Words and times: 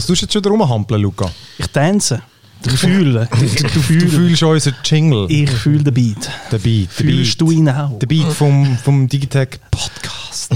Was 0.00 0.06
tust 0.06 0.22
du 0.22 0.24
jetzt 0.24 0.32
schon 0.32 0.44
rumhampeln, 0.46 1.02
Luca? 1.02 1.30
Ich 1.58 1.66
tanze. 1.66 2.22
Ich 2.64 2.72
fühle. 2.72 3.28
Du, 3.38 3.98
du 3.98 4.08
fühlst 4.08 4.42
unseren 4.42 4.74
Jingle. 4.82 5.26
Ich 5.28 5.50
fühle 5.50 5.84
den 5.84 5.92
Beat. 5.92 6.30
Den 6.50 6.60
Beat. 6.62 6.90
Fühlst 6.90 7.36
Beat. 7.36 7.40
du 7.42 7.50
ihn 7.50 7.68
auch? 7.68 7.98
Der 7.98 8.06
Beat 8.06 8.32
vom, 8.32 8.78
vom 8.78 9.06
Digitech 9.06 9.60
Podcast. 9.70 10.54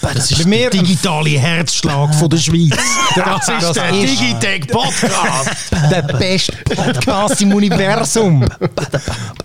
Das 0.00 0.30
ist 0.30 0.42
Bei 0.44 0.48
mir- 0.48 0.70
der 0.70 0.80
digitale 0.80 1.30
Herzschlag 1.30 2.14
von 2.14 2.28
der 2.30 2.38
Schweiz. 2.38 2.70
Das 3.14 3.48
ist 3.48 3.76
der 3.76 3.90
Digitech 3.92 4.66
Podcast. 4.68 5.50
Der 5.90 6.02
beste 6.02 6.52
Podcast 6.74 7.40
im 7.42 7.52
Universum. 7.54 8.40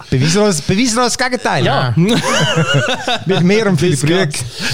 Beweisen 0.10 0.34
wir 0.36 0.44
uns, 0.48 0.62
beweisen 0.62 1.00
uns 1.00 1.16
das 1.16 1.18
Gegenteil. 1.18 1.66
Ja. 1.66 1.94
Mit 3.26 3.42
mir 3.42 3.68
und 3.68 3.80
Philipp. 3.80 4.34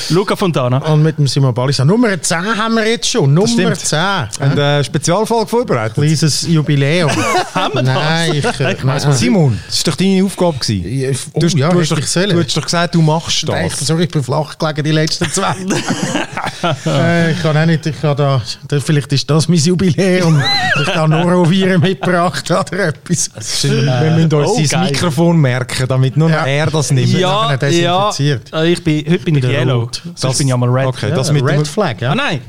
Luca 0.10 0.36
Fontana. 0.36 0.78
Und 0.80 1.04
mit 1.04 1.18
dem 1.18 1.28
Simon 1.28 1.54
Balisa. 1.54 1.86
Nummer 1.86 2.20
10 2.22 2.38
haben 2.58 2.76
wir 2.76 2.88
jetzt 2.88 3.10
schon. 3.10 3.34
Nummer 3.34 3.48
stimmt. 3.48 3.78
10. 3.80 4.00
Eine 4.40 4.80
äh, 4.80 4.84
Spezialfolge 4.84 5.48
vorbereitet. 5.48 5.96
Kleines 5.96 6.46
Jubiläum. 6.48 7.12
Haben 7.54 7.74
wir 7.76 7.84
das? 7.84 7.96
Nein, 7.96 8.34
ich, 8.36 8.46
äh, 8.60 8.76
nein, 8.84 9.12
Simon, 9.14 9.60
das 9.68 9.86
war 9.86 9.92
doch 9.94 9.98
deine 9.98 10.24
Aufgabe. 10.24 10.58
gewesen. 10.60 11.00
Ja, 11.00 11.10
Oh, 11.34 11.40
Du, 11.40 11.46
hast- 11.46 11.56
ja, 11.58 11.70
du, 11.70 11.80
hast 11.80 11.92
hätte 11.92 12.28
doch, 12.28 12.34
du 12.34 12.44
hast 12.44 12.58
doch 12.58 12.64
gesagt, 12.64 12.96
du 12.96 13.02
machst 13.02 13.46
Nein, 13.48 13.70
das. 13.70 13.80
sorry, 13.86 14.04
ich 14.04 14.12
bin 14.12 14.24
flach 14.24 14.58
gelegen 14.58 14.84
die 14.84 14.92
letzten 14.92 15.32
zwei. 15.32 15.56
Äh, 16.86 17.32
ich 17.32 17.42
kann 17.42 17.56
auch 17.58 17.66
nicht, 17.66 17.86
ich 17.86 18.00
kann 18.02 18.16
da, 18.18 18.42
da, 18.68 18.80
vielleicht 18.80 19.12
ist 19.14 19.30
das 19.30 19.48
mein 19.48 19.58
Jubiläum. 19.60 20.42
Ich 20.82 20.96
habe 20.96 21.10
Noroviren 21.10 21.82
mitgebracht 21.82 22.50
oder 22.52 22.88
etwas. 22.88 23.30
Wir 23.64 24.12
müssen 24.12 24.34
uns 24.34 24.50
Oh, 24.50 24.56
sein 24.56 24.68
geil. 24.82 24.92
Mikrofon 24.92 25.38
merken, 25.38 25.88
damit 25.88 26.18
nur 26.18 26.30
Ja. 26.30 26.46
er 26.46 26.68
das 26.68 26.92
nimmt. 26.92 27.10
Ja, 27.10 27.52
ja. 27.52 27.58
desinfiziert. 27.58 28.54
Äh, 28.54 28.72
Ich 28.72 28.84
bin, 28.84 29.06
heute 29.10 29.20
bin 29.20 29.36
ich 29.36 29.42
Der 29.42 29.52
yellow. 29.52 29.82
Rot. 29.82 30.02
Sonst 30.16 30.38
bin 30.38 30.48
ich 30.48 30.54
einmal 30.54 30.70
red. 30.70 30.88
Okay, 30.88 31.10
Ja, 31.10 31.16
das 31.16 31.32
mit 31.32 31.44
Red 31.44 31.58
dem, 31.58 31.66
Flag, 31.66 31.96
ja. 32.02 32.12
Ah 32.12 32.16
nein, 32.16 32.42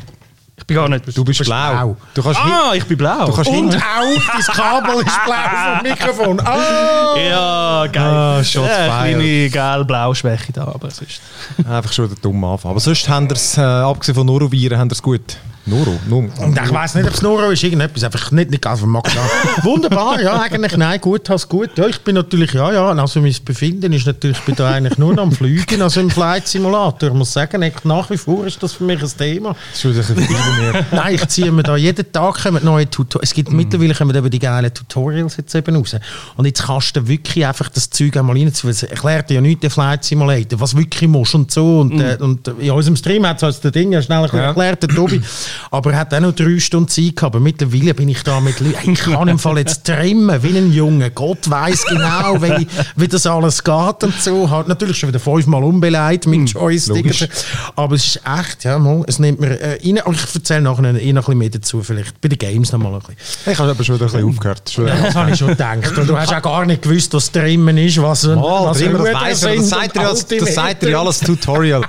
ich 0.60 0.66
bin 0.66 0.76
gar 0.76 0.88
nicht. 0.88 1.16
Du 1.16 1.24
bist 1.24 1.42
blau. 1.44 1.70
blau. 1.72 1.96
Du 2.14 2.22
kannst 2.22 2.40
ah, 2.40 2.72
ich 2.74 2.84
bin 2.84 2.96
blau. 2.98 3.26
Du 3.26 3.32
kannst 3.32 3.50
Und 3.50 3.74
auch 3.74 3.80
dein 3.80 4.54
Kabel 4.54 4.94
ist 5.02 5.24
blau 5.24 5.34
vom 5.64 5.82
Mikrofon. 5.90 6.40
Ah! 6.40 7.16
ja, 7.16 7.86
geil. 7.86 8.02
Ah, 8.02 8.44
shots 8.44 8.68
fired. 8.68 8.88
kleine 8.88 9.50
gelb-blau-Schwäche 9.50 10.52
da, 10.52 10.62
aber 10.64 10.90
sonst. 10.90 11.20
Einfach 11.68 11.92
schon 11.92 12.08
der 12.08 12.18
dumme 12.18 12.46
Anfang. 12.46 12.70
Aber 12.70 12.80
sonst 12.80 13.08
haben 13.08 13.28
sie 13.28 13.34
es, 13.34 13.58
äh, 13.58 13.62
abgesehen 13.62 14.14
von 14.14 14.26
Noroviren, 14.26 14.78
haben 14.78 14.90
es 14.90 15.02
gut. 15.02 15.36
Noro? 15.66 15.98
Noro. 16.08 16.28
Und 16.38 16.58
ich 16.58 16.72
weiss 16.72 16.94
nicht, 16.94 17.06
ob 17.06 17.14
es 17.14 17.22
Noro 17.22 17.50
ist, 17.50 17.62
irgendetwas. 17.62 18.02
Einfach 18.04 18.30
nicht, 18.32 18.50
nicht 18.50 18.62
ganz 18.62 18.80
vom 18.80 18.90
Magen. 18.90 19.10
Wunderbar, 19.62 20.20
ja, 20.20 20.40
eigentlich, 20.40 20.76
nein, 20.76 21.00
gut, 21.00 21.28
hast 21.28 21.48
gut. 21.48 21.70
Ja, 21.76 21.86
ich 21.86 22.00
bin 22.00 22.14
natürlich, 22.14 22.52
ja, 22.54 22.72
ja, 22.72 22.88
also 22.90 23.20
mein 23.20 23.34
Befinden 23.44 23.92
ist 23.92 24.06
natürlich, 24.06 24.38
ich 24.38 24.44
bin 24.44 24.54
da 24.56 24.70
eigentlich 24.70 24.98
nur 24.98 25.14
noch 25.14 25.24
am 25.24 25.32
Fliegen, 25.32 25.82
also 25.82 26.00
im 26.00 26.10
Flight 26.10 26.48
Simulator. 26.48 27.10
Ich 27.10 27.14
muss 27.14 27.32
sagen, 27.32 27.70
nach 27.84 28.10
wie 28.10 28.16
vor 28.16 28.46
ist 28.46 28.62
das 28.62 28.72
für 28.72 28.84
mich 28.84 29.02
ein 29.02 29.10
Thema. 29.16 29.54
Das 29.72 29.84
ist. 29.84 30.12
Nein, 30.92 31.14
ich 31.14 31.26
ziehe 31.28 31.52
mir 31.52 31.62
da 31.62 31.76
jeden 31.76 32.10
Tag 32.10 32.42
kommen 32.42 32.64
neue 32.64 32.88
Tutorials. 32.88 33.30
Es 33.30 33.34
gibt 33.34 33.52
mittlerweile 33.52 33.94
kommen 33.94 34.16
eben 34.16 34.30
die 34.30 34.38
geilen 34.38 34.72
Tutorials 34.72 35.36
jetzt 35.36 35.54
eben 35.54 35.76
raus. 35.76 35.94
Und 36.36 36.46
jetzt 36.46 36.62
kannst 36.64 36.96
du 36.96 37.06
wirklich 37.06 37.46
einfach 37.46 37.68
das 37.68 37.90
Zeug 37.90 38.16
einmal 38.16 38.36
reinziehen. 38.36 38.70
Es 38.70 38.82
erklärt 38.82 39.30
dir 39.30 39.34
ja 39.34 39.40
nichts, 39.40 39.60
der 39.60 39.70
Flight 39.70 40.04
Simulator, 40.04 40.58
was 40.60 40.76
wirklich 40.76 41.08
musst 41.08 41.34
und 41.34 41.50
so. 41.52 41.80
Und, 41.80 42.00
äh, 42.00 42.16
und 42.20 42.48
in 42.48 42.70
unserem 42.70 42.96
Stream 42.96 43.26
hat 43.26 43.36
es 43.38 43.44
also 43.44 43.60
der 43.62 43.70
Ding 43.72 43.92
ja 43.92 44.00
schnell 44.02 44.26
Ja. 44.32 44.38
erklärt, 44.38 44.82
der 44.82 44.88
Tobi. 44.88 45.20
Aber 45.70 45.92
er 45.92 45.98
hat 46.00 46.14
auch 46.14 46.20
noch 46.20 46.32
drei 46.32 46.58
Stunden 46.58 46.88
Zeit 46.88 47.16
gehabt. 47.16 47.34
Aber 47.34 47.40
mittlerweile 47.40 47.94
bin 47.94 48.08
ich 48.08 48.22
da 48.22 48.40
mit 48.40 48.60
Leuten, 48.60 48.92
ich 48.92 49.00
kann 49.00 49.28
im 49.28 49.38
Fall 49.38 49.58
jetzt 49.58 49.84
trimmen 49.84 50.42
wie 50.42 50.56
ein 50.56 50.72
Junge. 50.72 51.10
Gott 51.10 51.48
weiß 51.48 51.86
genau, 51.86 52.42
wie, 52.42 52.66
wie 52.96 53.08
das 53.08 53.26
alles 53.26 53.62
geht 53.62 54.02
und 54.04 54.14
so. 54.20 54.48
Hat 54.50 54.68
natürlich 54.68 54.98
schon 54.98 55.08
wieder 55.08 55.20
fünfmal 55.20 55.62
umbeleidigt 55.64 56.26
mit 56.26 56.50
Joystick. 56.50 56.96
logisch. 56.96 57.28
Aber 57.76 57.94
es 57.94 58.04
ist 58.06 58.20
echt, 58.38 58.64
ja, 58.64 58.78
mal, 58.78 59.04
es 59.06 59.18
nimmt 59.18 59.40
mir 59.40 59.60
äh, 59.60 59.78
rein. 59.84 60.00
Aber 60.00 60.14
ich 60.14 60.34
erzähle 60.34 60.62
nachher 60.62 60.82
noch 60.82 60.88
ein 61.00 61.14
bisschen 61.14 61.38
mehr 61.38 61.50
dazu, 61.50 61.82
vielleicht 61.82 62.20
bei 62.20 62.28
den 62.28 62.38
Games 62.38 62.72
noch 62.72 62.78
mal 62.80 62.92
ein 62.94 62.98
bisschen. 63.00 63.16
Ich 63.52 63.58
habe 63.58 63.70
aber 63.70 63.84
schon 63.84 63.94
wieder 63.96 64.06
ein 64.06 64.12
bisschen 64.12 64.28
aufgehört. 64.28 64.70
Schon 64.70 64.86
Ja, 64.86 64.96
das 64.96 65.14
habe 65.14 65.30
ich 65.30 65.38
schon 65.38 65.48
gedacht. 65.48 65.98
Und 65.98 66.08
du 66.08 66.16
hast 66.18 66.32
auch 66.34 66.42
gar 66.42 66.66
nicht 66.66 66.82
gewusst, 66.82 67.12
was 67.14 67.30
drin 67.30 67.68
ist, 67.78 68.00
was 68.02 68.24
ein, 68.24 68.34
Mal, 68.36 68.64
was 68.66 68.80
immer, 68.80 68.98
das 69.04 69.14
weiss 69.14 69.42
er, 69.42 70.38
das 70.38 70.54
sagt 70.54 70.82
er, 70.82 70.90
ja 70.90 71.00
alles 71.00 71.20
Tutorial. 71.20 71.82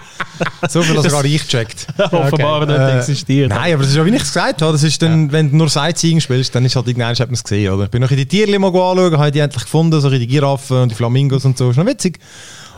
So 0.70 0.82
viel, 0.82 0.96
dass 0.96 1.06
er 1.06 1.12
gar 1.12 1.24
nicht 1.24 1.48
checkt. 1.48 1.88
Offenbar 2.12 2.66
nicht 2.66 2.78
Äh, 2.78 2.98
existiert. 3.00 3.51
Nein, 3.54 3.74
aber 3.74 3.84
das 3.84 3.92
ist 3.92 3.98
ja, 3.98 4.06
wie 4.06 4.10
ich 4.10 4.16
es 4.16 4.28
gesagt 4.34 4.62
habe, 4.62 4.72
das 4.72 4.84
ist 4.84 5.02
dann, 5.02 5.32
wenn 5.32 5.52
du 5.52 5.58
nur 5.58 5.70
Sightseeing 5.70 6.20
spielst, 6.20 6.56
dann 6.56 6.66
ist 6.66 6.76
halt 6.76 6.88
irgendwann, 6.88 7.14
hat 7.14 7.28
man 7.28 7.34
es 7.34 7.44
gesehen, 7.44 7.74
oder? 7.74 7.86
Ich 7.86 7.92
bin 7.92 8.02
noch 8.02 8.12
in 8.12 8.18
die 8.18 8.26
Tierchen 8.26 8.62
mal 8.62 8.68
anschauen, 8.68 9.18
habe 9.18 9.32
die 9.32 9.40
endlich 9.40 9.64
gefunden, 9.64 10.00
so 10.00 10.10
in 10.10 10.20
die 10.20 10.28
Giraffen 10.28 10.84
und 10.84 10.90
die 10.90 10.96
Flamingos 10.96 11.46
und 11.46 11.58
so, 11.58 11.70
ist 11.70 11.78
noch 11.78 11.86
witzig. 11.86 12.20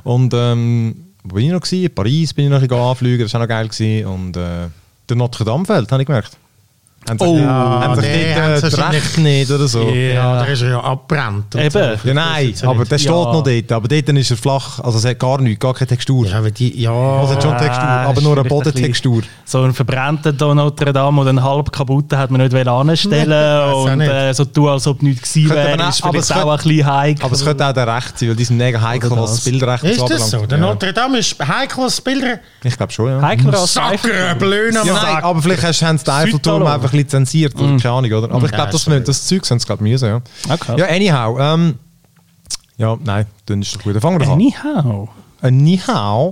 Und, 0.04 0.34
ähm, 0.34 0.96
wo 1.24 1.36
bin 1.36 1.46
ich 1.46 1.52
noch 1.52 1.62
gewesen? 1.62 1.84
In 1.84 1.94
Paris 1.96 2.34
bin 2.34 2.46
ich 2.46 2.52
noch 2.52 2.62
ein 2.62 2.68
bisschen 2.68 2.84
anfliegen, 2.84 3.24
das 3.24 3.34
war 3.34 3.42
auch 3.42 3.44
noch 3.46 3.50
geil 3.50 3.68
gewesen. 3.68 4.06
Und, 4.08 4.38
äh, 4.38 4.68
der 5.10 5.16
Notre 5.16 5.46
Dame 5.46 5.66
fällt, 5.66 5.92
habe 5.92 6.02
ich 6.02 6.08
gemerkt. 6.08 6.38
Haben 7.10 7.18
Oh, 7.20 7.38
haben 7.40 7.96
sie 7.96 8.02
nee, 8.08 8.34
haben 8.34 8.54
äh, 8.54 8.60
sie 8.70 8.82
Rechte 8.82 9.22
nicht 9.22 9.52
oder 9.52 9.68
so? 9.68 9.90
Ja, 9.90 10.44
der 10.44 10.54
ist 10.54 10.62
ja 10.62 10.80
abbrennt. 10.80 11.54
Eben. 11.56 11.70
so. 11.70 12.08
Ja, 12.08 12.14
nein, 12.14 12.52
Das 12.54 12.64
aber 12.64 12.86
der 12.86 12.98
steht 12.98 13.10
Ja. 13.12 13.16
noch 13.34 13.44
dort. 13.44 13.72
Aber 13.74 13.88
dort 13.90 14.10
ist 14.10 14.32
er 14.32 14.38
flach, 14.38 14.80
also 14.80 14.98
es 14.98 15.06
hat 15.06 15.20
gar 15.20 15.42
nichts, 15.42 15.60
gar 15.60 15.74
keine 15.74 15.88
Textur. 15.88 16.26
Ja, 16.26 16.38
aber 16.38 16.52
die, 16.52 16.80
ja. 16.82 16.92
Also 16.92 17.34
hat 17.36 17.44
schon 17.44 17.58
Textur, 17.58 17.84
Ah, 17.84 18.06
aber 18.06 18.22
nur 18.22 18.32
eine 18.34 18.42
ein 18.42 18.48
Bodentextur. 18.48 19.22
So 19.44 19.64
einen 19.64 19.74
verbrannten 19.74 20.38
da 20.38 20.54
Notre 20.56 20.94
Dame 20.94 21.20
oder 21.22 21.30
einen 21.32 21.44
halb 21.44 21.72
kaputten 21.72 22.18
hat 22.18 22.32
man 22.32 22.40
nicht 22.42 22.54
wollen 22.54 22.68
anstellen 22.68 23.34
auch 23.74 23.84
und 23.86 23.98
nicht. 23.98 24.10
äh, 24.10 24.34
so 24.34 24.46
tun, 24.46 24.70
als 24.70 24.88
ob 24.88 25.02
nichts 25.04 25.34
gewesen 25.34 25.50
wäre, 25.56 25.84
aber 26.04 26.18
es 26.20 26.32
auch 26.32 26.52
ein 26.52 26.58
bisschen 26.58 26.86
heikel. 26.86 27.26
Aber 27.26 27.34
es 27.36 27.44
könnte 27.44 27.68
auch 27.68 27.74
der 27.74 27.88
Recht 27.96 28.18
sein, 28.18 28.30
weil 28.30 28.36
die 28.38 28.46
sind 28.46 28.58
mega 28.58 28.82
heikel, 28.82 29.12
was 29.12 29.20
das 29.20 29.36
das. 29.36 29.44
Bildrecht 29.44 29.84
Ist 29.84 30.02
das 30.10 30.30
so? 30.32 30.46
Der 30.46 30.58
Ja. 30.58 30.66
Notre 30.66 30.94
Dame 30.94 31.18
ist 31.20 31.36
heikles 31.46 32.00
Bilder. 32.00 32.40
Ich 32.64 32.78
glaube 32.78 32.94
schon, 32.94 33.10
ja. 33.10 33.22
Heikler 33.22 33.60
als 33.60 33.74
Sacker, 33.74 34.36
Blöhne, 34.40 34.80
Ja, 34.86 34.94
nein, 34.94 35.24
aber 35.24 35.42
vielleicht 35.42 35.64
haben 35.84 35.98
sie 35.98 36.04
den 36.06 36.14
Eiffelturm 36.14 36.62
Südtirol. 36.62 36.68
Einfach 36.94 36.98
lizenziert, 36.98 37.56
oder 37.56 37.78
keine 37.78 37.94
Ahnung, 37.96 38.12
oder? 38.12 38.32
Aber 38.32 38.46
ich 38.46 38.52
Ja, 38.52 38.66
glaube, 38.70 38.72
das, 38.72 39.06
das 39.06 39.28
Zeug 39.28 39.46
sind 39.46 39.60
sie 39.62 39.68
gerade 39.68 39.84
müssen, 39.84 40.08
ja. 40.08 40.22
Okay. 40.50 40.76
Ja, 40.78 40.86
anyhow, 40.88 41.38
ähm, 41.40 41.76
ja, 42.78 42.98
nein, 43.04 43.26
dann 43.46 43.62
ist 43.62 43.76
doch 43.76 43.84
gut. 43.84 44.00
Fangen 44.02 44.20
wir 44.20 44.26
doch 44.26 44.34
an. 44.34 44.40
Anyhow. 44.40 45.10
Nihao. 45.50 46.32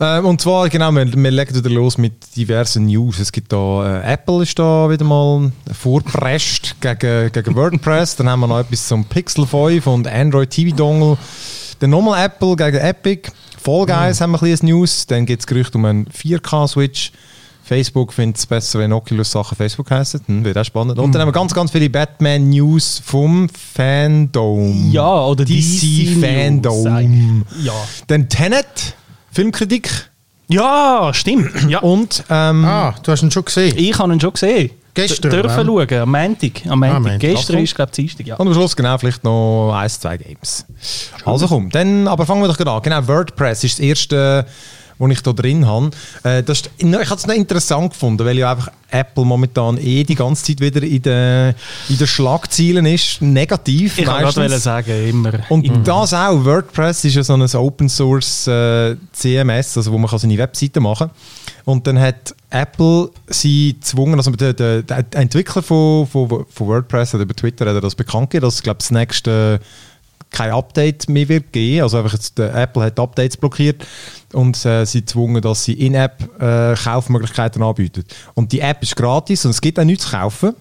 Ähm, 0.00 0.26
und 0.26 0.40
zwar, 0.40 0.68
genau, 0.68 0.92
wir, 0.92 1.12
wir 1.12 1.30
legen 1.32 1.54
wieder 1.54 1.70
los 1.70 1.98
mit 1.98 2.36
diversen 2.36 2.86
News. 2.86 3.18
Es 3.18 3.32
gibt 3.32 3.52
da, 3.52 4.02
äh, 4.02 4.12
Apple 4.12 4.44
ist 4.44 4.56
da 4.56 4.88
wieder 4.88 5.04
mal 5.04 5.50
vorpresst 5.72 6.76
gegen, 6.80 7.32
gegen 7.32 7.56
WordPress. 7.56 8.14
Dann 8.16 8.28
haben 8.28 8.40
wir 8.40 8.46
noch 8.46 8.60
etwas 8.60 8.86
zum 8.86 9.04
Pixel 9.04 9.46
5 9.46 9.84
und 9.88 10.06
Android 10.06 10.50
TV 10.50 10.76
Dongle. 10.76 11.18
Dann 11.80 11.90
nochmal 11.90 12.26
Apple 12.26 12.54
gegen 12.54 12.76
Epic. 12.76 13.30
Fall 13.60 13.86
Guys 13.86 14.20
haben 14.20 14.30
wir 14.32 14.40
ein 14.42 14.50
bisschen 14.50 14.68
News. 14.68 15.06
Dann 15.06 15.26
gibt 15.26 15.40
es 15.40 15.46
Gerüchte 15.48 15.76
um 15.78 15.84
einen 15.84 16.06
4K-Switch. 16.06 17.10
Facebook 17.66 18.12
findet 18.12 18.36
es 18.36 18.46
besser, 18.46 18.78
wenn 18.78 18.92
Oculus-Sachen 18.92 19.56
Facebook 19.56 19.90
heißen. 19.90 20.20
Hm, 20.26 20.44
wird 20.44 20.58
auch 20.58 20.64
spannend. 20.64 20.98
Und 20.98 21.12
dann 21.14 21.22
haben 21.22 21.28
wir 21.28 21.32
ganz, 21.32 21.54
ganz 21.54 21.70
viele 21.70 21.88
Batman-News 21.88 23.00
vom 23.04 23.48
Fandom. 23.48 24.90
Ja, 24.92 25.24
oder 25.24 25.44
DC 25.44 25.82
News, 25.82 26.20
Fandom. 26.24 26.82
sag 26.82 27.02
ich. 27.04 27.64
Ja. 27.64 27.72
Dann 28.06 28.28
Tenet, 28.28 28.94
Filmkritik. 29.32 29.90
ja, 30.48 31.10
stimmt. 31.14 31.50
Ja. 31.68 31.78
Und 31.80 32.22
ähm, 32.28 32.64
Ah, 32.66 32.94
du 33.02 33.10
hast 33.12 33.22
ihn 33.22 33.30
schon 33.30 33.44
gesehen. 33.46 33.74
Ich 33.78 33.98
habe 33.98 34.12
ihn 34.12 34.20
schon 34.20 34.32
gesehen. 34.34 34.70
Gestern, 34.92 35.30
D 35.30 35.40
dürfen 35.42 35.68
oder? 35.70 35.88
schauen, 35.88 36.02
am 36.02 36.10
Montag. 36.12 36.66
Am 36.68 36.78
Montag. 36.78 36.96
Ah, 36.96 37.00
Montag. 37.00 37.20
Gestern 37.20 37.56
Ach, 37.56 37.60
ist, 37.62 37.74
glaube 37.74 37.90
ich, 37.90 37.96
Dienstag. 37.96 38.26
Ja. 38.26 38.36
Und 38.36 38.46
am 38.46 38.54
Schluss 38.54 38.76
genau 38.76 38.96
vielleicht 38.98 39.24
noch 39.24 39.72
ein, 39.74 39.88
zwei 39.88 40.18
Games. 40.18 40.64
Also 41.24 41.48
komm, 41.48 41.70
dann, 41.70 42.06
aber 42.06 42.26
fangen 42.26 42.42
wir 42.42 42.48
doch 42.48 42.56
gerade 42.58 42.70
an. 42.70 42.82
Genau, 42.82 43.08
WordPress 43.08 43.64
ist 43.64 43.78
das 43.78 43.80
erste, 43.80 44.46
was 44.98 45.10
ich 45.10 45.22
da 45.22 45.32
drin 45.32 45.66
habe. 45.66 45.90
Äh, 46.22 46.42
das 46.42 46.62
ist, 46.62 46.70
ich 46.78 46.86
habe 46.86 47.14
es 47.14 47.26
noch 47.26 47.34
interessant 47.34 47.92
gefunden, 47.92 48.24
weil 48.24 48.38
ja 48.38 48.52
einfach 48.52 48.70
Apple 48.90 49.24
momentan 49.24 49.76
eh 49.78 50.04
die 50.04 50.14
ganze 50.14 50.44
Zeit 50.44 50.60
wieder 50.60 50.82
in 50.82 51.02
den, 51.02 51.54
in 51.88 51.98
den 51.98 52.06
Schlagzeilen 52.06 52.86
ist. 52.86 53.20
Negativ 53.20 53.98
Ich 53.98 54.06
meistens. 54.06 54.36
wollte 54.36 54.48
gerade 54.48 54.60
sagen, 54.60 55.08
immer. 55.08 55.32
Und 55.48 55.64
immer. 55.64 55.78
das 55.78 56.14
auch, 56.14 56.44
WordPress 56.44 57.04
ist 57.04 57.16
ja 57.16 57.24
so 57.24 57.34
ein 57.34 57.42
Open 57.42 57.88
Source 57.88 58.46
äh, 58.46 58.96
CMS, 59.12 59.76
also 59.76 59.92
wo 59.92 59.98
man 59.98 60.08
kann 60.08 60.20
seine 60.20 60.38
Webseite 60.38 60.80
machen 60.80 61.08
kann. 61.08 61.16
Und 61.64 61.86
dann 61.86 61.98
hat 61.98 62.34
Apple 62.50 63.10
sie 63.26 63.74
gezwungen, 63.74 64.16
also 64.16 64.30
der, 64.30 64.52
der, 64.52 64.82
der 64.82 65.04
Entwickler 65.12 65.62
von, 65.62 66.06
von, 66.06 66.44
von 66.48 66.66
WordPress 66.66 67.14
hat 67.14 67.20
über 67.20 67.34
Twitter 67.34 67.66
hat 67.66 67.74
er 67.74 67.80
das 67.80 67.94
bekannt 67.94 68.30
gegeben, 68.30 68.46
dass 68.46 68.62
glaube 68.62 68.78
das 68.78 68.90
nächste 68.90 69.60
kein 70.34 70.50
Update 70.50 71.08
mehr 71.08 71.28
wird 71.28 71.52
geben. 71.52 71.82
Also 71.82 71.98
einfach 71.98 72.12
jetzt, 72.12 72.36
der 72.38 72.54
Apple 72.54 72.82
hat 72.82 72.98
Updates 72.98 73.36
blockiert 73.36 73.86
und 74.32 74.64
äh, 74.66 74.84
sie 74.84 75.00
gezwungen, 75.00 75.40
dass 75.40 75.64
sie 75.64 75.74
In-App 75.74 76.28
äh, 76.40 76.74
anbieten. 77.62 78.04
Und 78.34 78.52
die 78.52 78.60
App 78.60 78.82
ist 78.82 78.96
gratis 78.96 79.44
und 79.44 79.52
es 79.52 79.60
gibt 79.60 79.78
auch 79.78 79.84
nichts 79.84 80.04
zu 80.04 80.10
kaufen. 80.10 80.54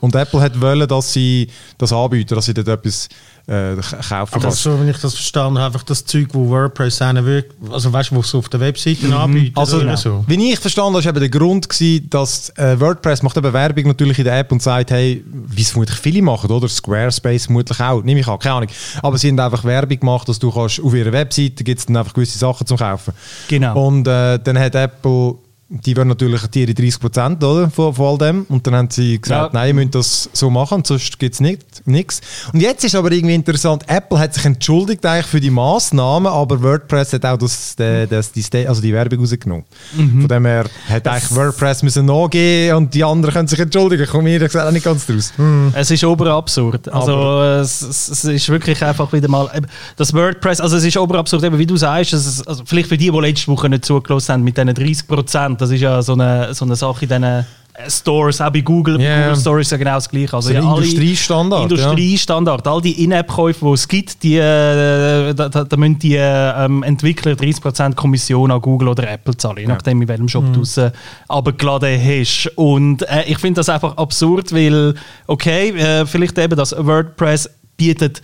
Und 0.00 0.14
Apple 0.14 0.40
hat 0.40 0.60
wollen, 0.60 0.88
dass 0.88 1.12
sie 1.12 1.48
das 1.78 1.92
anbieten, 1.92 2.34
dass 2.34 2.46
sie 2.46 2.54
dort 2.54 2.68
etwas 2.68 3.08
äh, 3.46 3.76
kaufen 3.76 4.34
Aber 4.34 4.40
kannst. 4.42 4.62
so, 4.62 4.78
wenn 4.78 4.88
ich 4.88 4.98
das 4.98 5.14
verstanden 5.14 5.58
habe, 5.58 5.66
einfach 5.66 5.82
das 5.84 6.04
Zeug, 6.04 6.28
wo 6.32 6.48
WordPress 6.48 7.02
einen 7.02 7.24
wirkt, 7.26 7.54
also 7.72 7.92
weißt 7.92 8.10
du, 8.10 8.16
was 8.16 8.34
auf 8.34 8.48
der 8.48 8.60
Webseite 8.60 9.14
anbietet 9.14 9.56
Also, 9.56 9.78
oder 9.78 9.96
so. 9.96 10.24
wie 10.26 10.52
ich 10.52 10.58
verstanden 10.58 10.90
habe, 10.92 11.00
ist 11.00 11.06
eben 11.06 11.20
der 11.20 11.28
Grund 11.28 11.68
gewesen, 11.68 12.08
dass 12.10 12.50
äh, 12.50 12.78
WordPress 12.78 13.22
macht 13.22 13.36
eben 13.36 13.52
Werbung 13.52 13.84
natürlich 13.88 14.18
in 14.18 14.24
der 14.24 14.38
App 14.38 14.52
und 14.52 14.62
sagt, 14.62 14.90
hey, 14.90 15.24
wie 15.26 15.62
es 15.62 15.70
vermutlich 15.70 15.98
viele 15.98 16.22
machen, 16.22 16.50
oder? 16.50 16.68
Squarespace 16.68 17.46
vermutlich 17.46 17.80
auch, 17.80 18.02
nehme 18.02 18.20
ich 18.20 18.28
an, 18.28 18.38
keine 18.38 18.54
Ahnung. 18.56 18.68
Aber 19.02 19.18
sie 19.18 19.28
haben 19.28 19.38
einfach 19.40 19.64
Werbung 19.64 19.98
gemacht, 20.00 20.28
dass 20.28 20.38
du 20.38 20.50
kannst, 20.52 20.80
auf 20.80 20.94
ihrer 20.94 21.12
Webseite 21.12 21.64
gibt 21.64 21.80
es 21.80 21.86
dann 21.86 21.96
einfach 21.96 22.14
gewisse 22.14 22.38
Sachen 22.38 22.66
zum 22.66 22.76
Kaufen. 22.78 23.14
Genau. 23.48 23.86
Und 23.86 24.06
äh, 24.06 24.38
dann 24.38 24.58
hat 24.58 24.74
Apple 24.74 25.34
die 25.72 25.96
wollen 25.96 26.08
natürlich 26.08 26.44
die 26.48 26.62
ihre 26.62 26.74
30 26.74 27.00
Prozent 27.00 27.44
oder, 27.44 27.70
von, 27.70 27.94
von 27.94 28.06
all 28.06 28.18
dem. 28.18 28.44
Und 28.48 28.66
dann 28.66 28.74
haben 28.74 28.90
sie 28.90 29.20
gesagt, 29.20 29.54
Ja. 29.54 29.60
nein, 29.60 29.68
ihr 29.68 29.74
müsst 29.74 29.94
das 29.94 30.30
so 30.32 30.50
machen, 30.50 30.84
sonst 30.84 31.16
gibt 31.18 31.34
es 31.34 31.40
nichts. 31.40 32.20
Und 32.52 32.60
jetzt 32.60 32.84
ist 32.84 32.96
aber 32.96 33.12
irgendwie 33.12 33.36
interessant, 33.36 33.84
Apple 33.86 34.18
hat 34.18 34.34
sich 34.34 34.44
entschuldigt 34.44 35.06
eigentlich 35.06 35.26
für 35.26 35.38
die 35.40 35.50
Massnahmen, 35.50 36.26
aber 36.26 36.60
WordPress 36.60 37.12
hat 37.12 37.24
auch 37.24 37.36
das, 37.38 37.76
das, 37.76 38.08
das, 38.08 38.32
die, 38.32 38.66
also 38.66 38.82
die 38.82 38.92
Werbung 38.92 39.20
rausgenommen. 39.20 39.64
Mhm. 39.96 40.20
Von 40.22 40.28
dem 40.28 40.44
her 40.46 40.64
hat 40.88 41.06
eigentlich 41.06 41.34
WordPress 41.36 41.84
müssen 41.84 42.04
nachgehen 42.04 42.74
und 42.74 42.92
die 42.92 43.04
anderen 43.04 43.32
können 43.32 43.48
sich 43.48 43.60
entschuldigen. 43.60 44.02
Ich 44.02 44.10
komme 44.10 44.36
gesagt 44.40 44.66
auch 44.66 44.72
nicht 44.72 44.84
ganz 44.84 45.06
draus. 45.06 45.32
Es 45.74 45.90
ist 45.92 46.02
oberabsurd. 46.02 46.88
Also 46.88 47.42
es, 47.42 47.80
es, 47.82 48.08
es 48.08 48.24
ist 48.24 48.48
wirklich 48.48 48.84
einfach 48.84 49.12
wieder 49.12 49.28
mal 49.28 49.48
das 49.96 50.12
WordPress. 50.12 50.60
Also 50.60 50.78
es 50.78 50.84
ist 50.84 50.96
oberabsurd, 50.96 51.44
eben 51.44 51.58
wie 51.58 51.66
du 51.66 51.76
sagst. 51.76 52.12
Es 52.12 52.26
ist, 52.26 52.48
also 52.48 52.64
vielleicht 52.66 52.88
für 52.88 52.98
die, 52.98 53.10
die 53.10 53.18
letzte 53.20 53.46
Woche 53.52 53.68
nicht 53.68 53.84
zugelassen 53.84 54.32
haben 54.32 54.42
mit 54.42 54.56
diesen 54.56 54.74
30 54.74 55.06
Prozent. 55.06 55.59
Das 55.60 55.70
ist 55.70 55.80
ja 55.80 56.00
so 56.02 56.14
eine, 56.14 56.54
so 56.54 56.64
eine 56.64 56.76
Sache 56.76 57.04
in 57.04 57.08
diesen 57.08 57.24
äh, 57.24 57.44
Stores, 57.88 58.40
auch 58.40 58.50
bei 58.50 58.60
Google. 58.60 58.98
Bei 58.98 59.04
Ja. 59.04 59.20
Google 59.28 59.40
Stores 59.40 59.66
ist 59.66 59.70
ja 59.72 59.76
genau 59.78 59.94
das 59.94 60.08
Gleiche. 60.08 60.34
Also 60.34 60.48
So 60.48 60.54
ja, 60.54 60.60
Industriestandard, 60.60 61.70
Industriestandard. 61.70 62.66
All 62.66 62.80
die 62.80 63.04
In-App-Käufe, 63.04 63.64
die 63.64 63.72
es 63.72 63.88
gibt, 63.88 64.22
die, 64.22 64.36
äh, 64.36 65.34
da, 65.34 65.48
da, 65.48 65.76
müssen 65.76 65.98
die 65.98 66.16
äh, 66.16 66.64
ähm, 66.64 66.82
Entwickler 66.82 67.32
30% 67.32 67.94
Kommission 67.94 68.50
an 68.50 68.60
Google 68.60 68.88
oder 68.88 69.10
Apple 69.10 69.36
zahlen, 69.36 69.58
je 69.58 69.66
nachdem, 69.66 70.02
in 70.02 70.08
welchem 70.08 70.28
Shop 70.28 70.44
du 70.52 70.62
es 70.62 70.76
äh, 70.76 70.90
runtergeladen 71.30 72.00
hast. 72.00 72.50
Und 72.56 73.02
äh, 73.02 73.24
ich 73.26 73.38
finde 73.38 73.60
das 73.60 73.68
einfach 73.68 73.96
absurd, 73.96 74.52
weil, 74.52 74.94
okay, 75.26 76.04
vielleicht 76.06 76.38
eben 76.38 76.56
das 76.56 76.74
WordPress 76.76 77.50
bietet 77.76 78.20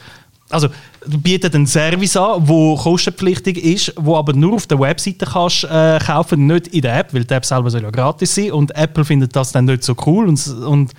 also 0.48 0.68
du 1.06 1.18
bietet 1.18 1.54
einen 1.54 1.66
Service 1.66 2.16
an, 2.16 2.46
der 2.46 2.76
kostenpflichtig 2.76 3.58
ist, 3.58 3.92
wo 3.96 4.16
aber 4.16 4.32
nur 4.32 4.54
auf 4.54 4.66
der 4.66 4.78
Webseite 4.78 5.26
kannst 5.26 5.64
äh, 5.64 5.98
kaufen, 6.04 6.46
nicht 6.46 6.68
in 6.68 6.82
der 6.82 6.98
App, 6.98 7.12
weil 7.14 7.24
die 7.24 7.34
App 7.34 7.44
selber 7.44 7.70
soll 7.70 7.82
ja 7.82 7.90
gratis 7.90 8.34
sein. 8.34 8.52
Und 8.52 8.74
Apple 8.76 9.04
findet 9.04 9.34
das 9.34 9.52
dann 9.52 9.64
nicht 9.64 9.82
so 9.82 9.96
cool 10.06 10.28
und, 10.28 10.46
und 10.48 10.92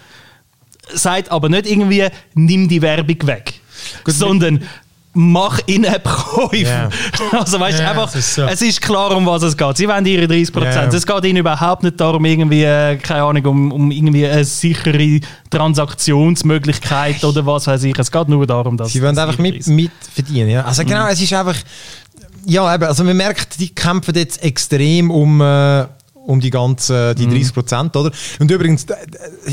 sagt 0.93 1.31
aber 1.31 1.49
nicht 1.49 1.69
irgendwie, 1.69 2.07
nimm 2.33 2.67
die 2.67 2.81
Werbung 2.81 3.27
weg, 3.27 3.61
sondern 4.05 4.63
mach 5.19 5.59
In-App-Käufe. 5.65 6.55
Ja. 6.57 6.89
Also 7.39 7.59
weißt 7.59 7.79
du, 7.79 7.83
Ja, 7.83 7.89
einfach, 7.91 8.07
es 8.09 8.15
ist 8.15 8.35
so. 8.35 8.43
es 8.43 8.61
ist 8.61 8.81
klar, 8.81 9.15
um 9.17 9.25
was 9.25 9.41
es 9.41 9.57
geht. 9.57 9.77
Sie 9.77 9.87
wollen 9.87 10.05
ihre 10.05 10.25
30%. 10.25 10.63
Ja. 10.63 10.83
Es 10.85 11.05
geht 11.05 11.25
ihnen 11.25 11.37
überhaupt 11.37 11.81
nicht 11.83 11.99
darum, 11.99 12.23
irgendwie, 12.23 12.63
äh, 12.63 12.95
keine 12.97 13.23
Ahnung, 13.23 13.45
um, 13.45 13.71
um 13.71 13.91
irgendwie 13.91 14.27
eine 14.27 14.43
sichere 14.45 15.19
Transaktionsmöglichkeit 15.49 17.23
oder 17.23 17.45
was 17.45 17.67
weiß 17.67 17.83
ich. 17.83 17.97
Es 17.97 18.11
geht 18.11 18.27
nur 18.29 18.45
darum, 18.45 18.77
dass 18.77 18.91
Sie 18.93 19.01
wollen 19.01 19.17
einfach 19.17 19.37
mit, 19.37 19.55
Preise- 19.55 19.71
mit 19.71 19.91
verdienen. 20.13 20.49
Ja. 20.49 20.63
Also 20.65 20.83
genau, 20.83 21.07
es 21.07 21.21
ist 21.21 21.33
einfach, 21.33 21.55
ja 22.45 22.73
eben, 22.73 22.83
also 22.83 23.03
man 23.03 23.17
merkt, 23.17 23.59
die 23.59 23.69
kämpfen 23.73 24.15
jetzt 24.15 24.41
extrem 24.43 25.11
um, 25.11 25.41
äh, 25.41 25.85
um 26.27 26.41
die 26.41 26.49
ganzen, 26.49 27.15
die 27.15 27.25
30 27.25 27.53
Prozent, 27.53 27.95
oder? 27.95 28.11
Und 28.39 28.51
übrigens, 28.51 28.85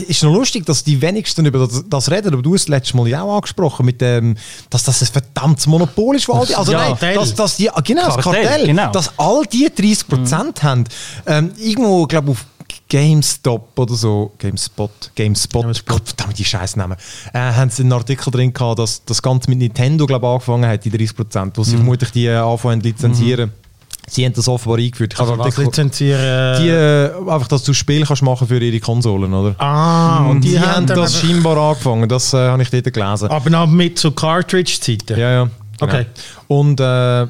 ist 0.09 0.23
noch 0.25 0.35
lustig, 0.35 0.67
dass 0.67 0.83
die 0.83 1.01
wenigsten 1.01 1.47
über 1.47 1.61
das, 1.61 1.85
das 1.89 2.11
reden, 2.11 2.35
aber 2.35 2.43
du 2.43 2.55
hast 2.55 2.63
es 2.63 2.69
letztes 2.69 2.95
Mal 2.95 3.07
ja 3.07 3.23
auch 3.23 3.37
angesprochen, 3.37 3.87
mit 3.87 4.01
dem, 4.01 4.37
dass 4.71 4.83
das 4.83 5.01
ein 5.03 5.07
verdammtes 5.07 5.67
Monopol 5.69 6.17
ist, 6.17 6.27
die, 6.27 6.55
also 6.55 6.73
Ja, 6.73 6.79
nein, 6.79 6.89
Kartell. 6.91 7.15
dass, 7.15 7.35
dass 7.35 7.57
die, 7.57 7.71
genau, 7.85 8.07
das 8.07 8.17
Kartell, 8.17 8.45
Kartell, 8.45 8.67
genau. 8.67 8.91
dass 8.91 9.17
all 9.19 9.45
die 9.45 9.71
30 9.73 10.09
Prozent 10.09 10.63
haben, 10.65 10.85
ähm, 11.27 11.53
irgendwo, 11.59 12.07
glaube 12.07 12.33
auf 12.33 12.45
GameStop 12.89 13.79
oder 13.79 13.95
so, 13.95 14.33
GameSpot, 14.39 15.13
GameSpot, 15.15 15.87
Gott, 15.87 16.03
verdammt, 16.07 16.39
die 16.39 16.45
Scheißnamen, 16.45 16.97
äh, 17.33 17.39
haben 17.39 17.71
sie 17.71 17.83
einen 17.83 17.93
Artikel 17.93 18.31
drin 18.31 18.53
gehabt, 18.53 18.79
dass 18.79 19.05
das 19.05 19.23
Ganze 19.23 19.49
mit 19.49 19.61
Nintendo, 19.61 20.07
glaube 20.07 20.27
ich, 20.27 20.33
angefangen 20.33 20.67
hat, 20.67 20.85
die 20.85 20.91
30 20.91 21.17
Prozent, 21.17 21.59
wo 21.59 21.63
sie 21.65 21.77
vermutlich 21.77 22.11
die 22.11 22.27
äh, 22.27 22.35
anfangen 22.37 22.81
zu 22.81 22.89
lizenzieren. 22.89 23.53
Sie 24.09 24.25
haben 24.25 24.33
das 24.35 24.49
offenbar 24.49 24.79
eingeführt. 24.79 25.15
Was 25.19 25.29
den 25.29 25.41
Artikel- 25.41 25.65
lizenzieren? 25.65 26.63
die, 26.63 26.69
äh, 26.69 27.11
einfach, 27.31 27.49
dass 27.49 27.65
du 27.65 27.73
Spiel 27.73 28.05
kannst 28.05 28.23
machen 28.23 28.47
für 28.47 28.59
ihre 28.59 28.79
Konsolen, 28.81 29.33
oder? 29.33 29.55
ah, 29.59 30.27
Und 30.29 30.43
die, 30.43 30.59
haben 30.61 30.87
dann 30.87 30.97
das 30.99 31.19
scheinbar 31.21 31.57
angefangen, 31.57 32.09
das 32.09 32.33
äh, 32.35 32.37
habe 32.49 32.63
ich 32.63 32.71
dort 32.71 32.93
gelesen. 32.93 33.29
Aber 33.29 33.51
noch 33.51 33.67
mit 33.67 33.99
so 33.99 34.11
Cartridge-Zeiten? 34.11 35.19
Ja, 35.19 35.31
ja. 35.33 35.51
Okay. 35.81 36.07
Genau. 36.49 36.61
Und, 36.61 36.81
äh, 36.81 37.27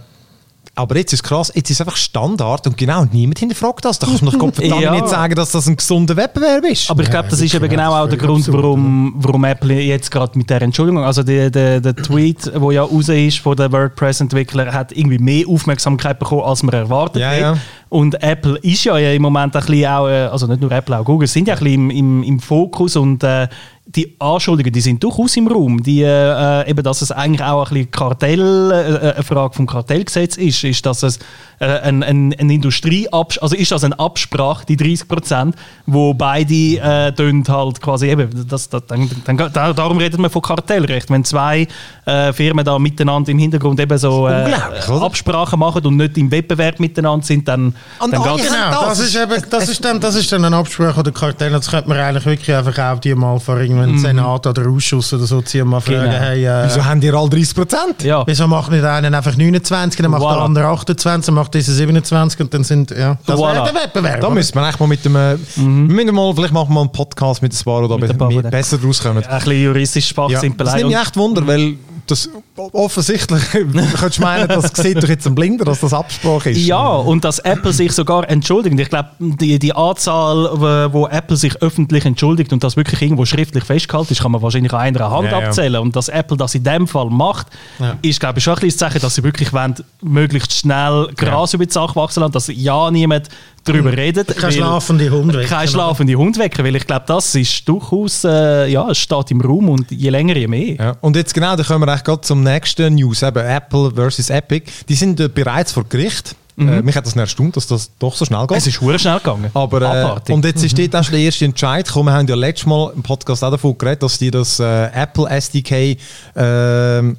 aber 0.76 0.96
jetzt 0.96 1.12
ist 1.12 1.22
krass, 1.22 1.52
jetzt 1.54 1.70
ist 1.70 1.80
einfach 1.80 1.96
Standard 1.96 2.66
und 2.66 2.76
genau, 2.76 3.04
niemand 3.12 3.38
hinterfragt 3.38 3.84
das. 3.84 3.98
Da 3.98 4.06
kannst 4.06 4.22
du 4.22 4.26
doch 4.26 4.38
Gott 4.38 4.56
verdammt 4.56 4.82
Ja. 4.82 4.90
nicht 4.92 5.08
sagen, 5.08 5.34
dass 5.34 5.52
das 5.52 5.66
ein 5.68 5.76
gesunder 5.76 6.16
Wettbewerb 6.16 6.64
ist. 6.64 6.90
Aber 6.90 7.02
ich 7.02 7.10
glaube, 7.10 7.28
das 7.28 7.40
ist 7.40 7.54
eben 7.54 7.68
genau 7.68 7.92
auch 7.94 8.08
der 8.08 8.18
Grund, 8.18 8.50
warum, 8.52 9.14
warum 9.18 9.44
Apple 9.44 9.80
jetzt 9.80 10.10
gerade 10.10 10.36
mit 10.36 10.50
der 10.50 10.62
Entschuldigung, 10.62 11.04
also 11.04 11.22
der, 11.22 11.50
der, 11.50 11.80
der 11.80 11.94
Tweet, 11.94 12.46
der 12.46 12.72
ja 12.72 12.82
raus 12.82 13.08
ist 13.08 13.38
von 13.38 13.56
den 13.56 13.70
WordPress-Entwicklern, 13.72 14.72
hat 14.72 14.92
irgendwie 14.92 15.18
mehr 15.18 15.46
Aufmerksamkeit 15.48 16.18
bekommen, 16.18 16.42
als 16.42 16.62
man 16.62 16.74
erwartet 16.74 17.22
Ja, 17.22 17.28
hat. 17.30 17.38
ja. 17.40 17.56
Und 17.88 18.20
Apple 18.22 18.58
ist 18.58 18.82
ja 18.84 18.96
im 18.98 19.22
Moment 19.22 19.54
ein 19.54 19.64
bisschen 19.64 19.86
auch, 19.86 20.08
äh, 20.08 20.22
also 20.26 20.48
nicht 20.48 20.60
nur 20.60 20.72
Apple, 20.72 20.98
auch 20.98 21.04
Google, 21.04 21.28
sind 21.28 21.46
ja 21.46 21.54
ein 21.54 21.60
bisschen 21.62 21.90
im, 21.90 21.90
im, 21.90 22.22
im 22.24 22.40
Fokus 22.40 22.96
und 22.96 23.22
äh, 23.22 23.46
die 23.86 24.16
Anschuldigungen, 24.18 24.72
die 24.72 24.80
sind 24.80 25.02
durchaus 25.04 25.36
im 25.36 25.46
Raum. 25.46 25.82
Die, 25.82 26.02
äh, 26.02 26.62
äh, 26.62 26.70
eben, 26.70 26.82
dass 26.82 27.02
es 27.02 27.12
eigentlich 27.12 27.42
auch 27.46 27.66
ein 27.70 27.74
bisschen 27.74 27.90
Kartell, 27.90 28.70
äh, 28.72 29.12
eine 29.14 29.22
Frage 29.22 29.54
vom 29.54 29.66
Kartellgesetz 29.66 30.36
ist, 30.36 30.64
ist, 30.64 30.86
dass 30.86 31.02
es 31.02 31.18
äh, 31.60 31.66
ein, 31.66 32.02
ein, 32.02 32.34
ein 32.38 32.48
Industrieabsprache, 32.50 33.42
also 33.42 33.54
ist 33.56 33.70
das 33.72 33.84
eine 33.84 33.98
Absprache, 33.98 34.64
die 34.66 34.76
30 34.76 35.06
Prozent, 35.06 35.56
wo 35.86 36.14
beide 36.14 36.54
äh, 36.54 37.12
tun 37.12 37.44
halt 37.46 37.80
quasi 37.82 38.08
eben, 38.08 38.30
das, 38.48 38.68
das, 38.70 38.86
dann, 38.86 39.08
dann, 39.26 39.36
da- 39.52 39.72
darum 39.74 39.98
redet 39.98 40.18
man 40.18 40.30
von 40.30 40.40
Kartellrecht. 40.42 41.10
Wenn 41.10 41.22
zwei 41.24 41.68
äh, 42.06 42.32
Firmen 42.32 42.64
da 42.64 42.78
miteinander 42.78 43.30
im 43.32 43.38
Hintergrund 43.38 43.78
eben 43.80 43.98
so 43.98 44.26
äh? 44.28 44.50
Absprachen 44.88 45.58
machen 45.58 45.84
und 45.86 45.96
nicht 45.98 46.16
im 46.16 46.30
Wettbewerb 46.30 46.80
miteinander 46.80 47.24
sind, 47.26 47.46
dann, 47.46 47.74
Und 48.00 48.12
dann 48.12 48.22
alle 48.22 48.36
geht's- 48.40 48.50
Genau, 48.54 48.80
das. 48.86 48.98
ist, 49.00 49.14
eben, 49.16 49.42
das, 49.50 49.68
ist 49.68 49.84
dann, 49.84 50.00
das 50.00 50.14
ist 50.14 50.32
dann 50.32 50.44
ein 50.44 50.54
Absprache 50.54 51.00
oder 51.00 51.12
Kartell. 51.12 51.50
Das 51.52 51.70
könnte 51.70 51.88
man 51.88 51.98
eigentlich 51.98 52.24
wirklich 52.26 52.56
einfach 52.56 52.78
auch 52.78 52.98
die 52.98 53.14
mal 53.14 53.38
vor 53.74 53.84
irgendeinem 53.84 54.16
Senat 54.16 54.46
oder 54.46 54.68
Ausschuss 54.70 55.12
oder 55.12 55.24
so 55.24 55.40
ziehen, 55.42 55.66
mal 55.68 55.80
fragen, 55.80 56.02
Genau. 56.04 56.12
hey, 56.18 56.44
äh, 56.44 56.64
Wieso 56.66 56.84
haben 56.84 57.00
die 57.00 57.10
alle 57.10 57.28
30 57.28 57.54
Prozent? 57.54 58.02
ja. 58.02 58.22
wieso 58.26 58.46
macht 58.48 58.70
nicht 58.70 58.84
einer 58.84 59.16
einfach 59.16 59.36
29, 59.36 60.00
dann 60.00 60.10
macht 60.10 60.22
Voilà. 60.22 60.34
der 60.34 60.42
andere 60.42 60.66
28, 60.68 61.26
dann 61.26 61.34
macht 61.34 61.54
dieser 61.54 61.72
27 61.72 62.40
und 62.40 62.54
dann 62.54 62.64
sind, 62.64 62.90
ja, 62.90 63.16
das 63.26 63.38
Voilà. 63.38 63.54
wäre 63.54 63.72
der 63.72 63.82
Wettbewerb. 63.82 64.20
Da 64.20 64.30
müssen 64.30 64.54
wir 64.54 64.62
eigentlich 64.62 64.80
mal 64.80 64.86
mit 64.86 65.04
dem, 65.04 65.16
äh, 65.16 65.36
wir 65.56 65.64
müssen 65.64 66.14
mal, 66.14 66.34
vielleicht 66.34 66.52
machen 66.54 66.68
wir 66.70 66.74
mal 66.74 66.80
einen 66.82 66.92
Podcast 66.92 67.42
mit 67.42 67.52
ein 67.52 67.64
paar, 67.64 67.82
oder 67.84 67.98
Mit 67.98 68.20
oder? 68.20 68.50
besser 68.50 68.78
rauskommen. 68.82 69.24
ein 69.24 69.38
bisschen 69.38 69.62
juristisch 69.62 70.12
Ja, 70.16 70.24
das 70.24 70.32
Fachsimpelei. 70.32 70.76
nimmt 70.78 70.88
mich 70.90 70.98
echt 70.98 71.16
Wunder, 71.16 71.46
weil 71.46 71.74
das 72.06 72.28
offensichtlich, 72.72 73.42
du 73.52 73.64
könntest 73.72 74.20
meinen, 74.20 74.48
das 74.48 74.72
sieht 74.74 75.02
doch 75.02 75.08
jetzt 75.08 75.26
ein 75.26 75.34
Blinder, 75.34 75.64
dass 75.64 75.80
das 75.80 75.92
Absprache 75.92 76.50
ist. 76.50 76.58
Ja, 76.66 76.86
und 76.88 77.24
dass 77.24 77.38
Apple 77.38 77.72
sich 77.72 77.92
sogar 77.92 78.28
entschuldigt. 78.28 78.78
Ich 78.78 78.88
glaube, 78.88 79.10
die, 79.18 79.58
die 79.58 79.74
Anzahl, 79.74 80.50
wo- 80.92 81.06
Apple 81.06 81.36
sich 81.36 81.60
öffentlich 81.62 82.04
entschuldigt 82.04 82.52
und 82.52 82.62
das 82.64 82.76
wirklich 82.76 83.00
irgendwo 83.02 83.24
schriftlich 83.24 83.64
festgehalten 83.64 84.12
ist, 84.12 84.22
kann 84.22 84.32
man 84.32 84.42
wahrscheinlich 84.42 84.72
an 84.72 84.80
einer 84.80 85.10
Hand 85.10 85.30
Ja, 85.30 85.40
ja. 85.40 85.46
abzählen. 85.48 85.76
Und 85.80 85.96
dass 85.96 86.08
Apple 86.08 86.36
das 86.36 86.54
in 86.54 86.64
dem 86.64 86.86
Fall 86.88 87.10
macht, 87.10 87.46
Ja. 87.78 87.96
ist, 88.02 88.20
glaube 88.20 88.38
ich, 88.38 88.44
schon 88.44 88.54
ein 88.58 88.66
das 88.68 88.76
Zeichen, 88.76 89.00
dass 89.00 89.14
sie 89.14 89.22
wirklich 89.22 89.52
wollen, 89.52 89.74
möglichst 90.02 90.52
schnell 90.52 91.08
Gras 91.16 91.54
über 91.54 91.66
die 91.66 91.72
Sache 91.72 91.94
wachsen 91.96 92.20
lassen, 92.20 92.32
dass 92.32 92.48
ja 92.48 92.90
niemand 92.90 93.28
darüber 93.64 93.92
redet. 93.96 94.28
Kein 94.28 94.42
weil- 94.42 94.52
schlafende 94.52 95.10
Hund 95.10 95.34
weg. 95.34 95.48
Kein 95.48 95.68
schlafende 95.68 96.14
Hund 96.14 96.38
wecken, 96.38 96.64
weil 96.64 96.76
ich 96.76 96.86
glaube, 96.86 97.04
das 97.06 97.34
ist 97.34 97.68
durchaus, 97.68 98.24
äh, 98.24 98.66
ja, 98.68 98.90
es 98.90 98.98
steht 98.98 99.30
im 99.30 99.40
Raum 99.40 99.68
und 99.68 99.90
je 99.90 100.10
länger, 100.10 100.36
je 100.36 100.46
mehr. 100.48 100.74
Ja, 100.76 100.96
und 101.00 101.16
jetzt 101.16 101.34
genau, 101.34 101.56
da 101.56 101.62
kommen 101.62 101.84
wir 101.86 101.90
eigentlich 101.90 102.04
gerade 102.04 102.20
zum 102.22 102.42
nächsten 102.42 102.94
News, 102.94 103.22
eben 103.22 103.44
Apple 103.44 103.90
versus 103.94 104.30
Epic. 104.30 104.70
Die 104.88 104.94
sind 104.94 105.18
äh, 105.20 105.28
bereits 105.28 105.72
vor 105.72 105.84
Gericht. 105.84 106.36
Äh, 106.56 106.82
mich 106.82 106.94
hat 106.94 107.04
das 107.04 107.16
nicht 107.16 107.22
erstaunt, 107.22 107.56
dass 107.56 107.66
das 107.66 107.90
doch 107.98 108.14
so 108.14 108.24
schnell 108.24 108.46
geht. 108.46 108.56
Es 108.58 108.66
ist 108.68 108.80
hure 108.80 108.96
schnell 108.96 109.18
gegangen. 109.18 109.50
Aber, 109.54 109.82
äh, 109.82 109.86
Abartig. 109.86 110.32
und 110.32 110.44
jetzt 110.44 110.62
ist 110.62 110.78
dort 110.78 110.94
auch 110.94 111.02
schon 111.02 111.14
der 111.14 111.22
erste 111.22 111.44
Entscheid 111.46 111.84
gekommen. 111.84 112.10
Wir 112.10 112.12
haben 112.12 112.28
ja 112.28 112.36
letztes 112.36 112.66
Mal 112.66 112.92
im 112.94 113.02
Podcast 113.02 113.42
auch 113.42 113.50
davon 113.50 113.76
geredet, 113.76 114.04
dass 114.04 114.18
die 114.18 114.30
das 114.30 114.60
äh, 114.60 114.86
Apple 114.92 115.28
SDK 115.28 115.96
ähm, 116.36 117.16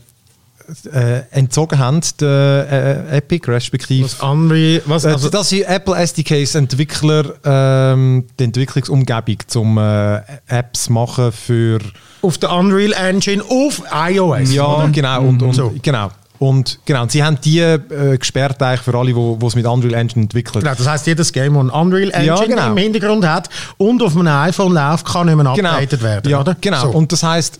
äh, 0.91 1.21
entzogen 1.31 1.79
haben, 1.79 2.01
der 2.19 3.07
äh, 3.11 3.17
Epic, 3.17 3.49
respektive. 3.51 4.05
Was 4.05 4.15
Unreal, 4.21 4.81
was, 4.85 5.05
Äh, 5.05 5.09
also, 5.09 5.29
dass 5.29 5.49
sie 5.49 5.63
Apple 5.63 5.95
SDKs 5.95 6.55
Entwickler 6.55 7.33
ähm, 7.43 8.25
die 8.39 8.43
Entwicklungsumgebung 8.43 9.37
zum 9.47 9.77
äh, 9.77 10.21
Apps 10.47 10.89
machen 10.89 11.31
für 11.31 11.79
auf 12.21 12.37
der 12.37 12.51
Unreal 12.51 12.93
Engine 12.93 13.43
auf 13.43 13.81
iOS. 13.93 14.51
ja 14.53 14.65
oder? 14.65 14.87
genau 14.89 15.21
und, 15.21 15.41
und 15.43 15.53
So. 15.53 15.73
genau 15.81 16.09
und 16.39 16.79
genau 16.85 17.03
und 17.03 17.11
sie 17.11 17.23
haben 17.23 17.37
die 17.43 17.59
äh, 17.59 18.17
gesperrt 18.17 18.61
eigentlich 18.61 18.81
für 18.81 18.95
alle, 18.97 19.15
wo 19.15 19.37
es 19.47 19.55
mit 19.55 19.65
Unreal 19.65 19.93
Engine 19.93 20.23
entwickelt. 20.23 20.63
Genau, 20.63 20.75
das 20.75 20.87
heisst, 20.87 21.07
jedes 21.07 21.31
Game, 21.31 21.53
das 21.53 21.63
ein 21.63 21.69
Unreal 21.69 22.09
Engine 22.11 22.25
Ja, 22.25 22.43
genau. 22.45 22.71
im 22.71 22.77
Hintergrund 22.77 23.25
hat 23.25 23.49
und 23.77 24.01
auf 24.01 24.17
einem 24.17 24.27
iPhone 24.27 24.73
läuft, 24.73 25.05
kann 25.05 25.27
nicht 25.27 25.35
mehr 25.35 25.45
updated 25.47 26.01
werden, 26.03 26.29
ja, 26.31 26.41
oder? 26.41 26.55
Genau. 26.59 26.81
So. 26.81 26.89
Und 26.89 27.11
das 27.11 27.23
heißt, 27.23 27.59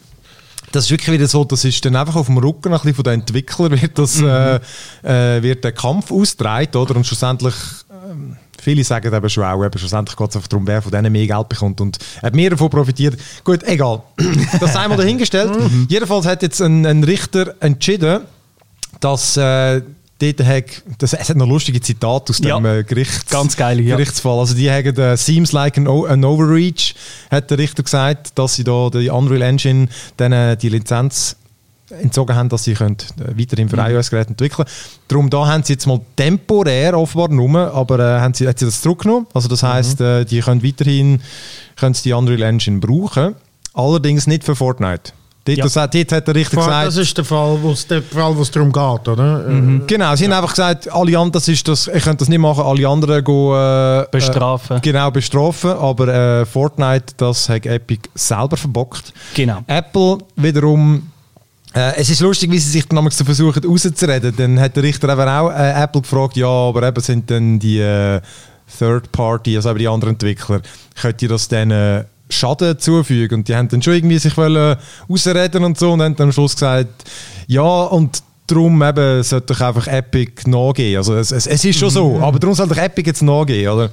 das 0.76 0.86
ist 0.86 0.92
wirklich 0.92 1.14
wieder 1.14 1.28
so, 1.28 1.46
das 1.46 1.64
ist 1.64 1.84
dann 1.86 1.96
einfach 1.96 2.16
auf 2.16 2.26
dem 2.26 2.38
Rücken 2.38 2.74
ein 2.74 2.74
bisschen 2.74 2.96
von 2.96 3.04
den 3.06 3.14
Entwicklern 3.22 3.82
wird, 3.82 3.98
das, 3.98 4.22
äh, 4.22 4.60
äh, 5.04 5.42
wird 5.42 5.64
der 5.64 5.72
Kampf 5.72 6.12
ausgetragen, 6.12 6.76
oder? 6.76 6.96
Und 6.98 7.08
schlussendlich, 7.08 7.56
ähm, 7.90 8.36
viele 8.62 8.84
sagen 8.84 9.14
eben 9.14 9.30
schon 9.30 9.46
auch, 9.46 9.64
eben 9.64 9.80
schlussendlich 9.80 10.18
geht 10.18 10.30
es 10.30 10.36
einfach 10.36 10.50
darum, 10.50 10.68
wer 10.68 10.82
von 10.82 10.92
denen 10.92 11.12
mehr 11.12 11.28
Geld 11.28 11.50
bekommt 11.50 11.80
und 11.80 11.98
hat 12.22 12.36
mehr 12.36 12.50
davon 12.50 12.70
profitiert. 12.70 13.18
Gut, 13.44 13.64
egal. 13.64 14.04
Das 14.60 14.74
sei 14.74 14.88
mal 14.88 14.98
dahingestellt. 14.98 15.52
Jedenfalls 15.88 16.26
hat 16.26 16.42
jetzt 16.42 16.62
ein, 16.62 16.86
ein 16.86 17.04
Richter 17.04 17.56
entschieden, 17.62 18.22
dass 19.00 19.38
äh, 19.38 19.82
dort 20.20 20.44
hat, 20.46 20.64
das, 20.98 21.14
es 21.14 21.30
hat 21.30 21.38
noch 21.38 21.48
lustige 21.48 21.82
Zitate 21.82 22.32
aus 22.32 22.40
Ja. 22.40 22.58
dem 22.58 22.66
äh, 22.66 22.84
Gerichts, 22.84 23.30
Ganz 23.30 23.56
geil, 23.58 23.80
ja. 23.82 23.96
Gerichtsfall. 23.96 24.40
Also 24.40 24.54
die 24.56 24.70
haben 24.72 24.98
äh, 24.98 25.18
«Seems 25.18 25.52
like 25.52 25.78
an, 25.78 25.88
an 25.88 26.24
overreach», 26.24 26.96
hat 27.32 27.52
der 27.52 27.58
Richter 27.58 27.84
gesagt, 27.84 28.38
dass 28.38 28.56
sie 28.56 28.64
da 28.64 28.90
die 28.90 29.10
Unreal 29.10 29.42
Engine 29.42 29.88
denen 30.20 30.58
die 30.58 30.70
Lizenz 30.70 31.36
entzogen 31.90 32.36
haben, 32.36 32.50
dass 32.50 32.64
sie 32.64 32.74
können, 32.74 32.98
äh, 33.20 33.40
weiterhin 33.40 33.70
für 33.70 33.78
iOS-Geräte 33.78 34.30
entwickeln 34.32 34.66
Darum 35.08 35.30
da 35.30 35.46
haben 35.46 35.64
sie 35.64 35.74
jetzt 35.74 35.86
mal 35.86 36.02
temporär 36.16 36.98
offenbar 36.98 37.30
nur, 37.30 37.74
aber 37.74 38.00
äh, 38.00 38.20
haben 38.20 38.34
sie, 38.34 38.48
hat 38.48 38.58
sie 38.58 38.66
das 38.66 38.82
zurückgenommen. 38.82 39.28
Also 39.34 39.48
das 39.48 39.62
heisst, 39.64 40.02
äh, 40.02 40.26
die 40.26 40.40
können 40.40 40.64
weiterhin 40.64 41.22
können 41.76 41.96
die 42.04 42.14
Unreal 42.14 42.42
Engine 42.42 42.80
brauchen, 42.80 43.36
allerdings 43.74 44.26
nicht 44.28 44.44
für 44.44 44.56
Fortnite. 44.56 45.12
Dort, 45.46 45.58
Ja. 45.60 45.64
das, 45.64 45.74
dort 45.74 46.12
hat 46.12 46.28
der 46.28 46.34
Richter 46.36 46.58
gesagt... 46.58 46.88
Das 46.88 46.98
ist 46.98 47.16
der 47.16 47.24
Fall, 47.24 47.58
wo 47.62 47.72
es 47.72 47.86
der 47.86 48.02
Fall, 48.02 48.36
wo 48.36 48.42
es 48.42 48.50
darum 48.50 48.72
geht, 48.72 49.08
oder? 49.08 49.46
Genau, 49.86 50.16
sie 50.16 50.26
haben 50.26 50.34
einfach 50.34 50.50
gesagt, 50.50 50.92
alle 50.92 51.16
anderen, 51.18 51.34
das 51.34 51.48
ist 51.48 51.68
das, 51.68 51.88
ich 51.88 52.04
könnte 52.04 52.18
das 52.18 52.30
nicht 52.30 52.40
machen, 52.40 52.64
alle 52.64 52.88
anderen 52.88 53.24
gehen, 53.24 53.54
äh, 53.54 54.06
Bestrafen. 54.10 54.78
Äh, 54.78 54.80
genau, 54.80 55.12
bestrafen, 55.12 55.70
aber 55.70 56.08
äh, 56.08 56.46
Fortnite, 56.48 57.14
das 57.18 57.48
hat 57.48 57.68
Epic 57.68 58.10
selber 58.16 58.58
verbockt. 58.58 59.14
Genau. 59.36 59.60
Apple 59.68 60.18
wiederum, 60.36 61.12
äh, 61.76 61.96
es 61.98 62.10
ist 62.10 62.22
lustig, 62.22 62.50
wie 62.50 62.58
sie 62.58 62.72
sich 62.72 62.88
dann 62.88 62.96
damals 62.96 63.22
versuchen 63.22 63.64
rauszureden. 63.64 64.34
Dann 64.36 64.60
hat 64.60 64.76
der 64.76 64.82
Richter 64.82 65.10
eben 65.10 65.30
auch 65.30 65.52
äh, 65.52 65.84
Apple 65.84 66.02
gefragt, 66.02 66.38
ja, 66.38 66.48
aber 66.48 66.88
eben 66.88 67.02
sind 67.04 67.30
dann 67.30 67.60
die 67.60 67.80
äh, 67.80 68.20
Third 68.80 69.12
Party, 69.12 69.56
also 69.56 69.70
eben 69.70 69.78
die 69.80 69.88
anderen 69.88 70.16
Entwickler, 70.16 70.62
könnt 71.00 71.22
ihr 71.22 71.30
das 71.30 71.48
dann 71.48 71.70
äh, 71.70 72.04
Schaden 72.30 72.78
zufügen? 72.80 73.40
Und 73.40 73.48
die 73.48 73.56
haben 73.56 73.68
dann 73.70 73.82
schon 73.82 73.94
irgendwie 73.94 74.18
sich 74.18 74.36
wollen 74.38 74.78
ausreden 75.08 75.64
und 75.64 75.78
so 75.78 75.92
und 75.94 76.02
haben 76.02 76.16
dann 76.16 76.28
am 76.28 76.32
Schluss 76.32 76.54
gesagt, 76.54 76.90
ja, 77.48 77.62
und 77.62 78.24
darum 78.48 78.82
eben 78.84 79.24
sollte 79.24 79.54
doch 79.54 79.62
einfach 79.62 79.88
Epic 79.88 80.44
nachgehen. 80.48 80.98
Also 80.98 81.16
es, 81.16 81.32
es, 81.32 81.48
es 81.48 81.66
ist 81.66 81.80
schon 81.80 81.90
so, 81.90 82.20
aber 82.22 82.38
darum 82.38 82.56
soll 82.56 82.68
doch 82.68 82.78
Epic 82.78 83.08
jetzt 83.10 83.24
nachgehen, 83.24 83.70
oder? 83.72 83.90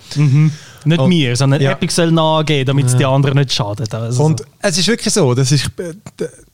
Nicht 0.84 1.00
Und- 1.00 1.08
mir, 1.08 1.34
sondern 1.36 1.60
ja. 1.62 1.70
Epic 1.72 1.92
soll 1.94 2.10
nachgehen, 2.10 2.66
damit 2.66 2.86
es 2.86 2.96
die 2.96 3.04
anderen 3.04 3.38
nicht 3.38 3.52
schadet. 3.52 3.94
Also, 3.94 4.22
Und 4.24 4.42
es 4.60 4.76
ist 4.76 4.88
wirklich 4.88 5.12
so, 5.14 5.32
das 5.32 5.52
ist, 5.52 5.70
äh, 5.78 5.94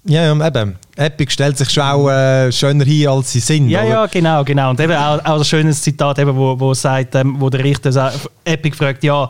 ja, 0.04 0.32
ja, 0.32 0.47
eben, 0.47 0.76
Epic 0.97 1.32
stellt 1.32 1.58
sich 1.58 1.70
schon 1.70 1.82
auch 1.82 2.08
äh, 2.08 2.52
schöner 2.52 2.85
hin, 2.85 3.08
als 3.08 3.32
sie 3.32 3.40
sind. 3.40 3.68
ja, 3.68 3.80
oder? 3.80 3.88
ja, 3.88 4.06
genau, 4.06 4.44
genau. 4.44 4.70
Und 4.70 4.80
eben 4.80 4.92
auch, 4.92 5.25
auch 5.25 5.38
ein 5.38 5.44
schönes 5.44 5.82
Zitat, 5.82 6.18
eben, 6.20 6.37
wo, 6.37 6.58
wo 6.61 6.75
sagt, 6.75 7.14
ähm, 7.16 7.37
wo 7.40 7.50
der 7.50 7.64
Richter 7.64 7.90
sagt, 7.90 8.28
Epic 8.44 8.76
fragt, 8.76 9.02
ja, 9.02 9.28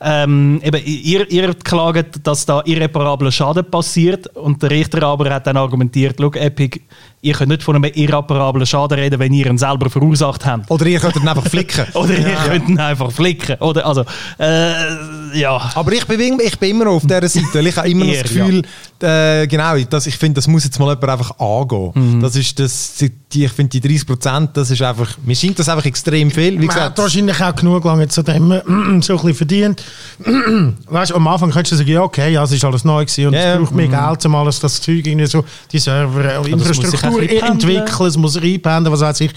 ähm, 0.00 0.60
eben, 0.62 0.82
ihr, 0.84 1.30
ihr 1.30 1.54
klagt, 1.54 2.26
dass 2.26 2.44
da 2.46 2.62
irreparabler 2.64 3.32
Schaden 3.32 3.64
passiert. 3.64 4.26
Und 4.36 4.62
der 4.62 4.70
Richter 4.70 5.02
aber 5.02 5.30
hat 5.30 5.46
dann 5.46 5.56
argumentiert, 5.56 6.20
Epic, 6.36 6.80
ihr 7.24 7.34
könnt 7.34 7.48
nicht 7.48 7.62
von 7.62 7.74
einem 7.74 7.90
irreparablen 7.94 8.66
Schaden 8.66 8.98
reden, 8.98 9.18
wenn 9.18 9.32
ihr 9.32 9.46
ihn 9.46 9.58
selber 9.58 9.88
verursacht 9.88 10.44
habt. 10.44 10.70
Oder 10.70 10.86
ihr 10.86 11.00
könnt 11.00 11.16
ihn 11.16 11.26
einfach 11.26 11.46
flicken. 11.46 11.86
Oder 11.94 12.18
ihr 12.18 12.36
könnt 12.46 12.68
ihn 12.68 12.78
einfach 12.78 13.10
flicken. 13.10 13.56
Oder, 13.60 13.86
also, 13.86 14.04
äh, 14.38 15.38
ja. 15.38 15.70
Aber 15.74 15.92
ich 15.92 16.04
bin, 16.06 16.38
ich 16.40 16.58
bin 16.58 16.70
immer 16.70 16.84
noch 16.84 16.92
auf 16.92 17.02
dieser 17.02 17.26
Seite. 17.28 17.46
weil 17.54 17.66
Ich 17.66 17.76
habe 17.76 17.88
immer 17.88 18.04
noch 18.04 18.12
das 18.22 18.22
Gefühl, 18.24 18.62
äh, 19.00 19.46
genau, 19.46 19.78
dass 19.78 20.06
ich 20.06 20.16
finde, 20.18 20.34
das 20.36 20.46
muss 20.46 20.64
jetzt 20.64 20.78
mal 20.78 20.90
jemand 20.90 21.08
einfach 21.08 21.38
angehen. 21.38 21.92
Mhm. 21.94 22.20
Das 22.20 22.36
ist 22.36 22.58
das, 22.58 22.94
die, 23.32 23.44
ich 23.44 23.52
finde, 23.52 23.70
die 23.70 23.80
30 23.80 24.06
Prozent, 24.06 24.50
das 24.54 24.70
ist 24.70 24.82
einfach, 24.82 25.16
mir 25.24 25.34
scheint 25.34 25.58
das 25.58 25.68
einfach 25.68 25.86
extrem 25.86 26.30
viel. 26.30 26.52
Wie 26.52 26.66
Man 26.66 26.68
hat 26.68 26.74
gesagt, 26.74 26.98
wahrscheinlich 26.98 27.42
auch 27.42 27.54
genug 27.54 27.84
lange 27.84 28.08
zu 28.08 28.22
dem 28.22 28.50
so 28.50 28.54
ein 28.54 29.00
bisschen 29.00 29.34
verdient. 29.34 29.82
weißt 30.88 31.10
du, 31.10 31.16
am 31.16 31.26
Anfang 31.26 31.50
könntest 31.50 31.72
du 31.72 31.76
sagen, 31.76 31.90
ja, 31.90 32.02
okay, 32.02 32.32
ja, 32.32 32.44
es 32.44 32.52
ist 32.52 32.64
alles 32.64 32.84
neu 32.84 33.04
gewesen 33.04 33.28
und 33.28 33.32
Ja, 33.32 33.40
es 33.40 33.46
ja. 33.46 33.58
braucht 33.58 33.74
mehr 33.74 33.88
Geld, 33.88 34.26
um 34.26 34.34
alles 34.34 34.60
das 34.60 34.80
Zeug 34.80 35.06
irgendwie 35.06 35.26
so, 35.26 35.44
die 35.72 35.78
Server, 35.78 36.42
sich 36.44 36.52
Infrastruktur 36.52 37.13
bisschen 37.20 37.42
entwickeln, 37.46 38.06
es 38.06 38.16
muss 38.16 38.36
reinpendeln, 38.40 38.92
was 38.92 39.00
weiß 39.00 39.20
ich. 39.20 39.32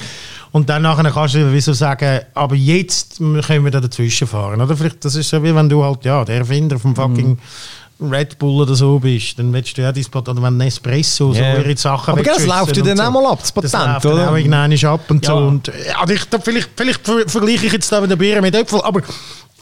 Und 0.51 0.69
dann 0.69 0.81
nachher 0.81 1.12
kannst 1.12 1.36
du 1.36 1.51
wieso 1.53 1.74
sagen, 1.74 2.22
aber 2.34 2.55
jetzt 2.55 3.17
können 3.17 3.63
wir 3.63 3.72
da 3.72 3.79
dazwischen 3.81 4.27
fahren. 4.27 4.62
Oder 4.62 4.75
vielleicht, 4.77 5.03
das 5.03 5.15
ist 5.15 5.29
so 5.29 5.43
wie 5.43 5.53
wenn 5.53 5.69
du 5.69 5.84
halt, 5.84 6.05
ja, 6.05 6.24
der 6.24 6.38
Erfinder 6.38 6.79
vom 6.79 6.96
fucking 6.96 7.38
Red 8.00 8.38
Bull 8.38 8.62
oder 8.62 8.75
so 8.75 9.00
bist, 9.00 9.39
dann 9.39 9.51
willst 9.51 9.75
du 9.77 9.81
ja 9.81 9.91
dein 9.91 10.05
Patent, 10.05 10.38
oder 10.38 10.43
wenn 10.48 10.57
Nespresso 10.57 11.34
so 11.34 11.39
Ja. 11.39 11.57
ihre 11.57 11.75
Sachen 11.75 12.12
Aber 12.13 12.22
das 12.24 12.46
läuft 12.46 12.77
ja 12.77 12.84
dann 12.84 12.98
so. 12.98 13.03
auch 13.03 13.12
mal 13.12 13.25
ab, 13.25 13.39
das 13.41 13.53
Das 13.53 13.72
Patent, 13.72 13.93
läuft 13.93 14.05
oder? 14.05 14.15
dann 14.17 14.29
auch 14.29 14.38
irgendwann 14.38 14.86
ab 14.86 15.01
und 15.10 15.25
Ja. 15.25 15.31
so. 15.31 15.38
Und, 15.38 15.67
ja, 15.67 16.10
ich, 16.10 16.25
da, 16.25 16.39
vielleicht, 16.39 16.69
vielleicht 16.75 17.03
ver 17.05 17.27
vergleiche 17.27 17.65
ich 17.65 17.74
jetzt 17.74 17.91
da 17.91 18.00
mit 18.00 18.12
der 18.12 18.15
Bier 18.15 18.39
mit 18.41 18.55
Äpfel, 18.55 18.81
aber 18.81 19.01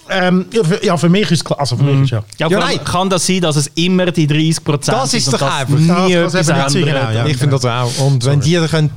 ähm, 0.10 0.46
ja, 0.84 0.98
für, 0.98 1.10
mich 1.10 1.24
ist 1.24 1.32
es 1.32 1.46
klar. 1.46 1.60
Also 1.60 1.78
für 1.78 1.84
mich 1.84 2.04
ist 2.04 2.12
ja. 2.12 2.24
Ja, 2.38 2.48
Ja, 2.48 2.60
kann, 2.60 2.68
nein. 2.68 2.84
kann 2.84 3.10
das 3.10 3.26
sein, 3.26 3.42
dass 3.42 3.56
es 3.56 3.72
immer 3.76 4.12
die 4.12 4.28
30 4.28 4.64
Prozent 4.64 4.98
Das 4.98 5.14
ist 5.14 5.32
doch 5.32 5.42
einfach. 5.42 5.78
nie 5.78 6.14
Das 6.14 6.34
kann 6.34 6.58
etwas 6.60 6.74
genau, 6.74 7.10
ja. 7.12 7.26
ich 7.26 7.38
finde 7.38 7.56
das 7.58 7.66
auch. 7.66 8.06
Und 8.06 8.24
wenn 8.26 8.40
die 8.40 8.54
da 8.56 8.68
könnt, 8.68 8.92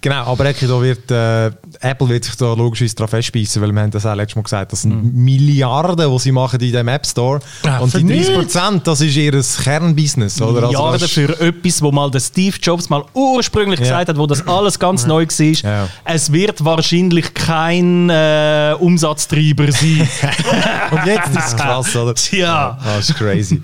genau, 0.00 0.24
aber 0.26 0.46
Ecki, 0.46 0.66
da 0.66 0.80
wird, 0.80 1.10
äh, 1.10 1.46
Apple 1.80 2.08
wird 2.08 2.24
sich 2.24 2.36
da 2.36 2.52
logischerweise 2.54 2.94
daran 2.96 3.08
festbeissen, 3.10 3.62
weil 3.62 3.72
wir 3.72 3.80
haben 3.82 3.90
das 3.90 4.06
auch 4.06 4.14
letztes 4.14 4.36
Mal 4.36 4.42
gesagt, 4.42 4.72
das 4.72 4.82
sind 4.82 5.14
Milliarden, 5.14 6.10
die 6.10 6.18
sie 6.18 6.32
machen 6.32 6.60
in 6.60 6.72
dem 6.72 6.88
App 6.88 7.06
Store. 7.06 7.40
Ja, 7.64 7.78
und 7.78 7.92
die 7.94 8.00
für 8.00 8.06
30 8.06 8.34
Prozent, 8.34 8.86
das 8.86 9.00
ist 9.00 9.16
ihr 9.16 9.32
Kernbusiness, 9.62 10.40
oder? 10.40 10.62
Also 10.66 10.66
Milliarden 10.68 11.00
das- 11.00 11.10
für 11.10 11.40
etwas, 11.40 11.82
wo 11.82 11.92
mal 11.92 12.10
der 12.10 12.20
Steve 12.20 12.56
Jobs 12.62 12.88
mal 12.88 13.04
ursprünglich 13.14 13.80
Ja. 13.80 13.84
gesagt 13.86 14.08
hat, 14.08 14.16
wo 14.18 14.26
das 14.26 14.46
alles 14.46 14.78
ganz 14.78 15.06
neu 15.06 15.26
war. 15.26 15.88
Es 16.04 16.32
wird 16.32 16.64
wahrscheinlich 16.64 17.34
kein 17.34 18.08
äh, 18.10 18.74
Umsatztreiber 18.78 19.70
sein. 19.72 20.08
Und 20.90 21.06
jetzt 21.06 21.28
ist 21.30 21.46
es 21.48 21.56
krass, 21.56 21.94
oder? 21.96 22.14
Tja. 22.14 22.78
Das 22.84 23.08
ist 23.10 23.16
crazy. 23.16 23.62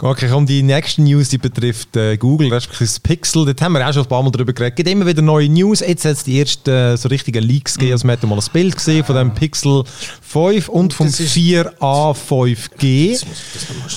Okay, 0.00 0.28
komm, 0.30 0.46
die 0.46 0.62
nächste 0.62 1.02
News, 1.02 1.28
die 1.28 1.38
betrifft 1.38 1.96
äh, 1.96 2.16
Google, 2.16 2.52
respektive 2.52 2.84
das 2.84 3.00
Pixel. 3.00 3.44
Dort 3.44 3.60
haben 3.60 3.72
wir 3.72 3.86
auch 3.86 3.92
schon 3.92 4.02
ein 4.02 4.08
paar 4.08 4.22
Mal 4.22 4.30
drüber 4.30 4.52
geredet. 4.52 4.72
Es 4.74 4.76
gibt 4.76 4.88
immer 4.88 5.06
wieder 5.06 5.22
neue 5.22 5.48
News. 5.48 5.63
Jetzt 5.72 6.04
hat 6.04 6.12
es 6.12 6.24
die 6.24 6.38
ersten 6.38 6.70
äh, 6.70 6.96
so 6.96 7.08
richtigen 7.08 7.42
Leaks 7.42 7.74
gegeben. 7.74 7.92
Also, 7.92 8.06
man 8.06 8.16
hat 8.16 8.22
mal 8.24 8.38
ein 8.38 8.44
Bild 8.52 8.76
gesehen 8.76 9.04
von 9.04 9.16
dem 9.16 9.32
Pixel 9.34 9.84
5 10.22 10.68
und 10.68 10.92
vom 10.92 11.06
das 11.06 11.20
ist- 11.20 11.34
4a 11.34 12.14
5G. 12.14 13.22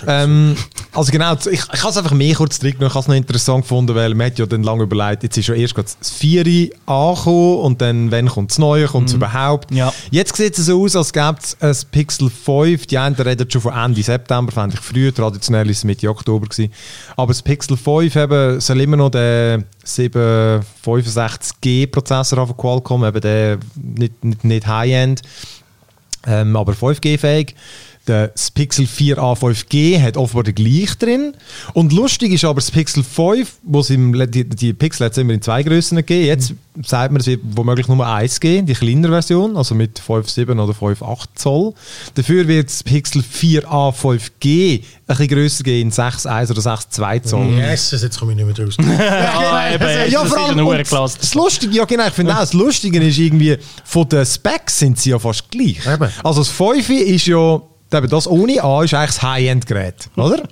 Ähm, 0.07 0.55
also 0.93 1.11
genau, 1.11 1.33
ich, 1.35 1.47
ich 1.51 1.61
habe 1.83 1.89
es 1.89 1.97
einfach 1.97 2.11
mehr 2.13 2.33
kurz 2.35 2.59
zurückgenommen. 2.59 2.89
Ich 2.89 2.95
habe 2.95 3.01
es 3.03 3.07
noch 3.07 3.15
interessant 3.15 3.63
gefunden, 3.63 3.95
weil 3.95 4.13
man 4.15 4.27
hat 4.27 4.39
ja 4.39 4.45
dann 4.45 4.63
lange 4.63 4.83
überlegt, 4.83 5.23
jetzt 5.23 5.37
ist 5.37 5.47
ja 5.47 5.55
erst 5.55 5.75
gerade 5.75 5.89
das 5.99 6.09
4 6.11 6.69
angekommen 6.85 7.57
und 7.59 7.81
dann, 7.81 8.11
wenn 8.11 8.27
kommt 8.27 8.51
das 8.51 8.57
Neue, 8.57 8.85
kommt 8.87 9.09
es 9.09 9.13
überhaupt. 9.15 9.71
Ja. 9.73 9.93
Jetzt 10.11 10.35
sieht 10.35 10.57
es 10.57 10.65
so 10.65 10.83
aus, 10.83 10.95
als 10.95 11.13
gäbe 11.13 11.37
es 11.41 11.57
ein 11.59 11.75
Pixel 11.91 12.29
5. 12.29 12.85
Die 12.87 12.97
einen 12.97 13.15
reden 13.15 13.49
schon 13.49 13.61
von 13.61 13.73
Ende 13.73 14.01
September, 14.03 14.51
fände 14.51 14.75
ich 14.75 14.81
früh. 14.81 15.11
Traditionell 15.11 15.69
ist 15.69 15.77
es 15.79 15.83
Mitte 15.83 16.09
Oktober. 16.09 16.47
Gewesen. 16.47 16.71
Aber 17.15 17.27
das 17.33 17.41
Pixel 17.41 17.77
5 17.77 18.15
eben, 18.15 18.59
soll 18.61 18.81
immer 18.81 18.97
noch 18.97 19.09
den 19.09 19.65
765G-Prozessor 19.87 22.39
haben 22.39 22.47
von 22.47 22.57
Qualcomm, 22.57 23.05
eben 23.05 23.21
der 23.21 23.59
nicht, 23.75 24.23
nicht, 24.23 24.43
nicht 24.43 24.65
High-End, 24.67 25.21
ähm, 26.25 26.55
aber 26.55 26.73
5G-fähig. 26.73 27.53
Das 28.07 28.51
Pixel 28.51 28.85
4a 28.85 29.37
5G 29.37 30.01
hat 30.01 30.15
offenbar 30.15 30.43
den 30.43 30.55
gleich 30.55 30.97
drin. 30.97 31.33
Und 31.73 31.91
lustig 31.91 32.31
ist 32.31 32.45
aber 32.45 32.61
das 32.61 32.71
Pixel 32.71 33.03
5, 33.03 33.55
wo 33.63 33.81
es 33.81 33.89
im, 33.89 34.13
die, 34.31 34.45
die 34.47 34.71
Pixel 34.71 35.05
hat 35.05 35.11
es 35.11 35.17
immer 35.17 35.33
in 35.33 35.41
zwei 35.41 35.61
Größen 35.61 35.97
gegeben. 35.97 36.25
Jetzt 36.25 36.53
sagt 36.85 37.11
man, 37.11 37.19
es 37.19 37.27
wird 37.27 37.41
womöglich 37.43 37.89
nur 37.89 38.07
eins 38.07 38.39
geben, 38.39 38.65
die 38.65 38.75
kleinere 38.75 39.11
Version, 39.11 39.57
also 39.57 39.75
mit 39.75 39.99
5,7 39.99 40.51
oder 40.51 40.71
5,8 40.73 41.25
Zoll. 41.35 41.73
Dafür 42.15 42.47
wird 42.47 42.69
das 42.69 42.81
Pixel 42.81 43.21
4a 43.21 43.93
5G 43.93 44.79
ein 44.79 44.81
bisschen 45.07 45.27
grösser 45.27 45.63
gehen, 45.63 45.87
in 45.87 45.91
6,1 45.91 46.51
oder 46.51 46.61
6,2 46.61 47.23
Zoll. 47.23 47.47
Yes, 47.57 47.91
jetzt 47.91 48.17
komme 48.17 48.31
ich 48.31 48.37
nicht 48.37 48.45
mehr 48.45 48.55
draus. 48.55 48.77
Ja, 48.87 49.73
eben, 49.73 50.11
Ja, 50.11 50.23
das 50.23 50.29
vor 50.29 50.49
ist 50.49 50.93
allem, 50.93 51.17
das 51.19 51.33
Lustige, 51.33 51.75
ja 51.75 51.83
genau, 51.85 52.07
ich 52.07 52.13
finde 52.13 52.33
auch, 52.33 52.39
das 52.39 52.53
Lustige 52.53 53.03
ist 53.03 53.17
irgendwie, 53.17 53.57
von 53.83 54.07
den 54.07 54.25
Specs 54.25 54.79
sind 54.79 54.97
sie 54.97 55.09
ja 55.09 55.19
fast 55.19 55.49
gleich. 55.51 55.85
Eben. 55.85 56.09
Also 56.23 56.41
das 56.41 56.49
5 56.49 56.89
ist 56.89 57.27
ja, 57.27 57.61
das 57.89 58.27
ohne 58.27 58.63
A 58.63 58.83
ist 58.83 58.93
eigentlich 58.93 59.15
das 59.15 59.21
High-End-Gerät, 59.21 60.09
oder? 60.15 60.43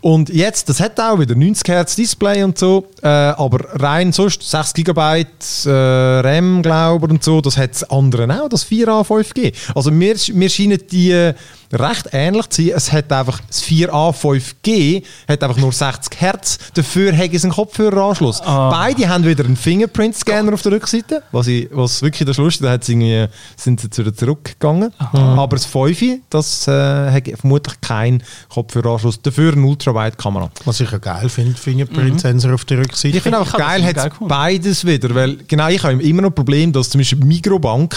Und 0.00 0.28
jetzt, 0.28 0.68
das 0.68 0.80
hat 0.80 1.00
auch 1.00 1.18
wieder 1.18 1.34
90 1.34 1.68
Hertz 1.68 1.96
Display 1.96 2.42
und 2.42 2.58
so, 2.58 2.86
äh, 3.02 3.08
aber 3.08 3.80
rein 3.80 4.12
sonst 4.12 4.48
6 4.48 4.74
GB 4.74 5.26
äh, 5.66 5.70
RAM, 5.70 6.62
glaube 6.62 7.06
ich, 7.06 7.12
und 7.12 7.24
so, 7.24 7.40
das 7.40 7.56
hat 7.56 7.70
das 7.70 7.84
andere 7.90 8.24
auch, 8.42 8.48
das 8.48 8.66
4A 8.66 9.04
5G. 9.06 9.52
Also 9.74 9.90
mir, 9.90 10.14
mir 10.32 10.48
scheinen 10.48 10.80
die 10.90 11.10
äh, 11.10 11.34
recht 11.72 12.08
ähnlich 12.12 12.48
zu 12.48 12.62
sein. 12.62 12.72
Es 12.76 12.92
hat 12.92 13.12
einfach, 13.12 13.40
das 13.46 13.62
4A 13.62 14.14
5G 14.14 15.02
hat 15.26 15.42
einfach 15.42 15.58
nur 15.58 15.72
60 15.72 16.20
Hertz, 16.20 16.58
dafür 16.74 17.16
hat 17.16 17.32
es 17.32 17.44
einen 17.44 17.52
Kopfhöreranschluss. 17.52 18.40
Beide 18.40 19.08
haben 19.08 19.24
wieder 19.24 19.44
einen 19.44 19.56
Fingerprint-Scanner 19.56 20.54
auf 20.54 20.62
der 20.62 20.72
Rückseite, 20.72 21.22
was, 21.32 21.46
ich, 21.46 21.68
was 21.72 22.02
wirklich 22.02 22.26
das 22.26 22.36
Lustige, 22.38 22.66
da 22.66 22.72
hat 22.74 22.84
sie 22.84 22.92
irgendwie, 22.92 23.26
sind 23.56 23.80
sie 23.80 23.98
wieder 23.98 24.14
zurückgegangen. 24.14 24.92
Aber 25.12 25.56
das 25.56 25.66
5 25.66 25.98
das 26.30 26.68
äh, 26.68 27.10
hat 27.10 27.24
vermutlich 27.38 27.80
keinen 27.80 28.22
Kopfhöreranschluss, 28.48 29.20
dafür 29.28 29.52
eine 29.52 29.66
Ultrawide-Kamera. 29.66 30.50
Was 30.64 30.80
ich 30.80 30.90
ja 30.90 30.98
geil 30.98 31.28
finde, 31.28 31.54
Fingerprint-Sensor 31.54 32.54
auf 32.54 32.64
der 32.64 32.78
Rückseite. 32.78 33.16
Ich 33.16 33.22
finde 33.22 33.40
auch 33.40 33.52
geil, 33.52 33.84
hat 33.84 34.12
beides 34.20 34.84
wieder, 34.84 35.14
weil 35.14 35.36
genau 35.48 35.68
ich 35.68 35.82
habe 35.82 36.02
immer 36.02 36.22
noch 36.22 36.30
ein 36.30 36.34
Problem, 36.34 36.72
dass 36.72 36.90
zum 36.90 37.00
Beispiel 37.00 37.24
Migrobank 37.24 37.96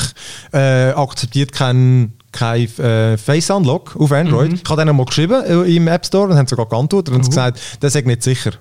äh, 0.54 0.92
akzeptiert 0.92 1.52
kein 1.52 2.14
kein 2.32 2.64
äh, 2.80 3.18
Face 3.18 3.50
Unlock 3.50 3.96
auf 3.98 4.12
Android. 4.12 4.54
Ich 4.54 4.70
habe 4.70 4.82
denen 4.82 4.96
mal 4.96 5.06
geschrieben 5.06 5.44
äh, 5.44 5.76
im 5.76 5.88
App 5.88 6.06
Store 6.06 6.30
und 6.30 6.38
haben 6.38 6.48
sogar 6.48 6.66
geantwortet 6.66 7.14
und 7.14 7.26
gesagt, 7.28 7.60
das 7.80 7.96
ist 7.96 8.06
nicht 8.06 8.24
sicher. 8.24 8.52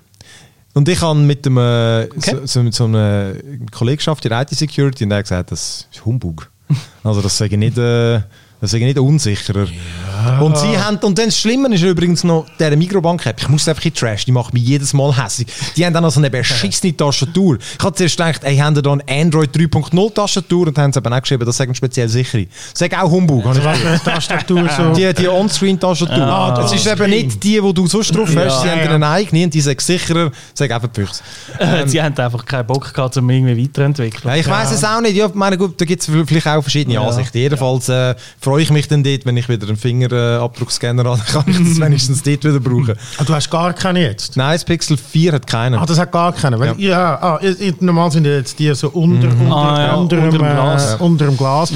und 0.73 0.89
ich 0.89 1.01
habe 1.01 1.19
mit 1.19 1.45
dem 1.45 1.57
äh, 1.57 2.07
so, 2.19 2.45
so, 2.45 2.63
mit 2.63 2.73
so 2.73 2.85
einer 2.85 3.33
Kollegschaft 3.71 4.25
in 4.25 4.31
IT-Security 4.31 5.05
und 5.05 5.09
der 5.09 5.19
hat 5.19 5.25
gesagt, 5.25 5.51
das 5.51 5.87
ist 5.91 6.05
Humbug. 6.05 6.49
Also 7.03 7.21
das 7.21 7.37
sage 7.37 7.55
ich 7.55 7.59
nicht, 7.59 7.77
äh, 7.77 8.21
das 8.61 8.73
ich 8.73 8.83
nicht 8.83 8.99
unsicherer. 8.99 9.67
Und 10.39 10.55
sie 10.57 10.77
haben, 10.77 10.97
und 10.97 11.17
dann 11.17 11.25
das 11.25 11.37
Schlimme 11.39 11.73
ist 11.73 11.81
übrigens 11.81 12.23
noch 12.23 12.45
der 12.59 12.77
Mikrobank-App. 12.77 13.41
Ich 13.41 13.49
muss 13.49 13.67
einfach 13.67 13.83
in 13.85 13.93
Trash, 13.93 14.25
die 14.25 14.31
macht 14.31 14.53
mich 14.53 14.61
jedes 14.63 14.93
Mal 14.93 15.11
hässlich. 15.17 15.47
Die 15.75 15.83
haben 15.85 15.93
dann 15.93 16.05
also 16.05 16.19
eine 16.19 16.29
beschissene 16.29 16.95
Tastatur. 16.97 17.57
Ich 17.57 17.83
habe 17.83 17.95
zuerst 17.95 18.17
gedacht, 18.17 18.43
ey, 18.43 18.55
haben 18.57 18.75
da 18.79 18.91
eine 18.91 19.03
Android 19.09 19.49
3.0 19.55 20.13
Tastatur 20.13 20.67
und 20.67 20.77
haben 20.77 20.93
sie 20.93 20.99
eben 20.99 21.11
auch 21.13 21.21
geschrieben, 21.21 21.43
das 21.45 21.57
sagen 21.57 21.73
speziell 21.73 22.07
sichere. 22.07 22.45
Sag 22.73 22.93
auch 23.01 23.09
Humbug. 23.09 23.43
habe 23.45 23.59
ich 23.95 24.01
Tastatur 24.03 24.69
so. 24.77 24.93
die, 24.93 25.11
die 25.13 25.27
On-Screen-Tastatur. 25.27 26.23
Ah, 26.23 26.63
es 26.65 26.73
ist 26.73 26.85
eben 26.85 27.09
nicht 27.09 27.43
die, 27.43 27.59
die 27.59 27.73
du 27.73 27.87
sonst 27.87 28.15
drauf 28.15 28.29
hast. 28.35 28.61
Sie 28.61 28.67
Ja, 28.67 28.73
haben 28.73 28.83
ja. 28.83 28.91
eine 28.95 29.07
eigene 29.09 29.45
und 29.45 29.53
die 29.55 29.61
sagt 29.61 29.81
sicherer. 29.81 30.31
Sag 30.53 30.69
einfach 30.71 30.89
Füchs. 30.93 31.23
Sie 31.87 32.01
haben 32.01 32.15
einfach 32.17 32.45
keinen 32.45 32.67
Bock 32.67 32.93
gehabt, 32.93 33.17
um 33.17 33.27
irgendwie 33.29 33.63
weiterzuentwickeln. 33.63 34.33
Ja, 34.35 34.35
ich 34.39 34.47
weiß 34.47 34.71
es 34.71 34.83
auch 34.83 35.01
nicht. 35.01 35.15
Ja, 35.15 35.29
meine, 35.33 35.57
gut, 35.57 35.81
da 35.81 35.85
gibt 35.85 36.01
es 36.03 36.09
vielleicht 36.27 36.47
auch 36.47 36.61
verschiedene 36.61 36.95
Ja. 36.95 37.01
Ansichten. 37.07 37.37
Jedenfalls 37.37 37.89
äh, 37.89 38.13
freue 38.51 38.63
ich 38.63 38.71
mich 38.71 38.89
dann 38.89 39.01
dort, 39.01 39.25
wenn 39.25 39.37
ich 39.37 39.47
wieder 39.47 39.65
einen 39.65 39.77
Fingerabdruckscanner 39.77 41.05
habe, 41.05 41.21
kann 41.31 41.45
ich 41.47 41.57
das 41.57 41.79
wenigstens 41.79 42.21
dort 42.21 42.43
wieder 42.43 42.59
brauchen. 42.59 42.95
Ah, 43.17 43.23
du 43.23 43.33
hast 43.33 43.49
gar 43.49 43.71
keine 43.71 44.01
jetzt? 44.01 44.35
Nein, 44.35 44.55
das 44.55 44.65
Pixel 44.65 44.97
4 44.97 45.31
hat 45.31 45.47
keinen. 45.47 45.79
Ah, 45.79 45.85
das 45.85 45.97
hat 45.97 46.11
gar 46.11 46.33
keine. 46.33 46.59
Weil, 46.59 46.77
ja. 46.77 47.17
ah, 47.21 47.39
normal 47.79 48.11
sind 48.11 48.25
jetzt 48.25 48.59
die 48.59 48.75
so 48.75 48.89
unter, 48.89 49.29
unter, 49.29 49.55
Ah, 49.55 49.81
ja, 49.81 49.95
unter, 49.95 50.17
unter 50.17 50.31
dem, 50.31 50.31
dem 50.31 50.53
Glas. 50.53 50.95
Äh, 50.95 50.97
unter 51.01 51.25
dem 51.27 51.37
Glas. 51.37 51.71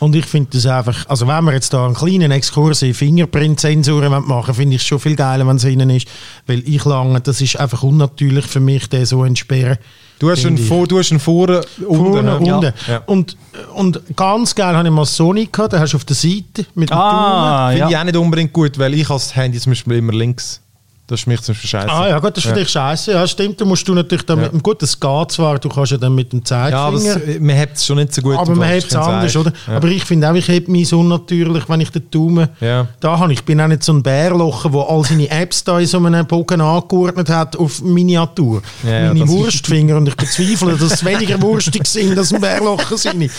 Und 0.00 0.16
ich 0.16 0.26
finde 0.26 0.48
das 0.52 0.66
einfach, 0.66 1.08
also 1.08 1.28
wenn 1.28 1.44
wir 1.44 1.52
jetzt 1.52 1.72
da 1.72 1.84
einen 1.84 1.94
kleinen 1.94 2.32
Exkurs 2.32 2.82
in 2.82 2.92
Fingerprint-Sensoren 2.92 4.10
machen 4.26 4.52
finde 4.52 4.74
ich 4.74 4.82
es 4.82 4.88
schon 4.88 4.98
viel 4.98 5.14
geiler, 5.14 5.46
wenn 5.46 5.58
es 5.58 5.64
innen 5.64 5.90
ist. 5.90 6.08
Weil 6.48 6.68
ich 6.68 6.84
lange, 6.84 7.20
das 7.20 7.40
ist 7.40 7.54
einfach 7.54 7.84
unnatürlich 7.84 8.46
für 8.46 8.58
mich, 8.58 8.88
den 8.88 9.06
so 9.06 9.24
entsperren. 9.24 9.78
Du, 10.18 10.30
hast 10.30 10.44
einen 10.46 10.58
vor, 10.58 10.86
du 10.86 10.98
hast 10.98 11.10
einen 11.10 11.20
vorne 11.20 11.62
unten. 11.86 12.28
Unten. 12.28 12.72
Ja. 12.88 13.02
Und, 13.06 13.36
und 13.74 14.00
ganz 14.16 14.54
geil 14.54 14.76
habe 14.76 14.86
ich 14.88 14.94
mal 14.94 15.04
Sony 15.04 15.48
gehabt, 15.50 15.72
den 15.72 15.80
hast 15.80 15.92
du 15.92 15.96
auf 15.96 16.04
der 16.04 16.16
Seite 16.16 16.66
mit 16.74 16.90
dem 16.90 16.96
Ah, 16.96 17.68
Finde 17.70 17.80
ja. 17.80 17.88
ich 17.90 17.96
auch 17.96 18.04
nicht 18.04 18.16
unbedingt 18.16 18.52
gut, 18.52 18.78
weil 18.78 18.94
ich 18.94 19.08
als 19.10 19.34
Handy 19.34 19.58
zum 19.58 19.72
Beispiel 19.72 19.96
immer 19.96 20.12
links. 20.12 20.60
Das 21.08 21.20
ist 21.20 21.24
für 21.24 21.30
mich 21.30 21.40
zum 21.42 21.54
Beispiel 21.54 21.70
scheiße. 21.70 21.88
Ah 21.88 22.08
ja, 22.08 22.18
gut, 22.18 22.36
das 22.36 22.44
ist 22.44 22.50
für 22.50 22.56
dich 22.58 22.68
scheiße. 22.68 23.12
Ja, 23.12 23.24
stimmt. 23.28 23.60
Da 23.60 23.64
musst 23.64 23.86
du 23.86 23.94
natürlich 23.94 24.24
dann 24.26 24.38
Ja. 24.38 24.44
mit 24.44 24.52
dem, 24.54 24.60
gut, 24.62 24.82
das 24.82 24.98
geht 24.98 25.30
zwar, 25.30 25.56
du 25.60 25.68
kannst 25.68 25.92
ja 25.92 25.98
dann 25.98 26.14
mit 26.16 26.32
dem 26.32 26.42
Ja, 26.50 26.66
aber 26.86 26.98
Zeigefinger. 26.98 27.34
es- 27.36 27.40
man 27.40 27.58
hat 27.58 27.68
es 27.74 27.86
schon 27.86 27.96
nicht 27.98 28.12
so 28.12 28.22
gut. 28.22 28.36
aber 28.36 28.52
du 28.54 28.58
man 28.58 28.68
hebt 28.68 28.86
es 28.88 28.96
anders, 28.96 29.36
oder? 29.36 29.52
Ja. 29.68 29.76
Aber 29.76 29.86
ich 29.86 30.04
finde 30.04 30.28
auch, 30.28 30.34
ich 30.34 30.48
heb 30.48 30.66
mich 30.66 30.88
so 30.88 31.04
natürlich, 31.04 31.68
wenn 31.68 31.80
ich 31.80 31.90
den 31.90 32.10
Daumen 32.10 32.48
Ja. 32.60 32.88
da 32.98 33.20
habe. 33.20 33.32
Ich 33.32 33.44
bin 33.44 33.60
auch 33.60 33.68
nicht 33.68 33.84
so 33.84 33.92
ein 33.92 34.02
Bärlocher, 34.02 34.68
der 34.70 34.80
all 34.88 35.04
seine 35.04 35.30
Apps 35.30 35.62
da 35.62 35.78
in 35.78 35.86
so 35.86 35.98
einem 35.98 36.26
Bogen 36.26 36.60
angeordnet 36.60 37.28
hat 37.30 37.54
auf 37.56 37.80
Miniatur. 37.82 38.62
Ja, 38.82 38.90
ja, 38.90 39.14
Meine 39.14 39.28
Wurstfinger. 39.28 39.96
Und 39.98 40.08
ich 40.08 40.16
bezweifle, 40.16 40.76
dass 40.76 40.90
es 40.92 41.04
weniger 41.04 41.40
wurstig 41.40 41.86
sind, 41.86 42.18
als 42.18 42.34
ein 42.34 42.40
Bärlocher 42.40 42.98
sind. 42.98 43.30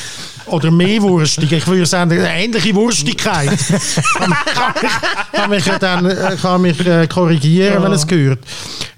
Oder 0.46 0.72
mehr 0.72 1.02
wurstig. 1.02 1.52
Ich 1.52 1.68
würde 1.68 1.86
sagen, 1.86 2.12
eine 2.14 2.30
ähnliche 2.30 2.74
Wurstigkeit. 2.74 3.50
kann, 4.18 4.34
kann, 4.54 4.74
mich, 4.80 4.92
kann 5.34 5.50
mich 5.50 5.66
ja 5.66 5.78
dann 5.80 6.06
äh, 6.06 6.38
kann 6.42 6.62
mich, 6.62 6.78
äh, 7.62 7.68
korrigieren, 7.70 7.84
wenn 7.84 7.92
es 7.94 8.08
gehört. 8.08 8.40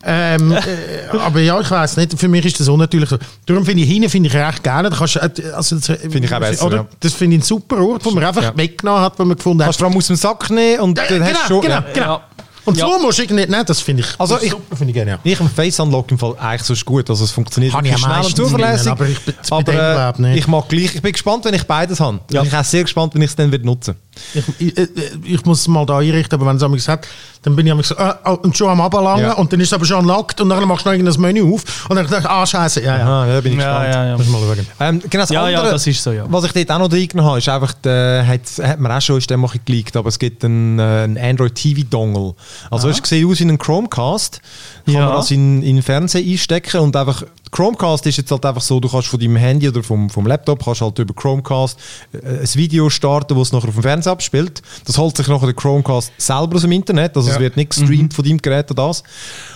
Ähm, 0.03 0.51
äh, 1.13 1.17
aber 1.17 1.39
ja, 1.41 1.59
ich 1.59 1.69
weiß 1.69 1.97
nicht, 1.97 2.17
für 2.19 2.27
mich 2.27 2.45
ist 2.45 2.59
das 2.59 2.67
unnatürlich. 2.67 3.09
Darum 3.45 3.65
finde 3.65 3.83
ich 3.83 3.89
hinten 3.89 4.09
finde 4.09 4.29
ich 4.29 4.35
recht 4.35 4.63
gerne. 4.63 4.89
Da 4.89 4.95
kannst, 4.97 5.15
äh, 5.17 5.29
also, 5.53 5.77
finde 5.79 6.19
ich 6.19 6.33
auch 6.33 6.39
besser, 6.39 6.71
ja. 6.71 6.85
Das 6.99 7.13
finde 7.13 7.35
ich 7.35 7.41
einen 7.41 7.47
super 7.47 7.77
Ort, 7.85 8.05
wo 8.05 8.11
man 8.11 8.23
einfach 8.23 8.43
Ja. 8.43 8.57
weggenommen 8.57 9.01
hat, 9.01 9.19
wo 9.19 9.25
man 9.25 9.35
gefunden 9.35 9.63
hat. 9.63 9.77
Kannst 9.77 9.81
du 9.93 9.97
aus 9.97 10.07
dem 10.07 10.15
Sack 10.15 10.49
nehmen 10.49 10.79
und 10.81 10.97
Ja, 10.97 11.03
dann 11.09 11.23
hast 11.23 11.43
du 11.43 11.47
schon... 11.47 11.61
genau, 11.61 11.75
ja. 11.75 11.85
genau. 11.93 12.05
Ja. 12.15 12.21
Und 12.65 12.77
Ja. 12.77 12.85
so 12.85 12.99
musst 12.99 13.17
du 13.17 13.23
irgendwie, 13.23 13.45
nein, 13.49 13.63
das 13.65 13.81
finde 13.81 14.03
ich, 14.03 14.07
Also 14.19 14.35
das 14.35 14.43
ich- 14.43 14.51
super, 14.51 14.75
finde 14.75 14.93
ich. 15.23 15.31
Ich 15.33 15.39
am 15.39 15.49
Face 15.49 15.79
Unlock 15.79 16.11
im 16.11 16.19
Fall 16.19 16.36
eigentlich 16.38 16.63
so 16.63 16.86
gut. 16.86 17.10
Also 17.10 17.23
es 17.23 17.31
funktioniert 17.31 17.73
Kann 17.73 17.84
ich 17.86 17.97
schnell 17.97 18.19
und 18.23 18.36
zuverlässig. 18.36 18.86
nehmen, 18.86 18.91
aber 18.91 19.07
ich 19.07 19.17
aber 19.51 20.13
äh, 20.17 20.21
nicht. 20.21 20.38
ich 20.39 20.47
mag 20.47 20.69
gleich. 20.69 20.93
Ich 20.95 21.01
bin 21.01 21.12
gespannt, 21.12 21.45
wenn 21.45 21.53
ich 21.55 21.63
beides 21.63 21.99
habe. 21.99 22.19
Ja. 22.31 22.43
Ich 22.43 22.49
bin 22.51 22.60
auch 22.60 22.63
sehr 22.63 22.84
gespannt, 22.84 23.15
wenn 23.15 23.21
ich 23.23 23.29
es 23.31 23.36
dann 23.36 23.51
wieder 23.51 23.63
nutzen 23.65 23.95
Ich, 24.34 24.43
ich, 24.60 24.77
äh, 24.77 24.88
ich 25.23 25.45
muss 25.45 25.62
es 25.62 25.67
mal 25.67 25.86
da 25.86 25.97
einrichten, 25.99 26.39
aber 26.39 26.49
wenn 26.49 26.58
es 26.58 26.63
einmal 26.63 26.79
hat, 26.79 27.08
dann 27.41 27.55
bin 27.55 27.65
ich 27.65 27.71
einmal 27.71 27.86
so, 27.86 27.95
äh, 27.95 28.13
oh, 28.25 28.38
und 28.41 28.58
schon 28.58 28.69
am 28.69 28.82
Ablangen 28.82 29.23
Ja. 29.25 29.34
und 29.34 29.51
dann 29.53 29.60
ist 29.62 29.67
es 29.67 29.73
aber 29.73 29.86
schon 29.86 29.99
unlocked 29.99 30.41
und 30.41 30.49
dann 30.49 30.67
machst 30.67 30.86
du 30.86 30.89
noch 30.89 30.93
irgendein 30.97 31.21
Menü 31.21 31.53
auf 31.53 31.88
und 31.89 31.95
dann 31.95 32.05
dachte 32.05 32.23
ich, 32.23 32.29
ah, 32.29 32.45
scheiße, 32.45 32.84
ja, 32.84 32.97
ja. 32.97 33.03
Aha, 33.05 33.27
ja, 33.27 33.41
bin 33.41 33.53
ich 33.53 33.60
Ja, 33.60 33.79
gespannt. 33.79 33.93
ja, 33.95 34.05
ja. 34.08 34.17
Muss 34.17 34.27
mal 34.27 34.41
schauen. 34.41 34.67
Ähm, 34.79 35.01
genau 35.10 35.23
das 35.23 35.29
Ja, 35.29 35.47
ja, 35.49 35.58
andere, 35.60 35.73
das 35.73 35.88
ist 35.88 36.03
so, 36.03 36.12
ja. 36.12 36.25
Was 36.27 36.43
ich 36.45 36.51
dort 36.51 36.71
auch 36.71 36.79
noch 36.79 36.91
reingenommen 36.91 37.29
habe, 37.29 37.39
ist 37.39 37.47
einfach, 37.49 37.73
der, 37.73 38.27
hat, 38.27 38.41
hat 38.62 38.79
man 38.79 38.91
auch 38.91 39.01
schon 39.01 39.17
ist 39.17 39.29
der 39.29 39.38
mal 39.38 39.49
geleakt, 39.65 39.95
aber 39.95 40.10
es 40.10 40.19
gibt 40.19 40.43
einen, 40.43 40.79
äh, 40.79 40.82
einen 40.84 41.17
Android 41.17 41.55
TV 41.55 41.82
Dongle. 41.89 42.36
Also 42.69 42.89
es 42.89 42.97
sieht 43.03 43.25
aus 43.25 43.39
wie 43.39 43.45
ein 43.45 43.58
Chromecast, 43.58 44.41
kann 44.86 44.93
Ja. 44.93 45.05
man 45.05 45.15
das 45.15 45.32
in, 45.32 45.63
in 45.63 45.77
den 45.77 45.84
Fernseher 45.84 46.21
einstecken 46.21 46.82
und 46.82 46.95
einfach 46.95 47.23
Chromecast 47.51 48.05
ist 48.05 48.17
jetzt 48.17 48.29
halt 48.32 48.45
einfach 48.45 48.62
so, 48.62 48.79
du 48.79 48.88
kannst 48.88 49.08
von 49.08 49.19
deinem 49.19 49.36
Handy 49.36 49.67
oder 49.67 49.82
vom, 49.82 50.08
vom 50.12 50.27
Laptop 50.27 50.63
kannst 50.63 50.82
halt 50.82 50.99
über 50.99 51.15
Chromecast 51.15 51.79
äh, 52.13 52.41
ein 52.41 52.55
Video 52.55 52.89
starten, 52.91 53.36
das 53.36 53.47
es 53.47 53.53
nachher 53.53 53.69
auf 53.69 53.73
dem 53.73 53.82
Fernseher 53.82 54.09
abspielt. 54.10 54.62
Das 54.86 54.98
holt 54.98 55.15
sich 55.17 55.28
nachher 55.28 55.45
der 55.48 55.56
Chromecast 55.56 56.12
selber 56.17 56.56
aus 56.56 56.62
dem 56.62 56.72
Internet, 56.72 57.15
also 57.15 57.30
es 57.30 57.36
Ja. 57.36 57.41
wird 57.41 57.56
nicht 57.58 57.69
gestreamt 57.69 58.13
von 58.13 58.26
deinem 58.26 58.38
Gerät 58.39 58.69
oder 58.72 58.88
das. 58.88 59.04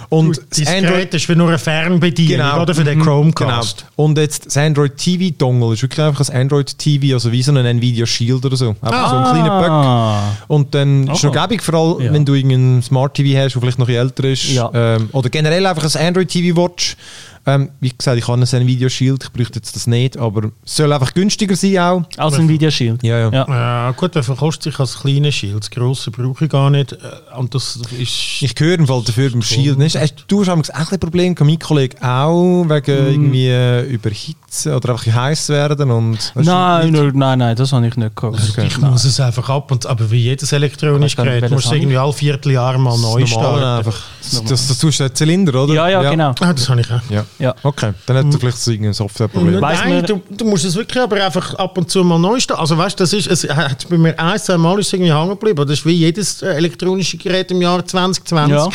Und 0.10 0.40
das 0.52 0.60
Gerät 0.60 1.14
ist 1.14 1.28
wie 1.28 1.36
nur 1.36 1.48
eine 1.50 1.58
Fernbedienung, 1.58 2.60
oder, 2.62 2.76
für 2.76 2.84
den 2.84 3.00
Mhm. 3.00 3.04
Chromecast. 3.04 3.78
Genau. 3.80 3.92
Und 3.96 4.18
jetzt 4.18 4.46
das 4.46 4.58
Android 4.58 4.96
TV 4.98 5.34
Dongle 5.38 5.74
ist 5.74 5.82
wirklich 5.82 6.06
einfach 6.06 6.30
ein 6.30 6.42
Android 6.42 6.78
TV, 6.78 7.14
also 7.16 7.32
wie 7.32 7.42
so 7.42 7.52
ein 7.52 7.66
Nvidia 7.66 8.06
Shield 8.06 8.46
oder 8.46 8.56
so. 8.56 8.76
Einfach 8.82 9.10
so 9.10 9.16
ein 9.18 9.24
kleiner 9.24 9.60
Böck. 9.60 9.70
Ah. 9.72 10.24
Und 10.48 10.76
dann 10.76 11.08
ist 11.08 11.24
Oh. 11.24 11.28
noch 11.28 11.34
gäbig, 11.34 11.64
vor 11.64 11.74
allem, 11.76 12.06
Ja. 12.06 12.14
wenn 12.14 12.26
du 12.26 12.34
irgendein 12.36 12.82
Smart 12.84 13.16
TV 13.16 13.38
hast, 13.44 13.54
der 13.56 13.62
vielleicht 13.62 13.80
noch 13.80 13.90
älter 13.90 14.24
ist. 14.26 14.46
Ähm, 14.74 15.10
oder 15.14 15.30
generell 15.30 15.66
einfach 15.66 15.84
ein 15.96 16.08
Android 16.08 16.28
TV 16.30 16.56
Watch. 16.62 16.96
Ähm, 17.46 17.72
wie 17.82 17.90
gesagt, 17.90 18.18
ich 18.18 18.28
habe 18.28 18.40
ein 18.42 18.48
Nvidia 18.62 18.90
Shield, 18.90 19.24
ich 19.26 19.32
bräuchte 19.32 19.56
jetzt 19.60 19.76
das 19.76 19.86
nicht, 19.86 20.18
aber 20.18 20.52
es 20.66 20.76
soll 20.78 20.94
einfach 20.94 21.14
günstiger 21.14 21.56
sein 21.58 21.78
auch. 21.78 22.04
Also 22.18 22.38
ein 22.38 22.48
Videoshield. 22.48 23.04
Ja, 23.04 23.20
ja. 23.20 23.30
Ja. 23.34 23.46
Ja, 23.50 23.92
gut, 23.92 24.16
der 24.16 24.24
verkostet 24.24 24.64
sich 24.64 24.80
als 24.80 24.98
kleines 25.00 25.36
Schild. 25.36 25.60
Das 25.60 25.70
grosse 25.70 26.10
brauche 26.12 26.46
ich 26.46 26.52
gar 26.52 26.70
nicht. 26.70 26.94
Äh, 26.94 26.98
Und 27.38 27.54
das 27.54 27.76
ist... 28.00 28.42
Ich 28.42 28.54
höre 28.58 28.80
im 28.80 28.88
Fall 28.88 29.04
dafür 29.06 29.30
beim 29.32 29.42
Shield 29.42 29.78
nicht. 29.78 29.98
Du 30.28 30.46
hast 30.46 30.74
auch 30.74 30.92
ein 30.92 31.00
Problem, 31.00 31.36
mein 31.40 31.60
Kollege 31.60 31.98
auch, 32.02 32.66
wegen 32.70 33.04
Mm. 33.04 33.12
irgendwie 33.12 33.48
äh, 33.48 34.00
überhitzen 34.54 34.74
oder 34.74 34.90
einfach 34.94 35.14
heiß 35.14 35.50
werden 35.50 35.92
und... 35.92 36.32
Du 36.36 36.42
Nein, 36.42 36.92
nicht- 36.92 37.02
nein, 37.02 37.12
nein, 37.16 37.40
nein, 37.40 37.56
das 37.56 37.74
habe 37.74 37.88
ich 37.88 37.96
nicht 37.96 38.16
gehört. 38.16 38.40
Ich 38.58 38.78
muss 38.78 39.04
es 39.06 39.20
einfach 39.20 39.50
ab 39.50 39.72
und 39.72 39.86
aber 39.86 40.10
wie 40.12 40.18
jedes 40.22 40.52
elektronische 40.52 41.16
du 41.18 41.24
Gerät 41.24 41.50
musst 41.52 41.70
du 41.72 41.76
irgendwie 41.76 41.98
alle 41.98 42.14
Vierteljahre 42.14 42.80
mal 42.80 42.98
neu 42.98 43.22
Das 43.22 43.32
Normale 43.32 43.58
starten. 43.58 43.64
einfach. 43.88 44.02
Das, 44.50 44.68
das 44.68 44.78
tust 44.80 45.00
du 45.00 45.04
den 45.08 45.16
Zylinder, 45.16 45.64
oder? 45.64 45.74
Ja, 45.74 45.90
ja, 45.90 46.10
genau. 46.10 46.34
Ah, 46.40 46.54
das 46.54 46.70
habe 46.70 46.82
ich 46.82 46.92
auch. 46.92 47.02
Ja. 47.10 47.26
Ja. 47.40 47.56
Okay, 47.64 47.94
dann 48.06 48.18
hat 48.18 48.26
er 48.34 48.40
vielleicht 48.40 48.58
so 48.58 48.72
irgendein 48.72 48.94
Softwareproblem. 48.94 49.60
Nein, 49.60 49.90
man- 49.90 50.06
du, 50.06 50.22
du 50.30 50.46
musst 50.46 50.66
es 50.66 50.76
wirklich 50.76 51.02
aber 51.02 51.24
einfach 51.24 51.54
ab 51.56 51.78
und 51.78 51.90
zu 51.90 52.04
mal 52.04 52.20
neu 52.20 52.40
starten. 52.40 52.62
Also 52.62 52.78
weißt 52.78 53.00
du, 53.00 53.04
das 53.04 53.14
ist, 53.14 53.28
es 53.28 53.50
hat 53.50 53.88
bei 53.90 53.98
mir 53.98 54.18
ein, 54.20 54.40
zwei 54.40 54.58
Mal 54.58 54.80
ist 54.80 54.94
irgendwie 54.94 55.14
hängen 55.14 55.30
geblieben. 55.30 55.58
Das 55.68 55.80
ist 55.80 55.86
wie 55.86 55.92
jedes 55.92 56.42
äh, 56.42 56.54
elektronische 56.54 57.18
Gerät 57.18 57.52
im 57.52 57.62
Jahr 57.62 57.86
2020, 57.86 58.56
Ja. 58.56 58.70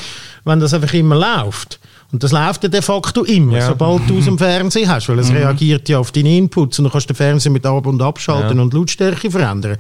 wenn 0.44 0.60
das 0.60 0.74
einfach 0.74 0.92
immer 0.94 1.16
läuft. 1.16 1.78
Und 2.10 2.22
das 2.22 2.32
läuft 2.32 2.62
ja 2.62 2.68
de 2.70 2.80
facto 2.80 3.22
immer, 3.24 3.58
Ja. 3.58 3.66
sobald 3.66 4.08
du 4.08 4.18
es 4.18 4.26
im 4.26 4.38
Fernsehen 4.38 4.88
hast, 4.88 5.08
weil 5.10 5.18
es 5.18 5.30
reagiert 5.30 5.88
ja 5.90 5.98
auf 5.98 6.10
deine 6.10 6.36
Inputs 6.38 6.78
und 6.78 6.86
du 6.86 6.90
kannst 6.90 7.08
den 7.10 7.16
Fernseher 7.16 7.52
mit 7.52 7.66
Ab- 7.66 7.86
und 7.86 8.00
Abschalten 8.00 8.56
Ja. 8.56 8.62
und 8.62 8.72
Lautstärke 8.72 9.30
verändern. 9.30 9.76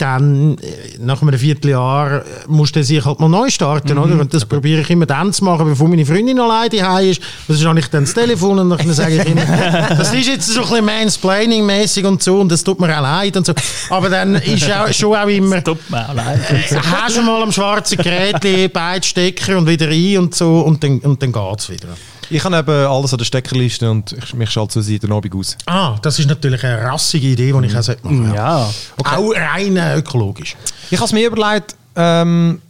Dann, 0.00 0.56
äh, 0.58 0.96
nach 0.98 1.20
einem 1.20 1.38
Vierteljahr, 1.38 2.20
äh, 2.20 2.22
musst 2.48 2.74
du 2.74 2.82
sich 2.82 3.04
halt 3.04 3.20
mal 3.20 3.28
neu 3.28 3.50
starten, 3.50 3.98
oder? 3.98 4.18
Und 4.18 4.32
das 4.32 4.46
probiere 4.46 4.80
ich 4.80 4.88
immer 4.88 5.04
dann 5.04 5.30
zu 5.32 5.44
machen, 5.44 5.66
bevor 5.66 5.88
meine 5.88 6.06
Freundin 6.06 6.40
alleine 6.40 6.70
daheim 6.70 7.10
ist. 7.10 7.20
Das 7.46 7.58
ist 7.58 7.66
auch 7.66 7.74
nicht 7.74 7.92
dann 7.92 8.04
das 8.04 8.14
Telefon 8.14 8.58
und 8.58 8.70
dann 8.70 8.92
sage 8.94 9.16
ich 9.16 9.26
immer, 9.26 9.44
das 9.90 10.14
ist 10.14 10.26
jetzt 10.26 10.46
so 10.48 10.62
ein 10.62 10.68
bisschen 10.68 10.86
Mansplaining-mäßig 10.86 12.06
und 12.06 12.22
so 12.22 12.40
und 12.40 12.50
das 12.50 12.64
tut 12.64 12.80
mir 12.80 12.96
auch 12.96 13.02
leid 13.02 13.36
und 13.36 13.44
so. 13.44 13.52
Aber 13.90 14.08
dann 14.08 14.36
ist 14.36 14.70
auch, 14.72 14.88
schon 14.92 15.14
auch 15.14 15.28
immer, 15.28 15.62
Tut 15.62 15.90
mir 15.90 16.08
auch 16.08 16.14
leid. 16.14 16.40
hast 16.90 17.18
du 17.18 17.22
mal 17.22 17.42
am 17.42 17.52
schwarzen 17.52 17.98
Gerät 17.98 18.72
beide 18.72 19.06
Stecker 19.06 19.58
und 19.58 19.68
wieder 19.68 19.88
rein 19.88 20.18
und 20.18 20.34
so 20.34 20.60
und 20.60 20.82
dann, 20.82 20.98
und 21.00 21.22
dann 21.22 21.30
geht 21.30 21.58
es 21.58 21.68
wieder. 21.68 21.88
Ich 22.30 22.44
habe 22.44 22.56
eben 22.58 22.86
alles 22.86 23.12
an 23.12 23.18
der 23.18 23.24
Steckerliste 23.24 23.90
und 23.90 24.12
ich, 24.12 24.34
mich 24.34 24.50
schalte 24.50 24.74
so 24.74 24.80
seit 24.80 25.02
den 25.02 25.12
Abend 25.12 25.34
aus. 25.34 25.56
Ah, 25.66 25.96
das 26.00 26.18
ist 26.18 26.28
natürlich 26.28 26.62
eine 26.64 26.80
rassige 26.82 27.26
Idee, 27.26 27.52
die 27.52 27.66
ich 27.66 27.76
auch 27.76 27.82
sollte 27.82 28.06
machen 28.06 28.32
Ja. 28.34 28.70
Auch 29.04 29.34
rein 29.34 29.76
ökologisch. 29.96 30.56
Ich 30.90 30.98
habe 30.98 31.06
es 31.06 31.12
mir 31.12 31.26
überlegt, 31.26 31.74
ähm, 31.96 32.62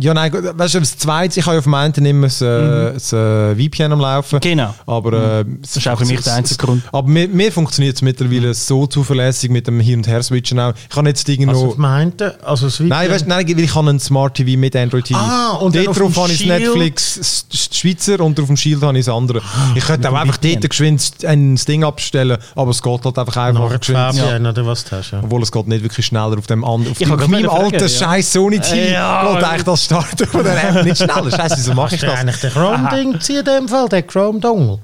ja 0.00 0.14
nein, 0.14 0.30
gut, 0.30 0.42
weißt 0.56 0.74
du, 0.74 0.80
das 0.80 0.96
Zweite, 0.96 1.38
ich 1.38 1.44
habe 1.46 1.56
ja 1.56 1.58
auf 1.60 1.66
meinem 1.66 1.92
Handy 1.92 2.10
immer 2.10 2.26
ein, 2.28 2.46
äh, 2.46 2.90
ein 2.92 3.56
VPN 3.58 3.92
am 3.92 4.00
Laufen. 4.00 4.40
Genau. 4.40 4.74
Aber 4.86 5.12
äh, 5.40 5.44
Das 5.60 5.76
ist 5.76 5.86
auch 5.86 5.98
für 5.98 6.06
mich 6.06 6.20
der 6.22 6.34
einzige 6.34 6.64
Grund. 6.64 6.82
Aber 6.92 7.06
mir, 7.08 7.28
mir 7.28 7.52
funktioniert 7.52 7.94
es 7.96 8.02
mittlerweile 8.02 8.54
so 8.54 8.86
zuverlässig 8.86 9.50
mit 9.50 9.66
dem 9.66 9.78
Hin- 9.80 9.98
und 10.00 10.08
Her-Switchen 10.08 10.58
auch. 10.58 10.72
Ich 10.88 10.94
kann 10.94 11.06
jetzt 11.06 11.28
irgendwo... 11.28 11.66
Also, 11.66 11.74
meinte, 11.76 12.38
also 12.44 12.66
das 12.66 12.80
Nein, 12.80 13.10
weißt, 13.10 13.26
nein, 13.28 13.46
weil 13.46 13.60
ich 13.60 13.74
habe 13.74 13.88
einen 13.90 14.00
Smart 14.00 14.34
TV 14.34 14.58
mit 14.58 14.74
Android 14.74 15.04
TV. 15.04 15.20
Ah, 15.20 15.56
und 15.60 15.74
dann 15.74 15.84
dort 15.84 15.96
auf 16.00 16.14
drauf 16.14 16.16
habe 16.24 16.32
ich 16.32 16.46
Netflix 16.46 17.46
Schweizer 17.72 18.20
und 18.20 18.40
auf 18.40 18.46
dem 18.46 18.56
Shield 18.56 18.82
habe 18.82 18.98
ich 18.98 19.04
das 19.04 19.14
andere. 19.14 19.42
ich 19.74 19.84
könnte 19.84 20.10
auch 20.10 20.14
einfach 20.14 20.36
VPN. 20.36 20.54
dort 20.60 20.70
geschwind 20.70 21.12
ein 21.26 21.56
Ding 21.56 21.84
abstellen, 21.84 22.38
aber 22.54 22.70
es 22.70 22.82
geht 22.82 23.04
halt 23.04 23.18
einfach 23.18 23.36
einfach 23.36 23.78
geschwind. 23.78 23.98
Nordfabian 23.98 24.46
oder 24.46 24.66
was 24.66 24.84
du 24.84 24.96
hast. 24.96 25.10
Ja. 25.12 25.20
Obwohl 25.22 25.42
es 25.42 25.52
geht 25.52 25.68
nicht 25.68 25.82
wirklich 25.82 26.06
schneller 26.06 26.38
auf 26.38 26.46
dem 26.46 26.64
anderen. 26.64 26.92
Auf, 26.92 27.00
Ich 27.00 27.06
dem- 27.06 27.12
auf 27.20 27.28
meinem 27.28 27.50
alten 27.50 27.78
ja. 27.80 27.88
scheiß 27.88 28.32
Sony 28.32 28.58
TV 28.58 28.92
Ja, 28.92 29.34
geht 29.34 29.44
eigentlich 29.44 29.62
das 29.66 29.75
das 29.76 29.84
Starten 29.84 30.26
von 30.26 30.44
der 30.44 30.68
App 30.68 30.84
nicht 30.84 30.96
schneller. 30.96 31.30
Scheiße, 31.30 31.56
wieso 31.58 31.74
mache 31.74 31.94
ich 31.94 32.00
das? 32.00 32.18
eigentlich 32.18 32.36
den 32.40 32.50
Chrome-Ding 32.50 33.20
ziehen 33.20 33.38
in 33.38 33.44
dem 33.44 33.68
Fall, 33.68 33.88
den 33.88 34.06
Chrome-Dongle? 34.06 34.78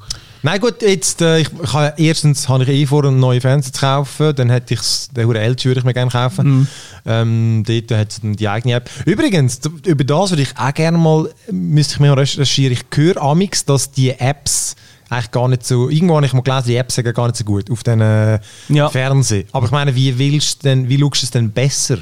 Nein, 0.45 0.61
gut, 0.61 0.83
jetzt, 0.83 1.23
äh, 1.23 1.39
ich, 1.39 1.49
ich 1.63 1.73
habe, 1.73 1.95
erstens 1.99 2.49
habe 2.49 2.65
ich 2.65 2.69
eh 2.69 2.87
vor, 2.87 3.05
einen 3.05 3.21
neuen 3.21 3.41
Fernseher 3.41 3.73
zu 3.73 3.81
kaufen. 3.81 4.35
Dann 4.35 4.51
hätte 4.51 4.75
ich 4.75 4.81
den 5.13 5.27
Hure 5.29 5.39
LG 5.39 5.67
würde 5.67 5.81
ich 5.81 5.85
mir 5.85 5.95
gerne 5.95 6.11
kaufen. 6.11 6.67
Ähm, 7.07 7.63
dort 7.65 7.91
hat 7.99 8.11
es 8.11 8.21
dann 8.21 8.35
die 8.35 8.49
eigene 8.49 8.75
App. 8.75 8.91
Übrigens, 9.07 9.61
über 9.87 10.03
das 10.03 10.31
würde 10.31 10.43
ich 10.43 10.57
auch 10.59 10.75
gerne 10.75 10.99
mal, 10.99 11.29
müsste 11.51 11.95
ich 11.95 12.01
mir 12.01 12.17
recherchieren. 12.17 12.73
Ich 12.77 12.85
höre 12.97 13.23
amix, 13.23 13.65
dass 13.65 13.93
die 13.93 14.11
Apps 14.19 14.75
eigentlich 15.09 15.31
gar 15.31 15.47
nicht 15.47 15.65
so, 15.65 15.89
irgendwo 15.89 16.17
habe 16.17 16.27
ich 16.27 16.33
mal 16.33 16.43
gelesen, 16.43 16.69
die 16.69 16.77
Apps 16.77 16.95
sind 16.97 17.15
gar 17.15 17.27
nicht 17.27 17.37
so 17.37 17.45
gut 17.45 17.71
auf 17.71 17.83
den 17.85 18.01
äh, 18.01 18.41
Ja. 18.69 18.89
Fernsehen. 18.89 19.47
Aber 19.53 19.67
ich 19.67 19.73
meine, 19.73 19.95
wie 19.95 20.19
willst 20.19 20.65
du 20.65 20.69
denn, 20.69 20.89
wie 20.89 20.99
schaust 20.99 21.23
du 21.23 21.27
es 21.27 21.31
denn 21.31 21.51
besser? 21.53 21.99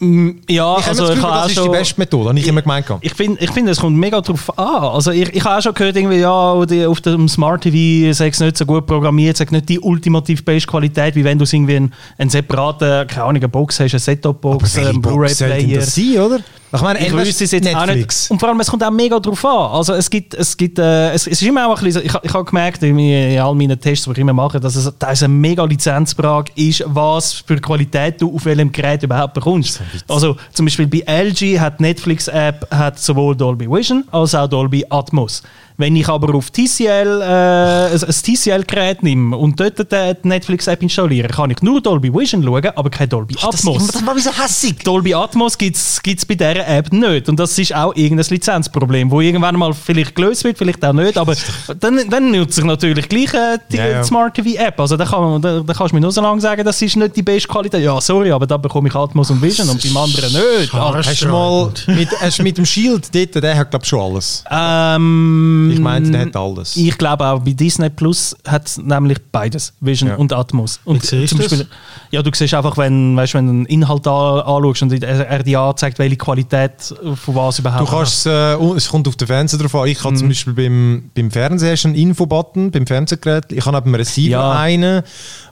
Ja, 0.00 0.78
ich 0.78 0.86
also 0.86 1.02
das 1.02 1.10
ich 1.10 1.16
Gefühl, 1.16 1.30
auch 1.30 1.34
das 1.42 1.48
ist 1.48 1.58
die 1.58 1.62
schon... 1.62 1.72
beste 1.72 2.00
Methode, 2.00 2.28
habe 2.30 2.38
ich 2.38 2.48
immer 2.48 2.62
gemeint. 2.62 2.86
Ich 3.02 3.12
finde, 3.12 3.42
ich 3.44 3.50
find, 3.50 3.68
es 3.68 3.80
kommt 3.80 3.98
mega 3.98 4.20
drauf 4.22 4.58
an. 4.58 4.84
Also 4.84 5.10
ich, 5.10 5.28
ich 5.34 5.44
habe 5.44 5.58
auch 5.58 5.62
schon 5.62 5.74
gehört, 5.74 5.94
irgendwie, 5.94 6.16
ja, 6.16 6.64
die, 6.64 6.86
auf 6.86 7.02
dem 7.02 7.28
Smart 7.28 7.62
TV 7.62 8.12
sei 8.14 8.28
es 8.28 8.40
nicht 8.40 8.56
so 8.56 8.64
gut 8.64 8.86
programmiert, 8.86 9.36
sei 9.36 9.46
nicht 9.50 9.68
die 9.68 9.78
ultimativ 9.78 10.42
beste 10.42 10.70
Qualität, 10.70 11.16
wie 11.16 11.24
wenn 11.24 11.38
du 11.38 11.44
irgendwie 11.44 11.76
einen, 11.76 11.92
einen 12.16 12.30
separaten, 12.30 13.06
keine 13.08 13.24
Ahnung, 13.24 13.36
eine 13.42 13.48
Box 13.48 13.78
hast, 13.78 13.92
eine 13.92 14.00
Set-Top-Box, 14.00 14.74
Welche 14.76 14.88
einen 14.88 15.02
Blu-ray-Player. 15.02 15.80
das 15.80 15.94
sein, 15.94 16.18
oder? 16.18 16.40
Ich 16.72 16.80
meine, 16.80 17.04
Ich 17.04 17.12
wüsste 17.12 17.44
es 17.44 17.50
jetzt 17.50 17.66
auch 17.74 17.86
Netflix. 17.86 18.22
nicht. 18.22 18.30
Und 18.30 18.38
vor 18.38 18.48
allem, 18.48 18.60
es 18.60 18.68
kommt 18.68 18.84
auch 18.84 18.90
mega 18.90 19.18
drauf 19.18 19.44
an. 19.44 19.72
Also 19.72 19.94
es 19.94 20.08
gibt, 20.08 20.34
es 20.34 20.56
gibt, 20.56 20.78
äh, 20.78 21.10
es, 21.12 21.26
es 21.26 21.40
ist 21.40 21.42
immer 21.42 21.66
auch 21.66 21.76
ein 21.76 21.84
bisschen, 21.84 22.04
ich, 22.06 22.14
ich 22.22 22.32
habe 22.32 22.44
gemerkt 22.44 22.82
in, 22.82 22.98
in 22.98 23.38
all 23.40 23.54
meinen 23.54 23.80
Tests, 23.80 24.04
die 24.04 24.12
ich 24.12 24.18
immer 24.18 24.32
mache, 24.32 24.60
dass 24.60 24.76
es, 24.76 24.92
dass 24.98 25.12
es 25.12 25.22
ein 25.24 25.40
mega 25.40 25.64
Lizenzfrage 25.64 26.52
ist, 26.54 26.84
was 26.86 27.32
für 27.32 27.56
Qualität 27.56 28.20
du 28.22 28.34
auf 28.34 28.44
welchem 28.44 28.70
Gerät 28.70 29.02
überhaupt 29.02 29.34
bekommst. 29.34 29.80
Also 30.08 30.36
zum 30.52 30.66
Beispiel 30.66 30.86
bei 30.86 31.02
LG 31.24 31.58
hat 31.58 31.80
Netflix-App 31.80 32.68
hat 32.70 32.98
sowohl 33.00 33.34
Dolby 33.36 33.68
Vision 33.68 34.04
als 34.12 34.34
auch 34.34 34.46
Dolby 34.48 34.84
Atmos. 34.88 35.42
Wenn 35.80 35.96
ich 35.96 36.08
aber 36.08 36.34
auf 36.34 36.50
TCL, 36.50 37.22
äh, 37.22 37.94
ein, 37.94 37.98
TCL-Gerät 37.98 39.02
nehme 39.02 39.34
und 39.34 39.58
dort 39.58 39.78
die 39.78 40.28
Netflix-App 40.28 40.82
installiere, 40.82 41.28
kann 41.28 41.50
ich 41.50 41.62
nur 41.62 41.80
Dolby 41.80 42.12
Vision 42.12 42.42
schauen, 42.42 42.66
aber 42.76 42.90
kein 42.90 43.08
Dolby 43.08 43.34
Atmos. 43.40 43.86
Das 43.86 44.04
war 44.04 44.14
wie 44.14 44.20
so 44.20 44.30
hässig. 44.30 44.78
Dolby 44.84 45.14
Atmos 45.14 45.56
gibt 45.56 45.76
es 45.76 46.26
bei 46.26 46.34
dieser 46.34 46.68
App 46.68 46.92
nicht. 46.92 47.30
Und 47.30 47.40
das 47.40 47.58
ist 47.58 47.74
auch 47.74 47.96
irgendein 47.96 48.26
Lizenzproblem, 48.28 49.10
wo 49.10 49.22
irgendwann 49.22 49.56
mal 49.56 49.72
vielleicht 49.72 50.14
gelöst 50.14 50.44
wird, 50.44 50.58
vielleicht 50.58 50.84
auch 50.84 50.92
nicht. 50.92 51.16
Aber 51.16 51.34
dann, 51.78 52.08
dann 52.10 52.30
nutze 52.30 52.60
ich 52.60 52.66
natürlich 52.66 53.08
gleich 53.08 53.32
äh, 53.32 53.58
die 53.72 53.78
Ja, 53.78 53.86
ja. 53.86 54.04
Smart 54.04 54.34
TV 54.34 54.60
App. 54.62 54.78
Also 54.78 54.98
da, 54.98 55.06
kann 55.06 55.22
man, 55.22 55.40
da, 55.40 55.60
da 55.60 55.72
kannst 55.72 55.92
du 55.92 55.96
mir 55.96 56.02
nur 56.02 56.12
so 56.12 56.20
lange 56.20 56.42
sagen, 56.42 56.62
das 56.62 56.82
ist 56.82 56.94
nicht 56.96 57.16
die 57.16 57.22
beste 57.22 57.48
Qualität. 57.48 57.82
Ja, 57.82 57.98
sorry, 58.02 58.30
aber 58.30 58.46
da 58.46 58.58
bekomme 58.58 58.88
ich 58.88 58.94
Atmos 58.94 59.30
und 59.30 59.40
Vision 59.40 59.68
und 59.70 59.82
beim 59.82 59.96
anderen 59.96 60.30
nicht. 60.30 60.72
Hast 60.74 61.22
du 61.22 61.28
mal 61.28 61.72
mit, 61.86 62.08
hast 62.20 62.42
mit 62.42 62.58
dem 62.58 62.66
Shield 62.66 63.14
dort, 63.14 63.42
der 63.42 63.56
hat 63.56 63.70
glaube 63.70 63.84
ich 63.84 63.88
schon 63.88 64.00
alles. 64.00 64.44
Ähm, 64.50 65.69
Ich 65.72 65.80
meine, 65.80 66.10
der 66.10 66.20
hat 66.22 66.36
alles. 66.36 66.76
Ich 66.76 66.96
glaube 66.98 67.24
auch 67.26 67.40
bei 67.40 67.52
Disney 67.52 67.90
Plus 67.90 68.36
hat 68.46 68.66
es 68.66 68.78
nämlich 68.78 69.18
beides, 69.32 69.72
Vision 69.80 70.10
Ja. 70.10 70.16
und 70.16 70.32
Atmos. 70.32 70.80
Und 70.84 71.02
Wie 71.02 71.06
siehst 71.06 71.30
zum 71.30 71.38
du 71.38 71.44
das? 71.44 71.50
Beispiel, 71.58 71.68
ja, 72.10 72.22
du 72.22 72.30
siehst 72.34 72.54
einfach, 72.54 72.76
wenn, 72.76 73.16
weißt, 73.16 73.34
wenn 73.34 73.46
du 73.46 73.52
einen 73.52 73.66
Inhalt 73.66 74.06
an, 74.06 74.40
anschaust 74.40 74.82
und 74.82 75.02
er, 75.02 75.42
dir 75.42 75.60
anzeigt, 75.60 75.98
welche 75.98 76.16
Qualität 76.16 76.72
von 77.14 77.34
was 77.34 77.58
überhaupt. 77.58 77.88
Du 77.88 77.94
kannst, 77.96 78.26
äh, 78.26 78.54
es 78.76 78.88
kommt 78.88 79.06
auf 79.08 79.16
den 79.16 79.26
Fernseher 79.28 79.58
drauf 79.60 79.74
an. 79.74 79.86
Ich 79.88 79.98
habe 80.02 80.12
Mhm. 80.14 80.18
zum 80.18 80.28
Beispiel 80.28 80.52
beim, 80.54 81.10
beim 81.14 81.30
Fernseher 81.30 81.72
hast 81.72 81.84
du 81.84 81.88
einen 81.88 81.96
Info-Button, 81.96 82.70
beim 82.70 82.86
Fernsehgerät. 82.86 83.52
Ich 83.52 83.64
habe 83.66 83.76
neben 83.76 83.92
dem 83.92 83.94
Receiver 83.96 84.30
Ja. 84.30 84.52
einen. 84.52 85.02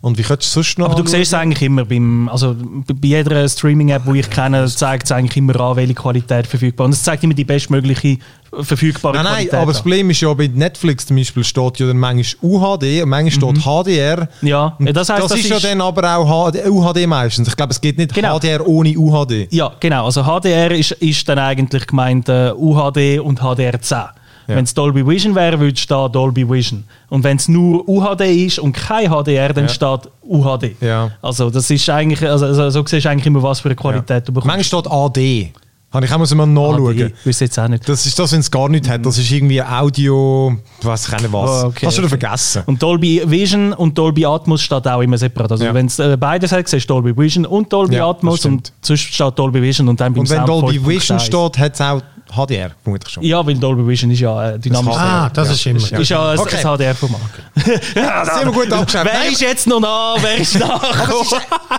Und 0.00 0.16
wie 0.18 0.22
könntest 0.22 0.50
du 0.54 0.62
sonst 0.62 0.78
noch 0.78 0.86
aber 0.86 0.94
du 0.96 1.02
anschauen? 1.02 1.18
siehst 1.20 1.32
es 1.32 1.38
eigentlich 1.38 1.62
immer 1.62 1.84
beim, 1.84 2.28
also 2.28 2.54
bei 2.86 2.94
bei 2.94 3.08
jeder 3.08 3.48
Streaming-App, 3.48 4.02
die 4.12 4.20
ich 4.20 4.30
kenne, 4.30 4.66
zeigt 4.66 5.04
es 5.06 5.12
eigentlich 5.12 5.36
immer 5.36 5.58
an, 5.60 5.76
welche 5.76 5.94
Qualität 5.94 6.46
verfügbar 6.46 6.86
ist. 6.86 6.88
Und 6.88 6.94
es 6.94 7.02
zeigt 7.02 7.22
immer 7.24 7.34
die 7.34 7.44
bestmögliche 7.44 8.18
verfügbare 8.62 9.14
Nein, 9.16 9.24
nein, 9.24 9.32
Qualität 9.34 9.54
aber 9.54 9.72
das. 9.72 9.80
Problem 9.82 10.10
ist 10.10 10.20
ja, 10.20 10.32
bei 10.34 10.46
Netflix 10.48 11.06
zum 11.06 11.16
Beispiel 11.16 11.44
steht 11.44 11.78
ja 11.80 11.86
dann 11.86 11.98
manchmal 11.98 12.50
UHD 12.50 13.02
und 13.02 13.08
manchmal 13.08 13.52
steht 13.54 13.64
HDR. 13.64 14.28
Ja, 14.42 14.76
das 14.80 15.08
heisst, 15.08 15.22
das, 15.24 15.28
das 15.30 15.38
ist 15.40 15.48
ja 15.50 15.60
dann 15.60 15.80
aber 15.80 16.16
auch 16.16 16.50
HD, 16.50 16.66
UHD 16.66 17.06
meistens. 17.06 17.48
Ich 17.48 17.56
glaube, 17.56 17.72
es 17.72 17.80
geht 17.80 17.98
nicht 17.98 18.14
Genau. 18.14 18.38
HDR 18.38 18.66
ohne 18.66 18.96
UHD. 18.96 19.52
Ja, 19.52 19.72
genau. 19.80 20.06
Also 20.06 20.22
HDR 20.24 20.70
ist, 20.72 20.92
ist 20.92 21.28
dann 21.28 21.38
eigentlich 21.38 21.86
gemeint 21.86 22.28
äh, 22.28 22.52
UHD 22.54 23.20
und 23.20 23.40
HDR10. 23.40 24.08
Wenn 24.50 24.64
es 24.64 24.72
Dolby 24.72 25.06
Vision 25.06 25.34
wäre, 25.34 25.60
würde 25.60 25.78
stehen 25.78 26.08
Dolby 26.10 26.48
Vision. 26.48 26.84
Und 27.10 27.22
wenn 27.22 27.36
es 27.36 27.48
nur 27.48 27.86
UHD 27.86 28.22
ist 28.46 28.58
und 28.58 28.72
kein 28.72 29.10
HDR, 29.10 29.52
dann 29.52 29.64
Ja. 29.64 29.68
steht 29.68 30.08
UHD. 30.22 30.74
Ja. 30.80 31.10
Also 31.20 31.50
das 31.50 31.68
ist 31.70 31.90
eigentlich, 31.90 32.22
also, 32.26 32.46
also 32.46 32.70
so 32.70 32.82
siehst 32.86 33.04
du 33.04 33.10
eigentlich 33.10 33.26
immer, 33.26 33.42
was 33.42 33.60
für 33.60 33.68
eine 33.68 33.76
Qualität 33.76 34.26
du 34.26 34.32
bekommst. 34.32 34.46
Manchmal 34.46 34.80
steht 34.82 34.90
AD. 34.90 35.52
Habe 35.90 36.04
ich 36.04 36.12
auch 36.12 36.18
mal 36.18 36.46
nachschauen. 36.46 36.94
HD, 36.96 37.14
wüsste 37.24 37.44
jetzt 37.46 37.58
auch 37.58 37.66
nicht. 37.68 37.88
Das 37.88 38.04
ist 38.04 38.18
das, 38.18 38.32
wenn 38.32 38.40
es 38.40 38.50
gar 38.50 38.68
nicht 38.68 38.86
hat. 38.88 39.06
Das 39.06 39.16
ist 39.16 39.30
irgendwie 39.30 39.62
Audio, 39.62 40.54
weiß 40.82 41.08
ich 41.08 41.12
nicht 41.22 41.32
was. 41.32 41.64
Oh, 41.64 41.66
okay, 41.68 41.86
Hast 41.86 41.96
du 41.96 42.02
okay. 42.02 42.08
vergessen. 42.10 42.62
Und 42.66 42.82
Dolby 42.82 43.22
Vision 43.24 43.72
und 43.72 43.96
Dolby 43.96 44.26
Atmos 44.26 44.60
steht 44.60 44.86
auch 44.86 45.00
immer 45.00 45.16
separat. 45.16 45.52
Also 45.52 45.64
Ja. 45.64 45.72
wenn 45.72 45.86
es 45.86 45.98
äh, 45.98 46.16
beides 46.20 46.52
hat, 46.52 46.68
siehst 46.68 46.90
du 46.90 46.94
Dolby 46.94 47.16
Vision 47.16 47.46
und 47.46 47.72
Dolby 47.72 47.94
Ja, 47.96 48.10
Atmos 48.10 48.44
und 48.44 48.70
sonst 48.82 49.00
steht 49.00 49.38
Dolby 49.38 49.62
Vision 49.62 49.88
und 49.88 49.98
dann 49.98 50.12
beim 50.12 50.20
Und 50.20 50.28
wenn 50.30 50.36
Sound 50.44 50.48
Dolby 50.50 50.78
5.1. 50.78 50.86
Vision 50.88 51.20
steht, 51.20 51.58
hat 51.58 51.74
es 51.74 51.80
auch 51.80 52.02
HDR, 52.34 52.70
vermutlich 52.82 53.12
schon. 53.12 53.22
Ja, 53.22 53.44
weil 53.46 53.54
Dolby 53.56 53.86
Vision 53.86 54.10
ist 54.10 54.20
ja 54.20 54.50
äh, 54.50 54.58
dynamisch. 54.58 54.94
Das 54.94 55.02
Ah, 55.02 55.30
das 55.32 55.50
ist 55.50 55.66
immer. 55.66 55.78
Ist 56.00 56.08
ja 56.10 56.30
ein, 56.30 56.38
Okay. 56.38 56.56
ein 56.56 56.62
HDR-Format. 56.76 57.20
Ja, 57.94 58.24
das 58.24 58.34
sind 58.38 58.46
wir 58.46 58.52
gut 58.52 58.72
abgeschafft. 58.72 59.10
Wer 59.12 59.30
ist 59.30 59.40
jetzt 59.40 59.66
noch 59.66 59.80
da? 59.80 60.14
Wer 60.20 60.36
ist 60.38 60.58
nachgekommen? 60.58 61.26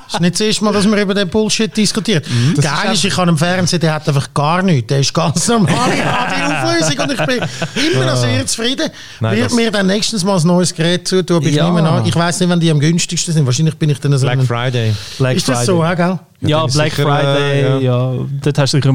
Es 0.07 0.13
ist 0.15 0.21
nicht 0.21 0.33
das 0.33 0.41
erste 0.41 0.63
Mal, 0.65 0.73
dass 0.73 0.85
wir 0.89 1.01
über 1.01 1.13
den 1.13 1.29
Bullshit 1.29 1.75
diskutieren. 1.75 2.21
das 2.55 2.65
Geil 2.65 2.93
ist 2.93 2.99
ist, 2.99 3.05
ich 3.05 3.17
habe 3.17 3.29
einen 3.29 3.37
Fernseher, 3.37 3.79
der 3.79 3.93
hat 3.93 4.07
einfach 4.07 4.33
gar 4.33 4.61
nichts. 4.61 4.87
Der 4.87 4.99
ist 4.99 5.13
ganz 5.13 5.47
normal 5.47 5.91
in 5.91 5.97
HD-Auflösung 6.03 6.99
und 7.03 7.11
ich 7.11 7.25
bin 7.25 7.91
immer 7.93 8.05
noch 8.05 8.15
sehr 8.17 8.45
zufrieden. 8.45 8.89
Nein, 9.19 9.35
Wird 9.37 9.45
das- 9.47 9.53
mir 9.53 9.71
dann 9.71 9.87
nächstens 9.87 10.23
mal 10.23 10.37
ein 10.39 10.45
neues 10.47 10.73
Gerät 10.73 11.07
zutun, 11.07 11.37
aber 11.37 11.45
ich 11.45 11.55
Ja. 11.55 11.69
nehme 11.71 11.87
an, 11.87 12.05
ich 12.05 12.15
weiß 12.15 12.39
nicht, 12.39 12.49
wann 12.49 12.59
die 12.59 12.69
am 12.71 12.79
günstigsten 12.79 13.33
sind. 13.33 13.45
Wahrscheinlich 13.45 13.75
bin 13.77 13.89
ich 13.89 13.99
dann 13.99 14.17
so 14.17 14.25
Black 14.25 14.43
Friday. 14.43 14.93
Black 15.17 15.37
Ist 15.37 15.47
das 15.49 15.65
so, 15.65 15.83
auch, 15.83 15.95
gell? 15.95 16.19
Ja, 16.41 16.65
ist 16.65 16.73
Black 16.73 16.91
sicher, 16.91 17.03
Friday, 17.03 17.61
äh, 17.61 17.83
ja. 17.83 18.13
Dort 18.41 18.57
hast 18.57 18.73
du 18.73 18.77
sicher 18.77 18.93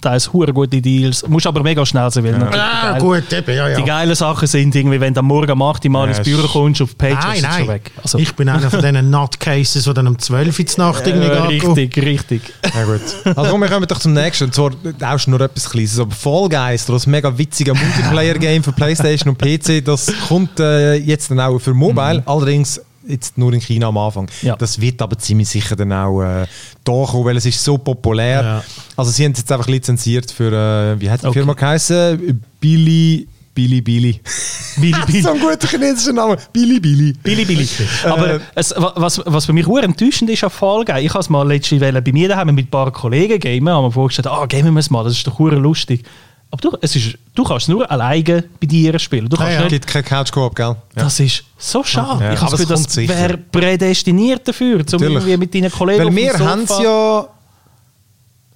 teils 0.00 0.32
hure 0.32 0.52
gute 0.52 0.82
Deals. 0.82 1.26
Musst 1.26 1.46
aber 1.46 1.62
mega 1.62 1.86
schnell 1.86 2.10
sein, 2.10 2.24
weil 2.24 2.34
die 2.34 2.44
Ah, 2.58 2.98
gut, 2.98 3.32
eben, 3.32 3.56
ja, 3.56 3.68
ja. 3.68 3.76
Die 3.76 3.82
geilen 3.84 4.14
Sachen 4.14 4.46
sind 4.46 4.74
irgendwie, 4.74 5.00
wenn 5.00 5.14
du 5.14 5.20
am 5.20 5.26
Morgen 5.26 5.50
um 5.52 5.62
8 5.62 5.84
Uhr 5.86 5.90
mal 5.90 6.10
Ja, 6.10 6.16
ins 6.16 6.24
Büro 6.28 6.46
kommst, 6.46 6.82
auf 6.82 6.90
die 6.90 6.96
Page, 6.96 7.14
Nein, 7.14 7.36
ist 7.36 7.44
es 7.44 7.48
schon 7.56 7.66
nein. 7.66 7.68
weg. 7.68 7.90
Also, 8.02 8.18
ich 8.18 8.34
bin 8.34 8.48
einer 8.48 8.70
von 8.70 8.80
diesen 8.82 9.10
Nutcases, 9.10 9.84
die 9.84 9.94
dann 9.94 10.06
um 10.06 10.18
12 10.18 10.48
Uhr 10.48 10.60
in 10.60 10.66
die 10.66 10.80
Nacht 10.80 11.06
irgendwie 11.06 11.26
äh, 11.28 11.58
gehen. 11.58 11.72
richtig, 11.72 11.96
richtig. 12.04 12.42
Ja, 12.74 12.84
gut. 12.84 13.00
Also 13.36 13.50
komm, 13.50 13.60
wir 13.62 13.68
kommen 13.68 13.86
doch 13.86 13.98
zum 13.98 14.12
nächsten. 14.12 14.44
Und 14.44 14.54
zwar 14.54 14.70
auch 15.02 15.18
schon 15.18 15.30
nur 15.30 15.40
etwas 15.40 15.70
Kleines. 15.70 15.98
Aber 15.98 16.10
Fall 16.14 16.48
Guys, 16.48 16.84
das 16.86 17.06
mega 17.06 17.36
witzige 17.38 17.72
Multiplayer-Game 17.72 18.62
für 18.62 18.72
Playstation 18.72 19.30
und 19.30 19.38
PC, 19.38 19.82
das 19.84 20.12
kommt 20.28 20.60
äh, 20.60 20.94
jetzt 20.96 21.30
dann 21.30 21.40
auch 21.40 21.58
für 21.58 21.72
Mobile. 21.72 22.22
Allerdings 22.26 22.80
jetzt 23.08 23.38
nur 23.38 23.52
in 23.52 23.60
China 23.60 23.88
am 23.88 23.98
Anfang. 23.98 24.28
Ja. 24.42 24.56
Das 24.56 24.80
wird 24.80 25.00
aber 25.02 25.18
ziemlich 25.18 25.48
sicher 25.48 25.76
dann 25.76 25.92
auch 25.92 26.22
äh, 26.22 26.46
da 26.84 27.04
kommen, 27.06 27.24
weil 27.24 27.36
es 27.36 27.46
ist 27.46 27.62
so 27.62 27.78
populär. 27.78 28.42
Ja. 28.42 28.64
Also 28.96 29.10
sie 29.10 29.24
haben 29.24 29.32
es 29.32 29.38
jetzt 29.38 29.52
einfach 29.52 29.68
lizenziert 29.68 30.30
für, 30.30 30.52
äh, 30.52 31.00
wie 31.00 31.10
hat 31.10 31.22
die 31.22 31.26
Okay. 31.26 31.38
Firma 31.40 31.52
geheißen? 31.54 32.42
Billy... 32.60 33.28
Billy 33.54 33.80
Billy. 33.80 34.20
Billy, 34.76 34.94
Billy. 35.06 35.22
so 35.22 35.30
ein 35.30 35.40
guter 35.40 35.66
chinesischer 35.66 36.12
Name. 36.12 36.36
Billy 36.52 36.78
Billy. 36.78 37.14
Billy, 37.22 37.42
Billy. 37.46 37.66
Aber 38.04 38.34
Äh, 38.34 38.40
es, 38.54 38.74
wa- 38.76 38.92
was, 38.96 39.18
was 39.24 39.46
für 39.46 39.54
mich 39.54 39.64
sehr 39.64 39.82
enttäuschend 39.82 40.28
ist 40.28 40.44
an 40.44 40.50
Fall 40.50 40.84
Guys, 40.84 41.02
ich 41.02 41.08
habe 41.08 41.20
es 41.20 41.30
mal 41.30 41.48
letzte 41.48 41.80
Welle 41.80 42.02
bei 42.02 42.12
mir 42.12 42.28
daheim 42.28 42.54
mit 42.54 42.66
ein 42.66 42.70
paar 42.70 42.90
Kollegen 42.92 43.40
gamen, 43.40 43.70
haben 43.70 43.84
wir 43.86 43.92
vorgestellt, 43.92 44.26
ah, 44.26 44.44
gamen 44.44 44.74
wir 44.74 44.80
es 44.80 44.90
mal, 44.90 45.04
das 45.04 45.14
ist 45.14 45.26
doch 45.26 45.38
lustig. 45.40 46.04
Aber 46.50 46.60
du, 46.60 46.78
es 46.80 46.94
ist, 46.94 47.18
du 47.34 47.44
kannst 47.44 47.68
nur 47.68 47.90
alleine 47.90 48.44
bei 48.60 48.66
dir 48.66 48.98
spielen. 48.98 49.28
Du 49.28 49.36
kannst 49.36 49.52
ja. 49.52 49.58
Es 49.64 49.72
nicht, 49.72 49.82
gibt 49.82 49.86
keinen 49.86 50.04
Couch-Coop, 50.04 50.54
gell? 50.54 50.76
Ja. 50.96 51.02
das 51.02 51.18
ist 51.20 51.44
so 51.58 51.82
schade. 51.82 52.24
Ja, 52.24 52.32
ich 52.34 52.40
habe 52.40 52.56
das 52.56 52.66
das 52.66 52.96
wäre 52.96 53.36
prädestiniert 53.36 54.46
dafür, 54.46 54.84
um 54.92 55.02
irgendwie 55.02 55.36
mit 55.36 55.54
deinen 55.54 55.70
Kollegen 55.70 56.04
Weil 56.04 56.14
wir 56.16 56.38
haben 56.38 56.62
es 56.62 56.78
ja... 56.78 57.26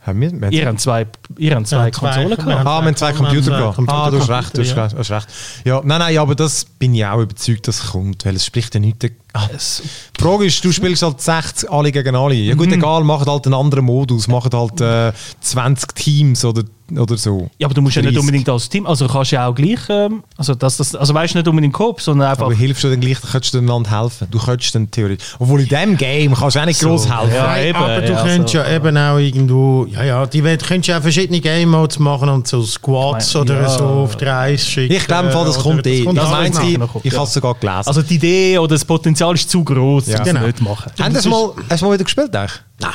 Haben 0.02 0.18
wir, 0.22 0.32
wir 0.32 0.50
Ihr 0.50 0.66
habt 0.66 0.80
zwei, 0.80 1.06
ihr 1.36 1.54
habt 1.54 1.66
zwei 1.66 1.86
Ja, 1.88 1.92
zwei. 1.92 2.08
Konsolen 2.08 2.30
Wir 2.30 2.36
gehabt. 2.38 2.66
Ah, 2.66 2.80
wir 2.80 2.86
haben 2.86 2.96
zwei 2.96 3.12
Computer 3.12 3.50
gehabt. 3.50 3.74
zwei 3.76 3.92
Ah, 3.92 4.10
du 4.10 4.18
hast 4.18 4.28
Computer, 4.28 4.38
recht, 4.38 4.56
du 4.56 4.60
hast 4.62 4.70
ja. 4.74 4.84
recht, 4.84 4.96
hast 4.96 5.10
recht. 5.10 5.28
Ja, 5.66 5.82
nein, 5.84 5.98
nein, 5.98 6.16
aber 6.16 6.34
das 6.34 6.64
bin 6.64 6.94
ich 6.94 7.04
auch 7.04 7.20
überzeugt, 7.20 7.68
dass 7.68 7.82
es 7.84 7.90
kommt, 7.90 8.24
weil 8.24 8.34
es 8.34 8.46
spricht 8.46 8.72
ja 8.72 8.80
nichts. 8.80 9.08
Ah, 9.34 9.46
Die 9.48 10.22
Frage 10.22 10.46
ist, 10.46 10.64
du 10.64 10.72
spielst 10.72 11.02
halt 11.02 11.20
60 11.20 11.70
alle 11.70 11.92
gegen 11.92 12.16
alle. 12.16 12.34
Ja 12.34 12.54
gut, 12.54 12.72
egal, 12.72 13.04
macht 13.04 13.26
halt 13.28 13.44
einen 13.44 13.54
anderen 13.54 13.84
Modus, 13.84 14.26
macht 14.26 14.54
halt 14.54 14.80
äh, 14.80 15.12
20 15.42 15.94
Teams 15.94 16.46
oder, 16.46 16.64
oder 16.98 17.16
so. 17.16 17.48
Ja, 17.58 17.66
aber 17.66 17.74
du 17.74 17.82
musst 17.82 17.96
ja 17.96 18.02
nicht 18.02 18.12
30. 18.14 18.20
unbedingt 18.20 18.48
als 18.48 18.68
Team, 18.68 18.86
also 18.86 19.06
du 19.06 19.12
kannst 19.12 19.30
ja 19.30 19.46
auch 19.46 19.54
gleich, 19.54 19.80
ähm, 19.88 20.22
also 20.36 20.54
das, 20.54 20.76
das, 20.78 20.94
also 20.94 21.14
weißt 21.14 21.34
du 21.34 21.38
nicht 21.38 21.48
unbedingt 21.48 21.74
Coop, 21.74 22.00
sondern 22.00 22.30
einfach 22.30 22.44
Aber 22.46 22.54
hilfst 22.54 22.82
du 22.84 22.90
dann 22.90 23.00
gleich, 23.00 23.18
dann 23.20 23.30
könntest 23.30 23.54
du 23.54 23.58
einander 23.58 23.90
helfen. 24.02 24.28
Du 24.30 24.38
könntest 24.38 24.74
dann 24.74 24.90
theoretisch. 24.90 25.34
Obwohl 25.38 25.60
in 25.60 25.68
diesem 25.68 25.96
Game 25.96 26.34
kannst 26.34 26.56
du 26.56 26.60
auch 26.60 26.66
nicht 26.66 26.80
gross 26.80 27.08
helfen. 27.10 27.34
ja. 27.34 27.58
Eben, 27.58 27.78
aber 27.78 28.00
du 28.00 28.12
ja, 28.12 28.22
könntest 28.24 28.52
so. 28.52 28.58
ja 28.58 28.70
eben 28.74 28.96
auch 28.96 29.18
irgendwo, 29.18 29.86
ja, 29.86 30.02
ja, 30.04 30.26
die 30.26 30.42
wollen- 30.44 30.58
könntest 30.58 30.88
ja 30.88 30.98
auch 30.98 31.02
verschiedene 31.02 31.40
Game 31.40 31.70
Modes 31.70 31.98
machen 31.98 32.28
und 32.28 32.46
so 32.48 32.62
Squads 32.62 33.28
Ich 33.28 33.34
meine, 33.34 33.44
oder 33.50 33.62
ja. 33.62 33.68
so 33.68 33.84
auf 33.84 34.16
die 34.16 34.24
Reise 34.24 34.64
schicken. 34.64 34.94
Ich 34.94 35.06
glaube, 35.06 35.26
im 35.28 35.32
Fall, 35.32 35.44
das 35.44 35.56
oder 35.56 35.62
kommt 35.62 35.86
eh. 35.86 36.00
Ich 36.00 36.08
alles 36.08 36.30
meine, 36.30 36.54
nach. 36.54 36.64
ich, 36.64 36.78
noch. 36.78 37.04
ich 37.04 37.12
Ja. 37.12 37.18
habe 37.18 37.26
es 37.28 37.32
sogar 37.34 37.54
gelesen. 37.54 37.82
Also 37.86 38.02
die 38.02 38.14
Idee 38.14 38.58
oder 38.58 38.74
das 38.74 38.84
Potenzial 38.84 39.34
ist 39.34 39.48
zu 39.50 39.62
groß, 39.64 40.06
Ja. 40.08 40.18
um 40.18 40.24
Genau. 40.24 40.40
es 40.40 40.46
nicht 40.46 40.60
machen. 40.62 40.92
Haben 41.00 41.14
das 41.14 41.24
mal, 41.26 41.50
hast 41.68 41.82
du 41.82 41.86
mal 41.86 41.94
wieder 41.94 42.04
gespielt? 42.04 42.34
Eigentlich? 42.34 42.60
Nein. 42.80 42.90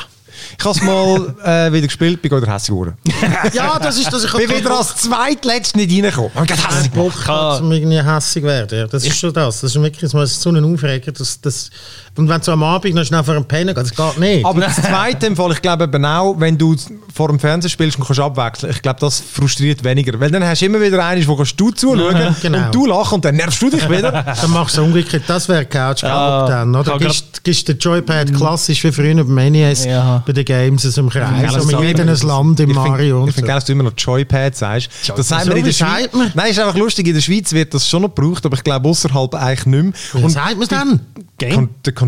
Ich 0.58 0.64
habe 0.64 0.76
es 0.76 0.82
mal 0.82 1.34
äh, 1.44 1.72
wieder 1.72 1.86
gespielt, 1.86 2.22
bin 2.22 2.30
gerade 2.30 2.50
hässlich 2.50 2.68
geworden. 2.68 2.94
Ja, 3.52 3.78
das 3.78 3.98
ist 3.98 4.12
das. 4.12 4.24
Ich 4.24 4.32
bin 4.32 4.50
wieder 4.50 4.76
als 4.76 4.96
zweitletzt 4.96 5.76
nicht 5.76 5.90
reingekommen. 5.90 6.30
Ich 6.42 6.48
gerade 6.48 6.76
hässlich 6.76 6.92
Bock 6.92 7.26
hat, 7.26 7.60
um 7.60 7.72
irgendwie 7.72 8.02
hässig 8.02 8.42
werden. 8.42 8.78
Ja, 8.78 8.86
das 8.86 9.04
ist 9.04 9.18
schon 9.18 9.32
das. 9.32 9.60
Das 9.60 9.74
ist 9.74 9.82
wirklich 9.82 10.10
so 10.10 10.50
ein 10.50 10.64
Aufreger. 10.64 11.12
Das, 11.12 11.40
das, 11.40 11.70
und 12.16 12.28
wenn 12.28 12.40
du 12.40 12.52
am 12.52 12.62
Abend 12.62 12.94
noch 12.94 13.04
schnell 13.04 13.22
vor 13.24 13.34
dem 13.34 13.44
Pennen 13.44 13.74
gehst, 13.74 13.98
das 13.98 14.14
geht 14.14 14.20
nicht. 14.20 14.44
Aber 14.44 14.60
das 14.60 14.76
zweite 14.76 15.26
im 15.26 15.36
Fall, 15.36 15.52
ich 15.52 15.62
glaube 15.62 15.84
eben 15.84 16.04
auch, 16.04 16.34
wenn 16.38 16.56
du 16.58 16.74
vor 17.14 17.28
dem 17.28 17.38
Fernseher 17.38 17.70
spielst 17.70 17.98
und 17.98 18.04
kannst 18.06 18.20
abwechseln, 18.20 18.72
ich 18.72 18.82
glaube, 18.82 19.00
das 19.00 19.20
frustriert 19.20 19.82
weniger. 19.84 20.18
Weil 20.20 20.30
dann 20.30 20.44
hast 20.44 20.60
du 20.62 20.66
immer 20.66 20.80
wieder 20.80 21.04
einen, 21.04 21.26
wo 21.26 21.36
kannst 21.36 21.58
du 21.58 21.70
zuschauen 21.70 22.14
Ja, 22.16 22.34
genau. 22.42 22.66
und 22.66 22.74
du 22.74 22.86
lachst 22.86 23.12
und 23.12 23.24
dann 23.24 23.36
nervst 23.36 23.60
du 23.62 23.70
dich 23.70 23.88
wieder. 23.88 24.12
Dann 24.40 24.50
machst 24.50 24.76
du 24.76 24.82
umgekehrt, 24.82 25.24
das 25.26 25.48
wäre 25.48 25.64
Couch 25.66 26.02
Ja, 26.02 26.46
dann, 26.46 26.74
oder? 26.74 26.98
Gibst, 26.98 27.42
gibst 27.42 27.68
den 27.68 27.78
Joypad 27.78 28.34
klassisch 28.34 28.82
wie 28.84 28.92
früher 28.92 29.14
beim 29.24 29.52
NES 29.52 29.84
Ja. 29.86 30.22
bei 30.26 30.32
den 30.32 30.44
Games 30.44 30.82
so 30.82 31.00
im 31.00 31.08
Kreis, 31.08 31.50
so 31.52 31.56
dass 31.58 31.66
mit 31.66 31.76
du 31.76 31.82
jedem 31.82 32.08
ein 32.08 32.16
Land 32.20 32.60
im 32.60 32.70
Ich 32.70 32.76
find- 32.76 32.88
Mario 32.88 33.22
und 33.22 33.28
Ich 33.28 33.34
finde 33.34 33.46
so. 33.46 33.48
geil, 33.48 33.56
dass 33.56 33.64
du 33.64 33.72
immer 33.72 33.84
noch 33.84 33.92
Joypad 33.96 34.56
sagst. 34.56 34.88
Das 35.16 35.28
sagt 35.28 35.46
man 35.46 35.56
in 35.56 35.64
der 35.64 35.72
Schweiz. 35.72 36.10
Nein, 36.34 36.50
ist 36.50 36.58
einfach 36.58 36.76
lustig, 36.76 37.06
in 37.08 37.14
der 37.14 37.20
Schweiz 37.20 37.52
wird 37.52 37.72
das 37.74 37.88
schon 37.88 38.02
noch 38.02 38.14
gebraucht, 38.14 38.44
aber 38.46 38.56
ich 38.56 38.64
glaube 38.64 38.88
außerhalb 38.88 39.34
eigentlich 39.34 39.66
nicht 39.66 40.14
mehr. 40.14 40.24
Wie 40.24 40.30
sagt 40.30 40.52
man 40.54 40.62
es 40.62 40.68
dann? 40.68 41.00
Der 41.40 41.50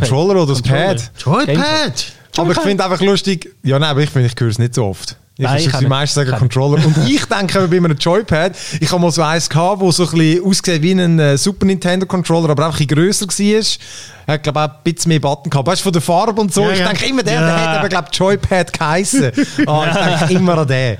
Controller 0.00 0.42
oder 0.42 0.52
das 0.52 0.62
Controller. 0.62 0.86
Pad. 0.94 1.10
Joypad! 1.46 2.12
Aber 2.36 2.52
ich 2.52 2.60
finde 2.60 2.84
einfach 2.84 3.00
lustig, 3.00 3.52
ja 3.64 3.78
nein, 3.78 3.90
aber 3.90 4.00
ich 4.02 4.10
finde, 4.10 4.28
ich 4.28 4.34
höre 4.40 4.48
es 4.50 4.58
nicht 4.58 4.74
so 4.74 4.84
oft. 4.84 5.16
Ich 5.40 5.44
Nein, 5.44 5.58
ich 5.58 5.70
die 5.70 5.76
nicht. 5.76 5.88
meisten 5.88 6.14
sagen 6.18 6.36
Controller. 6.36 6.84
Und 6.84 6.96
ich 7.08 7.24
denke 7.26 7.68
bei 7.68 7.76
einem 7.76 7.96
Joypad, 7.96 8.56
ich 8.80 8.90
habe 8.90 9.00
mal 9.00 9.12
so 9.12 9.22
eins 9.22 9.48
gehabt, 9.48 9.80
wo 9.80 9.92
so 9.92 10.02
ein 10.08 10.10
bisschen 10.10 10.44
ausgesehen 10.44 10.82
wie 10.82 10.90
ein 10.90 11.18
äh, 11.20 11.38
Super 11.38 11.64
Nintendo 11.64 12.06
Controller, 12.06 12.50
aber 12.50 12.66
einfach 12.66 12.80
ein 12.80 12.86
bisschen 12.88 13.04
grösser 13.04 13.26
war. 13.28 14.34
Hat, 14.34 14.42
glaube 14.42 14.58
ich, 14.58 14.64
auch 14.64 14.68
ein 14.84 14.92
bisschen 14.94 15.08
mehr 15.10 15.20
Button 15.20 15.48
gehabt. 15.48 15.68
Weißt 15.68 15.80
du, 15.80 15.84
von 15.84 15.92
der 15.92 16.02
Farbe 16.02 16.40
und 16.40 16.52
so. 16.52 16.62
Ja, 16.64 16.72
ich 16.72 16.78
ja. 16.80 16.88
denke 16.88 17.06
immer, 17.06 17.22
der, 17.22 17.34
Ja. 17.34 17.40
der 17.46 17.60
hat 17.60 17.78
aber, 17.78 17.88
glaube 17.88 18.08
ich, 18.10 18.18
Joypad 18.18 18.72
geheissen. 18.72 19.30
ah, 19.68 19.86
ich 20.16 20.18
denke 20.18 20.34
immer 20.34 20.58
an 20.58 20.66
den. 20.66 20.98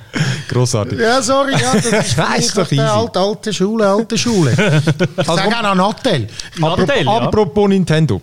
Grossartig. 0.48 1.00
Ja, 1.00 1.20
sorry, 1.20 1.52
ja, 1.54 1.72
das 1.74 1.84
ist 1.86 2.18
ist 2.46 2.56
doch 2.56 2.70
easy. 2.70 2.80
alte, 2.80 3.18
alte 3.18 3.52
Schule, 3.52 3.88
alte 3.88 4.16
Schule. 4.16 4.52
Ich 5.18 5.28
Also, 5.28 5.34
sage 5.34 5.56
auch 5.56 5.74
noch 5.74 5.74
Nattel. 5.74 6.28
Nattel, 6.58 7.04
ja. 7.04 7.10
Apropos 7.10 7.68
Nintendo. 7.68 8.22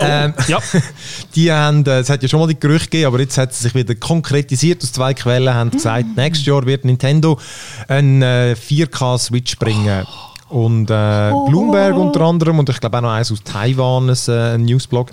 Ähm, 0.00 0.34
Ja. 0.48 0.58
Die 1.34 1.52
haben, 1.52 1.84
äh, 1.86 2.00
es 2.00 2.10
hat 2.10 2.22
ja 2.22 2.28
schon 2.28 2.40
mal 2.40 2.46
die 2.46 2.58
Gerüchte 2.58 2.90
gegeben, 2.90 3.06
aber 3.06 3.20
jetzt 3.20 3.38
hat 3.38 3.52
es 3.52 3.60
sich 3.60 3.74
wieder 3.74 3.94
konkretisiert. 3.94 4.82
Aus 4.82 4.92
zwei 4.92 5.14
Quellen 5.14 5.52
haben 5.52 5.70
gesagt, 5.70 6.16
nächstes 6.16 6.46
Jahr 6.46 6.66
wird 6.66 6.84
Nintendo 6.84 7.38
einen 7.88 8.22
äh, 8.22 8.56
4K-Switch 8.58 9.58
bringen. 9.58 10.06
Und 10.48 10.90
äh, 10.90 11.30
Bloomberg 11.48 11.94
unter 11.96 12.22
anderem 12.22 12.58
und 12.58 12.68
ich 12.68 12.80
glaube 12.80 12.98
auch 12.98 13.02
noch 13.02 13.10
eins 13.10 13.30
aus 13.30 13.42
Taiwan, 13.44 14.10
ein, 14.10 14.16
äh, 14.26 14.54
ein 14.54 14.64
Newsblog, 14.64 15.10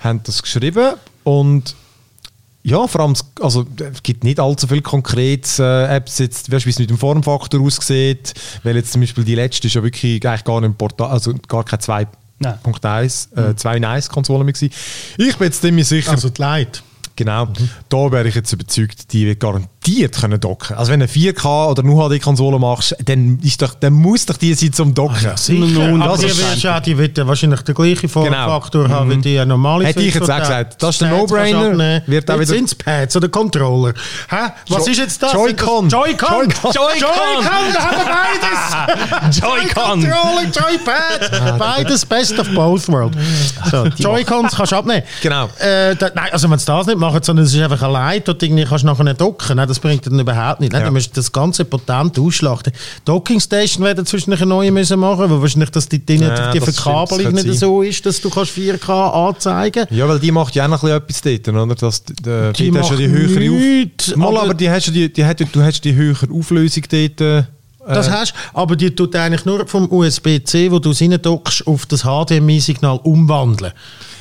haben 0.00 0.20
das 0.24 0.42
geschrieben. 0.42 0.94
Und 1.22 1.76
ja, 2.66 2.86
vor 2.88 3.02
allem, 3.02 3.14
also, 3.40 3.66
es 3.92 4.02
gibt 4.02 4.24
nicht 4.24 4.40
allzu 4.40 4.66
viele 4.66 4.80
konkrete 4.80 5.62
äh, 5.62 5.96
Apps, 5.96 6.18
jetzt, 6.18 6.50
weißt, 6.50 6.64
du, 6.64 6.66
wie 6.66 6.70
es 6.70 6.78
mit 6.78 6.88
dem 6.88 6.96
Formfaktor 6.96 7.60
aussieht, 7.60 8.32
weil 8.62 8.74
jetzt 8.76 8.90
zum 8.90 9.02
Beispiel 9.02 9.22
die 9.22 9.34
letzte 9.34 9.66
ist 9.66 9.74
ja 9.74 9.82
wirklich 9.82 10.26
eigentlich 10.26 10.44
gar 10.44 10.62
nicht 10.62 10.78
Portal, 10.78 11.08
also 11.08 11.34
gar 11.46 11.62
keine 11.64 11.82
2.1, 11.82 12.06
Nein. 12.38 12.58
äh, 13.36 13.54
2 13.54 13.76
in 13.76 13.84
1 13.84 14.08
Konsole 14.08 14.44
mehr 14.44 14.52
gewesen. 14.52 14.72
Ich 15.18 15.36
bin 15.36 15.46
jetzt 15.46 15.62
ziemlich 15.62 15.86
sicher, 15.86 16.10
Also 16.12 16.28
die 16.30 16.42
Leute. 16.42 16.80
genau, 17.16 17.48
da 17.88 18.12
wäre 18.12 18.28
ich 18.28 18.34
jetzt 18.34 18.52
überzeugt, 18.52 19.12
die 19.12 19.26
wird 19.26 19.40
garantiert 19.40 19.70
können 20.10 20.40
docken. 20.40 20.76
Also 20.76 20.92
wenn 20.92 21.00
du 21.00 21.04
eine 21.04 21.12
4K 21.12 21.70
oder 21.70 21.82
nur 21.82 22.08
HD-Konsole 22.08 22.58
machst, 22.58 22.96
dann, 23.04 23.38
ist 23.42 23.60
doch, 23.62 23.74
dann 23.74 23.92
muss 23.92 24.26
doch 24.26 24.36
die 24.36 24.54
sein 24.54 24.72
zum 24.72 24.94
Docken. 24.94 25.16
Ja, 25.22 25.36
sicher. 25.36 25.88
Nun, 25.88 26.02
aber 26.02 26.16
das 26.16 26.34
die 26.54 26.60
ja, 26.60 26.80
die 26.80 26.96
wird 26.96 27.18
ja 27.18 27.26
wahrscheinlich 27.26 27.60
den 27.62 27.74
gleichen 27.74 28.08
Formfaktor 28.08 28.88
haben 28.88 29.10
wie 29.10 29.16
die 29.18 29.44
normale 29.44 29.84
Hätte 29.86 30.00
ich 30.02 30.14
jetzt 30.14 30.30
auch 30.30 30.38
gesagt. 30.38 30.82
Das 30.82 30.90
ist 30.96 31.00
der 31.02 31.10
No-Brainer. 31.10 32.02
Wird 32.06 32.30
auch 32.30 32.34
wieder- 32.36 32.46
sind 32.46 32.66
es 32.66 32.74
Pads 32.74 33.16
oder 33.16 33.28
Controller. 33.28 33.94
Hä? 34.28 34.36
Was 34.68 34.86
Jo- 34.86 34.92
ist 34.92 34.98
jetzt 34.98 35.22
das? 35.22 35.32
Joy-Con. 35.32 35.88
Joy-Con. 35.88 36.48
Joy-Con. 36.48 36.72
Joy-Con, 36.72 37.44
da 37.74 37.80
haben 37.80 37.96
wir 37.98 39.30
beides. 39.30 39.40
Joy-Con. 39.40 40.00
Controller, 40.00 40.44
Joypad. 40.52 41.58
Beides 41.58 42.04
best 42.06 42.38
of 42.38 42.48
both 42.54 42.88
worlds. 42.88 43.16
So, 43.70 43.86
Joy-Cons 43.86 44.54
kannst 44.56 44.72
du 44.72 44.76
abnehmen. 44.76 45.02
Genau. 45.22 45.48
Äh, 45.58 45.94
da, 45.96 46.10
nein, 46.14 46.28
also 46.32 46.50
wenn 46.50 46.58
sie 46.58 46.66
das 46.66 46.86
nicht 46.86 46.98
machen, 46.98 47.22
sondern 47.22 47.44
es 47.46 47.54
ist 47.54 47.60
einfach 47.62 47.82
allein 47.82 48.22
und 48.26 48.42
irgendwie 48.42 48.64
kannst 48.64 48.84
du 48.84 48.86
nachher 48.88 49.04
nicht 49.04 49.20
docken, 49.20 49.56
das 49.74 49.80
bringt 49.80 50.06
dann 50.06 50.18
überhaupt 50.18 50.60
nicht. 50.60 50.72
Ja. 50.72 50.80
Du 50.80 50.92
musst 50.92 51.16
das 51.16 51.30
ganze 51.32 51.64
potent 51.64 52.18
ausschlachten. 52.18 52.72
Docking 53.04 53.40
Station 53.40 53.84
werden 53.84 54.06
zwischendurch 54.06 54.40
eine 54.42 54.48
neue 54.48 54.70
müssen 54.70 54.98
machen, 55.00 55.28
weil 55.30 55.40
wahrscheinlich 55.40 55.70
dass 55.70 55.88
die, 55.88 55.98
die, 55.98 56.16
Ja, 56.16 56.52
die 56.52 56.58
das 56.60 56.74
Verkabelung 56.76 57.32
nicht 57.32 57.44
könnte 57.44 57.54
so 57.58 57.82
ist, 57.82 58.04
dass 58.06 58.20
du 58.20 58.30
kannst 58.30 58.52
4K 58.52 59.28
anzeigen 59.28 59.86
Ja, 59.90 60.08
weil 60.08 60.18
die 60.20 60.30
macht 60.30 60.54
ja 60.54 60.64
auch 60.64 60.68
noch 60.68 60.82
ein 60.84 61.00
bisschen 61.06 61.32
etwas 61.34 61.44
dort, 61.44 61.64
oder? 61.66 61.74
Das, 61.74 62.04
die, 62.04 62.14
Die 62.14 62.70
die 62.70 62.78
hast 62.78 62.90
ja 62.90 62.96
die 62.96 63.08
höhere 63.08 63.40
nichts, 63.40 64.16
Mal, 64.16 64.28
aber- 64.28 64.42
aber, 64.42 64.54
die 64.54 64.70
hast 64.70 64.86
ja 64.86 64.92
die, 64.92 65.12
die 65.12 65.44
du 65.52 65.62
hast 65.62 65.84
die 65.84 65.94
höhere 65.94 66.26
Auflösung 66.32 66.84
dort. 66.90 67.20
Äh, 67.20 67.42
Das 67.86 68.08
hast 68.10 68.32
aber 68.54 68.76
die 68.76 68.90
tut 68.94 69.14
eigentlich 69.16 69.44
nur 69.44 69.66
vom 69.66 69.90
USB-C, 69.92 70.70
wo 70.70 70.78
du 70.78 70.90
es 70.92 71.00
reindockst, 71.02 71.66
auf 71.66 71.84
das 71.86 72.02
HDMI-Signal 72.04 72.98
umwandeln. 73.02 73.72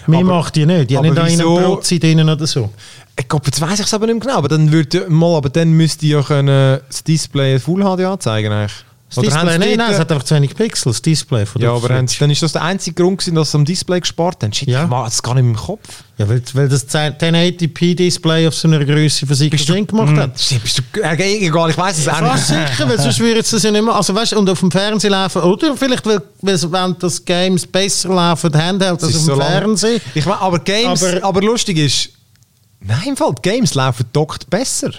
Mir 0.05 0.21
macht 0.23 0.57
die 0.57 0.65
nicht. 0.65 0.89
Die 0.89 0.97
haben 0.97 1.03
nicht 1.05 1.17
da 1.17 1.23
einen 1.23 1.37
wieso- 1.39 1.55
Prozi 1.55 1.97
drin 1.97 2.27
oder 2.29 2.45
so. 2.45 2.69
Ich 3.19 3.27
glaube, 3.27 3.45
jetzt 3.45 3.61
weiss 3.61 3.79
ich 3.79 3.85
es 3.85 3.93
aber 3.93 4.07
nicht 4.07 4.21
genau. 4.21 4.37
Aber 4.37 4.47
dann, 4.47 4.71
würde, 4.71 5.07
mal, 5.09 5.35
aber 5.37 5.49
dann 5.49 5.71
müsste 5.73 6.05
ja 6.05 6.21
können 6.21 6.79
das 6.87 7.03
Display 7.03 7.59
Full 7.59 7.81
HD 7.83 8.01
anzeigen 8.05 8.51
eigentlich. 8.51 8.73
Das 9.15 9.23
Display, 9.25 9.59
nein, 9.59 9.77
nein, 9.77 9.91
es 9.91 9.99
hat 9.99 10.11
einfach 10.11 10.23
zu 10.25 10.33
wenig 10.33 10.55
Pixels, 10.55 10.95
das 10.95 11.01
Display 11.03 11.45
von 11.45 11.61
der 11.61 11.69
Ja, 11.69 11.75
aber 11.75 11.87
dann 11.87 12.05
ist 12.07 12.41
das 12.41 12.51
der 12.53 12.63
einzige 12.63 12.99
Grund 13.03 13.19
gewesen, 13.19 13.35
dass 13.35 13.51
sie 13.51 13.57
am 13.59 13.63
Display 13.65 13.99
gespart 13.99 14.41
haben. 14.43 14.51
Shit, 14.51 14.67
Ja. 14.67 14.85
ich 14.85 14.89
mag 14.89 15.05
das 15.05 15.21
gar 15.21 15.35
nicht 15.35 15.43
im 15.43 15.55
Kopf. 15.55 15.87
Ja, 16.17 16.27
weil, 16.27 16.41
weil 16.53 16.67
das 16.67 16.87
1080p-Display 16.89 18.47
auf 18.47 18.55
so 18.55 18.67
einer 18.67 18.83
Größe 18.83 19.27
für 19.27 19.35
sich 19.35 19.65
Sinn 19.65 19.85
gemacht 19.85 20.15
hat. 20.17 20.39
Shit, 20.39 20.63
bist 20.63 20.79
du, 20.93 21.01
äh, 21.01 21.45
egal, 21.45 21.69
ich 21.69 21.77
weiß 21.77 21.97
es 21.99 22.07
auch 22.07 22.21
nicht. 22.21 22.37
sicher, 22.45 22.89
weil 22.89 22.99
sonst 22.99 23.19
würde 23.19 23.39
es 23.41 23.51
das 23.51 23.61
ja 23.63 23.69
nicht 23.71 23.83
mehr. 23.83 23.95
Also 23.95 24.15
weißt, 24.15 24.33
und 24.33 24.49
auf 24.49 24.59
dem 24.59 24.71
Fernsehen 24.71 25.11
laufen, 25.11 25.41
oder 25.43 25.77
vielleicht, 25.77 26.05
weil, 26.07 26.21
wenn 26.41 26.95
das 26.99 27.23
Games 27.23 27.67
besser 27.67 28.09
laufen, 28.09 28.51
Handheld, 28.53 28.91
als 28.93 29.03
auf 29.03 29.11
dem 29.11 29.19
so 29.19 29.35
Fernsehen. 29.35 30.01
Ich 30.15 30.25
mein, 30.25 30.37
aber 30.39 30.59
Games, 30.59 31.03
Aber- 31.03 31.23
aber, 31.23 31.41
lustig 31.41 31.77
ist, 31.77 32.09
nein, 32.85 33.01
im 33.09 33.17
Fall, 33.17 33.33
die 33.37 33.49
Games 33.49 33.73
laufen 33.73 34.05
dockt 34.13 34.49
besser. 34.49 34.91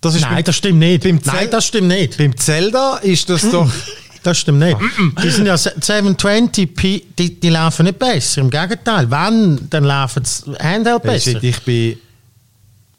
Das 0.00 0.14
ist 0.16 0.22
Nein, 0.22 0.34
beim, 0.36 0.44
das 0.44 0.56
stimmt 0.56 0.78
nicht. 0.80 1.02
beim 1.04 1.20
Nein, 1.24 1.48
das 1.50 1.66
stimmt 1.66 1.88
nicht. 1.88 2.18
beim 2.18 2.36
Zelda 2.36 2.96
ist 2.98 3.28
das 3.28 3.48
doch. 3.50 3.70
Das 4.24 4.38
stimmt 4.38 4.60
nicht. 4.60 4.76
Die 5.20 5.30
sind 5.30 5.46
ja 5.46 5.56
se- 5.58 5.74
720p, 5.80 7.02
die, 7.18 7.40
die 7.40 7.48
laufen 7.48 7.86
nicht 7.86 7.98
besser. 7.98 8.40
Im 8.42 8.50
Gegenteil, 8.50 9.10
wenn, 9.10 9.68
dann 9.68 9.82
laufen 9.82 10.22
es 10.22 10.44
Handheld 10.60 11.02
besser. 11.02 11.42
ich 11.42 11.60
bin. 11.62 11.98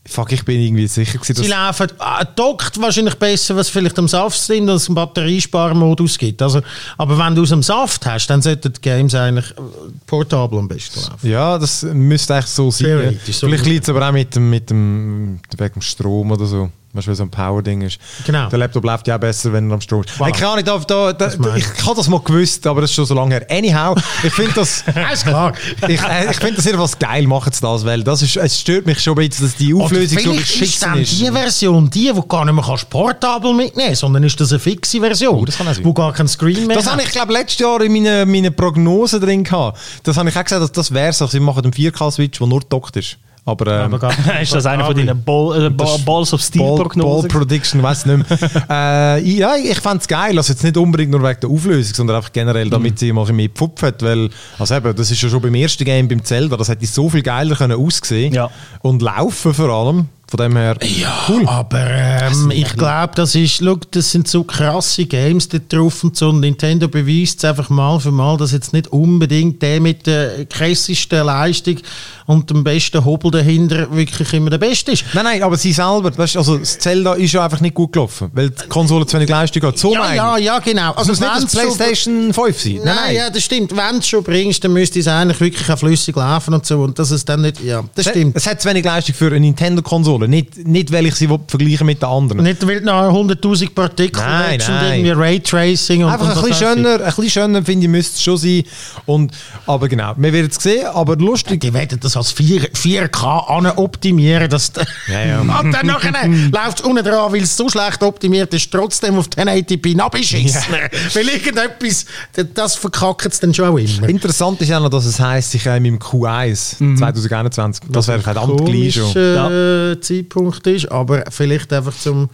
Fuck, 0.06 0.34
ich 0.34 0.44
bin 0.44 0.60
irgendwie 0.60 0.86
sicher 0.88 1.18
gewesen, 1.18 1.42
Sie 1.42 1.48
laufen 1.48 1.88
ah, 1.98 2.26
dockt 2.26 2.80
wahrscheinlich 2.82 3.16
besser, 3.16 3.56
was 3.56 3.70
vielleicht 3.70 3.98
am 3.98 4.10
Saft 4.10 4.38
sind, 4.38 4.70
als 4.70 4.84
es 4.84 4.90
einen 4.90 4.96
Batteriesparmodus 4.96 6.18
gibt. 6.18 6.42
Also, 6.42 6.62
aber 6.98 7.18
wenn 7.18 7.34
du 7.34 7.44
es 7.44 7.54
am 7.54 7.64
Saft 7.64 8.06
hast, 8.06 8.28
dann 8.28 8.42
sollten 8.42 8.74
die 8.74 8.82
Games 8.82 9.16
eigentlich 9.16 9.52
äh, 9.52 9.62
portabel 10.06 10.60
am 10.60 10.68
besten 10.68 11.00
laufen. 11.00 11.30
Ja, 11.30 11.58
das 11.58 11.84
müsste 11.84 12.36
eigentlich 12.36 12.48
so 12.48 12.70
sein. 12.70 13.18
Vielleicht 13.24 13.66
liegt 13.66 13.84
es 13.84 13.90
aber 13.90 14.10
auch 14.10 14.12
mit 14.12 14.36
dem, 14.36 14.50
mit 14.50 14.70
dem, 14.70 15.40
wegen 15.58 15.74
dem 15.74 15.82
Strom 15.82 16.32
oder 16.32 16.46
so. 16.46 16.70
Weißt 16.94 17.08
du, 17.08 17.10
weil 17.10 17.16
so 17.16 17.24
ein 17.24 17.32
Power-Ding 17.32 17.82
ist. 17.82 17.98
Genau. 18.26 18.50
Der 18.50 18.60
Laptop 18.60 18.84
läuft 18.86 19.08
ja 19.08 19.16
auch 19.16 19.20
besser, 19.20 19.52
wenn 19.52 19.70
er 19.70 19.74
am 19.74 19.82
Strom 19.82 20.04
ist. 20.04 20.12
Voilà. 20.12 20.26
Hey, 20.26 20.32
keine 20.32 20.48
Ahnung, 20.50 20.66
da, 20.66 21.12
da, 21.12 21.14
da, 21.14 21.56
ich 21.56 21.66
habe 21.86 21.96
das 21.96 22.08
mal 22.08 22.20
gewusst, 22.20 22.68
aber 22.68 22.82
das 22.82 22.92
ist 22.92 22.96
schon 22.96 23.06
so 23.06 23.16
lange 23.16 23.34
her. 23.36 23.48
Anyhow, 23.50 23.96
ich 24.24 24.32
finde 24.32 24.54
das. 24.54 24.84
Alles 24.96 25.24
klar. 25.24 25.54
ich 25.88 26.02
äh, 26.02 26.30
ich 26.30 26.38
finde 26.38 26.56
das 26.56 26.66
jedenfalls 26.66 27.00
geil, 27.00 27.26
machen 27.26 27.52
sie 27.52 27.62
das, 27.62 27.84
weil 27.86 28.04
das 28.04 28.22
ist, 28.22 28.38
es 28.38 28.60
stört 28.60 28.86
mich 28.86 29.00
schon 29.02 29.18
ein 29.18 29.28
bisschen, 29.28 29.48
dass 29.48 29.56
die 29.56 29.74
Auflösung 29.74 30.20
so 30.20 30.32
vielleicht 30.34 30.44
ist 30.52 30.60
beschissen 30.60 30.90
dann 30.92 31.00
ist. 31.02 31.20
die 31.20 31.32
Version, 31.32 31.90
die, 31.90 32.16
wo 32.16 32.22
gar 32.22 32.46
nicht 32.46 32.54
mehr 32.54 32.64
kannst 32.64 32.90
portabel 32.90 33.54
mitnehmen 33.54 33.96
sondern 33.96 34.24
ist 34.24 34.40
das 34.40 34.52
eine 34.52 34.60
fixe 34.60 35.00
Version, 35.00 35.40
Oh, 35.40 35.46
das 35.46 35.58
kann 35.58 35.68
wo 35.84 35.94
gar 35.94 36.14
kein 36.14 36.28
Screen 36.28 36.68
mehr 36.68 36.78
Das 36.78 36.90
habe 36.90 37.02
ich, 37.02 37.10
glaube 37.10 37.34
letztes 37.34 37.60
Jahr 37.60 37.82
in 37.82 37.92
meinen 37.92 38.30
meine 38.30 38.52
Prognosen 38.52 39.20
drin 39.20 39.44
gehabt. 39.44 39.80
Das 40.04 40.18
habe 40.18 40.30
ich 40.30 40.38
auch 40.38 40.44
gesagt, 40.44 40.62
dass 40.62 40.72
das 40.72 40.94
wäre 40.94 41.14
so. 41.14 41.28
Sie 41.28 41.40
machen 41.40 41.64
einen 41.64 41.74
4K-Switch, 41.74 42.40
der 42.40 42.48
nur 42.48 42.62
dockt 42.62 42.96
ist. 42.98 43.18
Aber, 43.46 43.68
ähm, 43.68 43.94
Aber 43.94 44.00
gar- 44.00 44.42
ist 44.42 44.54
das 44.56 44.66
einer 44.66 44.86
von 44.86 44.96
deinen 44.96 45.22
Ball, 45.22 45.66
äh, 45.66 45.70
Ball, 45.70 46.00
Balls 46.06 46.34
of 46.34 46.42
Steel 46.42 46.62
Ball, 46.62 46.70
Ball 46.72 46.78
Prognosen? 46.86 47.28
Prediction, 47.30 47.84
weiß 47.84 48.06
nicht 48.06 48.30
mehr. 48.30 48.40
äh, 49.18 49.22
ja, 49.30 49.56
ich 49.58 49.80
fände 49.82 49.98
es 50.00 50.08
geil. 50.08 50.38
Also 50.38 50.54
jetzt 50.54 50.64
nicht 50.64 50.78
unbedingt 50.78 51.12
nur 51.12 51.22
wegen 51.22 51.40
der 51.42 51.50
Auflösung, 51.50 51.94
sondern 51.94 52.16
einfach 52.18 52.32
generell, 52.32 52.70
damit 52.70 53.00
sie 53.00 53.12
mal 53.12 53.22
ein 53.22 53.24
bisschen 53.26 53.36
mehr 53.36 53.50
Pfupf 53.50 53.82
hat. 53.82 54.02
Weil, 54.02 54.30
also 54.58 54.76
eben, 54.76 54.96
das 54.96 55.12
ist 55.12 55.22
ja 55.22 55.28
schon 55.28 55.42
beim 55.42 55.56
ersten 55.56 55.84
Game 55.84 56.08
beim 56.08 56.24
Zelda, 56.24 56.56
das 56.56 56.70
hätte 56.70 56.86
so 56.86 57.10
viel 57.10 57.22
geiler 57.22 57.56
können 57.58 57.78
aussehen 57.78 58.34
Ja. 58.34 58.50
und 58.82 59.02
laufen 59.02 59.54
vor 59.54 59.70
allem. 59.70 60.08
Von 60.34 60.50
dem 60.50 60.58
her, 60.58 60.76
Ja, 60.82 61.30
aber 61.46 61.86
ähm, 61.92 62.50
ich 62.50 62.76
glaube, 62.76 63.12
das 63.14 63.36
ist, 63.36 63.58
schau, 63.64 63.78
das 63.92 64.10
sind 64.10 64.28
so 64.28 64.44
krasse 64.44 65.06
Games 65.06 65.48
da 65.48 65.60
drauf 65.60 66.04
und 66.04 66.18
so. 66.18 66.30
Und 66.30 66.40
Nintendo 66.40 66.88
beweist 66.88 67.38
es 67.38 67.46
einfach 67.46 67.70
mal 67.70 68.00
für 68.00 68.10
mal, 68.10 68.36
dass 68.38 68.52
jetzt 68.52 68.74
nicht 68.74 68.88
unbedingt 68.88 69.62
der 69.62 69.80
mit 69.80 70.08
der 70.08 70.46
krassesten 70.46 71.24
Leistung 71.24 71.78
und 72.26 72.50
dem 72.50 72.64
besten 72.64 73.06
Hobel 73.06 73.30
dahinter 73.30 73.94
wirklich 73.96 74.34
immer 74.34 74.50
der 74.50 74.58
Beste 74.58 74.94
ist. 74.94 75.06
Nein, 75.14 75.24
nein, 75.24 75.44
aber 75.44 75.56
sie 75.56 75.72
selber, 75.72 76.18
weißt, 76.18 76.38
also 76.38 76.58
das 76.58 76.80
Zelda 76.80 77.14
ist 77.14 77.34
ja 77.34 77.44
einfach 77.44 77.60
nicht 77.60 77.76
gut 77.76 77.92
gelaufen, 77.92 78.32
weil 78.34 78.50
die 78.50 78.68
Konsole 78.70 79.06
zu 79.06 79.18
wenig 79.18 79.30
Leistung 79.30 79.62
hat. 79.62 79.78
So 79.78 79.94
Ja, 79.94 80.14
ja, 80.16 80.38
ja, 80.38 80.58
genau. 80.58 80.94
Also 80.94 81.12
es 81.12 81.20
muss 81.20 81.30
nicht 81.30 81.44
das 81.44 81.52
PlayStation 81.52 82.34
5 82.34 82.60
sein. 82.60 82.80
Nein, 82.84 83.16
ja, 83.16 83.30
das 83.30 83.44
stimmt. 83.44 83.70
Wenn 83.76 83.92
du 83.92 83.98
es 84.00 84.08
schon 84.08 84.24
bringst, 84.24 84.64
dann 84.64 84.74
müsste 84.74 85.00
es 85.00 85.08
eigentlich 85.08 85.40
wirklich 85.40 85.70
auch 85.70 85.78
flüssig 85.78 86.16
laufen 86.16 86.56
und 86.56 86.66
so. 86.66 86.82
Und 86.82 86.98
dass 86.98 87.12
es 87.12 87.24
dann 87.24 87.42
nicht, 87.42 87.62
ja, 87.62 87.84
das 87.94 88.10
stimmt. 88.10 88.36
Es 88.36 88.48
hat 88.48 88.62
zu 88.62 88.70
wenig 88.70 88.84
Leistung 88.84 89.14
für 89.14 89.28
eine 89.28 89.42
Nintendo-Konsole. 89.42 90.23
Nicht, 90.28 90.66
nicht, 90.68 90.92
weil 90.92 91.06
ich 91.06 91.16
sie 91.16 91.28
vergleichen 91.48 91.86
mit 91.86 92.02
den 92.02 92.10
anderen. 92.10 92.44
Nicht, 92.44 92.66
weil 92.66 92.80
du 92.80 92.86
noch 92.86 93.14
100'000 93.14 93.74
Partikel 93.74 94.22
Nein, 94.22 94.52
willst 94.52 94.70
und 94.70 94.76
nein. 94.76 94.94
irgendwie 95.00 95.12
Raytracing 95.12 96.04
und 96.04 96.12
Einfach 96.12 96.26
und 96.26 96.32
ein 96.32 96.50
bisschen 96.50 96.52
ich. 96.52 96.58
schöner, 96.58 96.94
ein 96.96 97.06
bisschen 97.06 97.30
schöner, 97.30 97.64
finde 97.64 97.86
ich, 97.86 97.92
müsste 97.92 98.16
es 98.16 98.24
schon 98.24 98.38
sein. 98.38 98.64
Und, 99.06 99.32
aber 99.66 99.88
genau, 99.88 100.14
wir 100.18 100.34
werden 100.34 100.50
es 100.50 100.62
sehen, 100.62 100.88
aber 100.88 101.16
lustig. 101.16 101.62
Die 101.62 101.74
werden 101.74 102.00
das 102.00 102.18
als 102.18 102.32
4, 102.32 102.74
4K 102.74 103.48
an 103.50 103.66
optimieren. 103.68 104.50
Dass 104.50 104.72
Ja, 105.08 105.26
ja. 105.26 105.40
Und 105.60 105.72
dann 105.72 105.86
nachher 105.86 106.14
läuft 106.52 106.80
es 106.80 106.86
unten 106.86 107.04
dran, 107.04 107.32
weil 107.32 107.44
es 107.44 107.56
so 107.56 107.70
schlecht 107.70 108.04
optimiert 108.04 108.54
ist, 108.54 108.72
trotzdem 108.72 109.18
auf 109.18 109.28
1080p 109.28 110.00
abgeschissen. 110.00 110.62
Weil 111.14 111.28
irgendetwas, 111.30 112.06
das 112.54 112.76
verkackt 112.76 113.26
es 113.26 113.40
dann 113.40 113.54
schon 113.54 113.66
auch 113.70 113.78
immer. 113.78 114.10
Interessant 114.10 114.62
ist 114.62 114.70
ja 114.70 114.80
noch, 114.80 114.90
dass 114.90 115.06
es 115.06 115.20
heisst, 115.20 115.52
sie 115.52 115.60
kommen 115.60 115.86
im 115.86 116.00
Q1 116.00 116.98
2021. 116.98 117.86
Das 117.90 118.08
wäre 118.08 118.20
verdammt 118.22 118.66
gleich 118.66 118.94
schon. 118.96 119.04
komischer 119.14 119.92
äh, 119.92 120.00
Zeitpunkt 120.18 120.66
ist, 120.68 120.92
aber 120.92 121.24
vielleicht 121.30 121.72
einfach 121.74 121.96
zum 121.96 122.30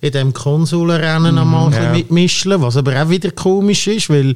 in 0.00 0.12
dem 0.12 0.32
Konsolenrennen 0.32 1.34
noch 1.34 1.44
mal 1.44 1.64
ein 1.64 1.70
bisschen 1.70 1.84
ja. 1.84 1.92
mitmischen, 1.92 2.60
was 2.60 2.76
aber 2.76 3.02
auch 3.02 3.08
wieder 3.08 3.30
komisch 3.30 3.86
ist, 3.86 4.10
weil 4.10 4.34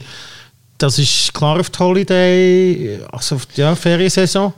das 0.79 0.99
ist 0.99 1.35
klar 1.35 1.61
auf 1.61 1.69
die 1.69 1.79
Holiday, 1.79 3.01
also 3.13 3.37
auf 3.37 3.47
die 3.47 3.61
ja, 3.61 3.75
Feriensaison. 3.75 4.55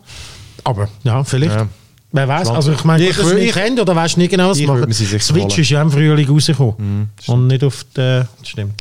Aber 0.62 0.88
ja, 1.02 1.24
vielleicht. 1.24 1.56
Ja. 1.56 1.66
Wer 2.14 2.28
weiß, 2.28 2.48
also 2.50 2.72
ich 2.72 2.84
meine, 2.84 3.02
Ich 3.04 3.16
gut, 3.16 3.24
das 3.24 3.32
wür- 3.32 3.36
ist 3.36 3.44
ich- 3.48 3.54
Nintendo, 3.54 3.84
da 3.84 3.96
weißt 3.96 4.16
du 4.16 4.20
nie 4.20 4.28
genau, 4.28 4.50
was 4.50 4.58
ich 4.58 4.66
sie 4.66 4.70
machen. 4.70 4.92
sie 4.92 5.06
Switch. 5.18 5.56
Mhm, 5.56 5.62
ist 5.62 5.70
ja 5.70 5.80
im 5.80 5.90
Frühling 5.90 6.28
rausgekommen 6.28 7.08
und 7.26 7.46
nicht 7.46 7.64
auf 7.64 7.86
der, 7.96 8.28
stimmt. 8.42 8.74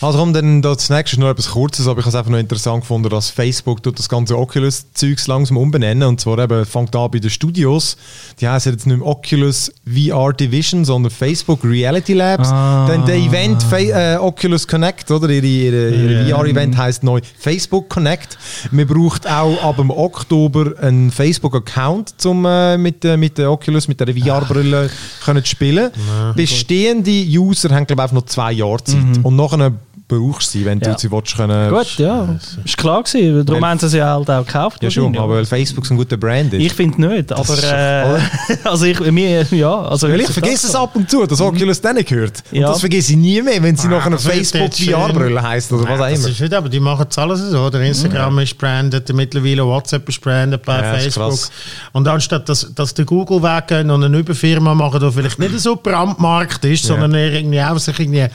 Also 0.00 0.18
komm, 0.20 0.32
dann 0.32 0.62
das 0.62 0.88
nächste 0.88 1.16
ist 1.16 1.18
nur 1.18 1.28
etwas 1.30 1.50
Kurzes, 1.50 1.88
aber 1.88 1.98
ich 1.98 2.04
habe 2.06 2.10
es 2.10 2.14
einfach 2.14 2.30
noch 2.30 2.38
interessant 2.38 2.82
gefunden, 2.82 3.08
dass 3.08 3.30
Facebook 3.30 3.82
tut 3.82 3.98
das 3.98 4.08
ganze 4.08 4.38
Oculus-Zeugs 4.38 5.26
langsam 5.26 5.56
umbenennen 5.56 6.06
und 6.08 6.20
zwar 6.20 6.38
eben 6.38 6.64
fängt 6.64 6.94
an 6.94 7.10
bei 7.10 7.18
den 7.18 7.30
Studios. 7.30 7.96
Die 8.40 8.46
heißen 8.46 8.70
jetzt 8.70 8.86
nicht 8.86 8.96
mehr 8.98 9.06
Oculus 9.06 9.72
VR 9.84 10.32
Division, 10.32 10.84
sondern 10.84 11.10
Facebook 11.10 11.64
Reality 11.64 12.12
Labs. 12.12 12.48
Dann 12.48 13.04
der 13.06 13.16
Event 13.16 13.64
äh, 13.72 14.16
Oculus 14.18 14.68
Connect, 14.68 15.10
oder? 15.10 15.28
Ihre, 15.28 15.44
ihre, 15.46 15.90
ihre 15.90 16.30
VR-Event 16.30 16.76
heißt 16.76 17.02
neu 17.02 17.20
Facebook 17.36 17.88
Connect. 17.88 18.38
Man 18.70 18.86
braucht 18.86 19.26
auch 19.28 19.60
ab 19.64 19.76
dem 19.78 19.90
Oktober 19.90 20.74
einen 20.80 21.10
Facebook-Account, 21.10 22.14
um 22.24 22.44
äh, 22.46 22.67
mit, 22.76 23.04
äh, 23.04 23.16
mit 23.16 23.38
der 23.38 23.50
Oculus, 23.50 23.88
mit 23.88 24.00
der 24.00 24.08
VR-Brille 24.08 24.90
können 25.24 25.44
zu 25.44 25.50
spielen. 25.50 25.90
Bestehende 26.34 27.10
User 27.10 27.70
haben, 27.70 27.86
glaube 27.86 28.00
ich, 28.00 28.04
einfach 28.04 28.14
noch 28.14 28.26
zwei 28.26 28.52
Jahre 28.52 28.82
Zeit. 28.84 28.98
Und 29.22 29.36
nachher 29.36 29.72
brauchst 30.08 30.50
sie, 30.52 30.64
wenn 30.64 30.80
Ja. 30.80 30.92
du 30.94 30.98
sie 30.98 31.10
willst, 31.12 31.36
können. 31.36 31.70
Gut, 31.70 31.98
ja. 31.98 32.26
Ist 32.64 32.76
klar 32.78 33.02
gewesen. 33.02 33.44
Darum 33.44 33.64
haben 33.64 33.78
sie 33.78 33.88
sie 33.90 34.02
halt 34.02 34.30
auch 34.30 34.44
gekauft. 34.46 34.82
Ja, 34.82 34.90
schon, 34.90 35.16
aber 35.18 35.36
weil 35.36 35.44
Facebook 35.44 35.84
so 35.84 35.92
ein 35.94 35.98
guter 35.98 36.16
Brand 36.16 36.54
ist. 36.54 36.62
Ich 36.62 36.72
finde 36.72 37.06
nicht, 37.06 37.30
aber 37.30 37.62
äh, 37.62 38.18
also 38.64 38.86
ich, 38.86 38.98
mir, 39.00 39.42
ja, 39.50 39.80
also 39.82 40.08
Weil 40.08 40.20
ich 40.22 40.28
vergesse 40.30 40.66
es 40.68 40.74
ab 40.74 40.96
und 40.96 41.10
zu, 41.10 41.26
dass 41.26 41.40
Oculus 41.40 41.80
denen 41.80 42.04
gehört. 42.04 42.42
Und 42.50 42.58
Ja. 42.58 42.68
das 42.68 42.80
vergesse 42.80 43.12
ich 43.12 43.18
nie 43.18 43.42
mehr, 43.42 43.62
wenn 43.62 43.76
sie 43.76 43.86
nachher 43.88 44.06
eine 44.06 44.16
das 44.16 44.24
wird 44.24 44.34
Facebook 44.36 44.62
jetzt 44.62 44.78
schön. 44.80 44.94
VR-Brille 44.94 45.42
heisst 45.42 45.72
oder 45.72 45.82
was 45.84 45.90
auch 45.90 45.98
Das 46.08 46.18
immer. 46.18 46.28
ist 46.30 46.40
nicht, 46.40 46.54
aber 46.54 46.68
die 46.70 46.80
machen 46.80 47.06
es 47.10 47.18
alles 47.18 47.40
so. 47.40 47.68
Der 47.70 47.82
Instagram 47.82 48.38
ist 48.38 48.56
branded, 48.56 49.12
mittlerweile 49.14 49.64
WhatsApp 49.66 50.08
ist 50.08 50.20
branded 50.22 50.62
bei 50.64 50.80
Ja, 50.80 50.92
das 50.94 51.06
ist 51.06 51.14
Facebook. 51.18 51.50
Und 51.92 52.08
anstatt 52.08 52.48
dass, 52.48 52.72
dass 52.74 52.94
der 52.94 53.04
Google 53.04 53.42
weggehen 53.42 53.90
und 53.90 54.02
eine 54.02 54.16
Überfirma 54.18 54.74
machen, 54.74 55.00
die 55.00 55.12
vielleicht 55.12 55.38
nicht 55.38 55.58
so 55.60 55.76
brandmarkt 55.76 56.64
ist, 56.64 56.84
sondern 56.84 57.12
eher 57.14 57.32
irgendwie 57.34 57.60
auch 57.60 57.78
sich 57.78 57.98
irgendwie 58.00 58.26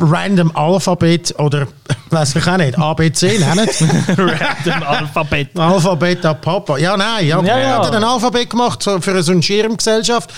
random 0.00 0.50
Alphabet 0.56 1.34
oder 1.38 1.66
weiß 2.10 2.36
ich 2.36 2.46
auch 2.46 2.56
nicht, 2.56 2.78
ABC 2.78 3.38
nennen. 3.38 3.68
random 4.08 4.82
Alphabet. 4.86 5.48
Alphabet 5.58 6.24
ab 6.26 6.40
Papa. 6.42 6.78
Ja, 6.78 6.96
nein, 6.96 7.26
ja, 7.26 7.42
Ja, 7.42 7.58
ja, 7.58 7.84
hat 7.84 7.94
ein 7.94 8.04
Alphabet 8.04 8.50
gemacht 8.50 8.82
so 8.82 9.00
für 9.00 9.22
so 9.22 9.32
eine 9.32 9.42
Schirmgesellschaft. 9.42 10.32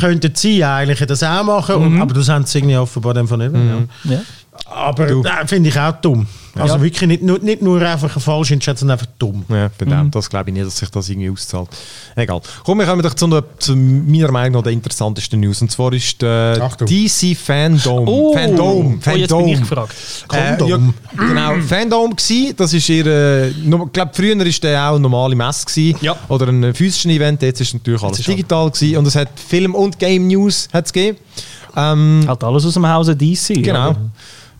Könnten 0.00 0.34
sie 0.34 0.64
eigentlich 0.64 1.06
das 1.06 1.22
auch 1.22 1.42
machen, 1.42 1.76
Mhm. 1.76 1.86
und, 1.96 2.00
aber 2.02 2.14
das 2.14 2.28
haben 2.28 2.46
sie 2.46 2.58
irgendwie 2.58 2.76
offenbar 2.78 3.12
dann 3.12 3.28
von 3.28 3.38
nicht. 3.40 3.52
Ja. 3.54 4.14
Ja. 4.14 4.20
Aber 4.74 5.08
äh, 5.08 5.46
finde 5.46 5.68
ich 5.68 5.78
auch 5.78 5.92
dumm. 6.00 6.26
Also 6.54 6.74
Ja. 6.74 6.82
wirklich 6.82 7.08
nicht 7.08 7.22
nur, 7.22 7.38
nicht 7.38 7.62
nur 7.62 7.80
einfach 7.80 8.12
eine 8.14 8.20
falsche 8.20 8.52
Entscheidung, 8.52 8.80
sondern 8.80 8.98
einfach 8.98 9.10
dumm. 9.18 9.42
Ja, 9.48 9.70
verdammt, 9.70 10.14
das 10.14 10.28
glaube 10.28 10.50
ich 10.50 10.54
nicht, 10.54 10.66
dass 10.66 10.76
sich 10.76 10.90
das 10.90 11.08
irgendwie 11.08 11.30
auszahlt. 11.30 11.68
Egal. 12.14 12.42
Komm, 12.62 12.78
wir 12.78 12.84
kommen 12.86 13.00
doch 13.02 13.14
zu, 13.14 13.24
einer- 13.24 13.42
zu 13.58 13.74
meiner 13.74 14.30
Meinung 14.30 14.56
nach 14.58 14.62
der 14.64 14.72
interessantesten 14.72 15.40
News. 15.40 15.62
Und 15.62 15.70
zwar 15.70 15.94
ist 15.94 16.20
der 16.20 16.58
Achtung. 16.60 16.86
DC 16.86 17.34
Fandom. 17.34 18.06
Oh, 18.06 18.34
Fandom. 18.34 19.00
oh, 19.06 19.10
jetzt 19.16 19.30
bin 19.34 19.48
ich 19.48 19.60
gefragt. 19.60 19.94
Äh, 20.30 20.68
ja, 20.68 20.78
genau, 21.16 21.54
Fandom 21.66 22.14
gsi. 22.14 22.52
Das 22.54 22.74
ist 22.74 22.86
ihr, 22.90 23.06
äh, 23.06 23.50
no- 23.64 23.86
ich 23.86 23.92
glaube 23.92 24.10
früher 24.12 24.36
war 24.36 24.44
der 24.44 24.82
auch 24.90 24.90
eine 24.96 25.00
normale 25.00 25.34
Messe. 25.34 25.80
Ja. 26.02 26.16
Oder 26.28 26.48
ein 26.48 26.74
physisches 26.74 27.10
Event. 27.10 27.40
Jetzt 27.40 27.62
ist 27.62 27.72
natürlich 27.72 28.02
alles 28.02 28.18
ist 28.18 28.28
digital 28.28 28.70
gsi. 28.70 28.94
Und 28.98 29.06
es 29.06 29.16
hat 29.16 29.30
Film 29.40 29.74
und 29.74 29.98
Game 29.98 30.26
News 30.26 30.68
hat's 30.70 30.92
gegeben. 30.92 31.16
Ähm, 31.74 32.24
Halt 32.28 32.44
alles 32.44 32.66
aus 32.66 32.74
dem 32.74 32.86
Hause 32.86 33.16
DC. 33.16 33.54
Genau. 33.62 33.90
oder? 33.90 33.96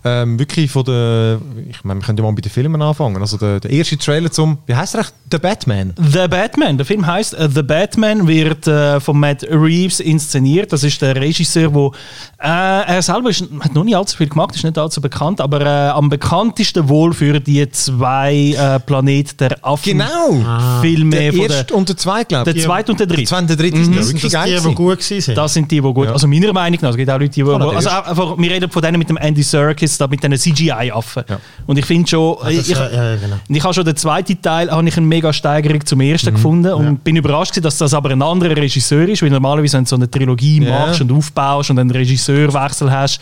Ähm, 0.05 0.37
wirklich 0.39 0.69
von 0.71 0.85
der, 0.85 1.39
ich 1.71 1.85
meine, 1.85 2.01
wir 2.01 2.05
können 2.07 2.19
ja 2.19 2.25
mal 2.25 2.33
bei 2.33 2.41
den 2.41 2.51
Filmen 2.51 2.83
anfangen. 2.83 3.21
Also 3.23 3.37
der, 3.37 3.61
der 3.61 3.71
erste 3.71 3.97
Trailer 3.97 4.31
zum, 4.33 4.59
wie 4.67 4.75
heißt 4.75 4.95
er 4.97 5.03
echt? 5.03 5.15
The 5.31 5.39
Batman. 5.39 5.95
The 5.97 6.27
Batman. 6.29 6.77
Der 6.77 6.85
Film 6.87 7.07
heißt 7.07 7.35
äh, 7.35 7.49
The 7.55 7.63
Batman, 7.63 8.27
wird 8.27 8.67
äh, 8.67 8.99
von 8.99 9.21
Matt 9.21 9.45
Reeves 9.45 10.01
inszeniert. 10.01 10.73
Das 10.73 10.83
ist 10.83 11.01
der 11.03 11.15
Regisseur, 11.17 11.73
wo 11.73 11.95
äh, 12.39 12.47
er 12.49 13.01
selber 13.03 13.31
ist, 13.31 13.45
hat 13.61 13.75
noch 13.75 13.85
nicht 13.85 13.97
allzu 13.97 14.17
viel 14.17 14.29
gemacht, 14.29 14.57
ist 14.57 14.65
nicht 14.65 14.77
allzu 14.77 15.01
bekannt, 15.01 15.41
aber 15.41 15.61
äh, 15.61 15.89
am 15.91 16.09
bekanntesten 16.09 16.89
wohl 16.89 17.13
für 17.13 17.39
die 17.39 17.69
zwei 17.71 18.55
äh, 18.59 18.81
Planet 18.81 19.41
der 19.41 19.57
Affen 19.65 19.99
Genau. 19.99 20.81
Filme 20.81 21.11
Der 21.17 21.33
von 21.33 21.47
der, 21.49 21.57
erste 21.59 21.75
und 21.75 21.89
der 21.89 21.97
zweite, 21.97 22.27
glaube 22.27 22.45
der 22.53 22.57
ich. 22.57 22.65
zweite 22.65 22.91
und 22.93 22.99
der 23.01 23.07
Der 23.07 23.17
dritte. 23.17 23.29
zweite 23.29 23.43
und 23.43 23.49
der 23.51 23.57
dritte 23.57 23.85
sind 23.85 23.95
ja 23.95 24.03
Sind 24.03 24.25
das 24.25 24.33
geil. 24.33 24.47
die, 24.47 24.51
die 24.51 24.75
gewesen. 24.75 24.75
gut 24.75 25.11
waren? 25.29 25.35
Das 25.37 25.55
sind 25.55 25.71
die, 25.71 25.77
die 25.77 25.81
gut. 25.93 26.07
Ja. 26.07 26.13
Also 26.13 26.27
meiner 26.27 26.53
Meinung 26.53 26.79
nach, 26.83 26.91
es 26.91 26.97
gibt 26.97 27.09
auch 27.11 27.19
Leute, 27.19 27.31
die. 27.31 27.43
natürlich. 27.45 27.77
also 27.77 27.89
einfach, 27.91 28.39
wir 28.39 28.51
reden 28.51 28.71
von 28.71 28.83
denen 28.83 28.99
mit 28.99 29.09
dem 29.09 29.17
Andy 29.17 29.43
Serkis, 29.43 29.92
da 29.99 30.07
mit 30.07 30.23
diesen 30.23 30.37
CGI-Affen. 30.39 31.25
Ja. 31.29 31.41
Und 31.67 31.79
ich 31.79 31.87
finde 31.87 32.09
schon, 32.09 32.37
das, 32.43 32.53
ich, 32.53 32.69
ja, 32.69 32.91
ja, 32.91 33.17
genau. 33.17 33.37
und 33.49 33.55
ich 33.55 33.63
habe 33.63 33.75
schon 33.75 33.85
den 33.85 33.97
zweiten 33.97 34.41
Teil 34.41 34.71
habe 34.71 34.87
ich 34.89 34.97
eine 34.97 35.07
mega 35.07 35.33
Steigerung 35.33 35.85
zum 35.85 36.01
ersten 36.01 36.35
gefunden 36.35 36.73
und 36.73 37.05
bin 37.05 37.17
überrascht, 37.17 37.53
gewesen, 37.53 37.65
dass 37.65 37.79
das 37.79 37.95
aber 37.95 38.11
ein 38.11 38.23
anderer 38.23 38.57
Regisseur 38.57 39.09
ist, 39.09 39.23
weil 39.23 39.31
normalerweise, 39.31 39.77
wenn 39.77 39.85
du 39.85 39.91
so 39.91 39.97
eine 39.97 40.11
Trilogie 40.11 40.63
Ja. 40.63 40.87
machst 40.87 41.01
und 41.01 41.13
aufbaust 41.13 41.71
und 41.71 41.79
einen 41.79 41.91
Regisseurwechsel 41.91 42.91
hast, 42.91 43.21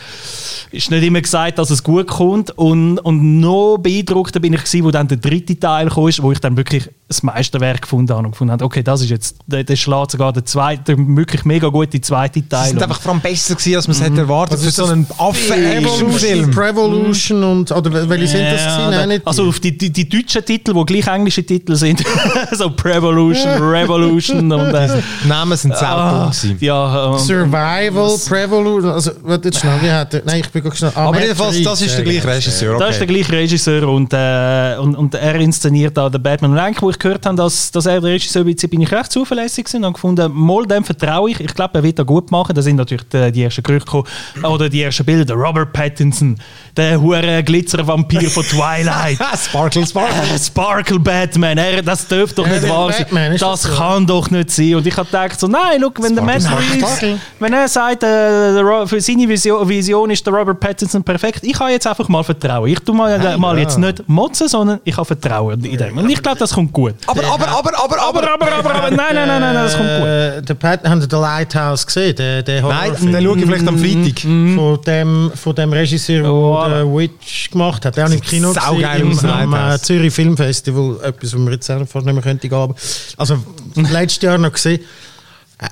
ist 0.71 0.91
nicht 0.91 1.03
immer 1.05 1.21
gesagt, 1.21 1.59
dass 1.59 1.71
es 1.71 1.83
gut 1.83 2.07
kommt. 2.09 2.51
Und, 2.57 2.99
und 2.99 3.41
noch 3.41 3.79
beeindruckter 3.79 4.41
bin 4.41 4.53
ich 4.53 4.61
gewesen, 4.65 4.85
wo 4.85 4.91
dann 4.91 5.09
der 5.09 5.19
dritte 5.19 5.59
Teil 5.59 5.89
kam, 5.89 6.05
wo 6.21 6.33
ich 6.33 6.41
dann 6.41 6.57
wirklich 6.57 6.89
das 7.11 7.25
Meisterwerk 7.25 7.83
gefunden 7.83 8.13
habe 8.15 8.25
und 8.25 8.31
gefunden 8.31 8.53
habe, 8.53 8.65
okay, 8.65 8.85
das 8.85 9.01
ist 9.01 9.11
jetzt, 9.11 9.37
der, 9.49 9.65
der 9.65 9.75
schlägt 9.75 10.13
sogar 10.13 10.33
der 10.33 10.45
zweite, 10.45 10.95
der 10.95 10.97
wirklich 11.17 11.45
mega 11.45 11.67
gute 11.67 12.01
zweite 12.01 12.41
Die 12.41 12.49
Teil. 12.49 12.69
sind 12.69 12.77
Und- 12.77 12.85
einfach 12.85 13.01
vor 13.01 13.11
allem 13.13 13.21
besser 13.21 13.57
gewesen, 13.57 13.75
als 13.77 13.89
man 13.89 13.97
es 13.97 14.03
hätte 14.03 14.21
erwartet 14.21 14.55
Was 14.55 14.63
für 14.63 14.69
ist 14.69 14.77
so 14.77 14.83
das? 14.85 14.93
einen 14.93 15.07
Affen-Action-Film. 15.19 16.51
Revolution 16.57 17.43
und, 17.43 17.73
oder 17.73 18.09
welche 18.09 18.29
sind 18.29 18.45
das 18.45 18.61
Ja, 18.61 18.77
gewesen? 18.77 18.91
Nein, 18.93 19.09
nicht 19.09 19.27
also 19.27 19.43
die. 19.43 19.49
auf 19.49 19.59
die, 19.61 19.77
die, 19.77 19.91
die 19.91 20.09
deutschen 20.09 20.45
Titel, 20.45 20.73
die 20.73 20.85
gleich 20.87 21.07
englische 21.13 21.45
Titel 21.45 21.75
sind, 21.75 22.01
so 22.53 22.71
Prevolution, 22.71 23.49
Revolution 23.61 24.53
und 24.53 24.73
äh, 24.73 24.89
Die 25.25 25.29
Namen 25.29 25.57
sind 25.59 25.77
sehr 25.77 25.89
ah, 25.89 26.31
ja, 26.61 27.13
ähm, 27.13 27.19
Survival, 27.19 28.17
Prevolution, 28.29 28.91
also, 28.93 29.11
warte 29.25 29.49
jetzt 29.49 29.59
schnell, 29.59 29.83
wie 29.83 29.91
hat 29.91 30.23
nein, 30.25 30.41
ich 30.45 30.51
bin 30.51 30.63
gerade 30.63 30.77
schnell, 30.77 30.93
ah, 30.95 31.09
Aber 31.09 31.21
jedenfalls, 31.21 31.61
das 31.61 31.83
ist 31.83 31.97
der 31.97 32.05
gleiche 32.05 32.27
ja, 32.29 32.35
Regisseur. 32.35 32.79
Das 32.79 32.91
ist 32.91 32.99
der 33.01 33.07
gleiche 33.09 33.33
Regisseur 33.33 33.89
und, 33.89 34.13
äh, 34.13 34.77
und, 34.79 34.95
und 34.95 35.15
er 35.15 35.35
inszeniert 35.37 35.97
da 35.97 36.09
den 36.09 36.23
Batman. 36.23 36.53
Und 36.53 36.59
eigentlich, 36.59 36.83
wo 36.83 36.91
ich 36.91 37.00
gehört 37.01 37.27
habe, 37.27 37.37
dass, 37.37 37.71
dass 37.71 37.87
er 37.87 38.01
der 38.01 38.13
Regisseur 38.13 38.47
ist, 38.47 38.71
bin 38.71 38.81
ich 38.81 38.93
recht 38.93 39.11
zuverlässig 39.11 39.67
und 39.75 39.85
habe 39.85 39.95
gefunden, 39.95 40.31
mal 40.33 40.65
dem 40.67 40.85
vertraue 40.85 41.31
ich. 41.31 41.41
Ich 41.41 41.55
glaube, 41.55 41.79
er 41.79 41.83
wird 41.83 41.99
das 41.99 42.07
gut 42.07 42.31
machen. 42.31 42.55
Da 42.55 42.63
sind 42.63 42.77
natürlich 42.77 43.09
die, 43.09 43.33
die 43.33 43.43
ersten 43.43 43.63
Gerüchte 43.63 43.87
gekommen. 43.87 44.07
Oder 44.45 44.69
die 44.69 44.83
ersten 44.83 45.05
Bilder. 45.05 45.25
Der 45.25 45.37
Robert 45.37 45.73
Pattinson, 45.73 46.37
der 46.77 47.01
hure 47.01 47.43
Glitzervampir 47.43 48.31
von 48.31 48.45
Twilight. 48.45 49.19
Sparkle, 49.37 49.87
Sparkle. 49.87 50.35
Äh, 50.35 50.39
Sparkle 50.39 50.99
Batman, 50.99 51.59
er, 51.59 51.83
das 51.83 52.07
dürfte 52.07 52.37
doch 52.37 52.49
nicht 52.49 52.69
wahr 52.69 52.93
sein. 52.93 53.37
Das 53.39 53.77
kann 53.77 54.07
doch 54.07 54.31
nicht 54.31 54.51
sein. 54.51 54.77
Und 54.77 54.87
ich 54.87 54.97
habe 54.97 55.07
gedacht, 55.07 55.39
so, 55.39 55.47
nein, 55.47 55.81
look, 55.81 56.03
wenn 56.03 56.15
der 56.15 56.25
Matt 56.25 56.43
Reeves, 56.43 57.19
wenn 57.39 57.53
er 57.53 57.69
sagt, 57.69 58.03
äh, 58.03 58.87
für 58.87 59.01
seine 59.01 59.29
Vision, 59.29 59.69
Vision 59.69 60.11
ist 60.11 60.27
der 60.27 60.35
Robert 60.35 60.61
Pattinson 60.61 61.03
perfekt, 61.03 61.41
ich 61.43 61.59
habe 61.59 61.71
jetzt 61.71 61.87
einfach 61.87 62.09
mal 62.09 62.23
Vertrauen. 62.23 62.69
Ich 62.69 62.81
tue 62.81 62.95
mal, 62.95 63.39
mal 63.39 63.57
ja. 63.57 63.63
jetzt 63.63 63.79
nicht 63.79 64.09
motzen, 64.09 64.49
sondern 64.49 64.81
ich 64.85 64.97
habe 64.97 65.07
Vertrauen 65.07 65.65
in 65.65 65.77
dem. 65.77 65.99
Und 65.99 66.11
ich 66.11 66.23
glaube, 66.23 66.39
das 66.39 66.53
kommt 66.53 66.73
gut. 66.73 66.90
Gut. 66.93 67.09
Aber, 67.09 67.27
aber, 67.27 67.49
aber, 67.49 67.83
aber, 67.83 68.01
Aber, 68.03 68.33
aber, 68.33 68.53
aber, 68.53 68.75
aber, 68.75 68.91
nein, 68.91 69.15
nein, 69.15 69.29
nein, 69.29 69.41
nein, 69.41 69.55
das 69.55 69.77
kommt 69.77 69.89
gut. 69.89 70.07
Äh, 70.07 70.43
der 70.43 70.55
Pat, 70.55 70.85
haben 70.89 71.01
Sie 71.01 71.09
den 71.09 71.21
Lighthouse 71.21 71.87
gesehen? 71.87 72.15
Der, 72.17 72.43
der 72.43 72.63
Nein, 72.63 72.93
den 73.01 73.25
schaue 73.25 73.39
ich 73.39 73.45
vielleicht 73.45 73.69
am 73.69 73.79
Freitag. 73.79 74.21
von 74.21 74.81
dem, 74.87 75.33
von 75.35 75.55
dem 75.55 75.73
Regisseur, 75.73 76.23
der 76.23 76.33
Oh, 76.33 76.65
The 76.67 76.85
Witch 76.97 77.51
gemacht 77.51 77.85
hat. 77.85 77.97
Der 77.97 78.07
auch 78.07 78.11
im 78.11 78.21
Kino 78.21 78.53
gesehen, 78.53 79.31
am, 79.31 79.55
äh. 79.55 79.79
Zürich 79.79 80.13
Filmfestival. 80.15 80.99
Etwas, 81.03 81.35
was 81.35 81.41
wir 81.41 81.53
jetzt 81.53 81.67
fast 81.67 81.95
nicht 81.95 82.15
mehr 82.15 82.23
könnte 82.23 82.49
gehen. 82.49 82.75
Also, 83.17 83.39
letztes 83.75 84.23
Jahr 84.23 84.39
noch 84.39 84.53
gesehen. 84.53 84.81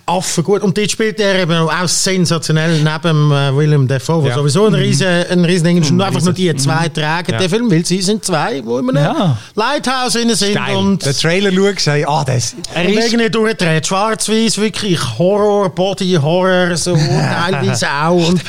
Affen 0.06 0.44
gut. 0.44 0.62
Und 0.62 0.76
dort 0.76 0.90
spielt 0.90 1.18
er 1.20 1.40
eben 1.40 1.52
auch 1.52 1.88
sensationell 1.88 2.82
neben 2.82 3.32
äh, 3.32 3.56
Willem 3.56 3.88
Dafoe, 3.88 4.22
was 4.22 4.28
Ja. 4.30 4.34
sowieso 4.34 4.66
ein 4.66 4.74
riesen, 4.74 5.06
ein 5.06 5.44
riesen 5.44 5.64
Ding 5.64 5.78
ist. 5.80 5.90
Und 5.90 6.00
einfach 6.00 6.22
nur 6.22 6.34
die 6.34 6.54
zwei 6.56 6.88
tragen 6.88 7.32
Ja. 7.32 7.38
den 7.38 7.48
Film, 7.48 7.70
weil 7.70 7.84
sie 7.86 8.02
sind 8.02 8.24
zwei, 8.24 8.60
wo 8.64 8.78
immer 8.78 8.94
Ja. 9.00 9.38
Lighthouse 9.54 10.16
innen 10.16 10.34
sind. 10.36 10.54
Geil. 10.54 10.76
Und 10.76 11.04
Den 11.06 11.14
Trailer 11.16 11.52
schaust, 11.52 11.86
hey, 11.86 12.04
ah, 12.06 12.24
das 12.24 12.54
Er 12.74 12.88
ist, 12.88 13.06
irgendwie 13.12 13.30
durchdreht. 13.30 13.86
Schwarz-Weiß, 13.86 14.58
wirklich 14.58 15.00
Horror, 15.18 15.70
Body-Horror, 15.74 16.76
so 16.76 16.94
teilweise 16.94 17.88
auch. 17.90 18.28
Und, 18.28 18.40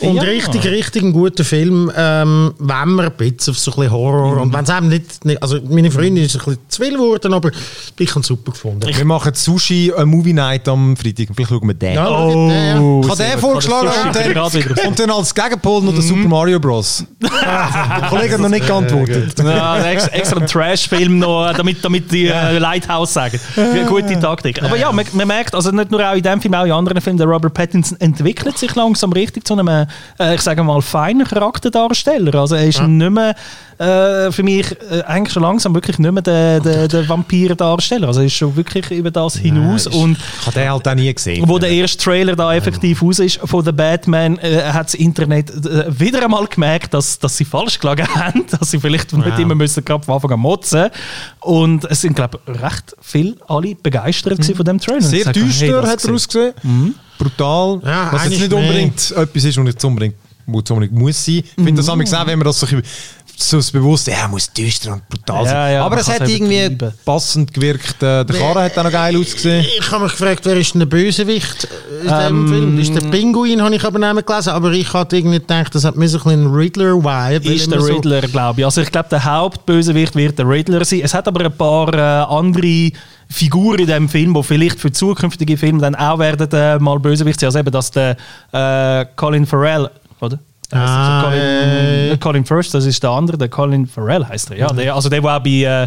und 0.00 0.16
Ja. 0.16 0.22
richtig, 0.22 0.64
richtig 0.66 1.02
ein 1.02 1.12
guter 1.12 1.44
Film, 1.44 1.90
ähm, 1.96 2.54
wenn 2.58 2.88
man 2.90 3.06
ein 3.06 3.12
bisschen 3.12 3.52
auf 3.52 3.58
so 3.58 3.70
ein 3.72 3.76
bisschen 3.76 3.90
Horror. 3.92 4.40
Und 4.42 4.52
wenn 4.52 4.64
es 4.64 4.70
eben 4.70 4.88
nicht, 4.88 5.24
nicht. 5.24 5.42
Also, 5.42 5.58
meine 5.68 5.90
Freundin 5.90 6.24
ist 6.24 6.34
ein 6.36 6.38
bisschen 6.44 6.58
zu 6.68 6.82
viel 6.82 6.92
geworden, 6.94 7.32
aber 7.34 7.50
ich 7.98 8.10
habe 8.10 8.20
es 8.20 8.26
super 8.26 8.52
gefunden. 8.52 8.88
Wir 8.94 9.04
machen 9.04 9.32
Sushi 9.34 9.92
äh, 9.96 10.04
Movie 10.04 10.32
Night 10.32 10.68
am 10.68 10.96
Freitag. 10.96 11.28
Vielleicht 11.34 11.50
schauen 11.50 11.66
wir 11.66 11.74
den. 11.74 11.94
Ja, 11.94 12.08
Oh, 12.10 12.48
der- 12.48 12.74
Ich 13.04 13.08
habe 13.10 13.16
den 13.30 13.38
vorgeschlagen 13.38 13.88
und 14.06 14.16
dann, 14.16 14.86
und 14.88 14.98
dann 14.98 15.10
als 15.10 15.34
Gegenpol 15.34 15.82
noch 15.82 15.92
der 15.92 16.02
Super 16.02 16.28
Mario 16.28 16.58
Bros. 16.60 17.04
der 17.20 18.08
Kollege 18.08 18.34
hat 18.34 18.40
noch 18.40 18.48
nicht 18.48 18.66
geantwortet. 18.66 19.34
Ja, 19.38 19.82
ex- 19.84 20.08
extra 20.08 20.40
ein 20.40 20.46
Trash-Film 20.46 21.18
noch, 21.18 21.52
damit, 21.56 21.84
damit 21.84 22.10
die 22.10 22.26
äh, 22.28 22.58
Lighthouse 22.58 23.12
sagen. 23.14 23.38
Wie 23.56 23.84
Gute 23.84 24.18
Taktik. 24.20 24.62
Aber 24.62 24.76
ja, 24.76 24.92
man, 24.92 25.04
man 25.12 25.26
merkt, 25.26 25.54
also 25.54 25.70
nicht 25.70 25.90
nur 25.90 26.00
auch 26.08 26.14
in 26.14 26.22
dem 26.22 26.40
Film, 26.40 26.54
auch 26.54 26.64
in 26.64 26.72
anderen 26.72 27.00
Filmen, 27.00 27.18
der 27.18 27.26
Robert 27.26 27.54
Pattinson 27.54 27.98
entwickelt 28.00 28.56
sich 28.58 28.74
langsam 28.74 29.12
richtig 29.12 29.46
zu 29.46 29.54
einem, 29.54 29.86
äh, 30.18 30.34
ich 30.34 30.40
sage 30.40 30.62
mal, 30.62 30.80
feinen 30.82 31.26
Charakterdarsteller. 31.26 32.34
Also 32.34 32.54
er 32.54 32.66
ist 32.66 32.80
nicht 32.82 33.10
mehr, 33.10 33.34
äh, 33.78 34.30
für 34.30 34.42
mich 34.42 34.66
äh, 34.90 35.02
eigentlich 35.02 35.32
schon 35.32 35.42
langsam 35.42 35.74
wirklich 35.74 35.98
nicht 35.98 36.12
mehr 36.12 36.22
der, 36.22 36.60
der, 36.60 36.88
der 36.88 37.08
Vampir-Darsteller. 37.08 38.08
Also 38.08 38.20
er 38.20 38.26
ist 38.26 38.34
schon 38.34 38.54
wirklich 38.56 38.90
über 38.90 39.10
das 39.10 39.36
hinaus. 39.36 39.86
ist- 39.86 39.94
und 39.94 40.18
Ich 40.40 40.46
habe 40.46 40.58
den 40.60 40.70
halt 40.70 40.88
auch 40.88 40.94
nie 40.94 41.12
gesehen. 41.14 41.48
wo 41.48 41.58
der 41.58 41.70
erste 41.70 42.02
Trailer 42.04 42.36
da 42.36 42.54
effektiv 42.54 43.02
raus 43.02 43.18
ist 43.18 43.38
von 43.44 43.64
The 43.64 43.72
Batman, 43.72 44.38
äh, 44.38 44.62
hat 44.72 44.86
das 44.88 44.94
Internet 44.94 45.50
äh, 45.50 45.98
wieder 45.98 46.22
einmal 46.22 46.46
gemerkt, 46.46 46.92
dass, 46.94 47.18
dass 47.18 47.36
sie 47.36 47.44
falsch 47.44 47.78
gelegen 47.78 48.06
haben, 48.14 48.44
dass 48.50 48.70
sie 48.70 48.78
vielleicht 48.80 49.12
nicht 49.12 49.38
immer 49.38 49.54
müssen 49.54 49.84
gerade 49.84 50.04
von 50.04 50.14
Anfang 50.16 50.32
an 50.32 50.40
motzen. 50.40 50.88
Und 51.40 51.84
es 51.90 52.02
sind, 52.02 52.14
glaube 52.16 52.38
ich, 52.46 52.62
recht 52.62 52.94
viele 53.00 53.36
alle 53.48 53.74
begeistert 53.74 54.34
gewesen 54.34 54.54
von 54.56 54.64
dem 54.66 54.78
Trailer. 54.78 55.00
Sehr 55.00 55.32
düster 55.32 55.66
hey, 55.66 55.72
hat 55.72 55.84
er 55.86 55.96
gesehen. 55.96 56.14
ausgesehen. 56.14 56.94
Brutal. 57.20 57.80
Ja, 57.84 58.12
was 58.12 58.24
jetzt 58.24 58.30
nicht 58.40 58.50
mehr. 58.50 58.58
unbedingt 58.60 59.10
etwas 59.10 59.44
ist, 59.44 59.56
was 59.58 59.64
nicht 59.64 59.84
unbedingt, 59.84 60.14
unbedingt 60.70 60.92
muss 60.98 61.24
sein. 61.24 61.34
Ich 61.36 61.44
finde 61.54 61.74
das 61.74 61.86
Mhm. 61.86 61.98
manchmal 61.98 62.04
gesehen, 62.04 62.26
wenn 62.26 62.38
man 62.38 62.46
das 62.46 62.58
so, 62.60 62.66
ein 62.66 62.80
bisschen- 62.80 63.19
so 63.42 63.56
das 63.56 63.70
Bewusste, 63.70 64.10
ja, 64.10 64.28
muss 64.28 64.52
düster 64.52 64.92
und 64.92 65.08
brutal 65.08 65.44
sein. 65.44 65.54
Ja, 65.54 65.68
ja, 65.70 65.84
Aber 65.84 65.96
es 65.98 66.08
hat 66.08 66.28
irgendwie 66.28 66.76
passend 67.04 67.52
gewirkt. 67.54 68.02
Äh, 68.02 68.24
Der 68.24 68.36
Karren 68.36 68.62
hat 68.64 68.78
auch 68.78 68.84
noch 68.84 68.90
geil 68.92 69.16
ausgesehen. 69.16 69.64
Ich 69.78 69.90
habe 69.90 70.04
mich 70.04 70.12
gefragt, 70.12 70.40
wer 70.44 70.56
ist 70.56 70.72
denn 70.74 70.80
der 70.80 70.86
Bösewicht 70.86 71.68
in 72.02 72.02
diesem 72.02 72.18
Ähm, 72.18 72.48
Film? 72.48 72.76
Das 72.78 72.88
ist 72.88 73.02
der 73.02 73.08
Pinguin, 73.08 73.62
habe 73.62 73.74
ich 73.74 73.84
aber 73.84 73.98
nicht 73.98 74.12
mehr 74.14 74.22
gelesen. 74.22 74.50
Aber 74.50 74.70
ich 74.72 74.92
hatte 74.92 75.16
irgendwie 75.16 75.38
gedacht, 75.38 75.74
das 75.74 75.84
hat 75.84 75.96
mir 75.96 76.08
so 76.08 76.18
ein 76.18 76.24
bisschen 76.24 76.44
ein 76.44 76.54
Riddler-Vibe. 76.54 77.52
Ist 77.54 77.70
der 77.70 77.80
so- 77.80 77.86
Riddler, 77.94 78.20
glaube 78.22 78.60
ich. 78.60 78.64
Also 78.64 78.80
ich 78.82 78.90
glaube, 78.92 79.08
der 79.10 79.24
Hauptbösewicht 79.24 80.14
wird 80.16 80.38
der 80.38 80.48
Riddler 80.48 80.84
sein. 80.84 81.00
Es 81.02 81.14
hat 81.14 81.26
aber 81.28 81.44
ein 81.44 81.52
paar 81.56 81.92
äh, 81.94 81.98
andere 81.98 82.90
Figuren 83.28 83.78
in 83.78 83.86
diesem 83.86 84.08
Film, 84.08 84.34
die 84.34 84.42
vielleicht 84.42 84.80
für 84.80 84.90
zukünftige 84.90 85.56
Filme 85.56 85.80
dann 85.80 85.94
auch 85.94 86.18
werden 86.18 86.48
äh, 86.52 86.78
mal 86.78 86.98
Bösewicht 86.98 87.38
sein. 87.40 87.48
Also 87.48 87.60
eben, 87.60 87.70
dass 87.70 87.90
der 87.90 88.16
äh, 88.52 89.06
Colin 89.16 89.46
Farrell, 89.46 89.88
oder? 90.20 90.38
Der 90.72 90.80
Ah, 90.80 91.22
also 91.22 91.30
Colin, 91.30 92.12
äh. 92.12 92.16
Colin 92.18 92.44
First, 92.44 92.74
das 92.74 92.84
ist 92.86 93.02
der 93.02 93.10
andere, 93.10 93.36
der 93.36 93.48
Colin 93.48 93.86
Farrell 93.86 94.24
heißt 94.26 94.52
er. 94.52 94.56
Ja, 94.56 94.72
der, 94.72 94.94
also 94.94 95.08
der, 95.08 95.20
der 95.20 95.36
auch 95.36 95.40
bei, 95.42 95.50
äh, 95.50 95.84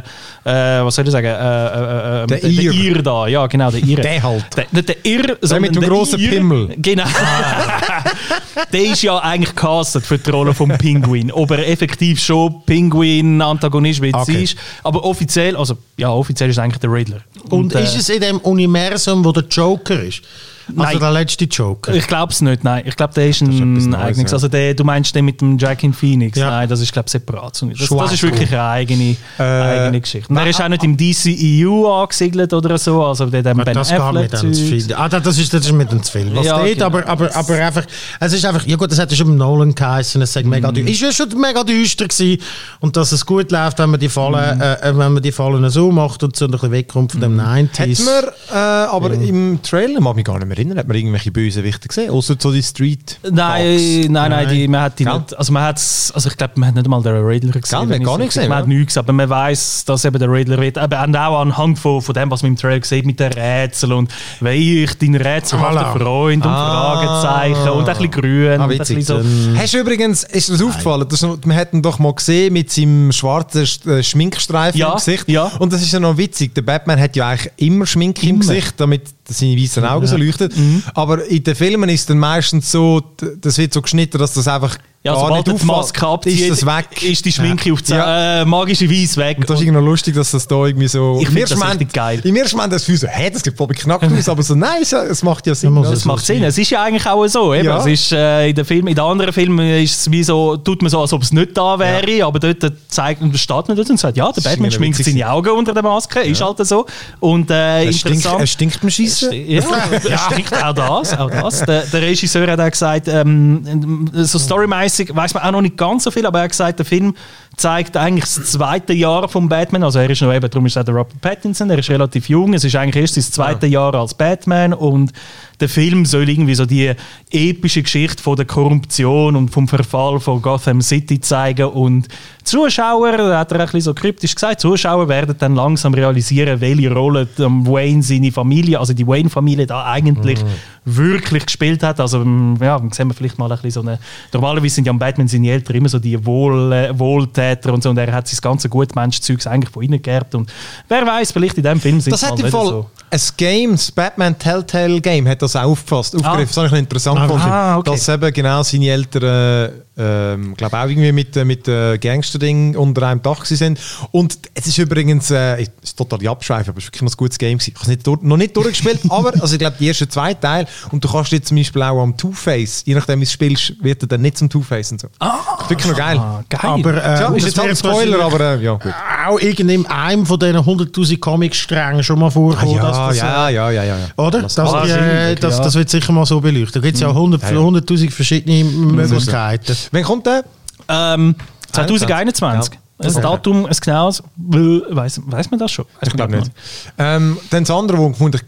äh, 0.80 0.84
was 0.86 0.96
soll 0.96 1.06
ich 1.06 1.12
sagen, 1.12 1.28
äh, 1.28 1.30
äh, 1.32 2.24
äh, 2.24 2.28
Der 2.28 2.38
der 2.40 2.50
Ir. 2.50 2.74
Ir 2.74 3.02
da, 3.02 3.28
ja 3.28 3.48
genau, 3.48 3.72
der 3.72 3.82
Ir. 3.82 3.96
Der 4.02 4.22
halt. 4.22 4.46
Der, 4.58 4.66
nicht 4.72 4.90
der 4.90 5.06
Ir, 5.06 5.38
sondern 5.42 5.62
mit 5.62 5.76
dem 5.76 5.82
der 5.82 5.90
grossen 5.90 6.20
Ir. 6.20 6.30
Pimmel. 6.32 6.76
Genau. 6.78 7.06
der 8.74 8.82
ist 8.84 9.02
ja 9.04 9.18
eigentlich 9.20 9.56
castet 9.56 10.06
für 10.06 10.18
die 10.18 10.30
Rolle 10.30 10.54
vom 10.54 10.70
Pinguin. 10.70 11.32
Ob 11.32 11.52
er 11.52 11.68
effektiv 11.68 12.20
schon 12.22 12.64
Pinguin-Antagonist 12.66 14.02
wird 14.02 14.16
Okay. 14.16 14.44
ist. 14.44 14.58
Aber 14.84 15.04
offiziell, 15.06 15.56
also 15.56 15.78
ja, 15.98 16.10
offiziell 16.10 16.50
ist 16.50 16.60
eigentlich 16.60 16.80
der 16.80 16.92
Riddler. 16.92 17.22
Und, 17.50 17.74
äh, 17.74 17.84
ist 17.84 17.96
es 17.98 18.10
in 18.10 18.22
dem 18.22 18.38
Universum, 18.40 19.24
wo 19.24 19.32
der 19.32 19.44
Joker 19.50 20.02
ist? 20.02 20.22
Also 20.68 20.82
Nein. 20.82 21.00
der 21.00 21.12
letzte 21.12 21.46
Joker? 21.46 21.94
Ich 21.94 22.08
glaube 22.08 22.32
es 22.32 22.42
nicht, 22.42 22.64
nein. 22.64 22.84
Ich 22.86 22.96
glaube, 22.96 23.14
der 23.14 23.28
ist 23.28 23.42
ein 23.42 23.48
etwas 23.52 23.86
Neues, 23.86 23.96
eigenes. 24.02 24.32
ja. 24.32 24.36
Also 24.36 24.48
der, 24.48 24.74
du 24.74 24.84
meinst 24.84 25.14
den 25.14 25.26
mit 25.26 25.42
dem 25.42 25.58
Jack 25.58 25.84
in 25.84 25.94
Phoenix? 25.94 26.38
Ja. 26.38 26.50
Nein, 26.50 26.70
das 26.70 26.80
ist 26.80 26.92
glaube 26.94 27.08
ich 27.08 27.12
separat. 27.12 27.62
Das, 27.62 27.90
das 27.90 28.14
ist 28.14 28.24
wirklich 28.24 28.50
eine 28.52 28.64
eigene, 28.64 29.16
Äh, 29.40 29.44
eigene 29.44 30.02
Geschichte. 30.02 30.30
Und 30.30 30.38
er 30.38 30.48
ist 30.48 30.62
auch 30.62 30.68
nicht 30.70 30.84
im 30.84 30.96
DCEU 30.96 31.88
angesiedelt 31.92 32.54
oder 32.54 32.78
so, 32.78 33.04
also 33.04 33.26
der 33.26 33.44
dem 33.44 33.58
Ben 33.58 33.74
das 33.74 33.90
geht 33.90 34.00
Affleck 34.00 34.32
mit 34.32 34.42
dem 34.44 34.54
zu. 34.54 34.98
Ah, 34.98 35.10
das 35.10 35.38
ist, 35.38 35.54
das 35.54 35.66
ist 35.66 35.72
mit 35.72 35.92
dem 35.92 36.02
zu 36.02 36.12
viel. 36.12 36.36
Was 36.36 36.46
Ja, 36.46 36.58
dort, 36.58 36.70
genau. 36.74 36.86
aber, 36.86 37.08
aber, 37.08 37.36
aber 37.36 37.54
einfach, 37.56 37.84
es 38.20 38.34
ist 38.34 38.46
einfach, 38.46 38.66
ja 38.66 38.76
gut, 38.76 38.92
das 38.92 39.00
hat 39.00 39.12
ja 39.12 39.18
schon 39.18 39.28
beim 39.28 39.38
Nolan 39.38 39.76
geheißen, 39.76 40.22
es 40.22 40.34
sei 40.34 40.44
mega 40.44 40.70
Mhm. 40.70 40.76
düster. 40.76 40.92
Ist 40.92 41.02
ja 41.02 41.12
schon 41.28 41.40
mega 41.40 41.64
düster 41.64 42.08
gewesen. 42.08 42.42
Und 42.80 42.96
dass 42.98 43.12
es 43.12 43.26
gut 43.26 43.52
läuft, 43.52 43.80
wenn 43.80 43.90
man 43.90 44.00
die 44.00 44.10
Fallen, 44.10 44.58
Mhm. 44.58 44.62
äh, 44.62 44.74
äh, 44.76 44.98
wenn 44.98 45.14
man 45.14 45.22
die 45.24 45.32
Fallen 45.32 45.70
so 45.70 45.92
macht 45.92 46.24
und 46.24 46.36
so 46.36 46.46
ein 46.46 46.52
bisschen 46.52 46.72
wegkommt 46.72 47.12
von 47.12 47.22
dem 47.22 47.36
90s. 47.40 48.06
Hat 48.06 48.06
man 48.52 48.58
äh, 48.58 48.88
aber 48.90 49.12
im 49.14 49.62
Trailer, 49.62 50.00
mag 50.02 50.16
mich 50.16 50.26
gar 50.26 50.38
nicht 50.40 50.48
mehr 50.48 50.53
erinnern, 50.54 50.78
hat 50.78 50.88
man 50.88 50.96
irgendwelche 50.98 51.32
Bösewichte 51.32 51.88
gesehen? 51.88 52.10
Außer 52.12 52.36
so 52.40 52.52
die 52.52 52.64
Street. 52.64 53.20
Nein, 53.30 54.08
nein, 54.10 54.32
nein, 54.32 54.50
die, 54.50 54.68
man 54.68 54.82
hat 54.82 55.00
die 55.00 55.06
Gell? 55.06 55.14
nicht. 55.16 55.38
Also 55.38 55.52
man 55.54 55.64
hat's, 55.64 56.12
also 56.14 56.30
ich 56.30 56.38
glaube, 56.38 56.54
man 56.58 56.70
hat 56.70 56.76
nicht 56.76 56.88
mal 56.88 57.02
den 57.02 57.16
Riddler 57.16 57.52
gesehen. 57.60 57.70
Gell, 57.70 57.80
man 57.80 57.90
wenn 57.90 57.96
hat 57.96 58.02
ich 58.02 58.06
gar 58.08 58.18
nicht 58.18 58.28
gesehen, 58.34 58.50
Man 58.50 58.58
hat 58.60 58.68
nichts 58.68 58.86
gesehen, 58.88 59.00
aber 59.04 59.14
man 59.14 59.30
weiß, 59.30 59.86
dass 59.86 60.06
eben 60.06 60.20
der 60.20 60.32
Riddler 60.32 60.60
wird. 60.62 60.78
Aber 60.78 61.04
und 61.04 61.16
auch 61.18 61.40
anhand 61.42 61.80
von, 61.80 62.02
von 62.02 62.14
dem, 62.16 62.32
was 62.32 62.42
man 62.44 62.52
im 62.54 62.58
Trailer 62.58 62.84
sieht, 62.84 63.06
mit 63.06 63.20
den 63.20 63.34
Rätseln 63.34 63.92
und 63.94 64.12
weil 64.40 64.58
ich 64.60 64.98
dein 64.98 65.16
rätselhafter 65.16 65.94
Voilà. 65.94 65.98
Freund 65.98 66.46
und 66.46 66.52
Ah. 66.52 67.24
Fragezeichen 67.24 67.70
und 67.72 67.80
ein 67.90 67.96
bisschen 67.98 68.12
grün 68.12 68.52
Ah, 68.62 68.66
und 68.66 68.72
ein 68.72 68.80
witzig. 68.80 68.98
bisschen 68.98 69.54
so. 69.54 69.60
Hast 69.60 69.74
du 69.74 69.78
übrigens, 69.80 70.24
ist 70.24 70.50
das 70.50 70.62
aufgefallen, 70.62 71.08
dass, 71.10 71.22
wir 71.24 71.54
hätten 71.56 71.82
doch 71.82 72.00
mal 72.00 72.14
gesehen 72.14 72.54
mit 72.54 72.72
seinem 72.72 73.12
schwarzen 73.12 73.68
äh, 73.88 74.04
Schminkstreifen 74.04 74.80
Ja, 74.80 74.90
im 74.92 74.96
Gesicht. 74.96 75.28
ja. 75.30 75.46
Und 75.60 75.74
das 75.74 75.82
ist 75.82 75.92
ja 75.92 76.00
noch 76.00 76.18
witzig. 76.18 76.54
Der 76.56 76.62
Batman 76.62 77.00
hat 77.00 77.16
ja 77.16 77.28
eigentlich 77.30 77.52
immer 77.58 77.86
Schminke 77.86 78.28
im. 78.28 78.40
Gesicht, 78.40 78.74
damit 78.78 79.04
seine 79.28 79.58
weißen 79.58 79.86
Augen 79.86 80.08
so 80.08 80.18
leuchten. 80.18 80.84
Aber 80.94 81.26
in 81.26 81.44
den 81.44 81.56
Filmen 81.56 81.90
ist 81.90 82.10
dann 82.10 82.20
meistens 82.20 82.72
so, 82.72 83.02
das 83.40 83.58
wird 83.58 83.74
so 83.74 83.82
geschnitten, 83.82 84.18
dass 84.18 84.34
das 84.34 84.48
einfach 84.48 84.78
Ja, 85.06 85.16
sobald 85.20 85.46
er 85.48 85.54
die. 85.56 85.66
Maske 85.66 86.08
abzieht, 86.08 86.40
ist 86.50 86.66
weg. 86.66 87.04
ist 87.04 87.26
die 87.26 87.32
Schminke 87.34 87.68
Ja. 87.68 87.74
auf 87.74 87.82
die, 87.82 87.92
äh, 87.94 88.46
magische 88.46 88.90
Weise 88.90 89.18
weg. 89.18 89.38
Und 89.40 89.50
das 89.50 89.58
ist 89.60 89.64
irgendwie 89.66 89.82
noch 89.82 89.86
lustig, 89.86 90.16
dass 90.16 90.32
das 90.32 90.48
da 90.48 90.66
irgendwie 90.66 90.88
so... 90.88 91.18
Ich 91.20 91.28
Im 91.28 91.34
find 91.34 91.40
ersten 91.42 91.56
das 91.56 91.60
Moment- 91.60 91.80
richtig 91.82 91.94
geil. 91.94 92.22
Im 92.24 92.36
ersten 92.38 92.56
Moment 92.56 92.74
das 92.74 92.86
Gefühl 92.86 92.98
so, 93.00 93.08
hä, 93.08 93.30
das 93.30 93.42
sieht 93.44 93.58
voll 93.58 93.68
beknackt 93.68 94.06
aus, 94.06 94.30
aber 94.30 94.42
so, 94.44 94.56
nein, 94.56 94.82
es, 94.82 94.94
es 94.94 95.22
macht 95.22 95.46
ja 95.46 95.56
Sinn. 95.56 95.78
oder? 95.78 95.92
es 95.92 96.06
macht 96.06 96.26
Sinn. 96.26 96.42
Es 96.44 96.58
ist 96.58 96.70
ja 96.70 96.84
eigentlich 96.84 97.06
auch 97.06 97.28
so. 97.28 97.54
Eben. 97.54 97.66
Ja. 97.66 97.80
Es 97.80 97.86
ist, 97.86 98.14
äh, 98.14 98.48
in, 98.48 98.56
den 98.56 98.64
Film, 98.64 98.88
in 98.88 98.96
den 98.96 99.04
anderen 99.04 99.34
Filmen 99.34 99.68
ist 99.84 100.00
es 100.00 100.10
wie 100.12 100.24
so, 100.24 100.56
tut 100.56 100.82
man 100.82 100.90
so, 100.90 101.02
als 101.02 101.12
ob 101.12 101.22
es 101.22 101.34
nicht 101.34 101.58
da 101.58 101.78
wäre, 101.78 102.26
aber 102.26 102.40
dort 102.40 102.64
zeigt, 102.88 103.22
steht 103.38 103.68
man 103.68 103.76
dort 103.76 103.90
und 103.90 104.00
sagt, 104.00 104.16
ja, 104.16 104.32
der 104.32 104.42
Batman 104.42 104.72
schminkt 104.72 105.04
seine 105.04 105.30
Augen 105.30 105.50
unter 105.50 105.74
der 105.74 105.84
Maske, 105.84 106.22
ist 106.22 106.42
halt 106.42 106.66
so. 106.66 106.86
Und 107.20 107.52
äh, 107.52 107.92
stinkt, 107.92 108.06
interessant. 108.06 108.40
er 108.40 108.48
stinkt 108.48 108.80
beim 108.80 108.90
Schießen. 108.90 109.34
Ja, 109.34 109.62
ja. 110.08 110.18
stimmt, 110.32 110.64
auch 110.64 110.74
das. 110.74 111.18
Auch 111.18 111.30
das. 111.30 111.60
Der, 111.66 111.82
der 111.88 112.02
Regisseur 112.02 112.48
hat 112.50 112.62
auch 112.62 112.72
gesagt, 112.72 113.10
ähm, 113.10 114.10
so 114.14 114.40
storymäßig 114.40 114.93
weiß 115.00 115.34
man 115.34 115.44
auch 115.44 115.52
noch 115.52 115.62
nicht 115.62 115.78
ganz 115.78 116.04
so 116.04 116.12
viel, 116.12 116.26
aber 116.26 116.40
er 116.40 116.44
hat 116.44 116.52
gesagt, 116.52 116.80
der 116.80 116.86
Film 116.86 117.16
zeigt 117.56 117.96
eigentlich 117.98 118.24
das 118.24 118.52
zweite 118.52 118.94
Jahr 118.94 119.28
von 119.30 119.48
Batman. 119.48 119.84
Also 119.84 120.00
er 120.00 120.10
ist 120.10 120.22
noch 120.22 120.34
eben, 120.34 120.50
darum 120.50 120.66
ist 120.66 120.76
er 120.76 120.84
der 120.84 120.96
Robert 120.96 121.22
Pattinson, 121.22 121.70
er 121.70 121.80
ist 121.80 121.90
relativ 121.90 122.30
jung, 122.30 122.54
es 122.54 122.64
ist 122.64 122.76
eigentlich 122.76 123.02
erst 123.02 123.16
sein 123.16 123.24
zweites 123.24 123.70
Jahr 123.70 123.94
als 123.94 124.14
Batman 124.14 124.74
und 124.74 125.12
der 125.60 125.70
Film 125.70 126.06
soll 126.06 126.28
irgendwie 126.28 126.56
so 126.56 126.66
die 126.66 126.92
epische 127.32 127.84
Geschichte 127.84 128.22
von 128.22 128.36
der 128.36 128.46
Korruption 128.46 129.36
und 129.36 129.50
vom 129.50 129.68
Verfall 129.68 130.20
von 130.20 130.42
Gotham 130.42 130.82
City 130.82 131.20
zeigen 131.20 131.68
und 131.68 132.08
Zuschauer, 132.44 133.18
da 133.18 133.40
hat 133.40 133.52
er 133.52 133.60
ein 133.60 133.66
bisschen 133.66 133.82
so 133.82 133.94
kryptisch 133.94 134.36
gesagt, 134.36 134.60
Zuschauer 134.60 135.08
werden 135.08 135.36
dann 135.38 135.56
langsam 135.56 135.94
realisieren, 135.94 136.60
welche 136.60 136.92
Rolle 136.92 137.28
Wayne 137.38 138.04
seine 138.04 138.32
Familie, 138.32 138.80
also 138.80 138.94
die 138.94 139.08
Wayne-Familie 139.08 139.66
da 139.66 139.86
eigentlich 139.86 140.44
wirklich 140.86 141.46
gespielt 141.46 141.84
hat. 141.84 142.00
Also 142.00 142.22
ähm, 142.22 142.58
ja, 142.60 142.78
dann 142.78 142.92
sehen 142.92 143.08
wir 143.08 143.14
vielleicht 143.14 143.38
mal 143.38 143.50
ein 143.50 143.58
bisschen 143.58 143.72
so 143.72 143.82
eine, 143.82 144.00
normalerweise 144.34 144.76
sind 144.76 144.86
ja 144.86 144.92
am 144.92 145.00
Batman 145.00 145.28
seine 145.28 145.50
Eltern 145.50 145.78
immer 145.78 145.90
so 145.90 146.00
die 146.00 146.26
Wohl, 146.26 146.74
äh, 146.74 147.00
Wohltäter 147.44 147.74
und 147.74 147.84
so 147.84 147.90
und 147.90 147.98
er 147.98 148.12
hat 148.12 148.28
sein 148.28 148.40
ganze 148.42 148.70
Gutmensch-Zeugs 148.70 149.48
eigentlich 149.48 149.72
von 149.72 149.84
ihnen 149.84 150.02
geerbt 150.02 150.36
und 150.36 150.52
wer 150.88 151.06
weiß, 151.06 151.32
vielleicht 151.32 151.58
in 151.58 151.64
dem 151.64 151.80
Film 151.80 152.00
sind 152.02 152.14
hat 152.14 152.22
mal 152.22 152.38
im 152.40 152.46
nicht 152.46 152.52
Fall 152.52 152.68
so. 152.68 152.90
ein 153.10 153.22
Game, 153.38 153.72
das 153.72 153.92
Batman 153.92 154.38
Telltale 154.38 155.02
Game, 155.02 155.28
hat 155.28 155.42
das 155.42 155.56
auch 155.56 155.64
aufgefasst, 155.64 156.16
aufgegriffen. 156.16 156.42
Ah. 156.42 156.46
Das 156.46 156.58
habe 156.58 156.66
ich 156.68 156.72
noch 156.72 156.80
interessant 156.80 157.20
Ah, 157.20 157.24
gefunden. 157.28 157.48
ah, 157.48 157.78
okay. 157.78 157.92
Dass 157.92 158.10
eben 158.10 158.34
genau 158.34 158.64
seine 158.64 158.88
Eltern, 158.90 159.72
ähm, 159.96 160.56
glaube 160.56 160.78
auch 160.80 160.88
irgendwie 160.88 161.12
mit, 161.12 161.38
äh, 161.38 161.46
mit 161.46 161.68
äh, 161.68 161.98
Gangster-Ding 161.98 162.76
unter 162.76 163.04
einem 163.08 163.22
Dach 163.22 163.44
gewesen 163.44 163.58
sind. 163.58 163.80
Und 164.12 164.40
es 164.56 164.66
ist 164.68 164.78
übrigens, 164.80 165.30
äh, 165.30 165.62
es 165.62 165.70
ist 165.84 165.98
total 165.98 166.18
die 166.20 166.30
Abschweife, 166.30 166.70
aber 166.72 166.80
es 166.80 166.86
ist 166.86 166.88
wirklich 166.88 167.02
noch 167.04 167.12
ein 167.12 167.18
gutes 167.18 167.38
Game 167.38 167.58
gewesen. 167.60 167.72
Ich 167.72 167.76
habe 167.76 167.84
es 167.84 167.90
nicht 167.90 168.08
durch, 168.08 168.22
noch 168.22 168.38
nicht 168.38 168.56
durchgespielt, 168.58 169.02
aber 169.10 169.34
also 169.40 169.54
ich 169.54 169.60
glaube 169.60 169.76
die 169.80 169.88
ersten 169.88 170.10
zwei 170.10 170.34
Teile 170.34 170.68
und 170.92 171.04
du 171.04 171.08
kannst 171.12 171.32
jetzt 171.32 171.50
zum 171.50 171.58
Beispiel 171.58 171.84
auch 171.84 172.02
am 172.02 172.18
Two-Face, 172.18 172.84
je 172.86 172.96
nachdem 172.96 173.20
wie 173.22 173.26
du 173.26 173.32
spielst, 173.32 173.74
wird 173.84 174.02
er 174.04 174.08
dann 174.08 174.22
nicht 174.22 174.38
zum 174.38 174.50
Two-Face 174.50 174.94
und 174.94 175.02
so. 175.02 175.08
Ah, 175.20 175.38
wirklich 175.68 175.88
noch 175.92 175.98
geil. 175.98 176.18
Ah, 176.18 176.44
geil. 176.50 176.60
Aber 176.64 176.94
äh, 177.04 177.22
ja, 177.22 177.33
und 177.34 177.48
ist 177.48 177.58
das 177.58 177.66
jetzt 177.66 177.84
halt 177.84 177.96
ein 177.96 178.08
Spoiler, 178.08 178.26
aber 178.26 178.40
äh, 178.40 178.64
ja, 178.64 178.74
gut. 178.74 178.94
auch 179.28 179.38
in 179.70 179.86
einem 179.88 180.26
von 180.26 180.40
diesen 180.40 180.58
100'000 180.58 181.20
Comic-Strängen 181.20 182.04
schon 182.04 182.20
mal 182.20 182.30
vorkommen. 182.30 182.78
dass 182.78 182.98
Ja, 182.98 183.08
das, 183.08 183.18
ja, 183.18 183.50
ja, 183.50 183.70
ja, 183.72 183.84
ja, 183.84 183.98
ja. 183.98 184.06
Oder? 184.24 184.42
Das- 184.44 184.56
Das, 184.56 184.72
äh, 184.90 185.36
das, 185.36 185.58
ja. 185.58 185.64
das 185.64 185.76
wird 185.76 185.90
sicher 185.90 186.12
mal 186.14 186.26
so 186.26 186.40
beleuchtet. 186.42 186.78
Da 186.78 186.80
gibt 186.82 186.96
es 186.96 187.02
ja 187.02 187.10
100 187.10 187.42
Ja, 187.44 187.52
ja. 187.52 187.58
100'000 187.58 188.12
verschiedene 188.12 188.64
Möglichkeiten. 188.64 189.76
Wann 189.92 190.04
kommt 190.04 190.26
der? 190.26 190.44
Ähm, 190.90 191.36
2021. 191.72 192.74
Ja. 192.74 192.80
Ein 193.00 193.10
Okay. 193.10 193.22
Datum, 193.22 193.66
ein 193.66 193.76
genaues. 193.82 194.24
Weiß, 194.38 195.22
weiß 195.26 195.52
man 195.52 195.60
das 195.60 195.72
schon? 195.72 195.86
Ich 196.02 196.10
glaube 196.14 196.38
nicht. 196.38 196.52
Ähm, 196.98 197.38
dann 197.50 197.64
das 197.64 197.76
andere, 197.76 197.98
wo 197.98 198.14
vermutlich 198.14 198.44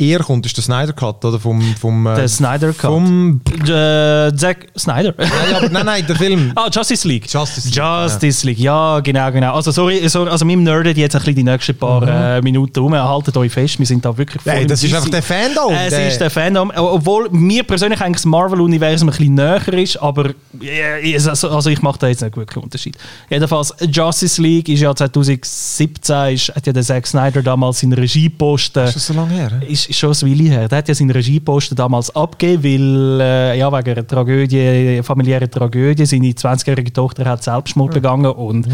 eher 0.00 0.20
kommt, 0.20 0.46
ist 0.46 0.56
der 0.56 0.64
Snyder 0.64 0.92
Cut, 0.92 1.24
oder? 1.24 1.38
Vom, 1.38 1.60
vom, 1.80 2.06
äh, 2.06 2.14
Der 2.16 2.28
Snyder 2.28 2.68
Cut. 2.72 2.90
Vom, 2.90 3.40
Äh, 3.62 4.32
Zack 4.34 4.66
Snyder. 4.78 5.14
nein, 5.18 5.28
aber, 5.54 5.68
nein, 5.68 5.86
nein, 5.86 6.06
der 6.06 6.16
Film. 6.16 6.52
Ah, 6.56 6.68
Justice 6.72 7.06
League. 7.06 7.26
Justice 7.32 7.68
League, 7.68 7.76
Justice 7.76 8.46
League, 8.46 8.58
ja, 8.58 9.00
genau, 9.00 9.30
genau. 9.30 9.54
Also, 9.54 9.70
sorry, 9.70 10.08
sorry 10.08 10.30
also, 10.30 10.46
wir 10.46 10.56
nerden 10.56 10.96
jetzt 10.96 11.14
ein 11.14 11.20
bisschen 11.20 11.34
die 11.36 11.42
nächsten 11.44 11.76
paar 11.76 12.02
äh, 12.36 12.40
Minuten 12.42 12.80
um. 12.80 12.94
Haltet 12.94 13.36
euch 13.36 13.52
fest, 13.52 13.78
wir 13.78 13.86
sind 13.86 14.04
da 14.04 14.16
wirklich 14.16 14.42
voll 14.42 14.52
Nein, 14.54 14.66
das 14.68 14.82
ist 14.82 14.94
einfach 14.94 15.08
der 15.10 15.22
Fandom. 15.22 15.72
Es 15.74 15.90
der- 15.90 16.08
ist 16.08 16.20
der 16.20 16.30
Fandom, 16.30 16.72
obwohl 16.76 17.28
mir 17.30 17.62
persönlich 17.64 18.00
eigentlich 18.00 18.16
das 18.22 18.26
Marvel-Universum 18.26 19.08
ein 19.08 19.16
bisschen 19.16 19.34
näher 19.34 19.68
ist, 19.74 19.96
aber 19.98 20.30
äh, 20.60 21.14
also, 21.14 21.50
also 21.50 21.70
ich 21.70 21.82
mache 21.82 21.98
da 21.98 22.08
jetzt 22.08 22.22
nicht 22.22 22.36
wirklich 22.36 22.62
Unterschied. 22.62 22.96
Jedenfalls, 23.28 23.74
Justice 23.90 24.40
League 24.40 24.68
ist 24.68 24.80
ja 24.80 24.94
2017, 24.94 26.34
ist, 26.34 26.48
hat 26.54 26.66
ja 26.66 26.72
der 26.72 26.82
Zack 26.82 27.06
Snyder 27.06 27.42
damals 27.42 27.80
seinen 27.80 27.92
Regieposten 27.94 28.84
Ist 28.84 28.96
das 28.96 29.06
so 29.06 29.14
lange 29.14 29.34
her? 29.34 29.60
ist, 29.68 29.88
ist 29.90 29.98
schon 29.98 30.10
ein 30.12 30.22
Weile 30.22 30.50
her. 30.50 30.68
Der 30.68 30.78
hat 30.78 30.88
ja 30.88 30.94
seinen 30.94 31.10
Regieposten 31.10 31.76
damals 31.76 32.14
abgegeben, 32.14 32.62
weil 32.64 33.20
äh, 33.20 33.58
ja, 33.58 33.70
wegen 33.72 33.90
einer 33.90 34.06
Tragödie, 34.06 35.00
familiärer 35.02 35.50
Tragödie, 35.50 36.06
seine 36.06 36.28
20-jährige 36.28 36.92
Tochter 36.92 37.24
hat 37.24 37.42
Selbstmord 37.42 37.92
begangen 37.92 38.30
und 38.32 38.66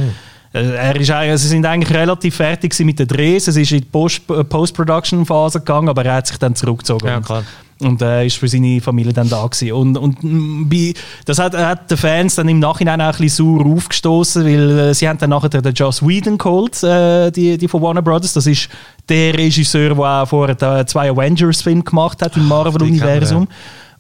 äh, 0.53 0.75
er 0.75 0.97
ist, 0.97 1.11
eigentlich- 1.11 1.41
sie 1.41 1.49
sind 1.49 1.67
eigentlich 1.67 1.93
relativ 1.97 2.37
fertig 2.37 2.79
mit 2.81 2.99
den 2.99 3.09
Drehs. 3.09 3.49
Es 3.49 3.57
ist 3.57 3.73
in 3.73 3.81
die 3.81 4.33
äh, 4.35 4.45
Post-Production-Phase 4.45 5.61
gegangen, 5.61 5.89
aber 5.89 6.05
er 6.05 6.15
hat 6.15 6.27
sich 6.27 6.39
dann 6.39 6.55
zurückgezogen. 6.55 7.07
Ja, 7.09 7.43
Und-. 7.81 7.91
Und 7.91 8.03
äh, 8.03 8.27
ist 8.27 8.37
für 8.37 8.49
seine 8.49 8.81
Familie 8.81 9.13
dann 9.13 9.29
da 9.29 9.45
gewesen. 9.47 9.73
Und, 9.73 9.99
und 9.99 10.23
mm, 10.23 10.69
bei, 10.69 10.95
das 11.25 11.39
hat, 11.39 11.55
hat 11.57 11.91
den 11.91 11.97
Fans 11.97 12.35
dann 12.35 12.49
im 12.49 12.59
Nachhinein 12.59 13.01
auch 13.01 13.07
ein 13.07 13.19
bisschen 13.19 13.59
sauer 13.59 13.67
aufgestoßen, 13.67 14.45
weil 14.45 14.79
äh, 14.79 14.95
sie 14.95 15.09
haben 15.09 15.19
dann 15.19 15.31
nachher 15.31 15.49
den 15.49 15.75
Joss 15.75 16.07
Whedon 16.07 16.39
geholt, 16.39 16.83
äh, 16.83 17.31
die, 17.31 17.59
die 17.59 17.69
von 17.69 17.83
Warner 17.83 18.03
Brothers. 18.03 18.33
Das 18.33 18.47
ist 18.47 18.69
der 19.09 19.35
Regisseur, 19.35 19.95
der 19.95 20.05
auch 20.05 20.29
vorher 20.29 20.87
zwei 20.87 21.11
Avengers-Filme 21.11 21.83
gemacht 21.83 22.23
hat 22.23 22.37
im 22.37 22.49
Marvel-Universum. 22.49 23.49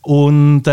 Und 0.06 0.68
äh, 0.68 0.70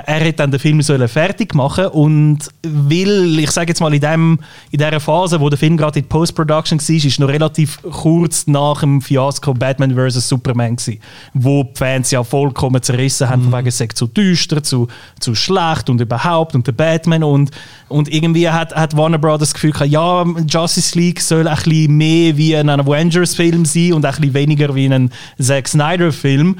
er 0.00 0.28
hat 0.28 0.38
dann 0.38 0.50
den 0.50 0.60
Film 0.60 0.82
sollen 0.82 1.08
fertig 1.08 1.54
machen 1.54 1.86
und 1.86 2.40
weil, 2.62 3.38
ich 3.38 3.50
sage 3.50 3.68
jetzt 3.68 3.80
mal, 3.80 3.94
in, 3.94 4.02
dem, 4.02 4.38
in 4.70 4.78
dieser 4.78 5.00
Phase, 5.00 5.40
wo 5.40 5.48
der 5.48 5.58
Film 5.58 5.78
gerade 5.78 6.00
in 6.00 6.06
Post-Production 6.06 6.78
war, 6.78 6.94
ist 6.94 7.18
noch 7.18 7.28
relativ 7.28 7.80
kurz 7.80 8.46
nach 8.46 8.80
dem 8.80 9.00
Fiasko 9.00 9.54
Batman 9.54 9.96
vs. 9.96 10.28
Superman 10.28 10.76
gewesen, 10.76 11.00
wo 11.32 11.62
die 11.62 11.70
Fans 11.72 12.10
ja 12.10 12.22
vollkommen 12.22 12.82
zerrissen 12.82 13.30
haben, 13.30 13.44
von 13.44 13.52
wegen 13.52 13.68
es 13.68 13.82
zu 13.94 14.08
düster, 14.08 14.62
zu, 14.62 14.88
zu 15.20 15.34
schlecht 15.34 15.88
und 15.88 16.02
überhaupt 16.02 16.54
und 16.54 16.66
der 16.66 16.72
Batman 16.72 17.24
und, 17.24 17.52
und 17.88 18.12
irgendwie 18.12 18.50
hat, 18.50 18.74
hat 18.74 18.94
Warner 18.94 19.16
Brothers 19.16 19.48
das 19.48 19.54
Gefühl 19.54 19.72
gehabt, 19.72 19.90
ja, 19.90 20.22
Justice 20.46 20.98
League 20.98 21.22
soll 21.22 21.48
ein 21.48 21.56
bisschen 21.56 21.96
mehr 21.96 22.36
wie 22.36 22.54
ein 22.54 22.68
Avengers-Film 22.68 23.64
sein 23.64 23.94
und 23.94 24.04
ein 24.04 24.14
bisschen 24.16 24.34
weniger 24.34 24.74
wie 24.74 24.92
ein 24.92 25.10
Zack 25.40 25.66
Snyder-Film 25.66 26.56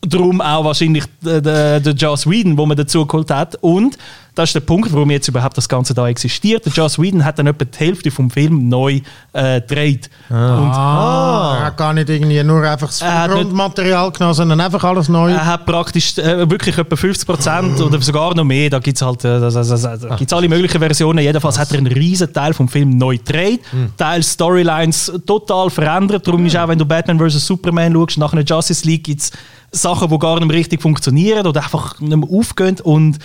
Darum 0.00 0.40
auch 0.40 0.64
wahrscheinlich 0.64 1.04
der, 1.20 1.40
der, 1.40 1.80
der 1.80 1.92
Joss 1.92 2.24
Whedon, 2.28 2.56
wo 2.56 2.64
man 2.66 2.76
dazu 2.76 3.04
geholt 3.04 3.30
hat. 3.32 3.56
Und 3.60 3.98
das 4.36 4.50
ist 4.50 4.54
der 4.54 4.60
Punkt, 4.60 4.92
warum 4.92 5.10
jetzt 5.10 5.26
überhaupt 5.26 5.56
das 5.58 5.68
Ganze 5.68 5.92
da 5.92 6.06
existiert. 6.06 6.64
Der 6.64 6.72
Joss 6.72 7.00
Whedon 7.00 7.24
hat 7.24 7.40
dann 7.40 7.48
etwa 7.48 7.64
die 7.64 7.76
Hälfte 7.78 8.12
vom 8.12 8.30
Film 8.30 8.68
neu 8.68 9.00
äh, 9.32 9.60
gedreht. 9.60 10.08
Und 10.30 10.36
Ah, 10.36 11.56
er 11.58 11.66
hat 11.66 11.76
gar 11.76 11.92
nicht 11.92 12.08
irgendwie 12.08 12.40
nur 12.44 12.62
einfach 12.62 12.86
das 12.86 13.02
Er 13.02 13.26
Grundmaterial 13.28 14.12
genommen, 14.12 14.34
sondern 14.34 14.60
einfach 14.60 14.84
alles 14.84 15.08
neu. 15.08 15.32
er 15.32 15.44
hat 15.44 15.66
praktisch 15.66 16.16
äh, 16.18 16.48
wirklich 16.48 16.78
etwa 16.78 16.94
50 16.94 17.26
Prozent 17.26 17.80
oder 17.80 18.00
sogar 18.00 18.36
noch 18.36 18.44
mehr. 18.44 18.70
Da 18.70 18.78
gibt 18.78 18.96
es 18.98 19.02
halt 19.02 19.24
äh, 19.24 19.40
das, 19.40 19.54
das, 19.54 19.68
das, 19.68 19.82
da 20.00 20.14
gibt's 20.14 20.32
alle 20.32 20.48
möglichen 20.48 20.78
Versionen. 20.78 21.18
Jedenfalls 21.24 21.58
hat 21.58 21.72
er 21.72 21.78
einen 21.78 21.88
riesen 21.88 22.32
Teil 22.32 22.54
vom 22.54 22.68
Film 22.68 22.90
neu 22.96 23.16
gedreht. 23.18 23.62
Teil 23.96 24.22
Storylines 24.22 25.12
total 25.26 25.70
verändert. 25.70 26.24
Darum 26.28 26.46
ist 26.46 26.56
auch, 26.56 26.68
wenn 26.68 26.78
du 26.78 26.84
Batman 26.86 27.18
vs. 27.18 27.44
Superman 27.44 27.92
schaust, 27.92 28.18
nach 28.18 28.32
einer 28.32 28.42
Justice 28.44 28.86
League 28.86 29.02
gibt 29.02 29.22
es 29.22 29.32
Sachen, 29.70 30.08
die 30.08 30.18
gar 30.18 30.40
nicht 30.40 30.50
richtig 30.52 30.80
funktionieren 30.80 31.46
oder 31.46 31.62
einfach 31.62 32.00
nicht 32.00 32.16
mehr 32.16 32.28
aufgehen. 32.30 32.80
Und 32.82 33.18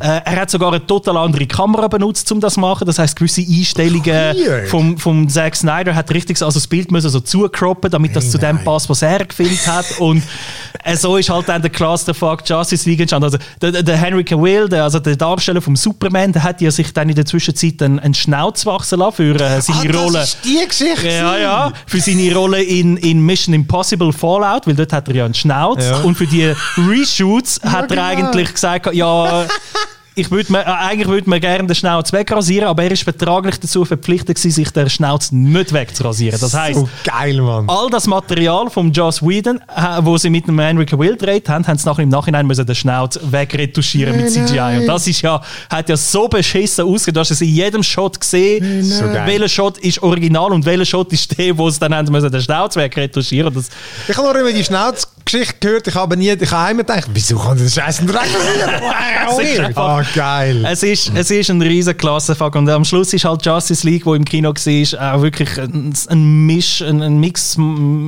äh, 0.00 0.20
er 0.24 0.36
hat 0.42 0.50
sogar 0.50 0.68
eine 0.72 0.86
total 0.86 1.16
andere 1.16 1.46
Kamera 1.46 1.88
benutzt, 1.88 2.30
um 2.32 2.40
das 2.40 2.54
zu 2.54 2.60
machen. 2.60 2.86
Das 2.86 2.98
heißt, 2.98 3.16
gewisse 3.16 3.40
Einstellungen 3.40 4.04
Weird. 4.36 4.68
vom, 4.68 4.98
vom 4.98 5.28
Zack 5.28 5.56
Snyder 5.56 5.94
hat 5.94 6.10
richtig 6.12 6.36
so- 6.36 6.44
also 6.44 6.58
das 6.60 6.66
Bild 6.66 6.90
müssen 6.92 7.08
so 7.08 7.20
zukroppen, 7.20 7.90
damit 7.90 8.14
das 8.14 8.30
zu 8.30 8.38
dem 8.38 8.62
passt, 8.62 8.90
was 8.90 9.00
er 9.02 9.24
gefilmt 9.24 9.66
hat. 9.66 9.86
Und 9.98 10.22
äh, 10.84 10.96
so 10.96 11.16
ist 11.16 11.30
halt 11.30 11.48
dann 11.48 11.62
der 11.62 11.70
Clusterfuck 11.70 12.42
Justice 12.46 12.88
League 12.88 13.00
entstanden. 13.00 13.24
Also 13.24 13.38
der, 13.62 13.82
der 13.82 13.96
Henry 13.96 14.22
Cavill, 14.24 14.68
der, 14.68 14.84
also 14.84 14.98
der 14.98 15.16
Darsteller 15.16 15.62
vom 15.62 15.76
Superman, 15.76 16.30
der 16.32 16.42
hat 16.42 16.60
ja 16.60 16.70
sich 16.70 16.92
dann 16.92 17.08
in 17.08 17.14
der 17.14 17.24
Zwischenzeit 17.24 17.80
einen, 17.82 17.98
einen 18.00 18.14
Schnauz 18.14 18.66
wachsen 18.66 18.98
lassen 18.98 19.16
für 19.16 19.40
äh, 19.40 19.60
seine 19.62 19.96
Rolle. 19.96 20.18
Ah, 20.18 20.20
Das 20.20 20.34
ist 20.34 20.38
die 20.44 20.66
Geschichte. 20.68 21.08
Ja, 21.08 21.38
ja, 21.38 21.72
für 21.86 22.00
seine 22.00 22.34
Rolle 22.34 22.62
in, 22.62 22.98
in 22.98 23.20
Mission 23.20 23.54
Impossible 23.54 24.12
Fallout, 24.12 24.66
weil 24.66 24.74
dort 24.74 24.92
hat 24.92 25.08
er 25.08 25.14
ja 25.14 25.24
einen 25.24 25.34
Schnauz. 25.34 25.84
Ja. 25.84 25.85
Und 26.04 26.16
für 26.16 26.26
die 26.26 26.52
Reshoots 26.76 27.60
hat 27.62 27.90
er 27.90 27.96
genau. 27.96 28.02
eigentlich 28.30 28.52
gesagt, 28.52 28.94
ja, 28.94 29.46
ich 30.18 30.30
würd 30.30 30.48
mir, 30.48 30.60
äh, 30.60 30.64
eigentlich 30.64 31.08
würde 31.08 31.28
man 31.28 31.38
gerne 31.40 31.66
den 31.66 31.74
Schnauz 31.74 32.10
wegrasieren, 32.10 32.68
aber 32.68 32.84
er 32.84 32.90
ist 32.90 33.02
vertraglich 33.02 33.60
dazu 33.60 33.84
verpflichtet 33.84 34.36
gewesen, 34.36 34.50
sich 34.50 34.70
den 34.70 34.88
Schnauz 34.88 35.30
nicht 35.30 35.74
wegzurasieren. 35.74 36.40
Das 36.40 36.54
heißt, 36.54 36.78
Oh, 36.78 36.88
geil, 37.04 37.38
Mann. 37.42 37.66
all 37.68 37.90
das 37.90 38.06
Material 38.06 38.70
von 38.70 38.90
Joss 38.92 39.20
Whedon, 39.20 39.58
äh, 39.76 39.98
wo 40.00 40.16
sie 40.16 40.30
mit 40.30 40.48
dem 40.48 40.58
Henry 40.58 40.86
Cavill 40.86 41.18
gedreht 41.18 41.50
haben, 41.50 41.66
haben 41.66 41.76
sie 41.76 41.86
nachher 41.86 42.02
im 42.02 42.08
Nachhinein 42.08 42.46
müssen 42.46 42.64
den 42.64 42.74
Schnauz 42.74 43.20
wegretuschieren 43.22 44.16
mit 44.16 44.30
CGI. 44.32 44.78
Und 44.80 44.86
das 44.86 45.06
ist 45.06 45.20
ja, 45.20 45.38
hat 45.68 45.88
ja 45.90 45.96
so 45.98 46.28
beschissen 46.28 46.86
ausgesehen. 46.86 47.12
Du 47.14 47.20
hast 47.20 47.30
es 47.32 47.42
in 47.42 47.48
jedem 47.50 47.82
Shot 47.82 48.18
gesehen, 48.18 48.82
So 48.82 49.04
welcher 49.04 49.50
Shot 49.50 49.76
ist 49.78 50.02
original 50.02 50.50
und 50.50 50.64
welcher 50.64 50.86
Shot 50.86 51.12
ist 51.12 51.36
der, 51.38 51.58
wo 51.58 51.68
sie 51.68 51.78
dann 51.78 51.94
haben 51.94 52.10
müssen 52.10 52.30
den 52.32 52.40
Schnauz 52.40 52.74
wegretuschieren. 52.74 53.52
Das, 53.52 53.68
Ich 54.08 54.16
habe 54.16 54.28
noch 54.28 54.34
immer 54.34 54.50
die 54.50 54.64
Schnauzgeschichte 55.28 55.58
gehört. 55.60 55.88
Ich 55.88 55.94
habe 55.94 56.16
nie, 56.16 56.30
ich 56.30 56.50
habe 56.50 56.70
immer 56.72 56.84
gedacht, 56.84 57.08
wieso 57.12 57.36
kann 57.38 57.58
das 57.58 57.74
Scheiß 57.74 58.02
nicht 58.02 58.14
Es 59.28 59.38
ist 59.38 59.58
rein? 59.58 59.66
einfach- 59.66 59.82
Ah, 59.98 60.02
geil. 60.14 60.64
Es 60.70 60.82
ist, 60.82 61.10
es 61.14 61.30
ist 61.30 61.50
ein 61.50 61.60
riesen 61.60 61.96
Klassenfuck 61.96 62.54
und 62.54 62.68
am 62.68 62.84
Schluss 62.84 63.12
ist 63.12 63.24
halt 63.24 63.44
Justice 63.44 63.86
League, 63.86 64.06
wo 64.06 64.14
im 64.14 64.24
Kino 64.24 64.50
war, 64.50 65.14
auch 65.16 65.22
wirklich 65.22 65.58
ein, 65.60 65.92
ein 66.08 66.46
Misch, 66.46 66.80
ein, 66.82 67.02
ein 67.02 67.18
Mix, 67.18 67.56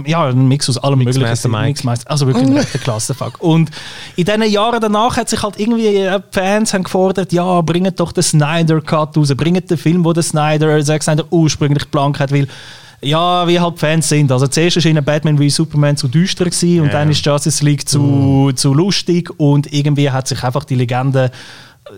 ja, 0.06 0.26
ein 0.28 0.46
Mix 0.48 0.68
aus 0.68 0.78
allem 0.78 0.98
möglichen. 1.00 1.20
Mixmaster 1.20 1.48
Mike. 1.48 1.66
Mixmaster, 1.68 2.10
also 2.10 2.26
wirklich 2.26 2.46
ein 2.46 2.56
rechter 2.56 2.78
Klassenfuck. 2.78 3.40
Und 3.42 3.70
in 4.16 4.24
diesen 4.24 4.42
Jahren 4.44 4.80
danach 4.80 5.16
hat 5.16 5.28
sich 5.28 5.42
halt 5.42 5.58
irgendwie, 5.58 5.86
äh, 5.96 6.18
die 6.20 6.22
Fans 6.38 6.72
haben 6.72 6.84
gefordert, 6.84 7.32
ja, 7.32 7.60
bringt 7.62 7.98
doch 7.98 8.12
den 8.12 8.22
Snyder 8.22 8.80
Cut 8.80 9.16
raus, 9.16 9.32
bringt 9.36 9.68
den 9.70 9.78
Film, 9.78 10.04
wo 10.04 10.12
der 10.12 10.22
Snyder, 10.22 10.82
Zack 10.84 11.02
Snyder 11.02 11.24
ursprünglich 11.30 11.82
geplant 11.84 12.18
hat, 12.20 12.32
weil 12.32 12.46
ja, 13.00 13.46
wie 13.46 13.60
halt 13.60 13.78
Fans 13.78 14.08
sind. 14.08 14.32
Also 14.32 14.46
zuerst 14.48 14.76
ist 14.78 14.84
ihnen 14.86 15.04
Batman 15.04 15.38
wie 15.38 15.50
Superman 15.50 15.96
zu 15.96 16.08
düster 16.08 16.44
gewesen 16.46 16.80
und 16.80 16.86
Ja. 16.86 16.92
dann 16.94 17.10
ist 17.10 17.24
Justice 17.24 17.64
League 17.64 17.88
zu, 17.88 18.50
zu 18.54 18.74
lustig 18.74 19.30
und 19.38 19.72
irgendwie 19.72 20.10
hat 20.10 20.26
sich 20.28 20.42
einfach 20.42 20.64
die 20.64 20.74
Legende 20.74 21.30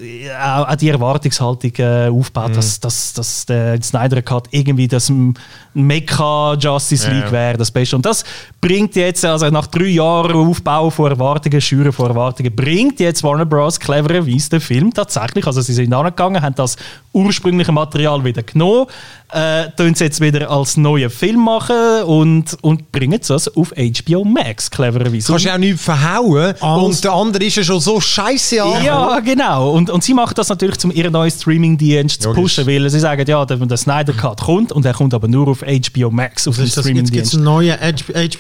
äh, 0.01 0.31
auch 0.31 0.69
auch 0.69 0.77
die 0.77 0.89
Erwartungshaltung 0.89 1.73
äh, 1.79 2.09
aufgebaut, 2.09 2.55
dass, 2.55 2.79
dass, 2.79 3.13
dass 3.13 3.45
der 3.47 3.83
Snyder 3.83 4.23
Cut 4.23 4.47
irgendwie 4.53 4.87
das 4.87 5.09
M- 5.11 5.35
Mecha 5.75 6.55
Justice 6.55 7.11
League 7.11 7.25
ja. 7.25 7.33
wäre, 7.33 7.59
das 7.59 7.71
Beste. 7.73 7.97
Und 7.97 8.07
das 8.07 8.23
bringt 8.61 8.95
jetzt, 8.95 9.25
also 9.25 9.49
nach 9.49 9.67
drei 9.67 9.87
Jahren 9.87 10.33
Aufbau 10.37 10.91
von 10.91 11.11
Erwartungen, 11.11 11.61
Schüren 11.61 11.93
von 11.93 12.07
Erwartungen, 12.09 12.55
bringt 12.55 13.01
jetzt 13.01 13.25
Warner 13.25 13.47
Bros. 13.47 13.81
clevererweise 13.81 14.51
den 14.51 14.61
Film 14.61 14.95
tatsächlich, 14.95 15.45
also 15.47 15.61
sie 15.61 15.75
sind 15.75 15.93
angegangen, 15.93 16.41
haben 16.41 16.55
das 16.55 16.77
ursprüngliche 17.13 17.73
Material 17.73 18.25
wieder 18.25 18.43
genommen, 18.45 18.87
äh, 19.33 19.71
tun 19.77 19.95
sie 19.95 20.05
jetzt 20.05 20.21
wieder 20.21 20.51
als 20.51 20.77
neuen 20.77 21.11
Film 21.11 21.45
machen 21.45 22.03
und, 22.07 22.57
und 22.63 22.91
bringen 22.93 23.21
das 23.27 23.49
auf 23.57 23.73
HBO 23.77 24.25
Max, 24.25 24.71
clevererweise. 24.71 25.27
Kannst 25.33 25.45
du 25.47 25.53
auch 25.55 25.59
nicht 25.59 25.79
verhauen 25.81 26.55
Als- 26.61 26.83
und 26.83 27.05
der 27.05 27.13
andere 27.13 27.45
ist 27.45 27.57
ja 27.57 27.63
schon 27.65 27.81
so 27.81 28.01
scheiße 28.01 28.63
an. 28.63 28.85
Ja, 28.85 29.21
genau. 29.21 29.71
Und, 29.73 29.91
und 29.91 30.03
sie 30.05 30.15
machen 30.15 30.35
das 30.37 30.49
natürlich, 30.49 30.83
um 30.85 30.91
ihren 30.93 31.13
neuen 31.13 31.31
Streaming-Dienst 31.31 32.23
zu 32.23 32.33
pushen, 32.33 32.67
weil 32.67 32.89
sie 32.91 33.01
sagen, 33.01 33.25
ja, 33.29 33.45
der, 33.45 33.57
der 33.57 33.77
Snyder 33.77 34.13
Cut 34.13 34.41
kommt 34.41 34.73
und 34.73 34.85
er 34.85 34.95
kommt 34.95 35.15
aber 35.15 35.29
nur 35.29 35.49
auf 35.49 35.61
HBO 35.61 36.11
Max, 36.11 36.49
auf 36.49 36.57
Das 36.57 36.67
ist 36.67 36.77
das, 36.77 36.87
jetzt 36.87 37.13
gibt 37.13 37.25
es 37.25 37.31
Streaming-Dienst. 37.31 37.35
einen 37.35 37.45
neuen 37.45 37.79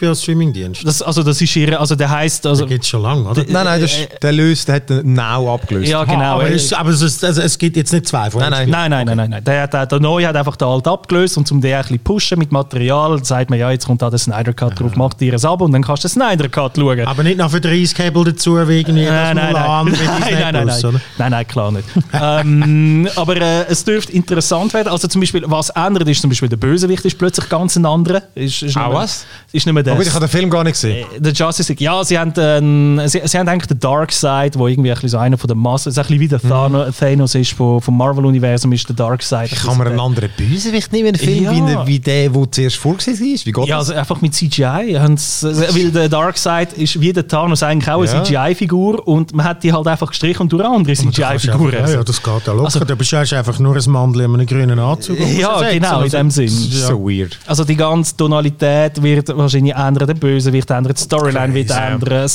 HBO-Streaming-Dienst. 0.00 0.86
Das, 0.86 1.02
also 1.02 1.22
das 1.22 1.40
ist 1.40 1.54
ihre, 1.56 1.78
also 1.78 1.94
der 1.94 2.10
heißt, 2.10 2.46
also, 2.46 2.62
Den 2.64 2.68
gibt 2.70 2.84
es 2.84 2.88
schon 2.90 3.02
lange, 3.02 3.28
oder? 3.28 3.44
Nein, 3.48 3.64
nein, 3.64 3.80
das 3.80 3.92
ist, 3.92 4.08
der 4.22 4.32
löst, 4.32 4.68
der 4.68 4.76
hat 4.76 4.90
den 4.90 5.12
Now 5.14 5.54
abgelöst. 5.54 5.88
ja 5.90 6.04
genau. 6.04 6.34
aber, 6.36 6.48
äh, 6.48 6.54
es, 6.54 6.72
aber 6.72 6.90
es, 6.90 7.02
ist- 7.02 7.24
also, 7.24 7.42
es 7.42 7.58
gibt 7.58 7.76
jetzt 7.76 7.92
nicht 7.92 8.06
zwei 8.08 8.30
von 8.30 8.40
Nein, 8.40 8.50
nein. 8.50 8.70
Nein, 8.70 8.90
nein, 8.90 9.06
nein, 9.06 9.16
nein, 9.16 9.30
nein. 9.30 9.44
Der, 9.44 9.68
der, 9.68 9.86
der 9.86 10.00
Neue 10.00 10.26
hat 10.28 10.36
einfach 10.36 10.56
den 10.56 10.66
Alt 10.80 10.88
abgelöst 10.88 11.36
und 11.36 11.46
zum 11.46 11.60
den 11.60 11.74
ein 11.74 11.82
bisschen 11.82 11.98
pushen 12.00 12.38
mit 12.38 12.52
Material, 12.52 13.22
sagt 13.22 13.50
man, 13.50 13.58
ja, 13.58 13.70
jetzt 13.70 13.86
kommt 13.86 14.00
da 14.00 14.08
der 14.08 14.18
Snyder 14.18 14.52
Cut 14.54 14.80
drauf, 14.80 14.92
mach 14.96 15.12
dir 15.14 15.34
es 15.34 15.44
ab 15.44 15.60
und 15.60 15.72
dann 15.72 15.82
kannst 15.82 16.04
du 16.04 16.08
den 16.08 16.12
Snyder 16.14 16.48
Cut 16.48 16.76
schauen. 16.76 17.00
Aber 17.06 17.22
nicht 17.22 17.36
noch 17.38 17.50
für 17.50 17.60
30 17.60 17.94
Cable 17.94 18.24
dazu, 18.24 18.56
wegen 18.66 18.96
irgendwie 18.96 19.04
das 19.04 19.34
Nein, 19.34 19.36
nein, 19.36 19.52
Mulan, 19.52 19.86
nein. 19.92 19.98
nein, 20.20 20.30
nein, 20.40 20.52
nein, 20.54 20.66
Plus, 20.66 20.82
nein. 20.82 21.00
nein, 21.18 21.30
nein, 21.32 21.46
klar 21.48 21.72
nicht. 21.72 21.84
ähm, 22.14 23.08
aber 23.16 23.36
äh, 23.36 23.66
es 23.68 23.84
dürfte 23.84 24.12
interessant 24.12 24.72
werden. 24.74 24.88
Also 24.88 25.06
zum 25.08 25.20
Beispiel, 25.20 25.44
was 25.46 25.68
ändert, 25.70 26.08
ist 26.08 26.20
zum 26.22 26.30
Beispiel 26.30 26.48
der 26.48 26.56
Bösewicht 26.56 27.04
ist 27.04 27.18
plötzlich 27.18 27.48
ganz 27.48 27.76
ein 27.76 27.84
anderer. 27.84 28.22
Ist, 28.34 28.62
ist 28.62 28.76
Ah, 28.76 28.88
mehr- 28.88 28.98
was? 28.98 29.26
Ist 29.52 29.66
nicht 29.66 29.74
mehr 29.74 29.82
der. 29.82 29.92
Aber 29.94 30.02
ich 30.02 30.10
habe 30.10 30.20
den 30.26 30.30
Film 30.30 30.48
gar 30.50 30.64
nicht 30.64 30.74
gesehen. 30.74 31.06
Der 31.18 31.32
Justice 31.32 31.70
League, 31.72 31.80
ja, 31.80 32.02
sie 32.04 32.18
haben, 32.18 32.32
ähm, 32.38 33.00
sie, 33.06 33.20
sie 33.24 33.38
haben 33.38 33.48
eigentlich 33.48 33.66
den 33.68 33.80
Dark 33.80 34.12
Side, 34.12 34.52
wo 34.54 34.66
irgendwie 34.66 34.90
ein 34.90 34.94
bisschen 34.94 35.10
so 35.10 35.18
einer 35.18 35.36
von 35.36 35.48
den 35.48 35.58
Massen, 35.58 35.90
es 35.90 35.96
ist 35.96 35.98
ein 35.98 36.06
bisschen 36.06 36.20
wie 36.20 36.28
der 36.28 36.40
Thano- 36.40 36.90
Thanos 36.90 37.34
ist 37.34 37.52
vom, 37.52 37.80
vom 37.82 37.96
Marvel-Universum, 37.98 38.72
ist 38.72 38.88
der 38.88 38.96
Dark 38.96 39.22
Side. 39.22 39.46
Ich 39.52 39.62
kann 39.62 39.76
mir 39.76 39.86
einen 39.86 40.00
anderen 40.00 40.30
Bösewicht 40.36 40.69
nehmen, 40.92 41.08
einen 41.08 41.16
Film, 41.16 41.44
Ja. 41.44 41.50
wie, 41.52 41.60
der- 41.60 41.86
wie 41.86 41.98
der, 41.98 42.28
der 42.30 42.50
zuerst 42.50 42.76
vorgesehen 42.76 43.34
ist. 43.34 43.46
Wie 43.46 43.52
geht 43.52 43.66
Ja, 43.66 43.78
das? 43.78 43.88
also 43.90 43.98
einfach 44.00 44.20
mit 44.20 44.34
CGI. 44.34 44.96
Weil 45.42 45.90
der 45.90 46.08
Darkseid 46.08 46.72
ist 46.74 47.00
wie 47.00 47.12
der 47.12 47.26
Thanos 47.26 47.62
eigentlich 47.62 47.90
auch 47.92 48.00
eine 48.02 48.10
Ja. 48.10 48.22
CGI-Figur 48.24 49.06
und 49.06 49.34
man 49.34 49.46
hat 49.46 49.62
die 49.62 49.72
halt 49.72 49.86
einfach 49.86 50.08
gestrichen 50.08 50.48
durch 50.48 50.64
andere 50.64 50.94
CGI-Figuren. 50.94 51.72
Ja, 51.72 51.88
ja, 51.88 52.04
das 52.04 52.22
geht 52.22 52.46
ja 52.46 52.52
locker. 52.52 52.64
Also- 52.66 52.80
du 52.84 52.96
bist 52.96 53.14
einfach 53.14 53.58
nur 53.58 53.76
ein 53.76 53.90
Mandel 53.90 54.22
in 54.22 54.34
einem 54.34 54.46
grünen 54.46 54.78
Anzug. 54.78 55.18
Ja, 55.38 55.60
genau, 55.70 56.02
in 56.02 56.10
dem 56.10 56.30
Sinn. 56.30 56.48
So 56.48 57.00
weird. 57.08 57.38
Also 57.46 57.64
die 57.64 57.76
ganze 57.76 58.16
Tonalität 58.16 59.02
wird 59.02 59.36
wahrscheinlich 59.36 59.74
ändern, 59.74 60.06
der 60.06 60.14
Bösewicht 60.14 60.70
ändert, 60.70 60.98
die 60.98 61.02
Storyline 61.02 61.52
wird 61.54 61.70
ändern. 61.70 62.26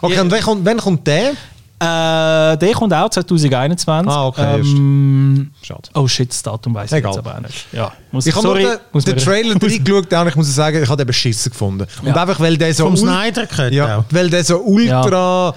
Okay, 0.00 0.20
und 0.20 0.30
wann 0.30 0.40
kommt, 0.40 0.64
wann 0.66 0.76
kommt 0.78 1.06
der? 1.06 1.32
Äh, 1.80 2.56
der 2.56 2.72
kommt 2.74 2.94
auch 2.94 3.10
2021. 3.10 4.10
Ah, 4.10 4.26
okay, 4.28 4.60
Ähm, 4.60 5.50
Schade. 5.60 5.82
oh 5.94 6.06
shit, 6.06 6.30
das 6.30 6.42
Datum 6.42 6.72
weiß 6.74 6.92
ich 6.92 6.98
Egal. 6.98 7.10
jetzt 7.12 7.18
aber 7.18 7.34
auch 7.36 7.40
nicht. 7.40 7.66
Ja, 7.72 7.92
muss 8.12 8.26
Ich 8.26 8.34
habe 8.34 8.46
nur 8.46 8.54
sorry, 8.56 8.64
den, 8.64 8.78
muss 8.92 9.04
den 9.04 9.14
mir- 9.16 9.20
Trailer 9.22 9.54
reingeschaut 9.60 10.12
und 10.12 10.28
ich 10.28 10.36
muss 10.36 10.54
sagen, 10.54 10.82
ich 10.82 10.88
habe 10.88 10.96
den 10.96 11.06
beschissen 11.08 11.50
gefunden. 11.50 11.86
Und 12.00 12.08
Ja. 12.08 12.14
einfach, 12.14 12.38
weil 12.40 12.56
der 12.56 12.72
so... 12.72 12.84
Vom 12.84 12.96
Snyder 12.96 13.46
gehört 13.46 13.72
Ja, 13.72 13.98
auch. 13.98 14.04
weil 14.10 14.30
der 14.30 14.44
so 14.44 14.58
ultra... 14.62 15.52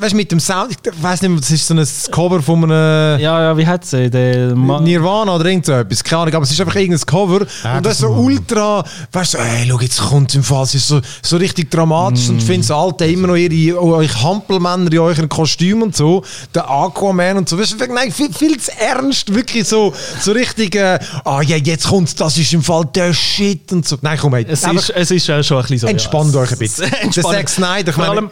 Weißt 0.00 0.12
du, 0.12 0.16
mit 0.16 0.30
dem 0.32 0.40
Sound... 0.40 0.72
Ich 0.72 1.02
weiß 1.02 1.22
nicht 1.22 1.40
das 1.40 1.50
ist 1.50 1.66
so 1.66 1.74
ein 1.74 1.86
Cover 2.10 2.42
von 2.42 2.64
einem... 2.64 3.20
Ja, 3.20 3.40
ja, 3.40 3.56
wie 3.56 3.66
hat 3.66 3.84
sie? 3.86 4.10
Der 4.10 4.54
Ma- 4.54 4.80
Nirvana 4.80 5.36
oder 5.36 5.46
irgend 5.46 5.66
so 5.66 5.72
etwas, 5.72 6.02
keine 6.04 6.22
Ahnung, 6.22 6.34
aber 6.34 6.42
es 6.44 6.50
ist 6.50 6.60
einfach 6.60 6.74
irgendein 6.74 7.06
Cover 7.06 7.46
Ja, 7.62 7.76
und 7.78 7.86
das 7.86 7.94
ist 7.94 8.00
so 8.00 8.08
ultra, 8.08 8.84
weißt 9.12 9.34
du, 9.34 9.38
so, 9.38 9.44
ey, 9.44 9.66
schau, 9.68 9.80
jetzt 9.80 10.00
kommt 10.02 10.28
es 10.30 10.34
im 10.34 10.42
Fall, 10.42 10.64
es 10.64 10.74
ist 10.74 10.88
so, 10.88 11.00
so 11.22 11.36
richtig 11.36 11.70
dramatisch 11.70 12.28
Mm. 12.28 12.30
und 12.32 12.38
ich 12.38 12.44
finde 12.44 12.66
so 12.66 12.74
Alte 12.76 13.06
immer 13.06 13.28
noch 13.28 13.36
ihre, 13.36 13.80
euch 13.80 14.22
Hampelmänner 14.22 14.90
in 14.92 14.98
euren 14.98 15.28
Kostümen 15.44 15.82
und 15.82 15.96
so, 15.96 16.24
der 16.54 16.70
Aquaman 16.70 17.36
und 17.36 17.48
so, 17.48 17.58
weißt 17.58 17.78
du, 17.78 17.92
nein, 17.92 18.10
viel, 18.10 18.32
viel 18.32 18.58
zu 18.58 18.72
ernst, 18.78 19.34
wirklich 19.34 19.68
so, 19.68 19.92
so 20.20 20.32
richtig, 20.32 20.74
äh, 20.74 20.98
ah 21.24 21.42
ja, 21.42 21.56
jetzt 21.56 21.88
kommt 21.88 22.18
das 22.18 22.38
ist 22.38 22.52
im 22.54 22.62
Fall 22.62 22.86
der 22.94 23.12
Shit 23.12 23.70
und 23.72 23.86
so. 23.86 23.98
Nein, 24.00 24.18
komm, 24.18 24.34
ey, 24.34 24.46
Es 24.48 24.64
ist, 24.64 24.88
es 24.90 25.10
ist 25.10 25.26
ja 25.26 25.42
schon 25.42 25.58
ein 25.58 25.62
bisschen 25.64 25.78
so. 25.80 25.86
entspannt 25.86 26.34
ja, 26.34 26.40
euch 26.40 26.52
ein 26.52 26.58
bisschen. 26.58 26.90
Der. 27.14 27.22
Zack 27.22 27.48
Snyder, 27.50 27.90
ich 27.90 27.96
meine, 27.98 28.30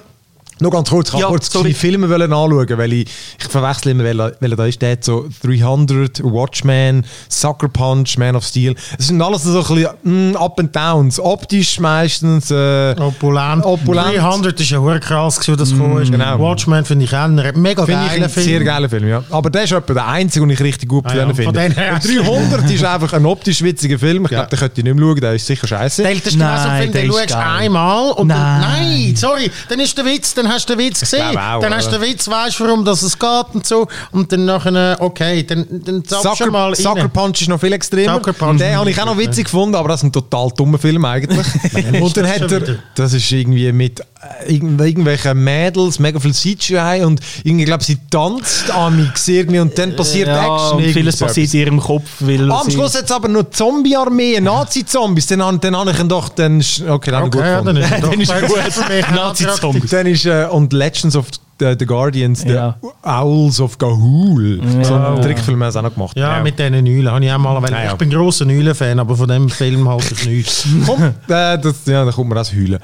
Nur 0.62 0.70
ganz 0.70 0.88
kurz, 0.88 1.08
ich 1.12 1.18
Ja, 1.20 1.28
wollte 1.28 1.48
kurz 1.50 1.64
die 1.66 1.74
Filme 1.74 2.08
wollen 2.08 2.32
anschauen, 2.32 2.78
weil 2.78 2.92
ich, 2.92 3.06
ich 3.38 3.48
verwechsel 3.48 3.90
immer, 3.92 4.04
welcher, 4.04 4.32
welcher 4.40 4.56
da 4.56 4.66
ist. 4.66 4.80
Der 4.80 4.92
hat 4.92 5.04
so 5.04 5.26
300, 5.42 6.22
Watchmen, 6.24 7.04
Sucker 7.28 7.68
Punch, 7.68 8.16
Man 8.18 8.36
of 8.36 8.44
Steel. 8.44 8.74
Es 8.98 9.08
sind 9.08 9.20
alles 9.20 9.42
so 9.42 9.58
ein 9.58 9.74
bisschen 10.02 10.32
mm, 10.32 10.36
Up 10.36 10.58
and 10.60 10.74
Downs. 10.74 11.18
Optisch 11.20 11.80
meistens. 11.80 12.50
Äh, 12.50 12.94
Opulent. 12.98 13.64
Opulent. 13.64 14.16
300 14.16 14.60
ist 14.60 14.70
ja 14.70 14.78
hure 14.78 15.00
krass, 15.00 15.40
gewesen, 15.40 15.56
dass 15.58 15.68
das 15.70 15.78
gekommen 15.78 16.02
ist. 16.02 16.12
genau. 16.12 16.38
Watchmen 16.38 16.84
finde 16.84 17.04
ich 17.04 17.12
auch 17.12 17.22
einen 17.24 17.60
mega 17.60 17.84
Finde 17.84 18.02
ich 18.02 18.08
geilen 18.10 18.22
einen 18.24 18.32
Film. 18.32 18.46
sehr 18.46 18.64
geiler 18.64 18.88
Film, 18.88 19.08
ja. 19.08 19.24
Aber 19.30 19.50
der 19.50 19.64
ist 19.64 19.72
etwa 19.72 19.94
der 19.94 20.06
einzige, 20.08 20.46
den 20.46 20.50
ich 20.50 20.60
richtig 20.60 20.88
gut 20.88 21.04
Ah, 21.06 21.14
ja, 21.16 21.34
finde. 21.34 21.52
denen 21.52 21.74
her. 21.74 21.94
Und 21.94 22.26
300 22.26 22.70
ist 22.70 22.84
einfach 22.84 23.12
ein 23.14 23.26
optisch 23.26 23.62
witziger 23.62 23.98
Film. 23.98 24.24
Ich 24.26 24.30
Ja. 24.30 24.38
glaube, 24.44 24.50
den 24.50 24.58
könnt 24.60 24.78
ihr 24.78 24.84
nicht 24.84 24.94
mehr 24.94 25.04
schauen, 25.04 25.20
der 25.20 25.34
ist 25.34 25.46
sicher 25.46 25.66
scheiße. 25.66 26.02
Der, 26.02 26.12
das 26.14 26.26
ist 26.26 26.32
genau 26.34 26.46
so 26.56 26.62
ein 26.62 26.66
Nein, 26.68 26.82
Film, 26.82 26.92
der 26.92 27.02
den 27.02 27.12
schaust 27.12 27.30
du 27.30 27.34
geil. 27.34 27.44
einmal 27.58 28.10
und 28.12 28.26
Nein. 28.28 28.38
Dann, 28.42 28.60
nein, 28.60 29.16
sorry, 29.16 29.50
dann 29.68 29.80
ist 29.80 29.96
der 29.98 30.04
Witz, 30.04 30.34
dann 30.34 30.48
hast 30.52 30.68
du 30.68 30.76
den 30.76 30.86
Witz 30.86 31.00
gesehen. 31.00 31.36
auch, 31.36 31.60
dann 31.60 31.74
hast 31.74 31.88
du 31.88 31.98
den 31.98 32.02
Witz, 32.02 32.28
weißt 32.28 32.58
du, 32.60 32.64
warum 32.64 32.84
dass 32.84 33.02
es 33.02 33.18
geht 33.18 33.46
und 33.54 33.66
so. 33.66 33.86
Und 34.12 34.30
dann 34.32 34.44
nachher, 34.44 34.96
okay, 35.00 35.42
dann, 35.44 35.66
dann 35.68 36.04
zappst 36.04 36.40
du 36.40 36.50
mal 36.50 36.74
Sucker, 36.74 36.88
Sucker 36.88 37.02
rein. 37.02 37.10
Punch 37.10 37.42
ist 37.42 37.48
noch 37.48 37.60
viel 37.60 37.72
extremer. 37.72 38.20
Den 38.20 38.76
habe 38.76 38.90
ich 38.90 39.00
auch 39.00 39.06
noch 39.06 39.18
witzig 39.18 39.44
gefunden, 39.44 39.74
aber 39.74 39.88
das 39.88 40.00
ist 40.00 40.04
ein 40.04 40.12
total 40.12 40.50
dummer 40.56 40.78
Film 40.78 41.04
eigentlich. 41.04 41.46
und 42.00 42.16
dann 42.16 42.24
das 42.24 42.40
hat 42.40 42.52
er, 42.52 42.78
das 42.94 43.12
ist 43.12 43.30
irgendwie 43.32 43.72
mit 43.72 44.02
äh, 44.46 44.52
irgendw- 44.52 44.84
irgendwelchen 44.84 45.42
Mädels, 45.42 45.98
mega 45.98 46.20
viel 46.20 46.32
CGI 46.32 47.02
und 47.04 47.20
irgendwie, 47.44 47.64
glaube 47.64 47.82
sie 47.82 47.98
tanzt 48.10 48.70
amix 48.70 49.26
irgendwie 49.28 49.58
und 49.60 49.76
dann 49.76 49.96
passiert 49.96 50.28
ja, 50.28 50.54
Action. 50.56 50.76
und 50.78 50.92
vieles 50.92 51.18
so 51.18 51.26
passiert 51.26 51.52
in 51.54 51.60
ihrem 51.60 51.80
Kopf. 51.80 52.08
Weil 52.20 52.44
etwas. 52.44 52.60
Am 52.60 52.66
sie- 52.70 52.76
Schluss 52.76 52.94
es 52.94 53.10
aber 53.10 53.28
noch 53.28 53.50
Zombie-Armee, 53.50 54.40
Nazi-Zombies. 54.40 55.26
Dann, 55.26 55.44
han- 55.44 55.60
dann 55.60 55.76
habe 55.76 55.90
ich 55.90 55.98
ihn 56.00 56.08
doch, 56.08 56.28
dann, 56.28 56.60
ist- 56.60 56.82
okay, 56.82 57.10
dann 57.10 57.24
habe 57.24 57.26
ich 57.28 57.32
gut 57.32 57.40
Okay, 57.40 57.50
ja, 57.50 57.62
dann 57.62 57.76
ist 57.76 57.90
er 57.90 58.00
Dann 58.00 58.20
ist 58.20 58.32
gut. 58.32 58.84
für 58.84 58.92
mich 58.92 59.10
Nazi-Zombie. 59.10 59.86
Dann 59.90 60.06
ist, 60.06 60.26
äh, 60.26 60.46
und 60.50 60.72
Legends 60.72 61.16
of 61.16 61.26
the, 61.70 61.76
the 61.78 61.86
Guardians, 61.86 62.44
Ja. 62.44 62.76
the 62.82 62.88
Owls 63.08 63.60
of 63.60 63.78
Gahul. 63.78 64.60
So 64.82 64.94
Ja. 64.94 65.08
einen 65.12 65.22
Trickfilm 65.22 65.62
haben 65.62 65.70
sie 65.70 65.78
auch 65.78 65.82
noch 65.82 65.94
gemacht. 65.94 66.16
Ja, 66.16 66.42
mit 66.42 66.58
diesen 66.58 66.74
Eulen 66.74 67.10
habe 67.10 67.24
ich 67.24 67.32
auch 67.32 67.38
mal. 67.38 67.62
Ja, 67.70 67.84
ja. 67.84 67.92
Ich 67.92 67.98
bin 67.98 68.08
ein 68.08 68.14
grosser 68.14 68.46
Eulen-Fan, 68.46 68.98
aber 68.98 69.16
von 69.16 69.28
dem 69.28 69.48
Film 69.48 69.88
halte 69.88 70.14
ich 70.14 70.26
nichts. 70.26 70.66
Komm, 70.86 71.02
äh, 71.02 71.12
das, 71.58 71.86
ja, 71.86 72.04
da 72.04 72.10
kommt 72.12 72.28
mir 72.28 72.34
das 72.36 72.52
heulen. 72.52 72.78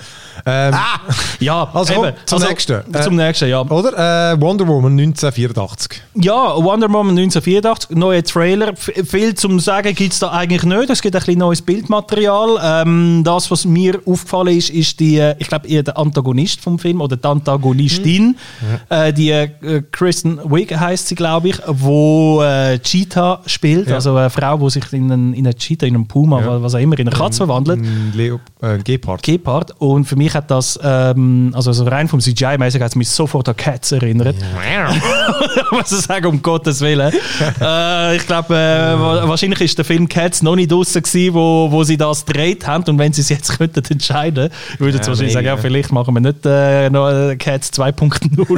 Ähm, 0.46 0.74
Ja, 1.40 1.68
Also, 1.72 1.92
eben. 1.94 2.02
komm, 2.02 2.12
zum 2.26 2.42
nächsten. 2.42 2.82
Zum 3.02 3.16
nächsten, 3.16 3.48
ja. 3.48 3.60
Oder? 3.62 4.32
Äh, 4.32 4.40
Wonder 4.40 4.66
Woman 4.66 4.94
1984. 4.96 6.00
Ja, 6.14 6.54
Wonder 6.56 6.88
Woman 6.88 7.14
1984, 7.16 7.90
neuer 7.96 8.22
Trailer. 8.22 8.68
F 8.68 8.90
viel 9.08 9.34
zum 9.34 9.60
Sagen 9.60 9.94
gibt 9.94 10.12
es 10.12 10.18
da 10.20 10.30
eigentlich 10.30 10.62
nicht. 10.64 10.90
Es 10.90 11.02
gibt 11.02 11.14
ein 11.14 11.20
bisschen 11.20 11.38
neues 11.38 11.62
Bildmaterial. 11.62 12.58
Ähm, 12.62 13.22
das, 13.24 13.50
was 13.50 13.64
mir 13.64 14.00
aufgefallen 14.06 14.56
ist, 14.56 14.70
ist 14.70 14.98
die, 15.00 15.18
äh, 15.18 15.34
ich 15.38 15.48
glaube, 15.48 15.68
eher 15.68 15.82
der 15.82 15.96
Antagonist 15.98 16.60
vom 16.60 16.78
Film 16.78 17.00
oder 17.00 17.16
die 17.16 17.24
Antagonistin. 17.28 18.36
Äh, 18.88 19.12
die 19.12 19.30
äh, 19.30 19.48
Kristen 19.90 20.38
Wiig 20.44 20.74
heißt 20.78 21.08
sie, 21.08 21.14
glaube 21.14 21.48
ich, 21.48 21.56
wo 21.66 22.42
äh, 22.42 22.78
Cheetah 22.78 23.40
spielt. 23.46 23.88
Ja. 23.88 23.96
Also 23.96 24.14
eine 24.16 24.30
Frau, 24.30 24.56
die 24.58 24.70
sich 24.70 24.92
in 24.92 25.10
einen, 25.10 25.34
in 25.34 25.46
einen 25.46 25.56
Cheetah, 25.56 25.86
in 25.86 25.94
einen 25.94 26.06
Puma, 26.08 26.40
Ja. 26.40 26.62
was 26.62 26.74
auch 26.74 26.78
immer, 26.78 26.98
in 26.98 27.08
eine 27.08 27.16
Katze 27.16 27.38
verwandelt. 27.38 27.80
Ein 27.80 28.12
Leo, 28.14 28.40
äh, 28.62 28.78
Gepard. 28.78 29.22
Gepard. 29.22 29.72
Und 29.78 30.04
für 30.06 30.16
mich 30.16 30.34
hat 30.34 30.50
das, 30.50 30.78
ähm, 30.82 31.52
also 31.54 31.72
so 31.72 31.84
rein 31.84 32.08
vom 32.08 32.20
CGI-mäßig, 32.20 32.80
hat 32.80 32.90
es 32.90 32.96
mich 32.96 33.08
sofort 33.08 33.48
an 33.48 33.56
Cats 33.56 33.92
erinnert. 33.92 34.36
muss 35.72 35.92
ich 35.92 35.98
sagen, 35.98 36.26
um 36.26 36.42
Gottes 36.42 36.80
Willen. 36.80 37.12
äh, 37.60 38.16
ich 38.16 38.26
glaube, 38.26 38.54
äh, 38.54 38.98
wa- 39.00 39.28
wahrscheinlich 39.28 39.60
ist 39.60 39.78
der 39.78 39.84
Film 39.84 40.08
Cats 40.08 40.42
noch 40.42 40.56
nicht 40.56 40.70
draussen 40.72 41.02
gewesen, 41.02 41.34
wo, 41.34 41.68
wo 41.70 41.84
sie 41.84 41.96
das 41.96 42.24
gedreht 42.24 42.66
haben. 42.66 42.84
Und 42.88 42.98
wenn 42.98 43.12
sie 43.12 43.20
es 43.22 43.28
jetzt 43.28 43.48
könnten 43.58 43.82
entscheiden, 43.90 44.50
würde 44.78 44.96
ich 44.98 45.02
Ja, 45.02 45.08
wahrscheinlich 45.08 45.32
sagen, 45.32 45.46
ja, 45.46 45.56
vielleicht 45.56 45.92
machen 45.92 46.14
wir 46.14 46.20
nicht 46.20 46.44
äh, 46.44 46.90
noch 46.90 47.08
Cats 47.38 47.70
2.0. 47.72 48.57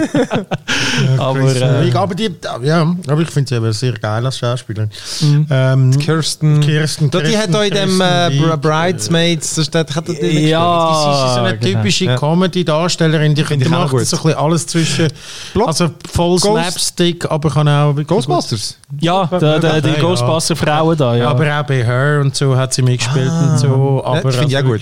aber 1.19 1.41
Äh, 1.57 1.93
aber, 1.95 2.15
die, 2.15 2.31
ja, 2.63 2.95
aber 3.07 3.21
ich 3.23 3.31
finde 3.31 3.49
sie 3.49 3.55
eben 3.57 3.73
sehr 3.73 3.93
geil 3.93 4.25
als 4.25 4.39
Schauspielerin. 4.39 4.91
Mhm. 5.21 5.47
Ähm, 5.51 5.99
Kirsten. 5.99 6.61
Kirsten, 6.61 7.11
Da, 7.11 7.21
die 7.21 7.37
hat 7.37 7.55
auch 7.55 7.63
in 7.63 7.75
dem 7.75 8.01
äh. 8.01 8.57
Bridesmaids, 8.57 9.55
das 9.55 9.69
hat 9.95 10.09
die 10.09 10.49
Ja. 10.49 11.03
Sie 11.05 11.11
ist 11.29 11.35
so 11.35 11.41
eine 11.41 11.59
genau. 11.59 11.79
typische 11.81 12.05
Ja. 12.07 12.17
Comedy-Darstellerin, 12.17 13.35
die, 13.35 13.45
die 13.45 13.69
macht 13.69 13.91
so 13.91 13.97
ein 13.97 14.01
bisschen 14.01 14.35
alles 14.35 14.67
zwischen, 14.67 15.09
also 15.67 15.91
voll 16.11 16.39
Ghost- 16.39 16.43
Slapstick, 16.45 17.31
aber 17.31 17.51
kann 17.51 17.69
auch... 17.69 17.95
Ghostbusters. 18.07 18.77
ja, 19.01 19.27
der, 19.27 19.59
der, 19.59 19.81
die 19.81 19.89
Ja. 19.91 20.01
Ghostbuster-Frauen 20.01 20.97
da, 20.97 21.15
ja. 21.17 21.29
Aber 21.31 21.61
auch 21.61 21.65
bei 21.65 21.85
Her 21.85 22.21
und 22.23 22.35
so 22.35 22.57
hat 22.57 22.73
sie 22.75 22.83
mitgespielt 22.83 23.31
und 23.31 23.59
so. 23.59 24.03
Aber 24.05 24.21
das 24.23 24.37
finde 24.37 24.53
ich 24.53 24.59
auch 24.59 24.65
gut. 24.65 24.81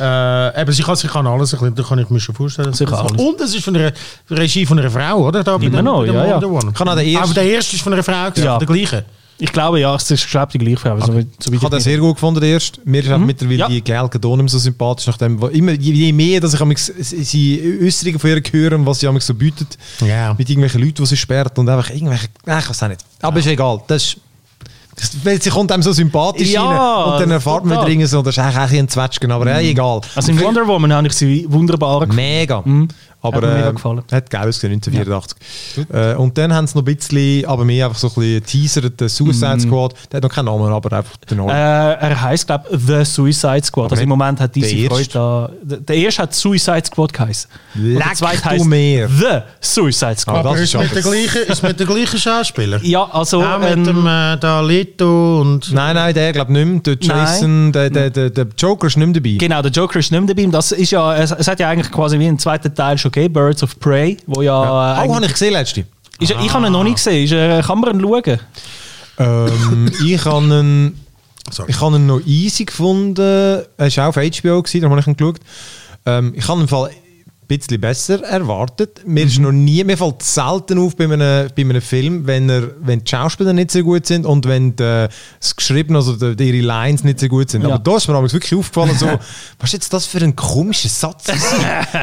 Äh, 0.00 0.62
eben, 0.62 0.72
sie, 0.72 0.82
kann, 0.82 0.96
sie 0.96 1.08
kann 1.08 1.26
alles, 1.26 1.52
ein 1.54 1.58
bisschen, 1.60 1.74
da 1.74 1.82
kann 1.82 1.98
ich 1.98 2.10
mir 2.10 2.20
schon 2.20 2.34
vorstellen. 2.34 2.72
Sie 2.72 2.84
kann 2.84 3.06
alles. 3.06 3.12
Und 3.22 3.40
es 3.40 3.54
ist 3.54 3.64
von 3.64 3.76
einer 3.76 3.92
Regie 4.30 4.64
von 4.66 4.78
einer 4.78 4.90
Frau, 4.90 5.26
oder? 5.26 5.42
Da 5.44 5.56
Immer 5.56 5.82
noch, 5.82 6.04
ja, 6.04 6.26
ja. 6.26 6.40
Kann 6.72 6.88
auch 6.88 6.94
der 6.94 7.04
erste- 7.04 7.24
Aber 7.24 7.34
der 7.34 7.44
erste 7.44 7.76
ist 7.76 7.82
von 7.82 7.92
einer 7.92 8.02
Frau, 8.02 8.26
gewesen, 8.30 8.44
Ja. 8.44 8.58
der 8.58 8.66
gleiche. 8.66 9.04
Ich 9.40 9.52
glaube, 9.52 9.78
ja, 9.78 9.94
es 9.94 10.10
ist 10.10 10.28
glaube 10.28 10.48
ich, 10.52 10.58
die 10.58 10.64
gleiche 10.64 10.78
Frau. 10.80 10.98
So, 10.98 11.16
wie- 11.16 11.24
so 11.38 11.52
Ich 11.52 11.62
habe 11.62 11.76
den 11.76 11.80
sehr 11.80 11.98
gut 11.98 12.14
gefunden, 12.16 12.40
der 12.40 12.48
erste. 12.50 12.80
Mir 12.84 13.04
ist 13.04 13.10
auch 13.12 13.18
mittlerweile 13.18 13.58
Ja. 13.58 13.68
die 13.68 13.84
Gal 13.84 14.08
Gadot 14.08 14.50
so 14.50 14.58
sympathisch. 14.58 15.06
Nachdem, 15.06 15.40
immer, 15.50 15.72
je, 15.72 15.92
je 15.92 16.12
mehr, 16.12 16.40
dass 16.40 16.54
ich 16.54 17.28
sie 17.28 17.78
Äußerungen 17.80 18.18
von 18.18 18.30
ihr 18.30 18.42
höre 18.50 18.72
und 18.72 18.84
was 18.84 18.98
sie 18.98 19.06
amigs 19.06 19.26
so 19.28 19.34
bietet, 19.34 19.78
Ja. 20.04 20.34
mit 20.36 20.50
irgendwelchen 20.50 20.80
Leuten, 20.80 20.94
die 20.96 21.06
sie 21.06 21.16
sperrt 21.16 21.56
und 21.56 21.68
einfach 21.68 21.88
irgendwelche, 21.90 22.26
nein, 22.46 22.58
ich 22.58 22.68
weiß 22.68 22.82
auch 22.82 22.88
nicht. 22.88 23.00
Aber 23.22 23.38
ist 23.38 23.46
egal. 23.46 23.80
Das 23.86 24.02
ist, 24.02 24.16
Sie 25.40 25.50
kommt 25.50 25.70
einem 25.72 25.82
so 25.82 25.92
sympathisch 25.92 26.50
Ja, 26.50 26.64
rein 26.64 27.12
und 27.12 27.20
dann 27.20 27.30
erfahrt 27.30 27.64
man 27.64 27.84
drin 27.84 28.04
so, 28.06 28.22
das 28.22 28.36
ist 28.36 28.42
eigentlich 28.42 28.80
ein 28.80 28.88
Zwetschgen, 28.88 29.30
aber 29.30 29.48
ja, 29.48 29.60
egal. 29.60 30.00
Also 30.14 30.32
in 30.32 30.40
Wonder 30.40 30.66
Woman 30.66 30.92
habe 30.92 31.06
ich 31.06 31.12
sie 31.12 31.46
wunderbar 31.48 32.00
gefunden. 32.00 32.16
Mega. 32.16 32.62
Aber 33.20 33.36
Hat 33.48 33.58
mir 33.58 33.68
äh, 33.68 33.72
gefallen. 33.72 34.02
hat 34.12 34.30
geil 34.30 34.48
ausgesehen, 34.48 34.74
1984. 34.74 35.38
Äh, 35.92 36.14
und 36.14 36.38
dann 36.38 36.52
haben 36.54 36.66
sie 36.68 36.76
noch 36.78 36.86
ein 36.86 36.94
bisschen, 36.96 37.44
aber 37.46 37.64
mehr 37.64 37.86
einfach 37.86 37.98
so 37.98 38.06
ein 38.08 38.14
bisschen 38.14 38.44
teasert, 38.44 39.00
den 39.00 39.08
Suicide 39.08 39.60
Squad. 39.60 39.94
Der 40.12 40.18
hat 40.18 40.22
noch 40.24 40.30
keinen 40.32 40.44
Namen, 40.44 40.72
aber 40.72 40.96
einfach 40.96 41.16
den 41.28 41.38
Namen. 41.38 41.50
Äh, 41.50 41.52
er 41.94 42.20
heißt 42.22 42.46
glaube 42.46 42.64
ich 42.70 42.78
The 42.86 43.04
Suicide 43.04 43.64
Squad. 43.64 43.86
Aber 43.86 43.92
Also 43.94 44.02
im 44.04 44.08
Moment 44.08 44.40
hat 44.40 44.54
diese 44.54 44.74
der 44.74 44.88
Freude 44.88 45.00
erste. 45.02 45.18
da. 45.18 45.50
Der, 45.80 45.96
erste 45.96 46.22
hat 46.22 46.34
Suicide 46.34 46.82
Squad 46.86 47.12
geheißen. 47.12 47.50
Und 47.74 47.82
der 47.84 47.94
Leck 47.98 48.16
zweite 48.16 48.38
du 48.42 48.44
heisst 48.44 48.64
mir. 48.66 49.08
The 49.08 49.24
Suicide 49.60 50.16
Squad. 50.16 50.44
Das 50.44 50.46
Aber 50.52 50.60
ist 50.60 50.74
mit, 50.76 50.82
der 50.94 50.98
aber- 51.04 51.10
gleichen, 51.10 51.42
ist 51.48 51.62
mit 51.64 51.80
der 51.80 51.86
gleichen 51.86 52.18
Schauspieler? 52.20 52.80
Ja, 52.84 53.04
also 53.10 53.42
Auch 53.42 53.58
mit 53.58 53.70
ähm, 53.70 53.84
dem 53.84 54.06
äh, 54.06 54.36
da 54.38 54.60
Leto 54.60 55.40
und... 55.40 55.72
Nein, 55.72 55.96
nein, 55.96 56.14
der 56.14 56.32
glaube 56.32 56.52
ich 56.52 56.64
nicht 56.64 56.86
mehr. 56.86 56.94
Der 56.96 57.16
Jason, 57.16 57.72
der, 57.72 57.90
der, 57.90 58.10
der, 58.10 58.30
der 58.30 58.46
Joker 58.56 58.86
ist 58.86 58.96
nicht 58.96 59.06
mehr 59.06 59.14
dabei. 59.14 59.36
Genau, 59.38 59.60
der 59.62 59.72
Joker 59.72 59.98
ist 59.98 60.12
nicht 60.12 60.20
mehr 60.20 60.34
dabei. 60.34 60.48
Das 60.52 60.70
ist 60.72 60.90
ja, 60.92 61.16
es, 61.16 61.32
es 61.32 61.48
hat 61.48 61.58
ja 61.58 61.68
eigentlich 61.68 61.90
quasi 61.90 62.16
wie 62.18 62.28
einen 62.28 62.38
zweiten 62.38 62.72
Teil 62.74 62.96
schon 62.96 63.07
gegeben, 63.10 63.32
Birds 63.34 63.62
of 63.62 63.78
Prey, 63.80 64.16
wo 64.26 64.42
ja, 64.42 64.58
Oh, 64.60 64.64
äh, 64.64 64.98
eigentlich- 65.00 65.16
habe 65.16 65.26
ich 65.26 65.32
gesehen 65.32 65.52
letzte. 65.52 65.80
ist, 66.20 66.30
ich 66.30 66.52
habe 66.52 66.66
ihn 66.66 66.72
noch 66.72 66.84
nicht 66.84 66.96
gesehen. 66.96 67.24
Ist, 67.24 67.32
äh, 67.32 67.62
kann 67.62 67.80
man 67.80 67.94
ihn 67.94 68.00
schauen? 68.00 68.40
Ähm, 69.18 69.90
ich 70.04 70.24
habe 70.24 70.44
ihn, 70.60 71.00
Sorry. 71.50 71.70
ich 71.70 71.80
habe 71.80 71.96
ihn 71.96 72.06
noch 72.06 72.20
easy 72.26 72.64
gefunden. 72.64 73.20
Er 73.20 73.66
war 73.96 74.04
auch 74.04 74.08
auf 74.08 74.16
HBO, 74.16 74.62
gewesen, 74.62 74.80
darum 74.80 74.92
habe 74.92 75.00
ich 75.00 75.06
ihn 75.06 75.16
geschaut. 75.16 75.36
Ähm, 76.06 76.32
ich 76.36 76.46
habe 76.46 76.58
ihn 76.60 76.62
im 76.62 76.68
Fall 76.68 76.90
bisschen 77.48 77.80
besser 77.80 78.22
erwartet. 78.22 79.00
Mir 79.06 79.24
ist 79.24 79.38
noch 79.38 79.52
nie, 79.52 79.82
mir 79.82 79.96
fällt 79.96 80.22
selten 80.22 80.78
auf 80.78 80.94
bei 80.94 81.04
einem, 81.04 81.48
bei 81.56 81.62
einem 81.62 81.80
Film, 81.80 82.26
wenn, 82.26 82.48
er, 82.50 82.70
wenn 82.80 83.02
die 83.02 83.10
Schauspieler 83.10 83.52
nicht 83.54 83.70
so 83.70 83.82
gut 83.82 84.06
sind 84.06 84.26
und 84.26 84.46
wenn 84.46 84.76
die, 84.76 85.08
das 85.40 85.56
Geschrieben, 85.56 85.96
also 85.96 86.34
die, 86.34 86.44
ihre 86.50 86.64
Lines 86.66 87.04
nicht 87.04 87.18
so 87.20 87.28
gut 87.28 87.50
sind. 87.50 87.62
Ja. 87.62 87.68
Aber 87.70 87.78
da 87.78 87.96
ist 87.96 88.06
mir 88.06 88.22
wirklich 88.22 88.54
aufgefallen, 88.54 88.96
so, 88.96 89.06
was 89.58 89.70
ist 89.70 89.72
jetzt 89.72 89.92
das 89.92 90.06
für 90.06 90.18
ein 90.18 90.36
komischer 90.36 90.88
Satz? 90.90 91.24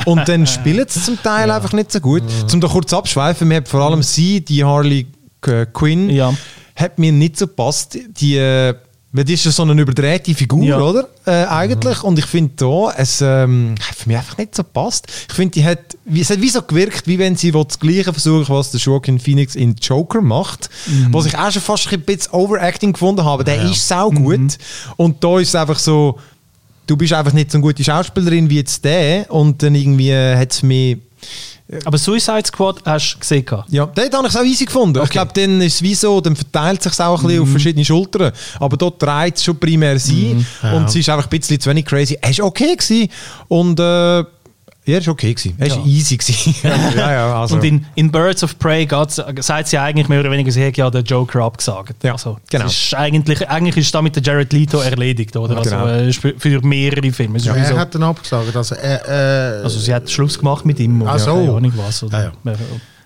und 0.05 0.27
dann 0.27 0.47
spielen 0.47 0.85
sie 0.89 1.01
zum 1.01 1.21
Teil 1.21 1.49
einfach 1.51 1.73
nicht 1.73 1.91
so 1.91 1.99
gut. 1.99 2.23
Zum 2.47 2.59
da 2.59 2.67
kurz 2.67 2.91
abschweifen, 2.91 3.47
mir 3.47 3.57
hat 3.57 3.67
vor 3.69 3.81
allem 3.81 4.01
sie, 4.03 4.41
die 4.43 4.63
Harley 4.63 5.07
äh, 5.45 5.65
Quinn, 5.71 6.09
Ja. 6.09 6.33
hat 6.75 6.97
mir 6.97 7.11
nicht 7.11 7.37
so 7.37 7.47
gepasst. 7.47 7.97
Die, 8.19 8.35
äh, 8.35 8.73
weil 9.15 9.23
die 9.23 9.33
ist 9.33 9.45
ja 9.45 9.51
so 9.51 9.63
eine 9.63 9.79
überdrehte 9.81 10.35
Figur, 10.35 10.63
Ja. 10.63 10.79
oder? 10.79 11.07
Äh, 11.25 11.45
eigentlich. 11.45 12.03
Und 12.03 12.19
ich 12.19 12.25
finde 12.25 12.51
da, 12.57 12.91
es 12.97 13.21
ähm, 13.21 13.75
hat 13.79 13.95
für 13.95 14.09
mich 14.09 14.17
einfach 14.17 14.37
nicht 14.37 14.53
so 14.55 14.63
gepasst. 14.63 15.07
Ich 15.29 15.33
finde, 15.33 15.53
die 15.53 15.63
hat, 15.65 15.79
es 16.13 16.29
hat 16.29 16.41
wie 16.41 16.49
so 16.49 16.61
gewirkt, 16.61 17.07
wie 17.07 17.17
wenn 17.17 17.35
sie 17.35 17.51
das 17.51 17.79
Gleiche 17.79 18.11
versuchen, 18.11 18.53
was 18.53 18.71
der 18.71 18.79
Joaquin 18.81 19.17
Phoenix 19.19 19.55
in 19.55 19.75
Joker 19.75 20.21
macht. 20.21 20.69
Was 21.11 21.25
ich 21.25 21.37
auch 21.37 21.49
schon 21.51 21.61
fast 21.61 21.91
ein 21.93 22.01
bisschen 22.01 22.33
Overacting 22.33 22.93
gefunden 22.93 23.23
habe. 23.23 23.43
Der 23.43 23.61
ist 23.63 23.87
sau 23.87 24.11
gut. 24.11 24.57
Und 24.97 25.23
da 25.23 25.39
ist 25.39 25.49
es 25.49 25.55
einfach 25.55 25.79
so, 25.79 26.19
du 26.85 26.97
bist 26.97 27.13
einfach 27.13 27.33
nicht 27.33 27.51
so 27.51 27.57
eine 27.57 27.63
gute 27.65 27.83
Schauspielerin 27.83 28.49
wie 28.49 28.57
jetzt 28.57 28.83
der. 28.83 29.31
Und 29.31 29.63
dann 29.63 29.75
irgendwie 29.75 30.13
hat 30.13 30.51
es 30.51 30.61
mich 30.61 30.97
Aber 31.83 31.97
Suicide 31.97 32.43
Squad 32.45 32.81
hast 32.85 33.15
du 33.15 33.19
gesehen. 33.19 33.45
ja, 33.69 33.85
dort 33.87 34.13
habe 34.13 34.27
ich 34.27 34.33
es 34.33 34.39
auch 34.39 34.43
easy 34.43 34.65
gefunden. 34.65 35.01
Ich 35.03 35.09
glaube, 35.09 35.31
dann 35.33 35.61
ist 35.61 35.75
es 35.75 35.81
wie 35.81 35.95
so, 35.95 36.21
dann 36.21 36.35
verteilt 36.35 36.83
sich 36.83 36.99
auch 36.99 37.19
ein 37.21 37.27
bisschen 37.27 37.41
auf 37.41 37.49
verschiedene 37.49 37.83
Schultern. 37.83 38.31
Aber 38.59 38.77
dort 38.77 39.01
dreht 39.01 39.37
es 39.37 39.43
schon 39.43 39.57
primär 39.57 39.97
sie. 39.99 40.45
Und 40.61 40.91
sie 40.91 40.99
ist 40.99 41.09
einfach 41.09 41.25
ein 41.25 41.39
bisschen 41.39 41.59
zu 41.59 41.69
wenig 41.69 41.85
crazy. 41.85 42.17
Er 42.21 42.37
war 42.37 42.45
okay 42.45 42.75
gewesen. 42.75 43.09
Und 43.47 43.79
äh, 43.79 44.23
ja, 44.85 44.95
er 44.99 45.05
war 45.05 45.13
okay 45.13 45.33
gewesen. 45.33 45.55
Er 45.57 45.69
war 45.69 45.77
Ja. 45.77 45.85
easy 45.85 46.17
gewesen. 46.17 46.55
ja, 46.97 47.11
ja, 47.11 47.41
also. 47.41 47.55
Und 47.55 47.63
in, 47.63 47.85
in 47.95 48.11
Birds 48.11 48.43
of 48.43 48.57
Prey 48.59 48.87
sagt 49.39 49.67
sie 49.67 49.77
eigentlich 49.77 50.07
mehr 50.09 50.19
oder 50.19 50.31
weniger, 50.31 50.51
sie 50.51 50.65
hat 50.65 50.77
ja 50.77 50.89
den 50.89 51.03
Joker 51.03 51.41
abgesagt. 51.43 52.03
Ja, 52.03 52.13
also, 52.13 52.37
genau. 52.49 52.65
es 52.65 52.73
Ist 52.73 52.93
eigentlich, 52.95 53.47
eigentlich 53.49 53.77
ist 53.77 53.93
da 53.95 54.01
mit 54.01 54.15
der 54.15 54.23
Jared 54.23 54.53
Leto 54.53 54.79
erledigt, 54.79 55.35
oder? 55.35 55.57
Also, 55.57 55.69
Genau. 55.71 55.87
äh, 55.87 56.13
für, 56.13 56.33
für 56.37 56.61
mehrere 56.65 57.11
Filme. 57.11 57.39
Wie 57.39 57.45
Wer 57.45 57.65
so- 57.65 57.77
hat 57.77 57.93
den 57.93 58.03
abgesagt? 58.03 58.55
Also, 58.55 58.75
äh, 58.75 58.95
äh, 59.59 59.63
also 59.63 59.79
sie 59.79 59.93
hat 59.93 60.09
Schluss 60.09 60.37
gemacht 60.39 60.65
mit 60.65 60.79
ihm. 60.79 61.01
Oder 61.01 61.11
Ach 61.13 61.19
so. 61.19 61.33
keine 61.35 61.51
Ahnung 61.53 61.73
was. 61.75 62.03
Oder, 62.03 62.31
Ah, 62.45 62.51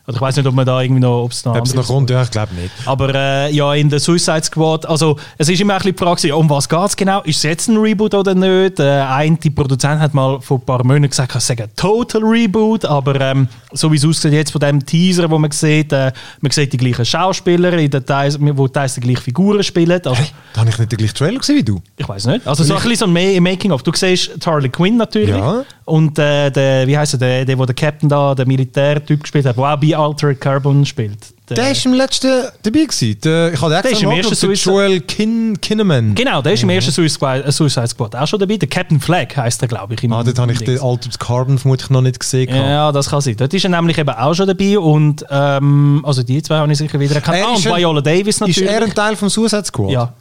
oder 0.10 0.16
ich 0.18 0.22
weiß 0.22 0.36
nicht, 0.38 0.48
ob 0.48 0.56
man 0.56 0.66
da 0.66 0.82
irgendwie 0.82 1.02
noch, 1.02 1.24
ob 1.24 1.32
es 1.32 1.46
noch 1.46 1.56
Ob 1.56 1.66
es 1.66 1.74
noch 1.76 1.86
kommt, 1.88 2.10
ja, 2.10 2.24
ich 2.24 2.32
glaube 2.32 2.54
nicht. 2.56 2.72
Aber 2.86 3.14
äh, 3.14 3.54
ja, 3.54 3.74
in 3.76 3.90
der 3.90 4.00
Suicide 4.00 4.44
Squad, 4.44 4.86
also 4.88 5.18
es 5.38 5.48
ist 5.50 5.62
immer 5.62 5.74
ein 5.76 5.80
bisschen 5.80 5.96
die 5.96 6.04
Frage, 6.04 6.36
um 6.36 6.50
was 6.50 6.68
geht 6.68 6.80
es 6.84 6.96
genau? 6.96 7.22
Ist 7.22 7.38
es 7.38 7.44
jetzt 7.44 7.68
ein 7.70 7.78
Reboot 7.78 8.16
oder 8.16 8.34
nicht? 8.34 8.80
Äh, 8.80 9.02
ein 9.02 9.40
die 9.40 9.52
Produzent 9.52 10.02
hat 10.02 10.14
mal 10.16 10.42
vor 10.42 10.58
ein 10.58 10.62
paar 10.66 10.84
Monaten 10.84 11.10
gesagt, 11.10 11.36
es 11.36 11.46
sei 11.46 11.56
ein 11.62 11.70
Total 11.76 12.24
Reboot, 12.24 12.86
aber 12.86 13.22
ähm, 13.22 13.48
so 13.72 13.92
wie 13.92 13.98
es 13.98 14.06
aussieht 14.06 14.34
jetzt 14.34 14.52
von 14.52 14.60
dem 14.62 14.84
Teaser, 14.84 15.30
wo 15.30 15.38
man 15.38 15.52
sieht, 15.52 15.94
äh, 15.94 16.12
man 16.42 16.52
sieht 16.52 16.74
die 16.74 16.78
gleichen 16.78 17.06
Schauspieler, 17.06 17.74
in 17.74 17.92
den 17.92 18.04
Teils, 18.06 18.38
wo 18.40 18.68
teils 18.68 18.96
die 18.96 19.02
gleichen 19.02 19.22
Figuren 19.22 19.62
spielen. 19.64 19.92
Also, 20.04 20.16
Da 20.54 20.62
habe 20.62 20.70
ich 20.72 20.78
nicht 20.80 20.92
den 20.92 20.98
gleichen 20.98 21.14
Trailer 21.16 21.38
gesehen 21.40 21.58
wie 21.58 21.64
du. 21.64 21.80
ich 21.98 22.10
weiß 22.10 22.26
nicht. 22.26 22.48
Also 22.48 22.64
so 22.64 22.74
ein 22.76 22.82
bisschen 22.82 22.96
so 22.98 23.06
ein 23.06 23.14
Ma- 23.14 23.50
Making-of. 23.52 23.84
Du 23.84 23.92
siehst 23.94 24.32
Harley 24.46 24.70
Quinn 24.70 24.98
natürlich. 24.98 25.30
Ja. 25.30 25.64
Und 25.90 26.18
äh, 26.20 26.50
der, 26.52 26.88
wie 26.88 26.98
heißt 26.98 27.14
er, 27.16 27.20
der, 27.20 27.46
der, 27.46 27.58
wo 27.58 27.66
der 27.66 27.76
Captain 27.76 28.08
da, 28.08 28.36
der 28.36 28.46
Militärtyp 28.46 29.22
gespielt 29.22 29.46
hat, 29.46 29.58
der 29.58 29.64
auch 29.64 29.78
bei 29.78 29.96
Altered 29.98 30.40
Carbon 30.40 30.86
spielt. 30.86 31.18
Der, 31.50 31.56
Der 31.56 31.72
ist 31.72 31.84
im 31.84 31.94
letzten 31.94 32.44
dabei 32.62 32.82
gewesen. 32.86 33.20
Der, 33.24 33.54
ich 33.54 33.60
habe 33.60 33.72
Der 33.82 33.92
ist 33.92 34.04
im 34.04 34.12
ersten 34.12 34.30
der 34.30 34.38
Suicide- 34.38 34.70
Joel 34.70 35.00
Kin 35.02 35.60
Kinnaman. 35.60 36.14
Genau, 36.14 36.44
der 36.44 36.54
ist 36.54 36.62
Mhm. 36.64 36.70
im 36.70 36.76
ersten 36.76 36.92
Suicide 36.92 37.10
Squad, 37.16 37.46
äh, 37.48 37.52
Suicide 37.52 37.88
Squad 37.88 38.16
auch 38.16 38.28
schon 38.28 38.40
dabei. 38.40 38.58
Der 38.58 38.70
Captain 38.70 39.00
Flag 39.00 39.36
heißt 39.36 39.60
er, 39.64 39.68
glaube 39.68 39.96
ich. 39.96 40.04
im- 40.04 40.14
Ah, 40.14 40.24
dort 40.24 40.38
habe 40.38 40.52
ich 40.52 40.60
den. 40.60 40.80
Altered 40.80 41.20
Carbon 41.20 41.58
vermutlich 41.58 41.90
noch 41.90 42.02
nicht 42.02 42.20
gesehen. 42.20 42.56
Ja, 42.56 42.92
das 42.92 43.10
kann 43.10 43.22
sein. 43.22 43.36
Dort 43.36 43.52
ist 43.52 43.64
er 43.64 43.72
nämlich 43.72 43.98
eben 43.98 44.10
auch 44.12 44.34
schon 44.36 44.46
dabei 44.48 44.78
und 44.78 45.26
ähm, 45.32 46.04
also 46.06 46.22
die 46.22 46.40
zwei 46.44 46.58
habe 46.58 46.72
ich 46.72 46.78
sicher 46.78 47.00
wieder 47.00 47.16
erkannt. 47.16 47.38
Er 47.40 47.48
Ah, 47.48 47.56
und 47.56 47.66
Viola 47.66 48.02
Davis 48.02 48.40
natürlich. 48.42 48.62
Ist 48.62 48.70
er 48.70 48.84
ein 48.84 48.94
Teil 48.94 49.16
vom 49.16 49.30
Suicide 49.30 49.66
Squad? 49.66 49.90
ja. 49.92 50.14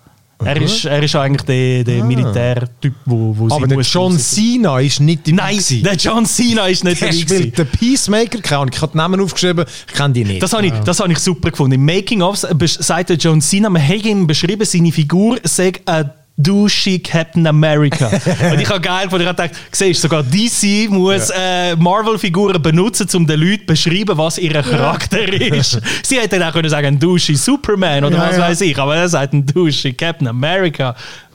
Er 0.45 0.63
ist, 0.63 0.85
er 0.85 1.03
ist 1.03 1.17
eigentlich 1.17 1.43
der, 1.43 1.85
der 1.85 2.05
Militärtyp, 2.05 2.95
wo, 3.05 3.35
wo 3.37 3.49
Ah. 3.49 3.57
Aber 3.57 3.67
der 3.67 3.81
John. 3.81 4.17
Cena 4.19 4.79
ist 4.79 5.01
nicht 5.01 5.27
dabei. 5.27 5.37
Nein, 5.37 5.57
gewesen. 5.57 5.83
der 5.83 5.95
John 5.95 6.27
Cena 6.27 6.67
ist 6.67 6.85
nicht 6.85 7.01
Der 7.01 7.13
spielt 7.13 7.59
den 7.59 7.67
Peacemaker, 7.67 8.39
keine 8.41 8.61
Ahnung. 8.63 8.71
Ich 8.73 8.81
habe 8.81 8.93
den 8.93 8.99
Namen 8.99 9.21
aufgeschrieben, 9.21 9.65
ich 9.89 9.95
kenne 9.95 10.15
die 10.15 10.25
nicht. 10.25 10.43
Das 10.43 10.53
habe 10.53 10.67
ich, 10.67 10.73
das 10.85 11.01
habe 11.01 11.11
ich 11.13 11.19
super 11.19 11.51
gefunden. 11.51 11.73
Im 11.75 11.85
Making-of 11.85 12.37
sagt 12.37 13.11
der 13.11 13.17
John 13.17 13.41
Cena, 13.41 13.69
man 13.69 13.87
hat 13.87 14.05
ihm 14.05 14.27
beschrieben, 14.27 14.65
seine 14.65 14.93
Figur 14.93 15.39
sei 15.43 15.73
ein 15.87 16.11
douchey 16.39 17.01
Captain 17.01 17.47
America. 17.47 18.07
Und 18.53 18.61
ich 18.61 18.69
habe 18.69 18.81
geil 18.81 19.11
von 19.11 19.19
dir 19.19 19.27
gedacht, 19.27 19.51
siehst 19.73 20.01
sogar 20.01 20.23
DC 20.23 20.89
muss 20.89 21.31
äh, 21.31 21.77
Marvel-Figuren 21.77 22.63
benutzen, 22.63 23.09
um 23.15 23.27
den 23.27 23.41
Leuten 23.41 23.61
zu 23.61 23.67
beschreiben, 23.67 24.17
was 24.17 24.39
ihr 24.39 24.53
Charakter 24.53 25.31
ist. 25.33 25.81
Sie 26.03 26.19
hätten 26.19 26.43
auch 26.43 26.53
können 26.53 26.71
sagen, 26.71 26.87
ein 26.87 26.99
douchey 26.99 27.35
Superman 27.35 28.05
oder 28.05 28.17
Ja, 28.17 28.29
was 28.29 28.37
ja. 28.37 28.43
weiß 28.43 28.61
ich, 28.63 28.79
aber 28.79 28.97
er 28.97 29.09
sagt 29.09 29.35
ein 29.35 29.45
douchey 29.45 29.93
Captain 29.93 30.29
America. 30.29 30.95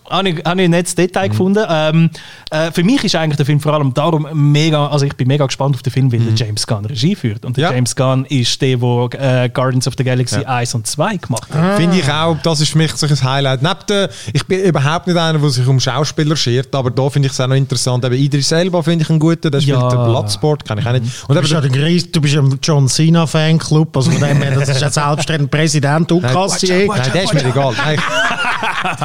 Habe 0.10 0.30
ich, 0.30 0.44
habe 0.46 0.62
ich 0.62 0.66
ein 0.66 0.72
nettes 0.72 0.94
Mhm. 0.94 1.02
Detail 1.02 1.28
gefunden. 1.30 1.66
Ähm, 1.70 2.10
äh, 2.52 2.72
für 2.72 2.84
mich 2.84 3.04
ist 3.04 3.16
eigentlich 3.16 3.38
der 3.38 3.46
Film 3.46 3.60
vor 3.60 3.74
allem 3.74 3.94
darum 3.94 4.28
mega, 4.34 4.88
also 4.88 5.06
ich 5.06 5.14
bin 5.16 5.28
mega 5.28 5.46
gespannt 5.46 5.76
auf 5.76 5.82
den 5.82 5.92
Film, 5.94 6.12
weil 6.12 6.20
der 6.20 6.34
James 6.34 6.68
Gunn 6.68 6.86
Regie 6.86 7.16
führt. 7.16 7.46
Und 7.46 7.58
der 7.58 7.64
Mhm. 7.66 7.72
Ja. 7.72 7.76
James 7.76 7.96
Gunn 7.96 8.26
ist 8.26 8.62
der, 8.62 8.78
der 8.78 9.44
äh, 9.46 9.50
Guardians 9.50 9.88
of 9.88 9.94
the 9.98 10.04
Galaxy 10.04 10.42
Ja. 10.42 10.48
1 10.48 10.76
und 10.76 10.86
2 10.88 11.18
gemacht 11.18 11.48
hat. 11.54 11.78
Finde 11.78 11.98
ich 11.98 12.10
auch, 12.12 12.38
das 12.44 12.60
ist 12.62 12.72
für 12.72 12.78
mich 12.78 12.92
so 12.94 13.08
ein 13.08 13.24
Highlight. 13.24 13.62
Neben 13.62 13.76
der, 13.90 14.10
ich 14.34 14.46
bin 14.46 14.60
überhaupt 14.62 15.08
nicht 15.08 15.18
einer, 15.18 15.40
der 15.40 15.50
sich 15.50 15.66
um 15.68 15.80
Schauspieler 15.80 16.36
schert, 16.36 16.74
aber 16.76 16.92
da 16.92 17.10
finde 17.10 17.28
ich 17.28 17.32
es 17.34 17.40
auch 17.42 17.48
noch 17.48 17.56
interessant. 17.56 18.04
Eben 18.06 18.16
Idris 18.16 18.52
Elba 18.52 18.82
finde 18.82 19.04
ich 19.04 19.10
einen 19.10 19.20
guten, 19.20 19.52
der 19.52 19.62
spielt 19.62 19.78
Ja. 19.78 19.90
den 19.90 20.04
Bloodsport, 20.06 20.66
kann 20.66 20.78
ich 20.78 20.86
auch 20.86 20.92
nicht. 20.94 21.06
Und 21.28 21.36
Du 21.36 21.42
bist, 21.42 21.54
ja 21.54 21.62
der 21.62 21.70
Gries, 21.72 22.12
du 22.12 22.22
bist 22.22 22.36
im 22.36 22.60
John 22.62 22.88
Cena 22.88 23.26
Fanclub, 23.26 23.96
also 23.96 24.12
von 24.12 24.20
dem 24.22 24.42
her, 24.42 24.52
das 24.60 24.70
ist 24.70 24.82
ja 24.82 24.90
selbstredend 24.90 25.50
Präsident 25.50 26.12
Nein, 26.12 26.22
Kassier. 26.34 26.88
Nein, 26.88 27.02
der 27.14 27.24
ist 27.24 27.34
mir 27.34 27.46
egal. 27.46 27.74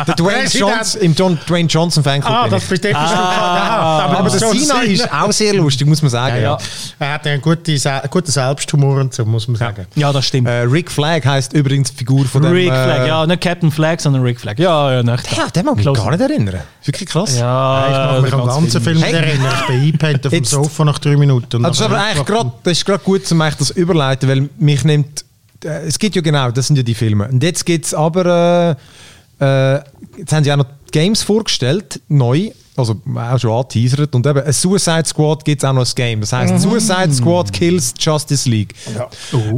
Der 0.07 0.15
Dwayne. 0.17 0.49
Johnson, 0.49 1.01
im 1.01 1.15
John, 1.15 1.39
Dwayne 1.49 1.69
Johnson 1.69 2.03
Fanclub 2.03 2.33
Ah, 2.33 2.49
das 2.49 2.63
ich. 2.65 2.69
bist 2.71 2.85
du 2.85 2.95
ah, 2.97 4.05
Aber, 4.05 4.19
aber 4.19 4.31
der 4.31 4.39
Cena 4.39 4.83
ist 4.83 5.13
auch 5.13 5.33
sehr 5.33 5.55
lustig, 5.55 5.87
muss 5.87 6.03
man 6.03 6.11
sagen. 6.11 6.37
ja, 6.37 6.43
Ja. 6.43 6.51
ja. 6.53 6.59
Er 6.99 7.13
hat 7.15 7.27
einen 7.27 7.41
guten, 7.41 7.79
guten 8.11 8.31
Selbsthumor 8.31 9.01
und 9.01 9.15
so, 9.15 9.25
muss 9.25 9.49
man 9.49 9.57
sagen. 9.57 9.87
Ja, 9.95 10.13
das 10.13 10.27
stimmt. 10.27 10.49
Äh, 10.49 10.63
Rick 10.63 10.91
Flag 10.91 11.25
heisst 11.25 11.53
übrigens 11.53 11.91
die 11.93 11.97
Figur 11.99 12.25
von 12.27 12.43
dem... 12.43 12.53
Rick 12.53 12.71
äh, 12.71 12.85
Flag, 12.85 13.07
ja, 13.07 13.27
nicht 13.27 13.41
Captain 13.41 13.71
Flag, 13.71 14.01
sondern 14.01 14.23
Rick 14.23 14.41
Flag. 14.41 14.59
Ja, 14.59 14.93
ja, 14.93 15.03
nicht. 15.03 15.37
Ja, 15.37 15.49
den 15.49 15.65
mag 15.65 15.79
ich 15.79 15.85
mich 15.87 15.95
gar 15.95 16.11
nicht 16.11 16.21
erinnern. 16.21 16.61
Wirklich 16.85 17.09
krass. 17.09 17.39
Ja, 17.39 17.87
ich 17.87 17.93
mag 17.93 18.23
mich 18.23 18.33
am 18.33 18.41
ganze 18.47 18.61
ganzen 18.61 18.81
Film 18.83 18.97
nicht 18.99 19.13
erinnern. 19.13 19.53
Ich 19.61 19.67
bin 19.67 19.77
eingepennt 19.81 20.27
auf 20.27 20.33
dem 20.33 20.45
Sofa 20.45 20.85
nach 20.85 20.99
drei 20.99 21.17
Minuten. 21.17 21.65
Also, 21.65 21.69
das 21.69 21.81
ist 21.81 21.83
aber 21.97 22.03
eigentlich 22.05 22.27
gerade, 22.27 22.53
das 22.63 22.73
ist 22.79 22.85
gerade 22.85 23.05
gut, 23.05 23.31
um 23.33 23.41
eigentlich 23.41 23.57
das 23.57 23.71
überleiten, 23.71 24.29
weil 24.29 24.49
mich 24.59 24.85
nimmt, 24.85 25.25
äh, 25.65 25.87
es 25.87 25.99
gibt 25.99 26.17
ja 26.17 26.23
genau, 26.23 26.51
das 26.51 26.67
sind 26.67 26.77
ja 26.77 26.83
die 26.83 26.95
Filme. 26.95 27.29
Und 27.29 27.43
jetzt 27.43 27.65
gibt 27.67 27.87
es 27.87 27.95
aber, 27.95 28.71
äh, 28.71 28.77
äh, 29.41 29.77
jetzt 30.19 30.33
haben 30.33 30.45
sie 30.45 30.53
auch 30.53 30.57
noch 30.57 30.67
Games 30.91 31.23
vorgestellt, 31.23 32.01
neu, 32.09 32.51
also 32.77 32.95
auch 33.15 33.39
schon 33.39 33.51
angeteasert. 33.51 34.15
Und 34.15 34.27
eben, 34.27 34.41
ein 34.41 34.53
Suicide 34.53 35.05
Squad 35.05 35.45
gibt 35.45 35.63
es 35.63 35.69
auch 35.69 35.73
noch 35.73 35.81
als 35.81 35.95
Game. 35.95 36.21
Das 36.21 36.33
heißt, 36.33 36.61
Suicide 36.61 37.13
Squad 37.13 37.53
kills 37.53 37.93
Justice 37.99 38.49
League. 38.49 38.75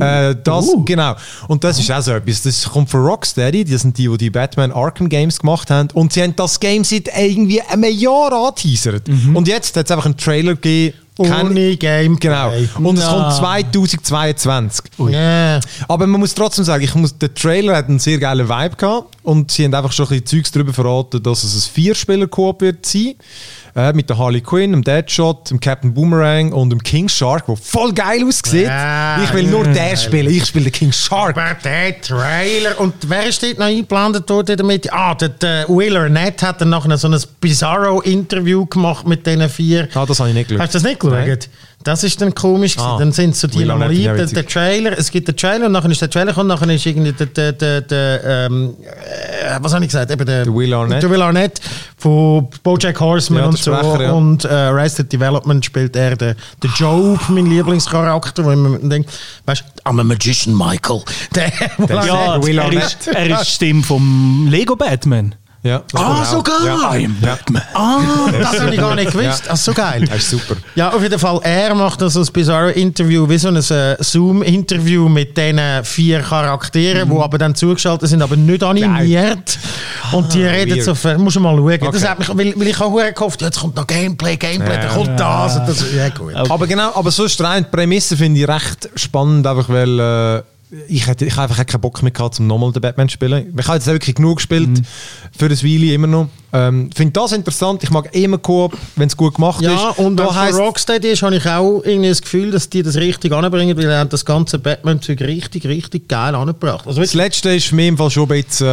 Äh, 0.01 0.37
das, 0.43 0.70
genau. 0.85 1.14
Und 1.49 1.62
das 1.62 1.78
ist 1.78 1.91
auch 1.93 2.01
so 2.01 2.12
etwas. 2.12 2.43
Das 2.43 2.68
kommt 2.68 2.91
von 2.91 3.01
Rocksteady, 3.01 3.64
die 3.64 3.76
sind 3.76 3.97
die, 3.99 4.09
die 4.09 4.16
die 4.16 4.31
Batman 4.31 4.72
Arkham 4.72 5.09
Games 5.09 5.39
gemacht 5.39 5.70
haben. 5.70 5.89
Und 5.93 6.12
sie 6.12 6.22
haben 6.22 6.35
das 6.37 6.59
Game 6.59 6.83
seit 6.85 7.09
irgendwie 7.16 7.61
einem 7.62 7.85
Jahr 7.85 8.33
angeteasert. 8.33 9.09
Und 9.35 9.49
jetzt 9.49 9.76
hat 9.76 9.87
es 9.87 9.93
einfach 9.93 10.07
einen 10.07 10.16
Trailer 10.16 10.55
gegeben 10.55 10.97
Ohne 11.21 11.77
Gameplay. 11.77 12.18
Genau. 12.18 12.89
Und 12.89 12.99
es 12.99 13.07
kommt 13.07 13.35
2022. 13.35 14.85
Ja. 15.11 15.61
Aber 15.89 16.07
man 16.07 16.21
muss 16.21 16.35
trotzdem 16.35 16.64
sagen, 16.64 16.83
ich 16.83 16.95
muss, 16.95 17.16
der 17.18 17.35
Trailer 17.35 17.77
hat 17.77 17.89
einen 17.89 17.99
sehr 17.99 18.18
geilen 18.18 18.49
Vibe 18.49 18.77
gehabt 18.77 19.16
und 19.23 19.51
sie 19.51 19.64
haben 19.64 19.75
einfach 19.75 19.93
schon 19.93 20.07
ein 20.07 20.21
bisschen 20.21 20.27
Zeugs 20.27 20.51
darüber 20.51 20.73
verraten, 20.73 21.23
dass 21.23 21.45
es 21.45 21.55
ein 21.55 21.71
Vier-Spieler-Koop 21.75 22.61
wird 22.62 22.87
sein. 22.87 23.14
Äh, 23.75 23.93
mit 23.93 24.11
der 24.11 24.18
Harley 24.18 24.41
Quinn, 24.41 24.73
dem 24.73 24.83
Deadshot, 24.83 25.51
dem 25.51 25.61
Captain 25.61 25.95
Boomerang 25.95 26.53
und 26.53 26.71
dem 26.71 26.83
King 26.83 27.09
Shark, 27.09 27.47
der 27.47 27.57
voll 27.57 27.93
geil 27.93 28.25
aussieht. 28.25 28.66
Ja, 28.66 29.23
ich 29.23 29.33
will 29.33 29.45
nur 29.45 29.64
ja. 29.66 29.73
den 29.73 29.97
spielen. 29.97 30.33
Ich 30.33 30.47
spiele 30.47 30.64
den 30.64 30.73
King 30.73 30.93
Shark. 30.93 31.37
Aber 31.37 31.55
der 31.62 32.01
Trailer. 32.01 32.81
Und 32.81 32.95
wer 33.07 33.27
ist 33.27 33.43
dort 33.43 33.59
noch 33.59 33.66
eingeplant 33.66 34.23
dort 34.27 34.49
damit? 34.49 34.93
Ah, 34.93 35.14
der, 35.14 35.29
der 35.31 35.68
Will 35.68 35.97
Arnett 35.97 36.43
hat 36.43 36.61
dann 36.61 36.71
nachher 36.71 36.97
so 36.97 37.09
ein 37.09 37.21
Bizarro-Interview 37.41 38.66
gemacht 38.66 39.07
mit 39.07 39.27
diesen 39.27 39.49
vier. 39.49 39.89
Ah, 39.95 40.05
das 40.07 40.18
habe 40.21 40.31
ich 40.31 40.35
nicht 40.35 40.49
geschaut. 40.49 40.62
Hast 40.62 40.75
du 40.75 40.79
das 40.79 40.83
nicht 40.85 41.01
geschaut? 41.01 41.27
Nein. 41.27 41.39
Das 41.83 42.05
ist 42.05 42.20
dann 42.20 42.35
komisch. 42.35 42.76
Ah. 42.78 42.99
Dann 42.99 43.11
sind 43.11 43.35
so 43.35 43.49
die 43.49 43.64
ein. 43.70 43.81
Der, 43.81 44.26
der 44.26 44.47
Trailer, 44.47 44.99
es 44.99 45.11
gibt 45.11 45.28
den 45.28 45.37
Trailer 45.37 45.64
und 45.66 45.72
nachher 45.72 45.91
ist 45.91 46.03
der 46.03 46.11
Trailer 46.11 46.37
und 46.37 46.47
nachher 46.47 46.68
ist 46.68 46.85
irgendwie 46.85 47.12
der, 47.12 47.26
der, 47.26 47.53
der, 47.53 47.81
der 47.81 48.24
ähm, 48.47 48.74
äh, 48.83 49.57
was 49.61 49.72
habe 49.72 49.83
ich 49.85 49.89
gesagt? 49.91 50.11
Eben 50.11 50.26
der, 50.26 50.45
Der 50.45 50.55
Will 50.55 50.74
Arnett. 50.74 51.03
Der 51.03 51.09
Will 51.11 51.22
Arnett 51.22 51.59
von 51.97 52.49
Bojack 52.62 53.01
Horseman 53.01 53.43
Ja, 53.45 53.49
und 53.49 53.57
so. 53.59 53.74
Sprecher, 53.74 54.03
ja. 54.03 54.12
Und 54.12 54.45
äh, 54.45 54.49
Arrested 54.49 55.11
Development 55.11 55.64
spielt 55.64 55.97
er 55.97 56.16
den, 56.16 56.35
den 56.62 56.70
Job, 56.76 57.18
mein 57.28 57.47
Lieblingscharakter, 57.47 58.45
wo 58.45 58.51
ich 58.51 58.59
mir 58.59 58.78
denke, 58.81 59.09
weißt 59.47 59.64
du, 59.83 59.91
I'm 59.91 59.99
a 60.01 60.05
magician, 60.05 60.55
Michael. 60.55 61.01
Der, 61.35 61.51
Der- 61.87 62.05
Ja, 62.05 62.43
Will 62.43 62.59
er 62.59 62.64
Arnett. 62.66 62.85
ist, 62.85 63.07
er 63.09 63.41
ist 63.41 63.51
Stimme 63.53 63.83
vom 63.83 64.49
Lego 64.51 64.76
Batman. 64.76 65.35
Ja, 65.63 65.83
das 65.93 66.01
Ah, 66.01 66.25
sogar! 66.25 66.65
Ja. 66.65 66.95
I 66.97 67.05
am 67.05 67.17
Batman. 67.21 67.63
Ah, 67.75 67.99
das 68.33 68.61
habe 68.61 68.75
ich 68.75 68.81
gar 68.81 68.95
nicht 68.95 69.13
gewusst. 69.13 69.45
Ja. 69.45 69.53
Ah, 69.53 69.57
so 69.57 69.75
geil. 69.75 70.07
Das 70.07 70.17
ist 70.17 70.31
super. 70.31 70.57
Ja, 70.75 70.89
auf 70.91 71.03
jeden 71.03 71.19
Fall, 71.19 71.39
er 71.43 71.75
macht 71.75 72.03
also 72.03 72.21
ein 72.23 72.29
bizarre 72.33 72.71
Interview, 72.73 73.29
wie 73.29 73.37
so 73.37 73.49
ein 73.49 73.57
äh, 73.57 73.97
Zoom-Interview 74.03 75.07
mit 75.11 75.37
diesen 75.37 75.61
vier 75.85 76.21
Charakteren, 76.21 77.09
Mhm. 77.09 77.15
die 77.15 77.21
aber 77.21 77.37
dann 77.37 77.55
zugeschaltet 77.55 78.09
sind, 78.09 78.23
aber 78.23 78.37
nicht 78.37 78.63
animiert. 78.63 79.59
Und 80.13 80.33
die 80.33 80.45
reden 80.45 80.77
weird. 80.77 80.85
so, 80.85 80.95
viel- 80.95 81.19
musst 81.19 81.37
du 81.37 81.41
mal 81.41 81.55
schauen. 81.55 81.79
Das 81.79 81.89
Okay. 82.03 82.09
hat 82.09 82.19
mich, 82.21 82.29
weil, 82.31 82.55
weil 82.59 82.67
ich 82.69 82.81
auch 82.81 82.97
gehofft, 83.15 83.43
jetzt 83.43 83.61
kommt 83.61 83.77
noch 83.77 83.87
Gameplay, 83.87 84.37
Gameplay, 84.39 84.77
Ja. 84.77 84.81
dann 84.81 84.91
kommt 84.95 85.21
das 85.21 85.57
und 85.57 85.69
das. 85.69 85.85
Ja, 85.95 86.09
gut. 86.09 86.35
Aber 86.35 86.67
genau, 86.67 86.91
aber 86.95 87.11
sonst 87.11 87.39
rein 87.43 87.65
die 87.65 87.77
Prämisse 87.77 88.17
finde 88.17 88.41
ich 88.41 88.49
recht 88.49 88.89
spannend, 88.97 89.47
einfach 89.47 89.69
weil 89.69 90.01
äh, 90.01 90.43
ich, 90.89 91.07
hätte, 91.07 91.25
ich 91.27 91.37
habe 91.37 91.51
einfach 91.53 91.66
keinen 91.66 91.81
Bock 91.81 92.03
mehr 92.03 92.12
gehabt, 92.12 92.39
um 92.41 92.47
nochmal 92.47 92.73
den 92.73 92.81
Batman 92.83 93.09
zu 93.09 93.14
spielen. 93.14 93.55
Ich 93.59 93.66
habe 93.66 93.77
jetzt 93.79 93.87
wirklich 93.87 94.14
genug 94.14 94.37
gespielt, 94.37 94.68
Mhm. 94.68 94.83
für 95.37 95.49
das 95.49 95.64
Weile 95.64 95.93
immer 95.93 96.07
noch. 96.07 96.29
Ähm, 96.53 96.91
finde 96.95 97.13
das 97.13 97.31
interessant, 97.33 97.83
ich 97.85 97.91
mag 97.91 98.13
immer 98.15 98.39
Coop, 98.39 98.77
wenn 98.97 99.07
es 99.07 99.17
gut 99.17 99.35
gemacht 99.37 99.61
Ja, 99.63 99.91
ist. 99.91 99.99
und 99.99 100.17
da 100.17 100.29
wenn 100.35 100.51
es 100.53 100.59
Rocksteady 100.59 101.09
ist, 101.13 101.23
habe 101.23 101.37
ich 101.37 101.47
auch 101.47 101.81
irgendwie 101.85 102.09
das 102.09 102.21
Gefühl, 102.21 102.51
dass 102.51 102.69
die 102.69 102.83
das 102.83 102.97
richtig 102.97 103.33
anbringen, 103.33 103.77
weil 103.79 103.85
er 103.89 104.05
das 104.05 104.25
ganze 104.25 104.59
Batman-Zeug 104.59 105.21
richtig, 105.21 105.65
richtig 105.67 106.09
geil 106.09 106.35
angebracht. 106.35 106.87
Also 106.89 107.01
das 107.01 107.15
Letzte 107.15 107.51
ist 107.55 107.67
für 107.67 107.77
mich 107.77 107.87
im 107.89 107.97
Fall 107.97 108.11
schon 108.11 108.31
ein 108.31 108.43
bisschen, 108.43 108.67
äh, 108.67 108.71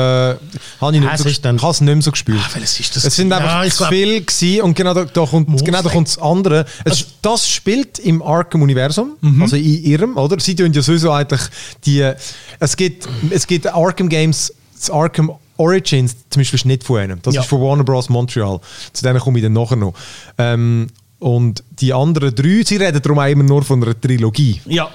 habe 0.81 0.95
ich, 0.95 1.01
nicht 1.01 1.13
Es 1.13 1.21
so, 1.21 1.29
dann- 1.43 1.57
es 1.57 1.81
nicht 1.81 1.93
mehr 1.93 2.01
so 2.01 2.11
gespürt. 2.11 2.39
Ah, 2.43 2.49
welches 2.55 2.79
ist 2.79 2.95
das 2.95 3.05
Es 3.05 3.15
sind 3.15 3.31
einfach 3.31 3.63
Ja, 3.63 3.69
zu 3.69 3.85
viel 3.85 4.21
gewesen 4.25 4.61
und 4.61 4.75
genau 4.75 4.93
da, 4.95 5.05
da 5.05 5.25
kommt, 5.25 5.63
genau 5.63 5.81
da 5.83 5.89
kommt 5.89 6.07
das 6.07 6.17
andere. 6.17 6.65
Es, 6.83 7.05
das 7.21 7.47
spielt 7.47 7.99
im 7.99 8.23
Arkham-Universum, 8.23 9.17
also 9.39 9.55
in 9.55 9.83
ihrem, 9.83 10.17
oder? 10.17 10.39
Sie 10.39 10.55
tun 10.55 10.73
ja 10.73 10.81
sowieso 10.81 11.11
eigentlich 11.11 11.41
die, 11.85 12.11
es 12.59 12.75
gibt, 12.75 13.07
es 13.29 13.45
gibt 13.45 13.67
Arkham 13.67 14.09
Games, 14.09 14.51
das 14.75 14.89
Arkham 14.89 15.31
Origins 15.57 16.15
zum 16.29 16.39
Beispiel 16.41 16.57
ist 16.57 16.65
nicht 16.65 16.83
von 16.83 16.99
einem. 16.99 17.19
Das 17.21 17.35
Ja. 17.35 17.41
ist 17.41 17.47
von 17.47 17.61
Warner 17.61 17.83
Bros. 17.83 18.09
Montreal. 18.09 18.59
Zu 18.93 19.03
denen 19.03 19.19
komme 19.19 19.39
ich 19.39 19.43
dann 19.43 19.53
nachher 19.53 19.75
noch. 19.75 19.93
Ähm, 20.37 20.87
und 21.19 21.63
die 21.79 21.91
anderen 21.93 22.33
drei, 22.35 22.61
sie 22.63 22.75
reden 22.77 23.01
darum 23.01 23.17
auch 23.19 23.25
immer 23.25 23.43
nur 23.43 23.63
von 23.63 23.81
einer 23.83 23.99
Trilogie. 23.99 24.61
Ja. 24.65 24.85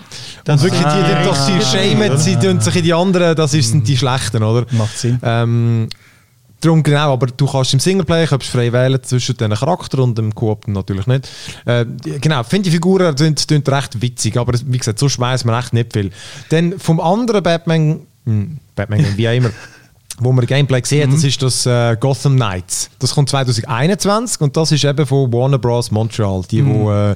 Und 0.46 0.62
wirklich, 0.62 0.80
die, 0.80 1.02
die, 1.02 1.24
dass 1.28 1.46
sie 1.46 1.60
schämen, 1.76 2.16
sie 2.16 2.36
tun 2.36 2.60
sich 2.60 2.76
in 2.76 2.82
die 2.84 2.94
anderen, 2.94 3.34
das 3.34 3.54
ist- 3.54 3.70
sind 3.70 3.86
die 3.88 3.96
Schlechten, 3.96 4.42
oder? 4.42 4.64
Macht 4.70 4.96
Sinn. 4.96 5.18
Ähm, 5.22 5.88
darum 6.60 6.80
genau, 6.84 7.12
aber 7.14 7.26
du 7.26 7.44
kannst 7.46 7.74
im 7.74 7.80
Singleplayer 7.80 8.28
kannst 8.28 8.46
frei 8.46 8.72
wählen 8.72 9.02
zwischen 9.02 9.36
den 9.36 9.52
Charakter 9.52 9.98
und 9.98 10.16
dem 10.16 10.32
Koop 10.32 10.68
natürlich 10.68 11.08
nicht. 11.08 11.28
Äh, 11.64 11.86
genau, 12.20 12.44
finde 12.44 12.64
die 12.68 12.70
Figuren 12.70 13.16
sind, 13.16 13.40
sind 13.40 13.68
recht 13.68 14.00
witzig, 14.00 14.36
aber 14.36 14.52
wie 14.66 14.78
gesagt, 14.78 15.00
so 15.00 15.08
weiss 15.18 15.44
man 15.44 15.58
echt 15.60 15.72
nicht 15.72 15.92
viel. 15.92 16.12
Dann 16.50 16.78
vom 16.78 17.00
anderen 17.00 17.42
Batman, 17.42 18.00
hm, 18.26 18.58
Batman, 18.76 19.04
wie 19.16 19.28
auch 19.28 19.32
immer, 19.34 19.50
wo 20.24 20.32
man 20.32 20.46
Gameplay 20.46 20.80
gesehen 20.80 21.08
hat, 21.08 21.16
das 21.16 21.24
ist 21.24 21.42
das 21.42 21.66
äh, 21.66 21.96
Gotham 21.98 22.36
Knights. 22.36 22.90
Das 22.98 23.14
kommt 23.14 23.28
2021 23.28 24.40
und 24.40 24.56
das 24.56 24.72
ist 24.72 24.84
eben 24.84 25.06
von 25.06 25.32
Warner 25.32 25.58
Bros. 25.58 25.90
Montreal, 25.90 26.42
die, 26.50 26.64
wo 26.64 26.90
äh, 26.92 27.10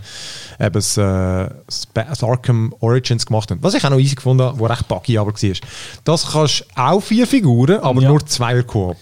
eben 0.60 0.72
das, 0.72 0.96
äh, 0.96 1.48
das 1.94 2.22
Arkham 2.22 2.74
Origins 2.80 3.26
gemacht 3.26 3.50
haben. 3.50 3.62
Was 3.62 3.74
ich 3.74 3.84
auch 3.84 3.90
noch 3.90 3.98
easy 3.98 4.14
gefunden 4.14 4.42
habe, 4.44 4.58
wo 4.58 4.66
recht 4.66 4.88
buggy 4.88 5.18
aber 5.18 5.32
war. 5.32 5.56
Das 6.04 6.32
kannst 6.32 6.66
auch 6.74 7.00
vier 7.00 7.26
Figuren, 7.26 7.80
aber 7.80 8.02
Ja. 8.02 8.08
nur 8.08 8.24
zweier 8.26 8.62
Koop. 8.62 8.96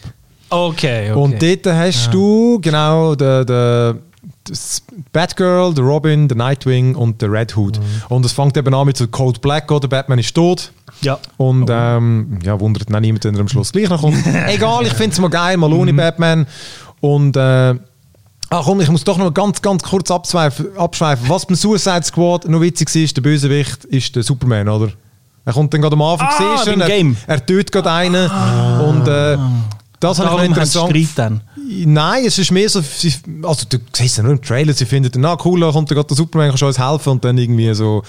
Okay, 0.50 1.10
okay. 1.10 1.12
Und 1.12 1.42
dort 1.42 1.66
hast 1.76 2.12
du 2.12 2.58
genau 2.60 3.14
den, 3.14 3.46
den, 3.46 3.98
Batgirl, 5.12 5.74
der 5.74 5.84
Robin, 5.84 6.28
der 6.28 6.36
Nightwing 6.36 6.94
und 6.94 7.20
der 7.22 7.30
Red 7.32 7.56
Hood. 7.56 7.80
Und 8.08 8.24
es 8.26 8.32
fängt 8.32 8.56
eben 8.56 8.74
an 8.74 8.86
mit 8.86 8.96
so 8.96 9.06
Cold 9.08 9.40
Black, 9.40 9.70
oder 9.70 9.88
Batman 9.88 10.18
ist 10.18 10.34
tot. 10.34 10.72
ja. 11.02 11.18
Und 11.36 11.68
ähm, 11.70 12.38
ja, 12.42 12.58
wundert 12.60 12.92
dann 12.92 13.02
niemand, 13.02 13.24
wenn 13.24 13.34
er 13.34 13.40
am 13.40 13.48
Schluss 13.48 13.72
gleich 13.72 13.88
noch 13.88 14.00
kommt. 14.02 14.16
Egal, 14.48 14.86
ich 14.86 14.92
finde 14.94 15.10
es 15.12 15.20
mal 15.20 15.28
geil, 15.30 15.56
mal 15.56 15.72
ohne 15.72 15.92
Batman. 15.92 16.46
Und 17.00 17.36
äh, 17.36 17.74
Ah, 18.50 18.60
komm, 18.62 18.80
ich 18.82 18.90
muss 18.90 19.02
doch 19.02 19.16
noch 19.18 19.32
ganz, 19.34 19.60
ganz 19.62 19.82
kurz 19.82 20.10
abschweifen. 20.10 20.76
abschweifen. 20.76 21.28
Was 21.28 21.44
beim 21.46 21.56
Suicide 21.56 22.02
Squad 22.04 22.46
noch 22.46 22.60
witzig 22.60 22.94
ist, 22.94 23.16
der 23.16 23.22
Bösewicht 23.22 23.84
ist 23.86 24.14
der 24.14 24.22
Superman, 24.22 24.68
oder? 24.68 24.90
Er 25.46 25.52
kommt 25.54 25.74
dann 25.74 25.80
gerade 25.80 25.94
am 25.94 26.02
Anfang, 26.02 26.28
Ah, 26.30 26.58
siehst 26.58 26.68
er, 26.68 26.86
Game. 26.86 27.16
er 27.26 27.44
tötet 27.44 27.72
gerade 27.72 27.90
einen. 27.90 28.30
Und 28.88 29.08
äh, 29.08 29.36
das 30.04 30.18
habe 30.18 30.28
ich 30.28 30.36
noch 30.36 30.44
interessant. 30.44 31.08
Dann. 31.16 31.40
Nein, 31.86 32.24
es 32.26 32.38
ist 32.38 32.50
mehr 32.50 32.68
so, 32.68 32.80
also 33.42 33.66
du 33.68 33.78
siehst 33.92 34.18
ja 34.18 34.22
nur 34.22 34.32
im 34.32 34.42
Trailer, 34.42 34.72
sie 34.72 34.84
finden 34.84 35.10
dann, 35.10 35.24
ah 35.24 35.38
cool, 35.44 35.60
da 35.60 35.70
kommt 35.72 35.90
da 35.90 35.94
gerade 35.94 36.08
der 36.08 36.16
Superman, 36.16 36.48
kannst 36.48 36.62
du 36.62 36.66
uns 36.66 36.78
helfen 36.78 37.10
und 37.10 37.24
dann 37.24 37.38
irgendwie 37.38 37.72
so, 37.74 38.02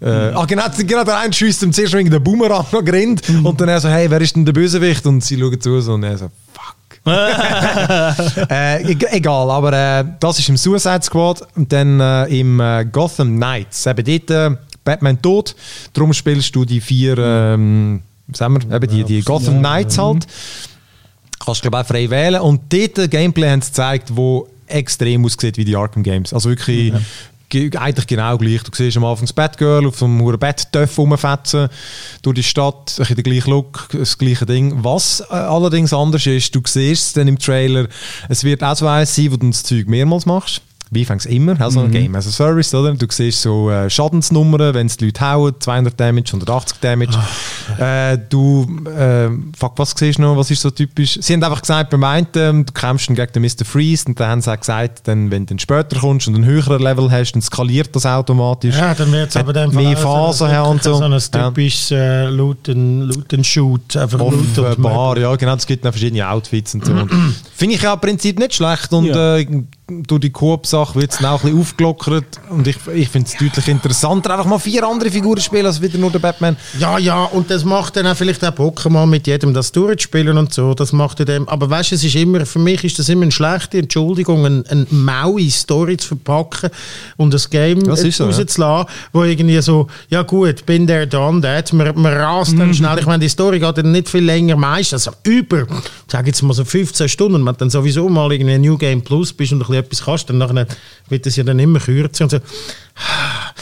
äh, 0.00 0.08
ah 0.08 0.44
genau, 0.44 0.64
genau 0.78 1.04
der 1.04 1.18
eine 1.18 1.32
schießt 1.32 1.62
ihm 1.62 1.72
zuerst 1.72 1.94
der 1.94 2.18
Boomerang 2.20 2.60
an 2.60 2.66
den 2.72 2.84
Grind 2.84 3.22
und 3.42 3.60
dann 3.60 3.68
er 3.68 3.80
so, 3.80 3.88
hey, 3.88 4.10
wer 4.10 4.20
ist 4.20 4.36
denn 4.36 4.44
der 4.44 4.52
Bösewicht? 4.52 5.04
Und 5.06 5.22
sie 5.24 5.38
schauen 5.38 5.60
zu 5.60 5.80
so, 5.80 5.94
und 5.94 6.04
er 6.04 6.18
so, 6.18 6.28
fuck. 6.52 6.76
äh, 8.50 8.92
e- 8.92 9.06
egal, 9.10 9.50
aber 9.50 9.72
äh, 9.72 10.04
das 10.20 10.38
ist 10.38 10.48
im 10.48 10.56
Suicide 10.56 11.02
Squad 11.02 11.42
und 11.56 11.72
dann 11.72 11.98
äh, 12.00 12.40
im 12.40 12.60
äh, 12.60 12.84
Gotham 12.84 13.36
Knights, 13.36 13.86
eben 13.86 14.04
dort 14.04 14.30
äh, 14.30 14.56
Batman 14.84 15.20
tot, 15.20 15.54
darum 15.92 16.12
spielst 16.12 16.54
du 16.54 16.64
die 16.64 16.80
vier, 16.80 17.18
ähm, 17.18 18.02
was 18.26 18.40
haben 18.40 18.60
wir, 18.60 18.76
eben 18.76 18.90
die, 18.90 19.04
die 19.04 19.22
Gotham 19.22 19.58
Knights 19.58 19.98
halt. 19.98 20.26
Kannst 21.44 21.62
glaube 21.62 21.78
auch 21.80 21.86
frei 21.86 22.08
wählen. 22.10 22.40
Und 22.40 22.60
dort 22.72 23.10
Gameplay 23.10 23.50
haben 23.50 23.62
sie 23.62 23.68
gezeigt, 23.70 24.14
wo 24.14 24.48
extrem 24.66 25.24
aussieht 25.24 25.56
wie 25.56 25.64
die 25.64 25.76
Arkham 25.76 26.02
Games. 26.02 26.32
Also 26.32 26.48
wirklich 26.48 26.92
ge- 27.48 27.70
eigentlich 27.76 28.06
genau 28.06 28.38
gleich. 28.38 28.62
Du 28.62 28.70
siehst 28.72 28.96
am 28.96 29.04
Anfang 29.04 29.24
das 29.26 29.32
Batgirl 29.32 29.86
auf 29.86 30.02
einem 30.02 30.20
hohen 30.22 30.38
Bat-Töff 30.38 30.96
rumfetzen 30.98 31.68
durch 32.22 32.36
die 32.36 32.42
Stadt, 32.42 32.92
ein 32.92 32.96
bisschen 32.98 33.16
der 33.16 33.24
gleiche 33.24 33.50
Look, 33.50 33.88
das 33.92 34.16
gleiche 34.16 34.46
Ding. 34.46 34.72
Was 34.82 35.20
äh, 35.30 35.34
allerdings 35.34 35.92
anders 35.92 36.26
ist, 36.26 36.54
du 36.54 36.62
siehst 36.64 37.06
es 37.08 37.12
dann 37.12 37.28
im 37.28 37.38
Trailer, 37.38 37.88
es 38.28 38.44
wird 38.44 38.62
auch 38.64 38.76
so 38.76 38.86
eins 38.86 39.14
sein, 39.14 39.30
wo 39.32 39.36
du 39.36 39.48
das 39.50 39.62
Zeug 39.62 39.86
mehrmals 39.88 40.24
machst. 40.26 40.62
Wie 40.94 41.06
fängst 41.06 41.24
immer, 41.24 41.58
also 41.58 41.80
ein 41.80 41.90
Game 41.90 42.14
as 42.14 42.26
a 42.26 42.30
Service, 42.30 42.74
oder? 42.74 42.92
Du 42.92 43.06
siehst 43.08 43.40
so 43.40 43.70
äh, 43.70 43.88
Schadensnummern, 43.88 44.74
wenn 44.74 44.88
es 44.88 44.98
die 44.98 45.06
Leute 45.06 45.22
hauen, 45.22 45.54
200 45.58 45.98
Damage, 45.98 46.26
180 46.34 46.80
Damage. 46.80 47.18
Äh, 47.78 48.18
du, 48.28 48.66
äh, 48.94 49.30
fuck, 49.58 49.72
was 49.76 49.94
siehst 49.96 50.18
du 50.18 50.22
noch, 50.22 50.36
was 50.36 50.50
ist 50.50 50.60
so 50.60 50.70
typisch? 50.70 51.18
Sie 51.22 51.32
haben 51.32 51.42
einfach 51.42 51.62
gesagt, 51.62 51.88
beim 51.88 52.04
einen, 52.04 52.26
ähm, 52.36 52.66
du 52.66 52.72
kämpfst 52.74 53.08
dann 53.08 53.16
gegen 53.16 53.32
den 53.32 53.42
Mr. 53.42 53.64
Freeze 53.64 54.04
und 54.06 54.20
dann 54.20 54.28
haben 54.32 54.40
sie 54.42 54.52
auch 54.52 54.60
gesagt, 54.60 55.08
dann, 55.08 55.30
wenn 55.30 55.46
du 55.46 55.54
dann 55.54 55.58
später 55.60 55.98
kommst 55.98 56.28
und 56.28 56.34
ein 56.34 56.44
höherer 56.44 56.78
Level 56.78 57.10
hast, 57.10 57.32
dann 57.32 57.40
skaliert 57.40 57.96
das 57.96 58.04
automatisch. 58.04 58.76
Ja, 58.76 58.92
dann 58.94 59.10
wird 59.12 59.30
es 59.30 59.36
aber 59.36 59.54
dann 59.54 59.74
mehr 59.74 59.96
Phasen 59.96 60.50
haben 60.50 60.72
und 60.72 60.82
so. 60.82 60.96
So 60.96 61.04
ein 61.04 61.18
typisches 61.18 61.90
äh, 61.92 62.26
Loot 62.26 62.68
and, 62.68 63.04
Loot 63.14 63.32
and 63.32 63.46
Shoot. 63.46 63.96
Einfach 63.96 64.20
Offenbar, 64.20 65.16
ja, 65.16 65.34
genau, 65.36 65.54
es 65.54 65.66
gibt 65.66 65.86
dann 65.86 65.92
verschiedene 65.92 66.28
Outfits 66.28 66.74
und 66.74 66.84
so. 66.84 66.92
Finde 67.56 67.76
ich 67.76 67.82
ja 67.82 67.94
im 67.94 68.00
Prinzip 68.00 68.38
nicht 68.38 68.54
schlecht 68.54 68.92
und 68.92 69.06
Ja. 69.06 69.38
äh, 69.38 69.46
durch 69.88 70.20
die 70.20 70.30
Coop-Sache 70.30 70.94
wird 71.00 71.12
es 71.12 71.18
dann 71.18 71.26
auch 71.26 71.42
ein 71.42 71.50
bisschen 71.50 71.60
aufgelockert 71.60 72.40
und 72.50 72.66
ich, 72.66 72.76
ich 72.94 73.08
finde 73.08 73.28
es 73.28 73.36
deutlich 73.36 73.68
interessanter, 73.68 74.30
einfach 74.30 74.46
mal 74.46 74.58
vier 74.58 74.86
andere 74.86 75.10
Figuren 75.10 75.40
spielen 75.40 75.66
als 75.66 75.82
wieder 75.82 75.98
nur 75.98 76.10
der 76.10 76.20
Batman. 76.20 76.56
Ja, 76.78 76.98
ja, 76.98 77.24
und 77.24 77.50
das 77.50 77.64
macht 77.64 77.96
dann 77.96 78.06
auch 78.06 78.16
vielleicht 78.16 78.44
auch 78.44 78.52
Bock, 78.52 78.88
mal 78.88 79.06
mit 79.06 79.26
jedem 79.26 79.52
das 79.52 79.72
durchzuspielen 79.72 80.38
und 80.38 80.54
so. 80.54 80.74
Das 80.74 80.92
macht 80.92 81.18
ja 81.18 81.24
dem, 81.24 81.48
aber 81.48 81.68
weißt 81.68 81.90
du, 81.90 81.94
es 81.96 82.04
ist 82.04 82.14
immer, 82.14 82.46
für 82.46 82.60
mich 82.60 82.84
ist 82.84 82.98
das 82.98 83.08
immer 83.08 83.22
eine 83.22 83.32
schlechte 83.32 83.78
Entschuldigung, 83.78 84.46
eine, 84.46 84.64
eine 84.68 84.86
maue 84.90 85.50
Story 85.50 85.96
zu 85.96 86.08
verpacken 86.08 86.70
und 87.16 87.34
das 87.34 87.50
Game 87.50 87.82
Das 87.82 88.04
ist 88.04 88.18
so, 88.18 88.26
rauszulassen, 88.26 88.86
wo 89.12 89.24
irgendwie 89.24 89.60
so, 89.60 89.88
ja 90.08 90.22
gut, 90.22 90.64
bin 90.64 90.86
der 90.86 91.06
done 91.06 91.40
that, 91.40 91.72
man, 91.72 91.92
man 92.00 92.14
rast 92.14 92.56
dann 92.56 92.72
schnell. 92.72 92.98
Ich 93.00 93.06
meine, 93.06 93.18
die 93.18 93.28
Story 93.28 93.58
geht 93.58 93.78
dann 93.78 93.90
nicht 93.90 94.08
viel 94.08 94.24
länger, 94.24 94.56
meistens 94.56 95.08
also 95.08 95.18
über, 95.24 95.66
sag 96.06 96.26
jetzt 96.26 96.42
mal 96.42 96.54
so 96.54 96.64
15 96.64 97.08
Stunden, 97.08 97.44
wenn 97.44 97.52
du 97.52 97.58
dann 97.58 97.70
sowieso 97.70 98.08
mal 98.08 98.30
irgendwie 98.32 98.58
New 98.58 98.78
Game 98.78 99.02
Plus 99.02 99.32
bist 99.32 99.52
und 99.52 99.60
ein 99.60 99.71
etwas 99.74 100.04
kannst, 100.04 100.28
dann 100.28 100.38
nachher 100.38 100.66
wird 101.08 101.26
das 101.26 101.36
ja 101.36 101.44
dann 101.44 101.58
immer 101.58 101.80
kürzer 101.80 102.24
und 102.24 102.30
so. 102.30 102.38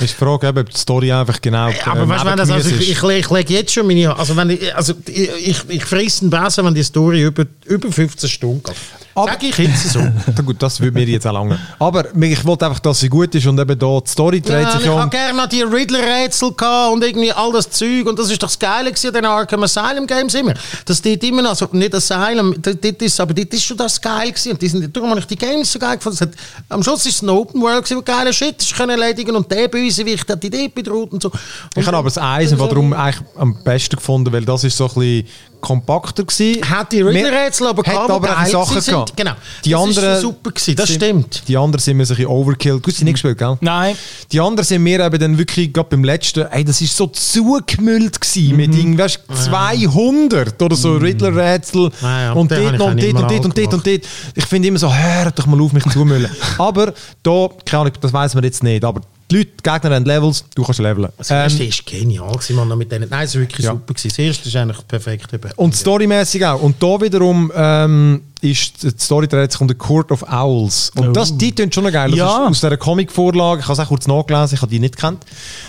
Ist 0.00 0.14
die 0.14 0.24
Frage, 0.24 0.48
ob 0.48 0.70
die 0.70 0.78
Story 0.78 1.12
einfach 1.12 1.40
genau. 1.40 1.68
Aber 1.84 2.00
äh, 2.02 2.08
weißt, 2.08 2.24
wenn 2.24 2.36
das, 2.36 2.50
also, 2.50 2.70
ich, 2.70 2.90
ich, 2.90 3.02
ich 3.02 3.30
lege 3.30 3.52
jetzt 3.54 3.72
schon 3.72 3.86
meine, 3.86 4.16
also 4.16 4.34
wenn 4.36 4.50
ich, 4.50 4.74
also 4.74 4.94
ich, 5.06 5.30
ich, 5.46 5.58
ich 5.68 5.84
fresse 5.84 6.22
einen 6.22 6.30
Besen, 6.30 6.64
wenn 6.64 6.74
die 6.74 6.82
Story 6.84 7.22
über, 7.24 7.44
über 7.66 7.92
15 7.92 8.28
Stunden 8.28 8.62
geht. 8.62 8.76
Aber- 9.14 9.32
Sag 9.32 9.42
ich 9.42 9.58
jetzt 9.58 9.90
so. 9.90 10.00
Gut, 10.46 10.56
das 10.62 10.80
würde 10.80 10.98
mir 10.98 11.04
jetzt 11.06 11.26
auch 11.26 11.32
lange. 11.32 11.58
Aber 11.78 12.04
ich 12.22 12.44
wollte 12.44 12.66
einfach, 12.66 12.78
dass 12.78 13.00
sie 13.00 13.08
gut 13.08 13.34
ist 13.34 13.46
und 13.46 13.58
eben 13.58 13.78
da 13.78 14.00
die 14.00 14.08
Story 14.10 14.40
dreht 14.40 14.62
Ja, 14.62 14.70
sich 14.72 14.82
ich 14.82 14.88
um. 14.88 14.98
habe 14.98 15.10
gerne 15.10 15.36
noch 15.36 15.48
die 15.48 15.62
Riddler-Rätsel 15.62 16.52
und 16.92 17.04
irgendwie 17.04 17.32
all 17.32 17.52
das 17.52 17.68
Zeug 17.70 18.06
und 18.06 18.18
das 18.18 18.30
ist 18.30 18.42
doch 18.42 18.48
das 18.48 18.58
Geile 18.58 18.90
an 18.90 19.12
den 19.12 19.24
Arkham 19.24 19.62
Asylum 19.64 20.06
Games 20.06 20.34
immer. 20.34 20.54
Das 20.84 21.02
dort 21.02 21.22
immer 21.24 21.42
noch, 21.42 21.50
also 21.50 21.68
nicht 21.72 21.94
Asylum, 21.94 22.54
dort 22.62 22.84
ist, 23.02 23.20
aber 23.20 23.34
dort 23.34 23.52
ist 23.52 23.64
schon 23.64 23.76
das 23.76 24.00
geil 24.00 24.28
gewesen 24.30 24.52
und 24.52 24.62
die 24.62 24.68
sind, 24.68 24.96
darum 24.96 25.10
habe 25.10 25.20
ich 25.20 25.26
die 25.26 25.36
Games 25.36 25.72
so 25.72 25.78
geil 25.78 25.96
gefunden. 25.96 26.18
Hat, 26.20 26.30
am 26.68 26.82
Schluss 26.82 27.04
ist 27.04 27.16
es 27.16 27.22
ein 27.22 27.28
Open 27.30 27.60
World 27.60 27.84
gewesen, 27.84 27.98
wo 27.98 28.02
geile 28.02 28.32
Shit 28.32 28.62
ist 28.62 28.74
können 28.76 28.90
erledigen 28.90 29.29
und 29.36 29.50
der 29.50 29.68
Bösewicht 29.68 30.28
hat 30.28 30.42
die 30.42 30.46
Idee 30.48 30.68
bedroht 30.68 31.12
und 31.12 31.22
so. 31.22 31.30
Ich 31.76 31.86
habe 31.86 31.96
aber 31.96 32.08
das 32.08 32.18
Eisen 32.18 32.58
warum 32.58 32.92
eigentlich 32.92 33.22
am 33.36 33.62
besten 33.62 33.96
gefunden, 33.96 34.32
weil 34.32 34.44
das 34.44 34.64
ist 34.64 34.76
so 34.76 34.84
ein 34.88 34.94
bisschen 34.94 35.26
kompakter 35.60 36.24
gewesen. 36.24 36.62
Hat 36.70 36.90
die 36.90 37.02
Riddler-Rätsel 37.02 37.66
aber 37.66 37.82
Hat 37.82 37.92
gehabt, 37.92 38.10
aber 38.10 38.36
die 38.46 38.50
Sachen 38.50 38.80
sind. 38.80 38.94
gehabt. 38.94 39.16
Genau. 39.16 39.32
Die 39.64 39.70
das 39.70 39.80
ist 39.80 39.98
anderen 39.98 40.14
so 40.20 40.28
super 40.28 40.50
gewesen, 40.52 40.76
das 40.76 40.88
sind- 40.88 40.96
stimmt. 41.02 41.42
Die 41.48 41.56
anderen 41.56 41.82
sind 41.82 41.96
mir 41.98 42.06
so 42.06 42.14
ein 42.14 42.16
bisschen 42.16 42.30
overkilled. 42.30 42.82
Du 42.86 42.90
hast 42.90 42.96
sie 42.98 43.04
nicht 43.04 43.14
gespielt, 43.14 43.36
gell? 43.36 43.58
Nein. 43.60 43.94
Die 44.32 44.40
anderen 44.40 44.64
sind 44.66 44.82
mir 44.82 45.04
eben 45.04 45.18
dann 45.18 45.36
wirklich, 45.36 45.70
gerade 45.70 45.88
beim 45.90 46.02
letzten, 46.02 46.46
ey, 46.46 46.64
das 46.64 46.80
ist 46.80 46.96
so 46.96 47.08
zugemüllt 47.08 48.18
gewesen 48.20 48.56
mit 48.56 48.74
irgendwie, 48.74 49.02
weißt, 49.02 49.20
200 49.34 50.60
oder 50.62 50.76
so 50.76 50.96
Riddler-Rätsel 50.96 51.90
Ja, 52.00 52.20
ja, 52.22 52.32
und 52.32 52.50
dort 52.50 52.78
noch 52.78 52.86
und 52.88 53.02
dort 53.02 53.14
und 53.14 53.30
dort 53.30 53.44
und 53.44 53.58
dort 53.58 53.74
und 53.74 53.86
dort. 53.86 54.00
Ich 54.34 54.46
finde 54.46 54.68
immer 54.68 54.78
so, 54.78 54.92
hör 54.92 55.30
doch 55.30 55.46
mal 55.46 55.60
auf 55.60 55.72
mich 55.72 55.84
zumüllen. 55.92 56.30
aber 56.58 56.94
da, 57.22 57.48
keine 57.66 57.82
Ahnung, 57.82 57.92
das 58.00 58.12
weiß 58.12 58.34
man 58.34 58.44
jetzt 58.44 58.62
nicht, 58.62 58.84
aber 58.84 59.02
die 59.30 59.36
Leute, 59.36 59.50
die 59.58 59.62
Gegner 59.70 59.94
haben 59.96 60.04
Levels, 60.04 60.44
du 60.54 60.62
kannst 60.64 60.80
leveln. 60.80 61.08
Das 61.16 61.30
erste 61.30 61.62
Ähm, 61.62 61.68
ist 61.68 61.86
genial 61.86 62.32
gewesen, 62.32 62.56
man, 62.56 62.68
noch 62.68 62.76
mit 62.76 62.90
denen. 62.90 63.08
Nein, 63.08 63.24
es 63.24 63.34
war 63.34 63.40
wirklich 63.42 63.64
Ja. 63.66 63.72
super 63.72 63.94
gewesen. 63.94 64.08
Das 64.08 64.18
erste 64.18 64.48
ist 64.48 64.56
eigentlich 64.56 64.88
perfekt. 64.88 65.28
Und 65.56 65.74
storymäßig 65.76 66.44
auch. 66.46 66.60
Und 66.62 66.82
da 66.82 67.00
wiederum 67.00 67.50
ähm, 67.54 68.22
ist 68.42 68.82
die 68.82 68.90
Story 68.98 69.28
dreht 69.28 69.52
sich 69.52 69.60
um 69.60 69.68
den 69.68 69.76
Court 69.78 70.10
of 70.12 70.22
Owls. 70.30 70.90
Und 70.96 71.14
das, 71.14 71.36
die 71.36 71.54
tönt 71.54 71.74
schon 71.74 71.84
noch 71.84 71.92
geil. 71.92 72.10
Das 72.10 72.18
Ja. 72.18 72.44
ist 72.44 72.50
aus 72.50 72.60
dieser 72.60 72.76
Comic-Vorlage. 72.76 73.60
Ich 73.60 73.66
habe 73.66 73.74
es 73.74 73.80
auch 73.80 73.88
kurz 73.88 74.06
nachgelesen, 74.06 74.54
ich 74.56 74.62
habe 74.62 74.70
die 74.70 74.78
nicht 74.80 74.96
gekannt. 74.96 75.24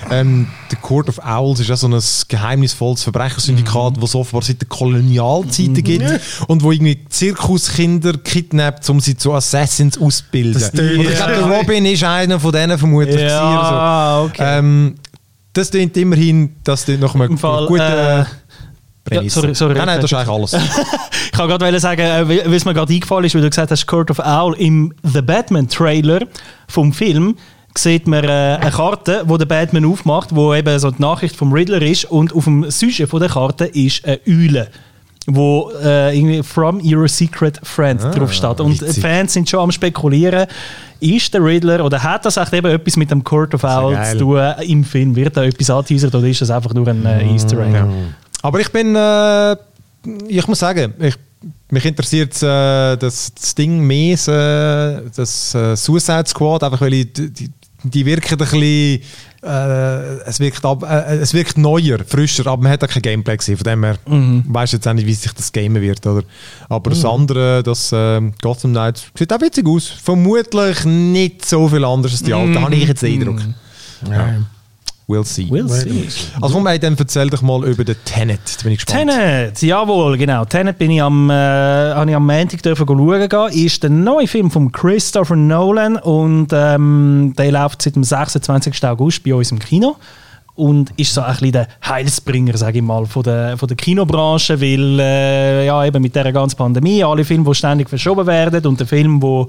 Ähm, 0.10 0.48
der 0.72 0.78
Court 0.80 1.10
of 1.10 1.20
Owls 1.26 1.60
ist 1.60 1.68
ja 1.70 1.76
so 1.76 1.88
ein 1.88 2.00
geheimnisvolles 2.28 3.04
Verbrechersyndikat, 3.04 3.98
Mhm. 3.98 4.02
das 4.02 4.10
es 4.12 4.16
offenbar 4.16 4.42
seit 4.44 4.62
der 4.62 4.68
Kolonialzeiten 4.70 5.84
gibt 5.84 6.06
und 6.48 6.64
wo 6.64 6.72
irgendwie 6.72 7.00
Zirkuskinder 7.10 8.14
kidnappt, 8.14 8.90
um 8.90 9.00
sie 9.00 9.16
zu 9.18 9.34
Assassins 9.34 9.98
auszubilden. 10.00 10.62
Und 10.64 10.80
ich 11.10 11.16
glaube, 11.16 11.32
der 11.34 11.46
Robin 11.46 11.86
ist 11.86 12.04
einer 12.04 12.40
von 12.40 12.52
denen 12.52 12.78
vermutlich. 12.78 13.22
Ja, 13.22 14.22
okay. 14.24 14.60
Ähm, 14.60 14.96
das 15.54 15.70
klingt 15.70 15.98
immerhin, 15.98 16.56
das 16.64 16.86
klingt 16.86 17.04
Im 17.04 17.38
Fall, 17.38 17.68
guten 17.68 17.82
äh, 17.82 17.86
Prämisse. 17.86 18.28
Ja, 19.12 19.30
sorry, 19.30 19.55
sorry, 19.55 19.74
nein, 19.76 19.86
nein, 19.86 20.01
das 20.01 20.12
ist 20.12 20.18
eigentlich 20.18 20.36
alles. 20.36 20.53
Ich 21.34 21.38
kann 21.38 21.47
gerade 21.47 21.80
sagen, 21.80 22.01
äh, 22.01 22.28
wie 22.30 22.51
wie 22.51 22.55
es 22.55 22.66
mir 22.66 22.74
gerade 22.74 22.93
eingefallen 22.93 23.26
ist, 23.26 23.34
weil 23.36 23.41
du 23.41 23.49
gesagt 23.49 23.72
hast, 23.72 23.88
Court 23.88 24.12
of 24.12 24.20
Owl 24.20 24.53
im 24.57 24.93
The 25.03 25.22
Batman 25.22 25.68
Trailer 25.68 26.20
vom 26.68 26.91
Film 26.93 27.36
sieht 27.78 28.05
man 28.05 28.26
äh, 28.26 28.57
eine 28.59 28.70
Karte, 28.70 29.24
wo 29.26 29.38
der 29.38 29.45
Batman 29.45 29.86
aufmacht, 29.86 30.36
wo 30.36 30.53
eben 30.53 30.78
so 30.78 30.91
die 30.91 31.01
Nachricht 31.01 31.36
vom 31.36 31.53
Riddler 31.53 31.82
ist 31.82 32.05
und 32.05 32.36
auf 32.36 32.43
dem 32.43 32.70
Sujet 32.70 33.09
von 33.09 33.22
der 33.22 33.30
Karte 33.30 33.66
ist 33.66 34.05
eine 34.05 34.20
Eule 34.28 34.68
wo 35.28 35.72
äh, 35.84 36.18
irgendwie 36.18 36.41
From 36.41 36.82
Your 36.84 37.07
Secret 37.07 37.59
Friend 37.64 38.01
drauf 38.01 38.34
steht. 38.34 38.59
Und 38.59 38.82
Ah, 38.82 38.88
witzig. 38.88 39.03
Fans 39.03 39.34
sind 39.34 39.47
schon 39.47 39.59
am 39.59 39.72
spekulieren, 39.72 40.47
ist 40.99 41.34
der 41.34 41.43
Riddler 41.43 41.86
oder 41.86 42.01
hat 42.01 42.26
das 42.26 42.38
echt 42.38 42.53
eben 42.53 42.72
etwas 42.72 42.97
mit 42.97 43.12
dem 43.12 43.24
Court 43.24 43.53
of 43.53 43.64
Owl 43.64 43.97
zu 44.03 44.18
tun 44.18 44.41
im 44.68 44.84
Film? 44.84 45.16
Wird 45.16 45.38
da 45.38 45.43
etwas 45.43 45.70
angeteasert 45.70 46.14
oder 46.16 46.28
ist 46.28 46.41
das 46.41 46.49
einfach 46.49 46.74
nur 46.74 46.88
ein 46.88 47.05
äh, 47.05 47.34
Easter 47.34 47.59
Egg? 47.59 47.86
Aber 48.42 48.60
ich 48.60 48.70
bin, 48.72 48.96
äh, 48.96 49.56
ich 50.28 50.48
muss 50.48 50.60
sagen, 50.60 50.94
ich, 51.00 51.16
mich 51.70 51.86
interessiert 51.86 52.36
äh, 52.44 52.96
das, 52.98 53.34
das 53.34 53.56
Ding 53.56 53.80
mehr, 53.80 54.16
äh, 54.28 55.10
das 55.16 55.52
Suicide 55.76 56.26
Squad, 56.28 56.64
einfach 56.64 56.82
weil 56.82 56.94
ich, 56.94 57.14
die, 57.14 57.30
die- 57.84 58.06
wirken 58.06 58.34
ein 58.34 58.38
bisschen, 58.38 59.02
äh, 59.44 60.18
es, 60.28 60.39
wirkt 60.39 60.64
ab, 60.66 60.84
äh, 60.84 61.16
es 61.18 61.34
wirkt 61.34 61.58
neuer, 61.58 61.98
frischer, 62.06 62.46
aber 62.46 62.62
man 62.62 62.72
hat 62.72 62.84
auch 62.84 62.88
kein 62.88 63.02
Gameplay 63.02 63.38
gesehen, 63.38 63.58
von 63.58 63.64
dem 63.64 63.84
her 63.84 63.98
Mhm. 64.08 64.44
weißt 64.48 64.74
jetzt 64.74 64.88
auch 64.88 64.94
nicht, 64.94 65.08
wie 65.08 65.14
sich 65.16 65.34
das 65.34 65.52
gamen 65.52 65.82
wird, 65.82 66.06
oder? 66.06 66.24
Aber 66.70 66.92
das 66.92 67.04
andere, 67.06 67.64
das 67.64 67.92
äh, 67.92 68.22
Gotham 68.42 68.72
Knights, 68.72 69.06
sieht 69.18 69.34
auch 69.34 69.42
witzig 69.42 69.66
aus. 69.68 69.88
Vermutlich 69.88 70.86
nicht 70.86 71.44
so 71.46 71.68
viel 71.70 71.84
anders 71.86 72.12
als 72.12 72.22
die 72.24 72.34
alten, 72.36 72.62
habe 72.62 72.76
ich 72.76 72.88
jetzt 72.88 73.02
den 73.02 73.20
Eindruck. 73.20 73.42
Ja. 74.10 74.42
We'll 75.12 75.26
see. 75.26 75.47
We'll 75.49 75.68
see. 75.68 76.07
Also 76.41 76.55
komm, 76.55 76.68
ey, 76.68 76.80
dann 76.80 76.95
erzähl 76.97 77.30
doch 77.30 77.41
mal 77.41 77.66
über 77.66 77.84
den 77.84 77.97
Tenet, 78.05 78.39
da 78.57 78.64
bin 78.64 78.72
ich 78.72 78.86
gespannt. 78.86 79.09
Tenet, 79.09 79.62
jawohl, 79.62 80.18
genau. 80.18 80.45
Tenet 80.45 80.78
bin 80.78 80.91
ich 80.91 81.01
am, 81.01 81.30
äh, 81.30 81.34
habe 81.34 82.09
ich 82.09 82.16
am 82.16 82.26
Montag 82.26 82.64
dürfen 82.64 82.88
schauen 82.88 83.30
gehen. 83.30 83.66
Ist 83.66 83.84
der 83.84 83.89
neue 83.89 84.28
Film 84.28 84.49
von 84.49 84.72
Christopher 84.72 85.36
Nolan 85.36 85.97
und 85.97 86.47
ähm, 86.53 87.34
der 87.38 87.51
läuft 87.51 87.82
seit 87.82 87.95
dem 87.97 88.05
26. 88.05 88.86
August 88.86 89.24
bei 89.24 89.36
uns 89.36 89.51
im 89.51 89.59
Kino. 89.59 89.97
Und 90.56 90.91
ist 90.97 91.14
so 91.14 91.22
ein 91.22 91.32
bisschen 91.32 91.52
der 91.54 91.68
Heilsbringer, 91.88 92.58
sage 92.58 92.80
ich 92.80 92.84
mal, 92.84 93.06
von 93.06 93.24
der, 93.24 93.58
von 93.58 93.68
der 93.68 93.78
Kinobranche, 93.78 94.60
weil 94.60 94.99
äh, 94.99 95.66
ja, 95.66 95.86
eben 95.86 96.02
mit 96.02 96.14
dieser 96.14 96.32
ganzen 96.32 96.58
Pandemie, 96.58 97.04
alle 97.04 97.24
Filme, 97.24 97.45
die 97.45 97.56
ständig 97.56 97.89
verschoben 97.89 98.28
werden 98.28 98.66
und 98.66 98.80
der 98.80 98.88
Film, 98.88 99.22
wo 99.22 99.47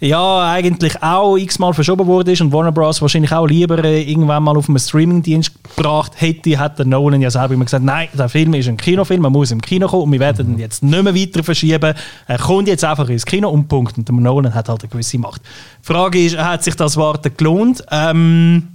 ja 0.00 0.52
eigentlich 0.52 1.02
auch 1.02 1.36
x-mal 1.36 1.72
verschoben 1.72 2.06
wurde 2.06 2.32
und 2.40 2.52
Warner 2.52 2.72
Bros. 2.72 3.02
wahrscheinlich 3.02 3.32
auch 3.32 3.46
lieber 3.46 3.82
äh, 3.84 4.02
irgendwann 4.02 4.42
mal 4.42 4.56
auf 4.56 4.68
einem 4.68 4.78
Streamingdienst 4.78 5.52
gebracht 5.76 6.12
hätte, 6.16 6.58
hat 6.58 6.78
der 6.78 6.86
Nolan 6.86 7.20
ja 7.20 7.30
selber 7.30 7.54
immer 7.54 7.64
gesagt, 7.64 7.84
nein, 7.84 8.08
der 8.12 8.28
Film 8.28 8.54
ist 8.54 8.68
ein 8.68 8.76
Kinofilm, 8.76 9.22
man 9.22 9.32
muss 9.32 9.50
im 9.50 9.60
Kino 9.60 9.88
kommen 9.88 10.04
und 10.04 10.12
wir 10.12 10.20
werden 10.20 10.54
ihn 10.54 10.58
jetzt 10.58 10.82
nicht 10.82 11.02
mehr 11.02 11.14
weiter 11.14 11.42
verschieben. 11.42 11.94
Er 12.26 12.38
kommt 12.38 12.68
jetzt 12.68 12.84
einfach 12.84 13.08
ins 13.08 13.26
Kino 13.26 13.48
und 13.48 13.68
Punkt. 13.68 13.98
Und 13.98 14.08
der 14.08 14.14
Nolan 14.14 14.54
hat 14.54 14.68
halt 14.68 14.82
eine 14.82 14.90
gewisse 14.90 15.18
Macht. 15.18 15.42
Die 15.82 15.86
Frage 15.92 16.24
ist, 16.24 16.36
hat 16.36 16.62
sich 16.62 16.76
das 16.76 16.96
Warten 16.96 17.36
gelohnt? 17.36 17.84
Ähm, 17.90 18.73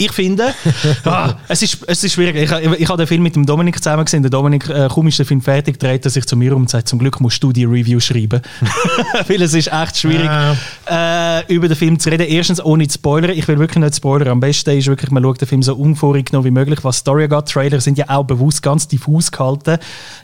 ich 0.00 0.12
finde, 0.12 0.54
ah, 1.04 1.34
es, 1.46 1.60
ist, 1.60 1.78
es 1.86 2.02
ist 2.02 2.14
schwierig. 2.14 2.36
Ich, 2.36 2.50
ich, 2.50 2.80
ich 2.80 2.88
habe 2.88 2.96
den 2.96 3.06
Film 3.06 3.22
mit 3.22 3.36
dem 3.36 3.44
Dominik 3.44 3.76
zusammen 3.82 4.06
gesehen. 4.06 4.22
Der 4.22 4.30
Dominik, 4.30 4.66
äh, 4.70 4.88
kaum 4.90 5.06
ist 5.08 5.18
der 5.18 5.26
Film 5.26 5.42
fertig, 5.42 5.78
dreht 5.78 6.06
er 6.06 6.10
sich 6.10 6.24
zu 6.24 6.36
mir 6.36 6.56
um 6.56 6.62
und 6.62 6.70
sagt, 6.70 6.88
zum 6.88 6.98
Glück 6.98 7.20
musst 7.20 7.42
du 7.42 7.52
die 7.52 7.66
Review 7.66 8.00
schreiben. 8.00 8.40
Weil 9.28 9.42
es 9.42 9.52
ist 9.52 9.70
echt 9.70 9.98
schwierig, 9.98 10.30
äh, 10.90 11.54
über 11.54 11.68
den 11.68 11.76
Film 11.76 11.98
zu 11.98 12.08
reden. 12.08 12.26
Erstens 12.26 12.64
ohne 12.64 12.88
zu 12.88 12.94
spoilern. 12.94 13.32
Ich 13.32 13.46
will 13.46 13.58
wirklich 13.58 13.84
nicht 13.84 13.94
spoilern. 13.94 14.28
Am 14.28 14.40
besten 14.40 14.70
ist 14.70 14.86
wirklich, 14.86 15.10
man 15.10 15.22
schaut 15.22 15.38
den 15.38 15.48
Film 15.48 15.62
so 15.62 15.74
unvorgenommen 15.74 16.46
wie 16.46 16.50
möglich. 16.50 16.78
Was 16.82 16.96
Story 16.96 17.24
angeht, 17.24 17.46
Trailer 17.46 17.80
sind 17.80 17.98
ja 17.98 18.06
auch 18.08 18.24
bewusst 18.24 18.62
ganz 18.62 18.88
diffus 18.88 19.30
gehalten. 19.30 19.76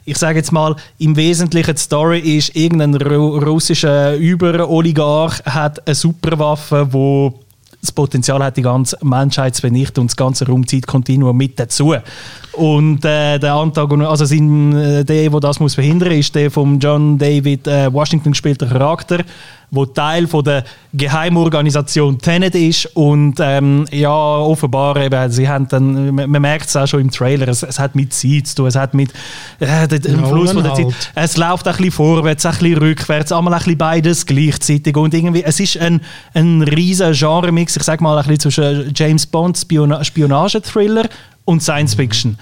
Ich 0.07 0.17
sage 0.17 0.39
jetzt 0.39 0.53
mal, 0.53 0.75
im 0.99 1.17
Wesentlichen 1.17 1.75
die 1.75 1.81
Story 1.81 2.21
ist, 2.21 2.57
irgendein 2.57 2.95
ru 2.95 3.37
russischer 3.37 4.15
Überoligarch 4.17 5.45
hat 5.45 5.87
eine 5.87 5.95
Superwaffe, 5.95 6.89
wo 6.93 7.46
das 7.87 7.93
Potenzial 7.93 8.43
hat, 8.43 8.57
die 8.57 8.63
ganze 8.63 8.99
Menschheit 9.03 9.55
zu 9.55 9.63
vernichten 9.63 10.03
und 10.03 10.11
das 10.11 10.17
ganze 10.17 10.47
Raumzeitkontinuum 10.47 11.37
mit 11.37 11.59
dazu. 11.59 11.95
Und 12.53 13.05
äh, 13.05 13.39
der 13.39 13.55
Antagonist, 13.55 14.11
also 14.11 14.25
sein, 14.25 14.73
äh, 14.75 15.05
der, 15.05 15.31
der 15.31 15.41
das 15.41 15.61
muss 15.61 15.75
verhindern 15.75 16.13
ist 16.13 16.35
der 16.35 16.51
von 16.51 16.79
John 16.79 17.19
David 17.19 17.67
äh, 17.67 17.93
Washington 17.93 18.33
gespielte 18.33 18.67
Charakter, 18.67 19.25
wo 19.71 19.85
Teil 19.85 20.27
von 20.27 20.45
der 20.45 20.65
Geheimorganisation 20.95 22.19
Tenet 22.19 22.55
ist 22.55 22.87
und 22.95 23.37
ähm, 23.41 23.85
ja, 23.91 24.11
offenbar 24.11 24.97
eben, 24.97 25.31
sie 25.31 25.49
haben 25.49 25.69
dann, 25.69 26.15
man, 26.15 26.31
man 26.31 26.43
merkt 26.43 26.69
es 26.69 26.77
auch 26.77 26.87
schon 26.87 27.01
im 27.01 27.11
Trailer, 27.11 27.49
es, 27.49 27.63
es 27.63 27.79
hat 27.79 27.95
mit 27.95 28.13
Zeit 28.13 28.47
zu 28.47 28.57
tun, 28.57 28.67
es 28.69 28.77
hat 28.77 28.95
mit 28.95 29.13
äh, 29.61 29.89
dem 29.89 30.21
Ja, 30.21 30.27
Fluss 30.27 30.53
von 30.53 30.63
der 30.63 30.73
halt. 30.73 30.93
Zeit, 30.93 31.13
es 31.15 31.37
läuft 31.37 31.67
ein 31.67 31.77
bisschen 31.77 31.91
vorwärts, 31.93 32.47
ein 32.47 32.53
bisschen 32.53 32.79
rückwärts, 32.79 33.33
einmal 33.33 33.55
ein 33.55 33.59
bisschen 33.59 33.79
beides 33.79 34.27
gleichzeitig 34.27 34.97
und 34.97 35.13
irgendwie, 35.15 35.43
es 35.43 35.61
ist 35.61 35.77
ein, 35.79 36.01
ein 36.35 36.63
riesen 36.63 37.13
Genre-Mix, 37.13 37.77
ich 37.77 37.83
sag 37.83 38.01
mal 38.01 38.17
ein 38.19 38.25
bisschen 38.27 38.53
zwischen 38.53 38.93
James 38.95 39.27
Bond, 39.27 39.59
Spiona 39.59 40.03
Spionage-Thriller 40.03 41.09
und 41.45 41.63
Science-Fiction. 41.63 42.39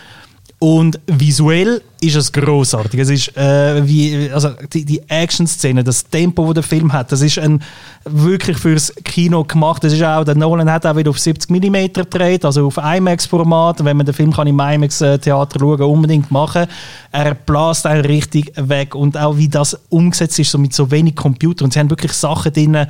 Und 0.64 0.98
visuell 1.06 1.82
ist 2.00 2.16
es 2.16 2.32
großartig. 2.32 2.98
Es 2.98 3.10
ist 3.10 3.36
äh, 3.36 3.86
wie 3.86 4.30
also 4.32 4.48
die, 4.72 4.86
die 4.86 5.02
Action-Szene, 5.10 5.84
das 5.84 6.04
Tempo, 6.04 6.54
das 6.54 6.54
der 6.54 6.62
Film 6.62 6.90
hat, 6.90 7.12
das 7.12 7.20
ist 7.20 7.38
ein, 7.38 7.62
wirklich 8.06 8.56
fürs 8.56 8.90
Kino 9.04 9.44
gemacht. 9.44 9.84
Das 9.84 9.92
ist 9.92 10.02
auch, 10.02 10.24
der 10.24 10.36
Nolan 10.36 10.70
hat 10.70 10.86
auch 10.86 10.96
wieder 10.96 11.10
auf 11.10 11.18
70 11.18 11.50
mm 11.50 11.92
gedreht, 11.92 12.46
also 12.46 12.68
auf 12.68 12.78
IMAX-Format. 12.78 13.84
Wenn 13.84 13.98
man 13.98 14.06
den 14.06 14.14
Film 14.14 14.32
kann 14.32 14.46
im 14.46 14.58
IMAX-Theater 14.58 15.60
schauen, 15.60 15.82
unbedingt 15.82 16.30
machen. 16.30 16.66
Er 17.12 17.34
blast 17.34 17.84
einen 17.84 18.06
richtig 18.06 18.50
weg 18.56 18.94
und 18.94 19.18
auch 19.18 19.36
wie 19.36 19.48
das 19.48 19.78
umgesetzt 19.90 20.38
ist, 20.38 20.50
so 20.50 20.56
mit 20.56 20.72
so 20.72 20.90
wenig 20.90 21.14
Computer. 21.14 21.66
Und 21.66 21.74
sie 21.74 21.78
haben 21.78 21.90
wirklich 21.90 22.14
Sachen 22.14 22.54
drin 22.54 22.86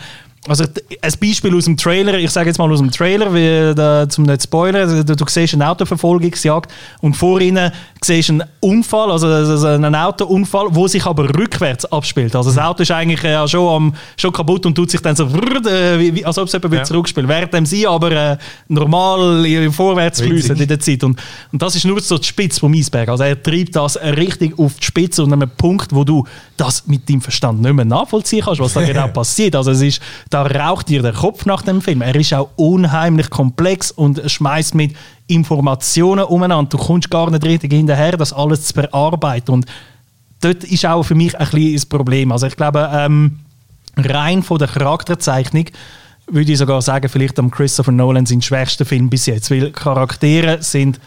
also 0.47 0.65
ein 0.65 1.13
Beispiel 1.21 1.57
aus 1.57 1.65
dem 1.65 1.77
Trailer, 1.77 2.19
ich 2.19 2.31
sage 2.31 2.49
jetzt 2.49 2.59
mal 2.59 2.71
aus 2.71 2.79
dem 2.79 2.91
Trailer, 2.91 3.33
wie, 3.33 3.75
da, 3.75 4.09
zum 4.09 4.25
nicht 4.25 4.43
spoilern, 4.43 5.05
du, 5.07 5.17
du 5.17 5.25
siehst 5.27 5.55
eine 5.55 5.69
Autoverfolgungsjagd 5.69 6.71
und 7.01 7.17
vor 7.17 7.41
ihnen 7.41 7.73
siehst 8.03 8.29
du 8.29 8.35
einen 8.35 8.45
Unfall, 8.61 9.11
also, 9.11 9.27
also 9.27 9.67
einen 9.67 9.95
Autounfall, 9.95 10.67
wo 10.71 10.87
sich 10.87 11.05
aber 11.07 11.29
rückwärts 11.35 11.87
abspielt. 11.87 12.37
Also 12.37 12.51
das 12.51 12.59
Auto 12.59 12.83
ist 12.83 12.91
eigentlich 12.91 13.25
äh, 13.25 13.49
schon, 13.49 13.69
am, 13.69 13.95
schon 14.17 14.33
kaputt 14.33 14.67
und 14.67 14.75
tut 14.75 14.91
sich 14.91 15.01
dann 15.01 15.17
so, 15.17 15.27
äh, 15.27 16.23
als 16.25 16.37
ob 16.37 16.47
es 16.47 16.53
jemand 16.53 16.75
ja. 16.75 16.85
zurückspielt. 16.85 17.27
Während 17.27 17.67
sie 17.67 17.87
aber 17.87 18.13
äh, 18.13 18.37
normal 18.69 19.71
vorwärts 19.71 20.21
fließen 20.21 20.57
in 20.57 20.69
der 20.69 20.81
Zeit. 20.81 21.05
Und, 21.05 21.21
und 21.53 21.63
das 21.63 21.77
ist 21.77 21.87
nur 21.87 22.01
so 22.01 22.19
die 22.19 22.27
Spitze 22.27 22.61
vom 22.61 22.75
Eisberg. 22.75 23.09
Also 23.09 23.25
er 23.25 23.43
treibt 23.43 23.77
das 23.77 23.97
richtig 23.97 24.59
auf 24.59 24.75
die 24.75 24.85
Spitze 24.85 25.23
und 25.23 25.33
an 25.33 25.43
einem 25.43 25.51
Punkt, 25.57 25.95
wo 25.95 26.05
du 26.05 26.27
das 26.57 26.87
mit 26.87 27.09
deinem 27.09 27.21
Verstand 27.21 27.63
nicht 27.63 27.73
mehr 27.73 27.85
nachvollziehen 27.85 28.43
kannst, 28.45 28.61
was 28.61 28.75
da 28.75 28.83
genau 28.85 29.09
passiert. 29.09 29.57
Also 29.57 29.71
es 29.71 29.81
ist 29.81 30.01
da 30.35 30.43
raucht 30.43 30.89
dir 30.89 31.01
der 31.01 31.13
Kopf 31.13 31.47
nach 31.47 31.63
dem 31.63 31.81
Film. 31.81 32.03
Er 32.03 32.17
ist 32.17 32.35
auch 32.35 32.51
unheimlich 32.57 33.31
komplex 33.31 33.93
und 33.93 34.21
schmeißt 34.29 34.75
mit 34.75 34.97
Informationen 35.29 36.25
umeinander. 36.25 36.71
Du 36.71 36.77
kommst 36.77 37.09
gar 37.09 37.31
nicht 37.31 37.45
richtig 37.45 37.73
hinterher, 37.73 38.17
das 38.17 38.33
alles 38.33 38.65
zu 38.65 38.75
bearbeiten. 38.75 39.53
Und 39.53 39.67
dort 40.41 40.65
ist 40.65 40.87
auch 40.87 41.05
für 41.05 41.15
mich 41.15 41.39
ein 41.39 41.49
bisschen 41.49 41.75
das 41.75 41.87
Problem. 41.87 42.33
Also 42.33 42.49
ich 42.49 42.57
glaube, 42.57 42.91
ähm, 42.93 43.39
rein 43.97 44.43
von 44.43 44.59
der 44.59 44.67
Charakterzeichnung 44.67 45.67
würde 46.27 46.51
ich 46.51 46.59
sogar 46.59 46.83
sagen, 46.83 47.09
vielleicht 47.09 47.39
am 47.39 47.53
Christopher 47.53 47.93
Nolan 47.93 48.27
sein 48.27 48.43
schwächster 48.43 48.85
Film 48.85 49.09
bis 49.09 49.27
jetzt, 49.27 49.53
weil 49.53 49.71
Charaktere 49.71 50.61
sind 50.65 50.99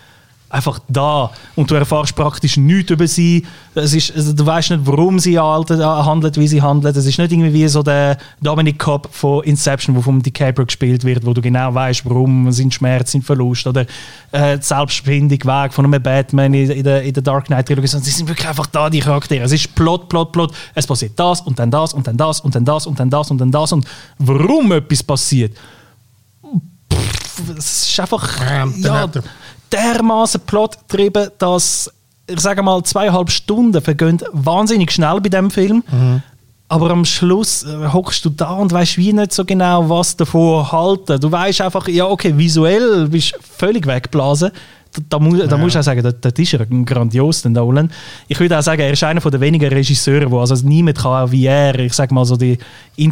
einfach 0.49 0.79
da 0.87 1.31
und 1.55 1.69
du 1.69 1.75
erfährst 1.75 2.15
praktisch 2.15 2.57
nichts 2.57 2.91
über 2.91 3.07
sie. 3.07 3.45
Es 3.75 3.93
ist, 3.93 4.15
also 4.15 4.33
du 4.33 4.45
weißt 4.45 4.71
nicht, 4.71 4.81
warum 4.85 5.19
sie 5.19 5.37
handelt, 5.37 6.37
wie 6.37 6.47
sie 6.47 6.61
handelt. 6.61 6.95
Es 6.95 7.05
ist 7.05 7.19
nicht 7.19 7.31
irgendwie 7.31 7.53
wie 7.53 7.67
so 7.67 7.83
der 7.83 8.17
Dominic 8.41 8.79
Cobb 8.79 9.09
von 9.11 9.43
Inception, 9.43 9.95
wo 9.95 10.01
vom 10.01 10.21
DiCaprio 10.21 10.65
gespielt 10.65 11.03
wird, 11.03 11.25
wo 11.25 11.33
du 11.33 11.41
genau 11.41 11.73
weißt, 11.73 12.05
warum 12.05 12.51
sind 12.51 12.73
Schmerz, 12.73 13.11
sind 13.11 13.25
Verlust 13.25 13.67
oder 13.67 13.85
äh, 14.31 14.57
die 14.57 14.63
Selbstfindung 14.63 15.39
Weg 15.43 15.73
von 15.73 15.85
einem 15.85 16.01
Batman 16.01 16.53
in, 16.53 16.69
in, 16.71 16.83
der, 16.83 17.03
in 17.03 17.13
der 17.13 17.23
Dark 17.23 17.45
Knight 17.45 17.67
Trilogie. 17.67 17.87
Sie 17.87 17.99
sind 17.99 18.29
wirklich 18.29 18.47
einfach 18.47 18.67
da, 18.67 18.89
die 18.89 18.99
Charaktere. 18.99 19.43
Es 19.43 19.51
ist 19.51 19.75
Plot, 19.75 20.07
Plot, 20.07 20.31
Plot. 20.31 20.53
Es 20.73 20.87
passiert 20.87 21.13
das 21.17 21.41
und 21.41 21.59
dann 21.59 21.71
das 21.71 21.93
und 21.93 22.07
dann 22.07 22.15
das 22.15 22.39
und 22.39 22.55
dann 22.55 22.63
das 22.63 22.87
und 22.87 22.99
dann 22.99 23.09
das 23.09 23.31
und 23.31 23.37
dann 23.39 23.51
das 23.51 23.73
und 23.73 23.85
warum 24.19 24.71
etwas 24.71 25.03
passiert. 25.03 25.57
es 27.57 27.89
ist 27.89 27.99
einfach 27.99 28.39
ja, 28.39 28.65
ja 28.77 29.11
dermaßen 29.71 30.41
Plot 30.41 30.77
getrieben, 30.87 31.29
dass 31.37 31.91
ich 32.29 32.39
sage 32.39 32.61
mal 32.61 32.83
zweieinhalb 32.83 33.31
Stunden 33.31 33.81
vergehen 33.81 34.19
wahnsinnig 34.31 34.91
schnell 34.91 35.21
bei 35.21 35.29
dem 35.29 35.49
Film. 35.49 35.83
Mhm. 35.89 36.21
Aber 36.69 36.91
am 36.91 37.05
Schluss 37.05 37.63
äh, 37.63 37.93
hockst 37.93 38.25
du 38.25 38.29
da 38.29 38.51
und 38.55 38.73
weißt 38.73 38.97
wie 38.97 39.13
nicht 39.13 39.31
so 39.31 39.45
genau, 39.45 39.89
was 39.89 40.17
davon 40.17 40.69
halten. 40.69 41.19
Du 41.21 41.31
weißt 41.31 41.61
einfach, 41.61 41.87
ja, 41.87 42.05
okay, 42.05 42.37
visuell 42.37 43.07
bist 43.07 43.33
du 43.33 43.37
völlig 43.41 43.87
weggeblasen 43.87 44.51
da, 45.09 45.19
mu 45.19 45.35
da 45.35 45.45
ja. 45.45 45.57
musst 45.57 45.75
du 45.75 45.79
auch 45.79 45.83
sagen, 45.83 46.03
das, 46.03 46.15
das 46.19 46.33
ist 46.33 46.53
er 46.53 46.65
grandios, 46.65 47.41
der 47.41 47.51
Nolan. 47.51 47.91
Ich 48.27 48.39
würde 48.39 48.57
auch 48.57 48.63
sagen, 48.63 48.81
er 48.81 48.93
ist 48.93 49.03
einer 49.03 49.21
der 49.21 49.39
wenigen 49.39 49.69
Regisseure, 49.69 50.29
wo 50.29 50.39
also 50.39 50.55
niemand 50.67 50.97
kann 50.97 51.31
wie 51.31 51.45
er, 51.45 51.77
ich 51.79 51.93
sage 51.93 52.13
mal 52.13 52.25
so 52.25 52.35
die, 52.35 52.57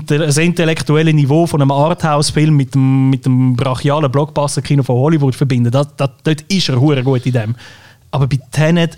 das 0.07 0.37
intellektuelle 0.37 1.13
Niveau 1.13 1.45
von 1.45 1.61
einem 1.61 1.71
Arthouse-Film 1.71 2.55
mit 2.55 2.75
dem, 2.75 3.09
mit 3.09 3.25
dem 3.25 3.55
brachialen 3.55 4.11
Blockbuster-Kino 4.11 4.83
von 4.83 4.95
Hollywood 4.95 5.35
verbinden. 5.35 5.71
Das, 5.71 5.95
das, 5.95 6.09
dort 6.23 6.41
ist 6.41 6.69
er 6.69 6.79
hure 6.79 7.03
gut 7.03 7.25
in 7.25 7.33
dem. 7.33 7.55
Aber 8.11 8.27
bei 8.27 8.39
Tenet 8.51 8.97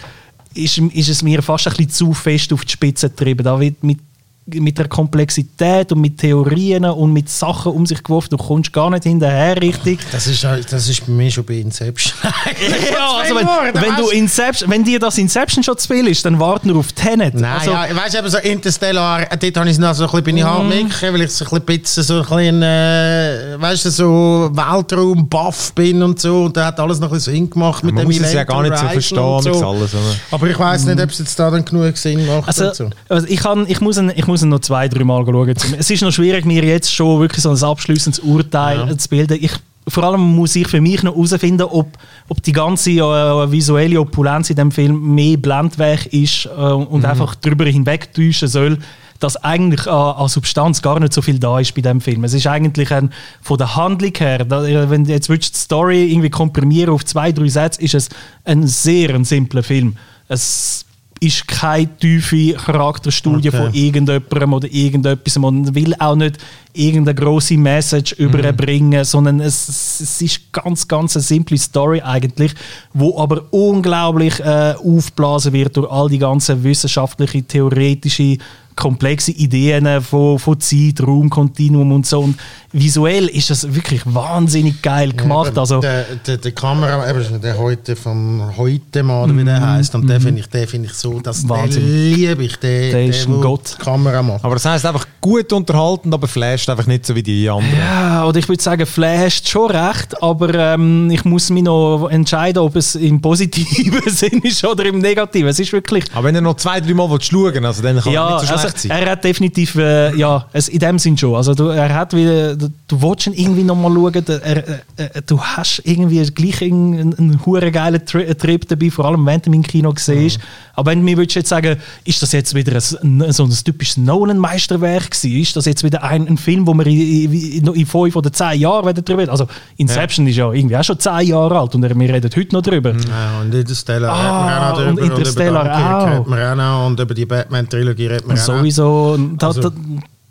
ist, 0.54 0.78
ist 0.78 1.10
es 1.10 1.24
mir 1.24 1.42
fast 1.42 1.68
ein 1.68 1.74
bisschen 1.74 1.90
zu 1.90 2.14
fest 2.14 2.52
auf 2.54 2.66
die 2.66 2.72
Spitze 2.72 3.10
getrieben. 3.10 3.44
Da 3.44 3.60
wird 3.60 3.84
mit 3.84 4.00
mit 4.48 4.78
der 4.78 4.88
Komplexität 4.88 5.92
und 5.92 6.02
mit 6.02 6.18
Theorien 6.18 6.86
und 6.86 7.14
mit 7.14 7.30
Sachen 7.30 7.72
um 7.72 7.86
sich 7.86 8.02
geworfen. 8.04 8.30
Du 8.32 8.38
kommst 8.38 8.72
gar 8.72 8.90
nicht 8.90 9.04
hinterher 9.04 9.62
richtig. 9.62 10.00
Das 10.12 10.28
ist, 10.28 10.44
das 10.44 10.90
ist 10.90 11.06
bei 11.06 11.12
mir 11.12 11.30
schon 11.30 11.46
bei 11.46 11.56
Inception. 11.56 12.14
ja, 12.24 13.18
also 13.22 13.36
wenn, 13.36 13.82
wenn, 13.82 13.96
du 13.96 14.10
Inception, 14.10 14.70
wenn 14.70 14.84
dir 14.84 15.00
das 15.00 15.18
Inception 15.18 15.64
schon 15.64 15.78
zu 15.78 15.88
viel 15.88 16.08
ist, 16.08 16.24
dann 16.26 16.40
warte 16.40 16.68
nur 16.68 16.78
auf 16.78 16.92
Tenet. 16.94 17.34
Nein, 17.34 17.60
also, 17.60 17.72
ja, 17.72 17.96
weißt 17.96 18.16
du, 18.16 18.30
so 18.30 18.38
Interstellar, 18.38 19.26
dort 19.26 19.58
habe 19.58 19.70
ich 19.70 19.78
noch 19.78 19.94
so 19.94 20.04
ein 20.04 20.10
bisschen, 20.10 20.24
bin 20.24 20.38
ich 20.38 20.44
mm. 20.44 20.48
hartnäckig, 20.48 21.02
weil 21.02 21.22
ich 21.22 21.32
so 21.32 21.46
ein 21.46 21.62
bisschen, 21.62 22.04
so 22.04 22.16
ein 22.16 22.22
bisschen 22.22 22.64
äh, 22.64 23.56
weißt 23.60 23.86
du, 23.86 23.90
so 23.92 24.50
Weltraum-Buff 24.54 25.74
bin 25.74 26.02
und 26.04 26.20
so. 26.20 26.46
Und 26.46 26.56
der 26.56 26.66
hat 26.66 26.80
alles 26.80 27.00
noch 27.00 27.10
ein 27.10 27.16
bisschen 27.16 27.34
Sinn 27.34 27.50
gemacht 27.50 27.84
mit 27.84 27.96
man 27.96 28.06
dem 28.06 28.18
muss 28.18 28.26
es 28.26 28.34
ja 28.34 28.44
gar 28.44 28.62
nicht 28.62 28.78
so 28.78 28.88
verstehen, 28.88 29.42
so. 29.42 29.68
alles. 29.68 29.94
Oder? 29.94 30.16
Aber 30.32 30.48
ich 30.48 30.58
weiß 30.58 30.86
nicht, 30.86 31.02
ob 31.02 31.10
es 31.10 31.20
jetzt 31.20 31.40
da 31.40 31.50
dann 31.50 31.66
genug 31.66 31.98
Sinn 31.98 32.26
macht. 32.26 32.48
Also, 32.48 32.74
so. 32.74 32.90
also 33.10 33.28
ich, 33.28 33.40
kann, 33.40 33.66
ich 33.68 33.82
muss, 33.82 33.98
ein, 33.98 34.12
ich 34.16 34.28
muss 34.28 34.37
muss 34.38 34.44
ihn 34.44 34.50
noch 34.50 34.60
zwei, 34.60 34.88
drei 34.88 35.04
Mal 35.04 35.26
schauen. 35.26 35.50
Es 35.80 35.90
ist 35.90 36.02
noch 36.02 36.12
schwierig, 36.12 36.46
mir 36.46 36.64
jetzt 36.64 36.94
schon 36.94 37.20
wirklich 37.20 37.42
so 37.42 37.50
ein 37.50 37.64
abschließendes 37.64 38.20
Urteil 38.20 38.88
ja. 38.88 38.98
zu 38.98 39.10
bilden. 39.10 39.38
Ich, 39.42 39.52
vor 39.88 40.04
allem 40.04 40.22
muss 40.22 40.56
ich 40.56 40.68
für 40.68 40.80
mich 40.80 41.02
noch 41.02 41.16
herausfinden, 41.16 41.64
ob, 41.64 41.88
ob 42.30 42.44
die 42.44 42.52
ganze 42.52 42.92
äh, 42.92 43.52
visuelle 43.52 44.00
Opulenz 44.00 44.50
in 44.50 44.58
dem 44.58 44.72
Film 44.72 45.16
mehr 45.16 45.38
Blendwerk 45.38 46.06
ist 46.08 46.46
äh, 46.46 46.50
und 46.50 47.00
mhm. 47.00 47.06
einfach 47.06 47.34
darüber 47.36 47.66
hinwegtäuschen 47.66 48.48
soll, 48.48 48.78
dass 49.20 49.38
eigentlich 49.38 49.88
äh, 49.88 49.90
an 49.90 50.28
Substanz 50.28 50.84
gar 50.84 51.00
nicht 51.00 51.14
so 51.14 51.24
viel 51.24 51.40
da 51.40 51.60
ist 51.60 51.74
bei 51.74 51.82
dem 51.82 52.00
Film. 52.00 52.24
Es 52.24 52.36
ist 52.36 52.46
eigentlich 52.46 52.92
ein, 52.94 53.12
von 53.42 53.58
der 53.58 53.76
Handlung 53.76 54.14
her, 54.16 54.46
da, 54.46 54.62
wenn 54.90 55.06
du 55.06 55.12
jetzt 55.12 55.30
willst, 55.30 55.56
die 55.56 55.60
Story 55.60 56.12
irgendwie 56.12 56.30
komprimieren 56.30 56.94
auf 56.94 57.04
zwei, 57.06 57.32
drei 57.32 57.48
Sätze, 57.48 57.82
ist 57.82 57.96
es 57.96 58.10
ein 58.44 58.68
sehr 58.68 59.16
ein 59.16 59.26
simpler 59.26 59.64
Film. 59.64 59.96
Es 60.28 60.86
ist 61.20 61.48
keine 61.48 61.96
tiefe 61.98 62.54
Charakterstudie 62.54 63.50
okay. 63.50 63.58
von 63.58 63.74
irgendjemandem 63.74 64.54
oder 64.54 64.72
irgendetwas. 64.72 65.38
Man 65.40 65.74
will 65.74 65.94
auch 66.00 66.16
nicht 66.16 66.38
irgendeine 66.74 67.16
große 67.16 67.58
Message 67.58 68.18
mhm. 68.18 68.26
überbringen, 68.26 69.04
sondern 69.04 69.40
es, 69.40 70.00
es, 70.00 70.22
ist 70.22 70.54
ganz, 70.54 70.88
ganz 70.88 71.16
eine 71.16 71.24
simple 71.24 71.58
Story 71.58 72.02
eigentlich, 72.02 72.54
wo 72.94 73.20
aber 73.20 73.46
unglaublich 73.52 74.40
äh, 74.40 74.76
aufblasen 74.84 75.54
wird 75.54 75.76
durch 75.76 75.90
all 75.92 76.10
die 76.10 76.20
ganzen 76.20 76.64
wissenschaftlichen, 76.64 77.48
theoretischen 77.48 78.38
komplexe 78.78 79.32
Ideen 79.32 80.02
von, 80.02 80.40
von 80.40 80.60
Zeit, 80.60 81.02
Raum, 81.02 81.30
Kontinuum 81.30 81.92
und 81.92 82.06
so. 82.06 82.22
Und 82.22 82.38
visuell 82.72 83.28
ist 83.28 83.50
das 83.50 83.74
wirklich 83.74 84.02
wahnsinnig 84.06 84.82
geil 84.82 85.12
gemacht. 85.12 85.54
Ja, 85.56 85.62
also, 85.62 85.82
der, 85.82 86.06
der, 86.26 86.38
der 86.38 86.52
Kamera, 86.52 87.10
eben, 87.10 87.42
der 87.42 87.58
heute 87.58 87.96
von 87.96 88.56
heute 88.56 89.04
mal, 89.04 89.36
wie 89.36 89.44
der 89.44 89.60
mhm. 89.60 89.66
heißt, 89.66 89.96
und 89.96 90.06
mm 90.06 90.08
den 90.08 90.22
finde 90.22 90.42
ich, 90.42 90.70
find 90.70 90.86
ich 90.86 90.94
so, 90.94 91.20
dass 91.20 91.48
Wahnsinn. 91.50 91.84
den 91.84 92.14
liebe 92.14 92.44
ich, 92.44 92.56
den, 92.58 92.92
der 92.92 93.06
ist 93.08 93.28
ein 93.28 93.42
Gott. 93.42 93.78
Kamera 93.80 94.22
macht. 94.22 94.46
Aber 94.46 94.56
das 94.56 94.66
heißt 94.66 94.86
einfach 94.86 95.06
gut 95.20 95.52
unterhalten, 95.52 96.14
aber 96.14 96.28
flasht 96.28 96.70
einfach 96.70 96.86
nicht 96.86 97.06
so 97.06 97.16
wie 97.16 97.24
die 97.24 97.50
anderen. 97.50 97.78
Ja, 97.78 98.26
oder 98.26 98.40
ich 98.40 98.48
würde 98.48 98.62
sagen, 98.62 98.86
flasht 98.86 99.50
schon 99.50 99.72
recht, 99.72 100.22
aber 100.22 100.54
ähm, 100.54 101.10
ich 101.10 101.26
muss 101.26 101.50
mich 101.50 101.64
noch 101.64 102.08
entscheiden, 102.10 102.60
ob 102.60 102.76
es 102.76 102.96
im 102.96 103.20
positiven 103.20 104.02
Sinn 104.08 104.42
ist 104.44 104.64
oder 104.64 104.86
im 104.86 105.00
negativen. 105.00 105.50
Es 105.50 105.60
ist 105.60 105.74
wirklich... 105.74 106.06
Aber 106.14 106.26
wenn 106.26 106.36
er 106.36 106.42
noch 106.42 106.56
zwei, 106.56 106.80
drei 106.80 106.94
Mal 106.94 107.08
schauen 107.22 107.66
also 107.66 107.82
dann 107.82 108.00
kann 108.00 108.14
ja, 108.14 108.36
nicht 108.36 108.48
so 108.48 108.54
also, 108.54 108.67
sein. 108.76 108.92
Er 108.92 109.12
hat 109.12 109.24
definitiv, 109.24 109.76
äh, 109.76 110.16
ja, 110.16 110.46
es, 110.54 110.68
in 110.70 110.80
dem 110.80 111.00
Sinn 111.00 111.18
schon. 111.18 111.36
Also 111.36 111.54
du, 111.54 111.66
er 111.68 111.94
hat 111.94 112.14
wieder, 112.14 112.56
du, 112.56 112.70
du 112.88 113.02
willst 113.02 113.28
ihn 113.28 113.34
irgendwie 113.34 113.64
nochmal 113.64 113.92
schauen, 113.94 114.26
er, 114.28 114.58
äh, 114.58 114.80
äh, 114.98 115.22
du 115.26 115.42
hast 115.42 115.82
irgendwie 115.86 116.24
gleich 116.32 116.62
einen, 116.62 117.14
einen, 117.18 117.40
einen 117.46 117.72
geilen 117.72 118.06
Tri 118.06 118.34
Trip 118.36 118.68
dabei, 118.68 118.90
vor 118.90 119.06
allem 119.06 119.26
wenn 119.26 119.42
du 119.42 119.50
ihn 119.50 119.56
im 119.56 119.64
Kino 119.64 119.94
siehst. 119.96 120.40
Mhm. 120.40 120.44
Aber 120.76 120.92
wenn 120.92 121.00
du 121.00 121.06
mir 121.06 121.24
jetzt 121.24 121.48
sagen, 121.48 121.78
ist 122.04 122.22
das 122.22 122.32
jetzt 122.34 122.54
wieder 122.54 122.74
ein, 122.74 123.32
so 123.34 123.44
ein 123.44 123.50
typisches 123.50 123.98
Nolan-Meisterwerk 123.98 125.10
gewesen? 125.10 125.42
Ist 125.42 125.56
das 125.56 125.66
jetzt 125.66 125.84
wieder 125.84 126.04
ein, 126.04 126.28
ein 126.28 126.38
Film, 126.38 126.68
wo 126.68 126.74
wir 126.76 126.86
in, 126.86 127.34
in, 127.34 127.68
in 127.74 127.86
fünf 127.86 128.16
oder 128.16 128.32
zehn 128.32 128.60
Jahren 128.62 128.94
darüber 128.94 129.22
reden? 129.22 129.32
Also 129.32 129.48
Inception 129.78 130.28
ja. 130.28 130.30
ist 130.30 130.38
ja 130.38 130.52
irgendwie 130.54 130.78
auch 130.78 130.84
schon 130.84 131.00
zehn 131.00 131.28
Jahre 131.30 131.60
alt 131.60 131.74
und 131.74 131.82
wir 131.82 132.14
reden 132.14 132.30
heute 132.36 132.56
noch 132.56 132.62
darüber. 132.62 132.92
Ja, 132.92 133.42
und 133.42 133.54
Interstellar 133.54 134.14
ah, 134.14 134.20
reden 134.20 134.46
wir 134.46 134.58
auch 134.58 134.70
noch 134.70 134.78
drüber. 134.78 135.02
Und 135.02 135.18
Interstellar 135.18 135.64
und 135.64 135.70
auch. 135.70 136.12
Reden 136.12 136.38
wir 136.38 136.52
auch 136.52 136.56
noch. 136.56 136.88
Und 136.88 137.00
über 137.00 137.14
die 137.14 137.26
Batman-Trilogie 137.26 138.08
reden 138.08 138.26
wir 138.26 138.32
und 138.32 138.38
Sowieso. 138.60 139.18
Da, 139.38 139.48
also, 139.48 139.62
da, 139.62 139.72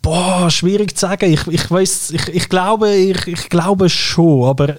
boah, 0.03 0.51
schwierig 0.51 0.97
zu 0.97 1.07
sagen. 1.07 1.33
Ich, 1.33 1.47
ich 1.47 1.71
weiß, 1.71 2.11
ich, 2.13 2.29
ich 2.29 2.49
glaube, 2.49 2.95
ich, 2.95 3.27
ich 3.27 3.49
glaube 3.49 3.89
schon, 3.89 4.45
aber 4.45 4.77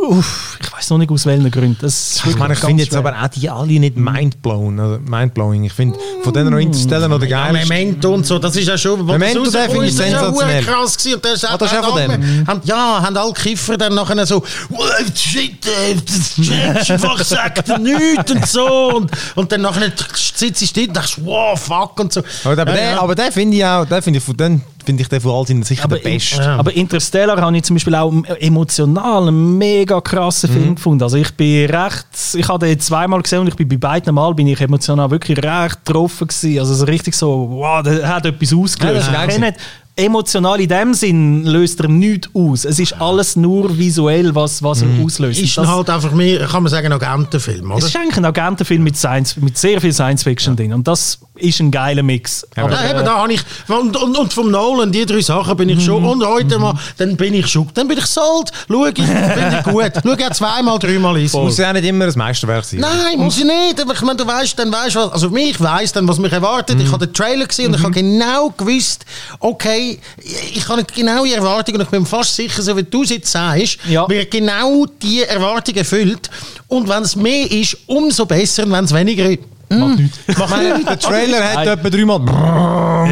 Uff, 0.00 0.56
ich 0.62 0.72
weiß 0.72 0.90
noch 0.90 0.98
nicht 0.98 1.10
aus 1.10 1.26
welchen 1.26 1.50
Gründen. 1.50 1.76
Das 1.80 2.22
Ich 2.24 2.36
meine, 2.36 2.54
ich 2.54 2.60
finde 2.60 2.84
jetzt 2.84 2.92
schwer. 2.92 3.00
aber 3.00 3.20
auch 3.20 3.26
die 3.28 3.50
alle 3.50 3.80
nicht 3.80 3.96
mindblown. 3.96 4.78
Also 4.78 4.98
mindblowing. 5.00 5.64
Ich 5.64 5.72
finde, 5.72 5.98
von 6.22 6.32
denen 6.32 6.50
noch 6.50 6.58
Interstellar 6.58 7.08
noch 7.08 7.18
der 7.18 7.28
Ja, 7.28 7.50
geilste. 7.50 7.68
Memento 7.74 8.14
und 8.14 8.24
so, 8.24 8.38
das 8.38 8.54
ist 8.54 8.68
ja 8.68 8.78
schon... 8.78 9.04
Memento, 9.04 9.40
rausgekommen 9.40 9.70
finde 9.72 9.86
ich 9.86 9.90
ist, 9.90 9.98
das 9.98 10.06
ist 10.06 10.12
ja 10.12 10.18
sensationell. 10.20 10.62
verdammt 10.62 10.80
krass 10.82 10.98
gewesen. 10.98 11.14
Und 11.16 11.24
das 11.24 11.32
ist 11.34 11.44
Ah, 11.50 11.58
das 11.58 11.72
ist 11.72 11.78
auch 11.78 11.88
von 11.88 11.98
dem? 11.98 12.46
Haben, 12.46 12.60
ja, 12.64 13.02
haben 13.02 13.16
alle 13.16 13.32
Kiffer 13.32 13.76
dann 13.76 13.94
nachher 13.96 14.24
so 14.26 14.42
«Well, 14.68 15.06
shit, 15.16 15.66
äh, 15.66 15.96
das 16.06 16.38
ist 16.38 16.90
einfach 16.92 17.24
sagt 17.24 17.78
nichts» 17.80 18.30
und 18.30 18.46
so. 18.46 18.96
Und, 18.98 19.10
und 19.34 19.50
dann 19.50 19.62
nachher 19.62 19.90
sitzt 20.14 20.62
ich 20.62 20.72
dort 20.72 20.88
und 20.88 20.96
denkst 20.96 21.16
«Wow, 21.22 21.58
fuck» 21.60 21.98
und 21.98 22.12
so. 22.12 22.20
Aber, 22.44 22.52
aber, 22.62 22.70
Ja, 22.70 22.76
der, 22.76 22.90
ja. 22.92 23.00
aber 23.02 23.14
den 23.16 23.32
finde 23.32 23.56
ich 23.56 23.64
auch, 23.64 23.84
den 23.84 24.00
finde 24.02 24.18
ich, 24.18 24.24
von 24.24 24.36
den 24.36 24.62
finde 24.88 25.02
ich 25.02 25.08
den 25.08 25.20
von 25.20 25.32
all 25.32 25.46
seinen 25.46 25.62
sicher 25.64 25.84
Aber, 25.84 25.98
der 25.98 26.10
beste. 26.10 26.42
Ja. 26.42 26.56
aber 26.56 26.72
Interstellar 26.74 27.38
habe 27.38 27.54
ich 27.54 27.62
zum 27.62 27.76
Beispiel 27.76 27.94
auch 27.94 28.10
emotional 28.40 29.28
einen 29.28 29.58
mega 29.58 30.00
krassen 30.00 30.48
Mhm. 30.50 30.54
Film 30.54 30.74
gefunden. 30.76 31.02
Also 31.02 31.18
ich 31.18 31.30
bin 31.34 31.68
recht, 31.68 32.06
ich 32.34 32.48
habe 32.48 32.66
den 32.66 32.80
zweimal 32.80 33.20
gesehen 33.20 33.40
und 33.40 33.48
ich 33.48 33.54
bin 33.56 33.68
bei 33.68 33.76
beiden 33.76 34.14
Mal 34.14 34.32
bin 34.34 34.46
ich 34.46 34.58
emotional 34.60 35.10
wirklich 35.10 35.36
recht 35.38 35.84
getroffen 35.84 36.26
gewesen. 36.28 36.58
Also 36.58 36.72
so 36.74 36.84
richtig 36.86 37.14
so, 37.14 37.48
wow, 37.50 37.82
der 37.82 38.08
hat 38.08 38.24
etwas 38.24 38.50
Ja, 38.50 38.56
ausgelöst. 38.56 39.08
das 39.12 39.38
Ich 39.98 40.04
emotional 40.04 40.60
in 40.60 40.68
dem 40.68 40.94
Sinn 40.94 41.44
löst 41.44 41.80
er 41.80 41.88
nichts 41.88 42.28
aus. 42.32 42.64
Es 42.64 42.78
ist 42.78 42.92
alles 43.00 43.34
nur 43.34 43.76
visuell, 43.76 44.32
was, 44.34 44.62
was 44.62 44.82
er 44.82 44.88
auslöst. 45.04 45.40
Ist 45.40 45.58
das- 45.58 45.66
halt 45.66 45.90
einfach 45.90 46.12
mehr, 46.12 46.46
kann 46.46 46.62
man 46.62 46.70
sagen, 46.70 46.92
Agentenfilm, 46.92 47.68
oder? 47.70 47.78
es 47.78 47.86
ist 47.86 47.96
eigentlich 47.96 48.16
ein 48.16 48.24
Agentenfilm 48.24 48.82
mit, 48.84 48.96
Science, 48.96 49.36
mit 49.36 49.58
sehr 49.58 49.80
viel 49.80 49.92
Science 49.92 50.22
Fiction 50.22 50.54
drin. 50.54 50.72
Und 50.72 50.86
das 50.86 51.18
ist 51.34 51.60
ein 51.60 51.70
geiler 51.70 52.02
Mix. 52.04 52.46
Aber 52.56 52.70
ja, 52.72 52.90
eben, 52.90 53.04
da 53.04 53.16
habe 53.22 53.32
ich, 53.32 53.40
und, 53.68 53.96
und, 53.96 54.16
und 54.16 54.32
vom 54.32 54.50
Nolan, 54.50 54.92
die 54.92 55.04
drei 55.04 55.20
Sachen 55.20 55.56
bin 55.56 55.68
ich 55.68 55.84
schon, 55.84 56.04
und 56.04 56.24
heute 56.24 56.58
mal, 56.58 56.74
dann 56.96 57.16
bin 57.16 57.34
ich 57.34 57.46
schon, 57.48 57.68
dann 57.74 57.88
bin 57.88 57.98
ich 57.98 58.06
sold, 58.06 58.50
schau 58.68 58.86
ich, 58.86 58.94
finde 58.94 59.56
ich 59.58 59.64
gut, 59.72 59.92
schau 60.04 60.14
ja 60.16 60.30
zweimal, 60.30 60.78
dreimal 60.78 61.20
ist. 61.20 61.34
Muss 61.34 61.58
ja 61.58 61.68
auch 61.70 61.72
nicht 61.74 61.84
immer 61.84 62.06
das 62.06 62.16
Meisterwerk 62.16 62.64
sein. 62.64 62.80
Nein, 62.80 63.18
muss 63.18 63.38
ich 63.38 63.44
nicht. 63.44 63.80
Aber 63.80 63.94
ich 63.94 64.02
meine, 64.02 64.16
du 64.16 64.26
weißt, 64.26 64.58
dann 64.58 64.72
weißt 64.72 64.96
was, 64.96 65.12
also 65.12 65.34
ich 65.36 65.60
weiß 65.60 65.92
dann, 65.92 66.06
was 66.08 66.18
mich 66.18 66.32
erwartet. 66.32 66.80
Ich 66.80 66.90
habe 66.90 67.04
den 67.06 67.12
Trailer 67.14 67.46
gesehen 67.46 67.68
und 67.68 67.74
ich 67.78 67.82
habe 67.82 67.92
genau 67.92 68.50
gewusst, 68.56 69.04
okay, 69.40 69.87
ich 70.54 70.68
habe 70.68 70.84
genau 70.84 71.24
die 71.24 71.32
Erwartung 71.34 71.74
und 71.76 71.80
ich 71.82 71.88
bin 71.88 72.04
fast 72.06 72.34
sicher, 72.36 72.62
so 72.62 72.76
wie 72.76 72.82
du 72.82 73.02
es 73.02 73.10
jetzt 73.10 73.30
sagst, 73.30 73.78
Ja. 73.88 74.08
wird 74.08 74.30
genau 74.30 74.86
die 74.86 75.22
Erwartung 75.22 75.74
erfüllt. 75.76 76.28
Und 76.68 76.88
wenn 76.88 77.02
es 77.02 77.16
mehr 77.16 77.50
ist, 77.50 77.76
umso 77.86 78.26
besser. 78.26 78.64
Und 78.64 78.72
wenn 78.72 78.84
es 78.84 78.92
weniger 78.94 79.30
ist, 79.30 79.40
Macht 79.70 79.98
nichts. 79.98 80.18
Ich 80.26 80.38
meine, 80.38 80.84
der 80.84 80.98
Trailer 80.98 81.44
hat 81.44 81.54
Nein. 81.56 81.68
etwa 81.68 81.90
dreimal 81.90 82.20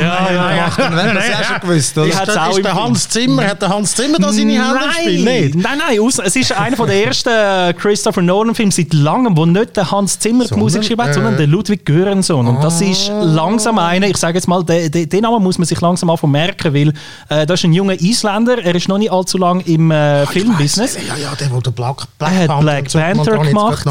Ja, 0.01 0.33
ja, 0.33 0.57
ja. 0.57 0.69
gemacht. 0.69 1.07
Wenn 1.07 1.15
das 1.15 1.29
ja 1.29 1.45
schon 1.45 1.61
gewusst, 1.61 1.99
oder? 1.99 2.07
Ist, 2.07 2.39
auch 2.39 2.49
ist 2.51 2.65
der 2.65 2.73
Film. 2.73 2.85
Hans 2.85 3.09
Zimmer, 3.09 3.47
hat 3.47 3.63
der 3.63 3.69
Hans 3.69 3.95
Zimmer 3.95 4.19
da 4.19 4.33
seine 4.33 4.53
Hände 4.53 4.81
im 4.85 4.93
Spiel? 4.93 5.25
Nicht? 5.25 5.55
Nein, 5.57 5.79
nein, 5.79 5.99
es 6.25 6.37
ist 6.37 6.53
einer 6.53 6.77
der 6.77 7.07
ersten 7.07 7.29
äh, 7.29 7.75
Christopher 7.75 8.23
Nolan-Filme 8.23 8.73
seit 8.73 8.95
langem, 8.95 9.37
wo 9.37 9.45
nicht 9.45 9.77
der 9.77 9.91
Hans 9.91 10.19
Zimmer 10.19 10.45
die 10.45 10.55
Musik 10.55 10.81
geschrieben 10.81 11.03
hat, 11.03 11.11
äh, 11.11 11.15
sondern 11.15 11.37
der 11.37 11.47
Ludwig 11.47 11.85
Göransson. 11.85 12.47
Und 12.47 12.63
das 12.63 12.81
ist 12.81 13.09
langsam 13.09 13.79
einer, 13.79 14.07
ich 14.07 14.17
sage 14.17 14.39
jetzt 14.39 14.49
mal, 14.49 14.65
den, 14.65 14.91
den, 14.91 15.21
Namen 15.21 15.43
muss 15.43 15.59
man 15.59 15.67
sich 15.67 15.81
langsam 15.81 16.11
anfangen 16.11 16.33
merken, 16.33 16.73
weil 16.73 16.93
äh, 17.29 17.47
das 17.47 17.61
ist 17.61 17.65
ein 17.65 17.73
junger 17.73 18.01
Isländer, 18.01 18.63
er 18.63 18.75
ist 18.75 18.89
noch 18.89 18.99
nicht 18.99 19.11
allzu 19.11 19.39
lang 19.39 19.61
im 19.61 19.91
äh, 19.91 20.27
Filmbusiness. 20.27 20.97
Ja, 21.07 21.17
ja, 21.17 21.35
der, 21.35 21.49
der 21.49 21.71
Black, 21.71 22.07
Black 22.19 22.33
Er 22.33 22.39
hat 22.41 22.47
Panther 22.49 22.83
Black 22.83 22.93
Panther 22.93 23.39
gemacht. 23.39 23.87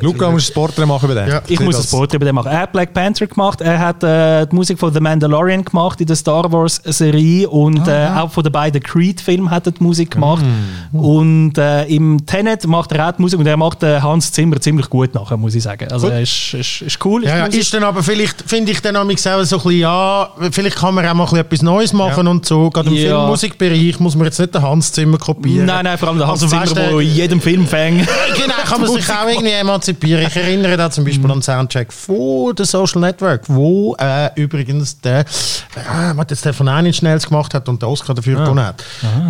Luca, 0.00 0.30
musst 0.30 0.48
du 0.48 0.52
Sportler 0.52 0.86
machen 0.86 1.10
über 1.10 1.20
den. 1.20 1.28
Ja. 1.28 1.42
Ich 1.46 1.60
muss 1.60 1.77
ein 1.78 1.82
das 1.82 1.90
Sport 1.90 2.14
über 2.14 2.24
den 2.24 2.34
machen. 2.34 2.50
Er 2.50 2.60
hat 2.60 2.72
Black 2.72 2.92
Panther 2.94 3.26
gemacht, 3.26 3.60
er 3.60 3.78
hat 3.78 4.02
äh, 4.02 4.46
die 4.46 4.54
Musik 4.54 4.78
von 4.78 4.92
The 4.92 5.00
Mandalorian 5.00 5.64
gemacht 5.64 6.00
in 6.00 6.06
der 6.06 6.16
Star 6.16 6.50
Wars 6.52 6.80
Serie 6.84 7.48
und 7.48 7.88
Ah, 7.88 8.16
äh, 8.16 8.20
auch 8.20 8.30
von 8.30 8.42
den 8.42 8.52
beiden 8.52 8.82
Creed-Filmen 8.82 9.50
hat 9.50 9.66
er 9.66 9.72
die 9.72 9.82
Musik 9.82 10.10
gemacht. 10.12 10.44
Mm. 10.92 10.96
Und 10.98 11.58
äh, 11.58 11.84
im 11.84 12.24
Tenet 12.26 12.66
macht 12.66 12.92
er 12.92 13.08
auch 13.08 13.12
die 13.12 13.22
Musik 13.22 13.38
und 13.38 13.46
er 13.46 13.56
macht 13.56 13.82
äh, 13.82 14.00
Hans 14.00 14.32
Zimmer 14.32 14.60
ziemlich 14.60 14.88
gut 14.90 15.14
nachher, 15.14 15.36
muss 15.36 15.54
ich 15.54 15.62
sagen. 15.62 15.88
Also 15.90 16.06
Gut. 16.06 16.14
er 16.14 16.22
ist, 16.22 16.54
ist, 16.54 16.82
ist 16.82 17.04
cool. 17.04 17.24
Ja, 17.24 17.38
ja, 17.38 17.46
ist 17.46 17.72
dann 17.74 17.84
aber 17.84 18.02
vielleicht, 18.02 18.42
finde 18.46 18.72
ich 18.72 18.80
dann 18.82 18.96
auch 18.96 19.08
selber 19.16 19.44
so 19.44 19.56
ein 19.56 19.62
bisschen, 19.62 19.80
ja, 19.80 20.28
vielleicht 20.50 20.76
kann 20.76 20.94
man 20.94 21.06
auch 21.06 21.14
mal 21.14 21.38
etwas 21.38 21.62
Neues 21.62 21.92
machen 21.92 22.26
und 22.26 22.46
so. 22.46 22.70
Gerade 22.70 22.88
im 22.88 22.94
Ja. 22.94 23.18
Filmmusikbereich 23.18 24.00
muss 24.00 24.14
man 24.16 24.26
jetzt 24.26 24.38
nicht 24.38 24.54
den 24.54 24.62
Hans 24.62 24.92
Zimmer 24.92 25.18
kopieren. 25.18 25.66
Nein, 25.66 25.84
nein, 25.84 25.98
vor 25.98 26.08
allem 26.08 26.18
der 26.18 26.26
Hans 26.26 26.42
Also, 26.42 26.48
Zimmer, 26.48 26.62
weißt 26.62 26.76
der 26.76 26.98
in 27.00 27.14
jedem 27.14 27.40
Film 27.40 27.66
fängt. 27.66 28.08
Genau, 28.38 28.54
kann 28.64 28.80
man 28.80 28.90
sich 28.90 29.08
auch 29.10 29.28
irgendwie 29.28 29.52
emanzipieren. 29.52 30.26
Ich 30.26 30.36
erinnere 30.36 30.76
da 30.76 30.90
zum 30.90 31.04
Beispiel 31.04 31.30
an 31.30 31.42
den 31.68 31.86
Soundtrack 31.86 31.92
von 31.92 32.54
The 32.56 32.64
Social 32.64 33.00
Network, 33.00 33.42
wo 33.48 33.94
äh, 33.98 34.30
übrigens 34.40 35.00
der, 35.00 35.20
äh, 35.20 36.24
der 36.44 36.54
von 36.54 36.68
Einen 36.68 36.92
Schnells 36.92 37.26
gemacht 37.26 37.54
hat 37.54 37.68
und 37.68 37.82
den 37.82 37.88
Oscar 37.88 38.14
dafür 38.14 38.40
gewonnen 38.40 38.64
hat. 38.64 38.84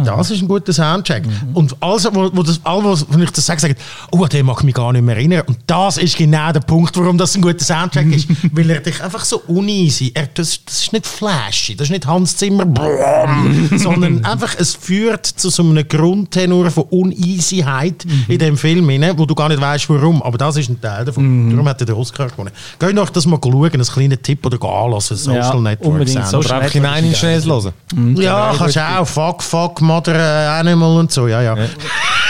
Das 0.04 0.30
ist 0.30 0.40
ein 0.42 0.48
guter 0.48 0.72
Soundtrack. 0.72 1.24
Und 1.54 1.74
also, 1.80 2.14
wo, 2.14 2.30
wo 2.32 2.42
das, 2.42 2.60
alle, 2.64 2.84
was- 2.84 3.06
wenn 3.10 3.22
ich 3.22 3.30
das 3.30 3.46
sage, 3.46 3.60
sagen, 3.60 3.74
oh, 4.12 4.24
den 4.26 4.46
mag 4.46 4.56
ich 4.58 4.64
mich 4.64 4.74
gar 4.74 4.92
nicht 4.92 5.02
mehr 5.02 5.16
erinnern. 5.16 5.42
Und 5.46 5.58
das 5.66 5.98
ist 5.98 6.16
genau 6.16 6.52
der 6.52 6.60
Punkt, 6.60 6.96
warum 6.96 7.18
das 7.18 7.34
ein 7.34 7.42
guter 7.42 7.64
Soundtrack 7.64 8.06
ist. 8.12 8.28
Weil 8.52 8.70
er 8.70 8.80
dich 8.80 9.02
einfach 9.02 9.24
so 9.24 9.42
uneasy, 9.46 10.12
er, 10.14 10.28
das, 10.34 10.60
das 10.64 10.82
ist 10.82 10.92
nicht 10.92 11.06
flashy, 11.06 11.74
das 11.76 11.86
ist 11.88 11.90
nicht 11.92 12.06
Hans 12.06 12.36
Zimmer, 12.36 12.64
sondern 13.76 14.24
einfach, 14.24 14.54
es 14.58 14.74
führt 14.74 15.26
zu 15.26 15.50
so 15.50 15.62
einem 15.62 15.86
Grundtenor 15.86 16.70
von 16.70 16.84
Uneasyheit 16.84 18.06
in 18.28 18.38
dem 18.38 18.56
Film, 18.56 18.88
rein, 18.88 19.12
wo 19.16 19.26
du 19.26 19.34
gar 19.34 19.48
nicht 19.48 19.60
weißt, 19.60 19.88
warum. 19.90 20.22
Aber 20.22 20.38
das 20.38 20.56
ist 20.56 20.68
ein 20.68 20.80
Teil 20.80 21.04
davon. 21.04 21.50
Darum 21.50 21.68
hat 21.68 21.80
er 21.80 21.86
den 21.86 21.94
Oscar 21.96 22.27
gewonnen. 22.32 22.52
Geht 22.78 22.94
noch 22.94 23.10
das 23.10 23.26
mal 23.26 23.38
schauen, 23.42 23.64
einen 23.72 23.82
kleinen 23.82 24.22
Tipp 24.22 24.44
oder 24.44 24.62
anlassen, 24.62 25.16
Social 25.16 25.54
Ja, 25.54 25.60
Network 25.60 25.92
unbedingt. 25.92 26.26
Social 26.26 26.38
Oder 26.38 26.64
einfach 26.64 26.74
in 26.74 27.14
schnell 27.14 27.42
hören. 27.42 27.72
Ja, 28.16 28.54
kannst 28.56 28.76
du 28.76 28.80
auch. 28.80 29.06
Fuck, 29.06 29.42
fuck, 29.42 29.80
Mother 29.80 30.14
äh, 30.14 30.60
Animal 30.60 30.98
und 30.98 31.12
so, 31.12 31.26
ja, 31.26 31.42
ja. 31.42 31.56
ja. 31.56 31.66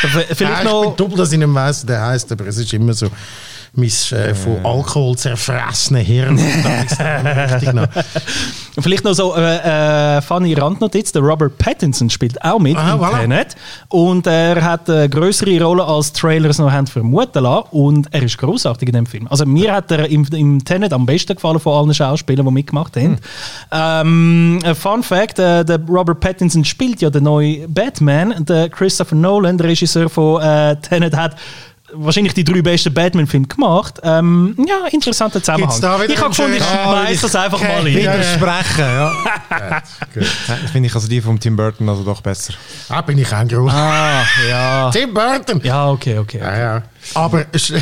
Vielleicht 0.01 0.31
ich 0.31 0.39
bin 0.39 0.65
noch... 0.65 0.95
doppelt, 0.97 1.19
dass 1.19 1.33
ich 1.33 1.39
nicht 1.39 1.55
weiss, 1.55 1.83
wie 1.83 1.89
der 1.89 2.07
heisst, 2.07 2.31
aber 2.31 2.47
es 2.47 2.57
ist 2.57 2.73
immer 2.73 2.93
so 2.93 3.09
mein 3.79 4.19
äh, 4.19 4.35
von 4.35 4.65
Alkohol 4.65 5.17
zerfressene 5.17 6.01
Hirn. 6.01 6.35
Noch. 7.73 7.89
Vielleicht 8.81 9.05
noch 9.05 9.13
so 9.15 9.35
äh, 9.35 10.17
äh, 10.19 10.23
funny 10.23 10.55
Randnotiz: 10.55 11.13
Der 11.13 11.23
Robert 11.23 11.59
Pattinson 11.59 12.11
spielt 12.11 12.43
auch 12.45 12.59
mit 12.59 12.77
Ah, 12.77 12.95
in 12.95 13.01
voilà. 13.01 13.21
Tenet. 13.21 13.57
Und 13.89 14.27
er 14.27 14.63
hat 14.63 14.89
eine 14.89 15.09
größere 15.09 15.63
Rolle 15.63 15.85
als 15.85 16.13
Trailers 16.13 16.59
noch 16.59 16.71
haben 16.71 16.87
vermuten 16.87 17.43
lassen. 17.43 17.69
Und 17.71 18.09
er 18.13 18.23
ist 18.23 18.39
großartig 18.39 18.89
in 18.89 18.95
dem 18.95 19.07
Film. 19.07 19.27
Also 19.29 19.47
mir 19.47 19.73
hat 19.73 19.91
er 19.91 20.09
im, 20.09 20.25
im 20.33 20.65
Tenet 20.65 20.93
am 20.93 21.07
besten 21.07 21.35
gefallen 21.35 21.59
von 21.59 21.75
allen 21.75 21.95
Schauspielern, 21.95 22.47
die 22.47 22.53
mitgemacht 22.53 22.97
haben. 22.97 23.19
Ähm, 23.73 24.61
ein 24.65 24.75
Fun 24.75 25.03
Fact: 25.03 25.39
äh, 25.39 25.65
Der 25.65 25.81
Robert 25.89 26.21
Pattinson 26.21 26.65
spielt 26.65 27.01
ja 27.01 27.11
den 27.11 27.25
neuen 27.25 27.73
Batman. 27.73 28.45
Der 28.45 28.69
Christopher 28.69 29.17
Nolan, 29.17 29.59
der 29.59 29.69
Regisseur 29.69 30.09
von 30.09 30.41
äh, 30.43 30.77
Tenet, 30.77 31.17
hat 31.17 31.37
wahrscheinlich 31.93 32.35
die 32.35 32.45
drei 32.45 32.63
besten 32.63 32.93
Batman-Filme 32.93 33.47
gemacht. 33.47 34.01
Ähm, 34.03 34.57
ja, 34.67 34.87
interessanter 34.91 35.41
Zusammenhang. 35.41 35.77
Ich 36.09 36.19
habe 36.19 36.29
gefunden, 36.31 36.57
ich 36.57 36.65
schmeiß 36.65 37.21
das 37.21 37.37
einfach 37.37 37.61
mal 37.61 37.81
Okay. 37.81 37.89
Ja, 37.99 38.15
ja. 38.15 38.19
Widersprechen, 38.19 38.85
ja. 38.85 39.13
Das 40.15 40.71
finde 40.71 40.89
ich 40.89 40.95
also 40.95 41.09
die 41.09 41.21
von 41.21 41.39
Tim 41.39 41.57
Burton 41.57 41.89
also 41.89 42.05
doch 42.05 42.21
besser. 42.21 42.55
Da 42.89 43.01
bin 43.01 43.19
ich 43.19 43.33
ein 43.33 43.49
groß. 43.49 43.73
Ah, 43.73 44.23
ja. 44.49 44.91
Tim 44.91 45.15
Burton! 45.15 45.61
Ja, 45.63 45.91
okay, 45.91 46.19
okay. 46.19 46.39
Ja, 46.39 46.59
ja. 46.59 46.83
Aber, 47.15 47.45
Ich 47.53 47.73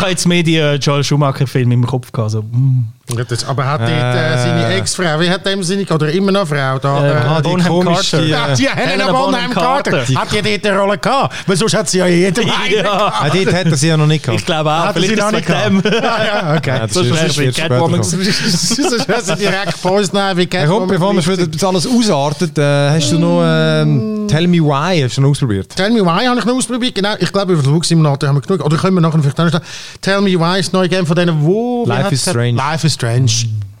habe 0.00 0.10
jetzt 0.10 0.26
mehr 0.26 0.42
die 0.42 0.56
äh, 0.56 0.74
Joel 0.76 1.04
Schumacher-Filme 1.04 1.74
im 1.74 1.86
Kopf 1.86 2.12
gehabt. 2.12 2.30
So, 2.32 2.42
mm. 2.42 2.84
das, 3.28 3.44
aber 3.46 3.66
hat 3.66 3.80
äh, 3.82 3.84
Äh. 3.84 4.38
seine 4.38 4.74
Ex-Frau, 4.74 5.20
wie 5.20 5.30
hat 5.30 5.44
dem 5.46 5.62
seine, 5.62 5.84
oder 5.84 6.10
immer 6.12 6.32
noch 6.32 6.46
Frau 6.46 6.78
da? 6.78 7.04
Äh, 7.04 7.10
äh, 7.10 7.14
ah, 7.16 7.40
die 7.40 7.48
Bonham 7.48 7.66
komische, 7.68 8.16
Carter. 8.18 8.22
die, 8.24 8.30
ja, 8.30 8.54
die 8.54 8.68
Helena 8.68 8.90
Helena 8.90 9.12
Bonham 9.12 9.30
Bonham 9.32 9.50
Carter. 9.52 9.90
Carter. 9.90 10.14
Hat 10.20 10.32
die 10.32 10.42
dort 10.42 10.66
eine 10.66 10.78
Rolle 10.78 10.98
gehabt? 10.98 11.34
Weil 11.46 11.56
sonst 11.56 11.74
hat 11.74 11.88
sie 11.88 11.98
ja 11.98 12.04
einen 12.04 12.34
Ja. 12.70 13.12
Ah, 13.20 13.28
dort 13.32 13.52
hat 13.54 13.66
er 13.66 13.76
sie 13.76 13.88
ja 13.88 13.96
noch 13.96 14.06
nicht 14.06 14.22
gehabt. 14.24 14.40
Ich 14.40 14.46
glaube 14.46 14.70
auch, 14.70 14.78
Hat 14.86 14.96
er 14.96 15.02
vielleicht 15.02 15.08
sie 15.08 15.14
ist 15.14 15.22
noch 15.24 15.32
nicht 15.32 15.48
dem. 15.48 15.82
Ja, 16.02 16.24
ja, 16.24 16.56
okay. 16.56 16.70
Ja, 16.70 16.78
das 16.86 16.92
So 16.94 17.00
ist- 17.02 17.08
schwer 17.08 17.16
das 17.22 17.26
ist 17.28 17.38
wie 17.38 17.44
erst 17.44 17.58
später 17.58 17.74
Catwoman. 17.74 18.00
gekommen. 18.00 18.24
Sonst 18.30 19.08
wäre 19.08 19.22
sie 19.22 19.36
direkt 19.36 19.84
uns 19.84 20.12
nehmen, 20.12 20.36
wie 20.36 20.46
Catwoman. 20.46 20.78
komm, 20.80 20.88
bevor 20.88 21.14
wir 21.14 21.22
für 21.22 21.48
das 21.48 21.64
alles 21.64 21.86
ausartet, 21.86 22.58
äh, 22.58 22.90
hast 22.90 23.10
du 23.12 23.18
noch 23.18 23.42
ähm, 23.44 24.26
Tell 24.28 24.46
Me 24.48 24.58
Why 24.58 25.02
hast 25.02 25.16
du 25.16 25.20
noch 25.22 25.30
ausprobiert? 25.30 25.74
Tell 25.76 25.90
Me 25.90 26.00
Why 26.00 26.26
habe 26.26 26.38
ich 26.38 26.44
noch 26.44 26.54
ausprobiert. 26.54 26.94
Genau, 26.94 27.14
ich 27.18 27.30
glaube, 27.32 27.52
über 27.52 27.62
den 27.62 27.68
Flugsimulator 27.68 28.28
haben 28.28 28.36
wir 28.36 28.40
genug. 28.42 28.64
Oder 28.74 28.82
können 28.82 28.96
wir 28.96 29.00
nachher 29.00 29.22
vielleicht 29.22 29.38
noch 29.38 29.60
Tell 30.00 30.20
Me 30.20 30.38
Why 30.38 30.58
ist 30.58 30.66
das 30.66 30.72
neue 30.72 30.88
Game 30.88 31.06
von 31.06 31.14
denen, 31.14 31.44
wo... 31.44 31.84
Life 31.86 32.12
is? 32.12 32.22
Strange. 32.22 32.56
Life 32.56 32.86
is 32.86 32.94
Strange 32.94 33.30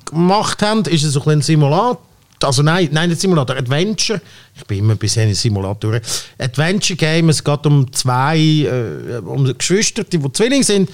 gemacht 0.04 0.62
haben. 0.62 0.84
Ist 0.84 1.02
es 1.02 1.16
ein 1.16 1.22
bisschen 1.22 1.42
Simulator. 1.42 1.98
Also 2.42 2.62
nein, 2.62 2.90
nein, 2.92 3.08
nicht 3.08 3.20
Simulator, 3.20 3.56
Adventure. 3.56 4.20
Ich 4.54 4.64
bin 4.66 4.80
immer 4.80 4.96
bisher 4.96 5.26
in 5.26 5.34
Simulatoren. 5.34 6.00
Adventure 6.38 6.96
Game, 6.96 7.30
es 7.30 7.42
geht 7.42 7.66
um 7.66 7.90
zwei, 7.92 8.38
äh, 8.38 9.16
um 9.24 9.46
Geschwister, 9.56 10.04
die, 10.04 10.18
die 10.18 10.32
Zwillinge 10.32 10.62
sind 10.62 10.90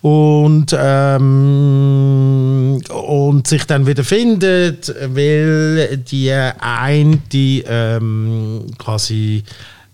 und, 0.00 0.66
ähm, 0.78 2.80
und 2.88 3.46
sich 3.48 3.66
dann 3.66 3.86
wieder 3.86 4.04
findet, 4.04 4.94
weil 5.12 5.96
die 5.96 6.32
eine 6.32 7.18
ähm, 7.32 8.66
quasi 8.78 9.42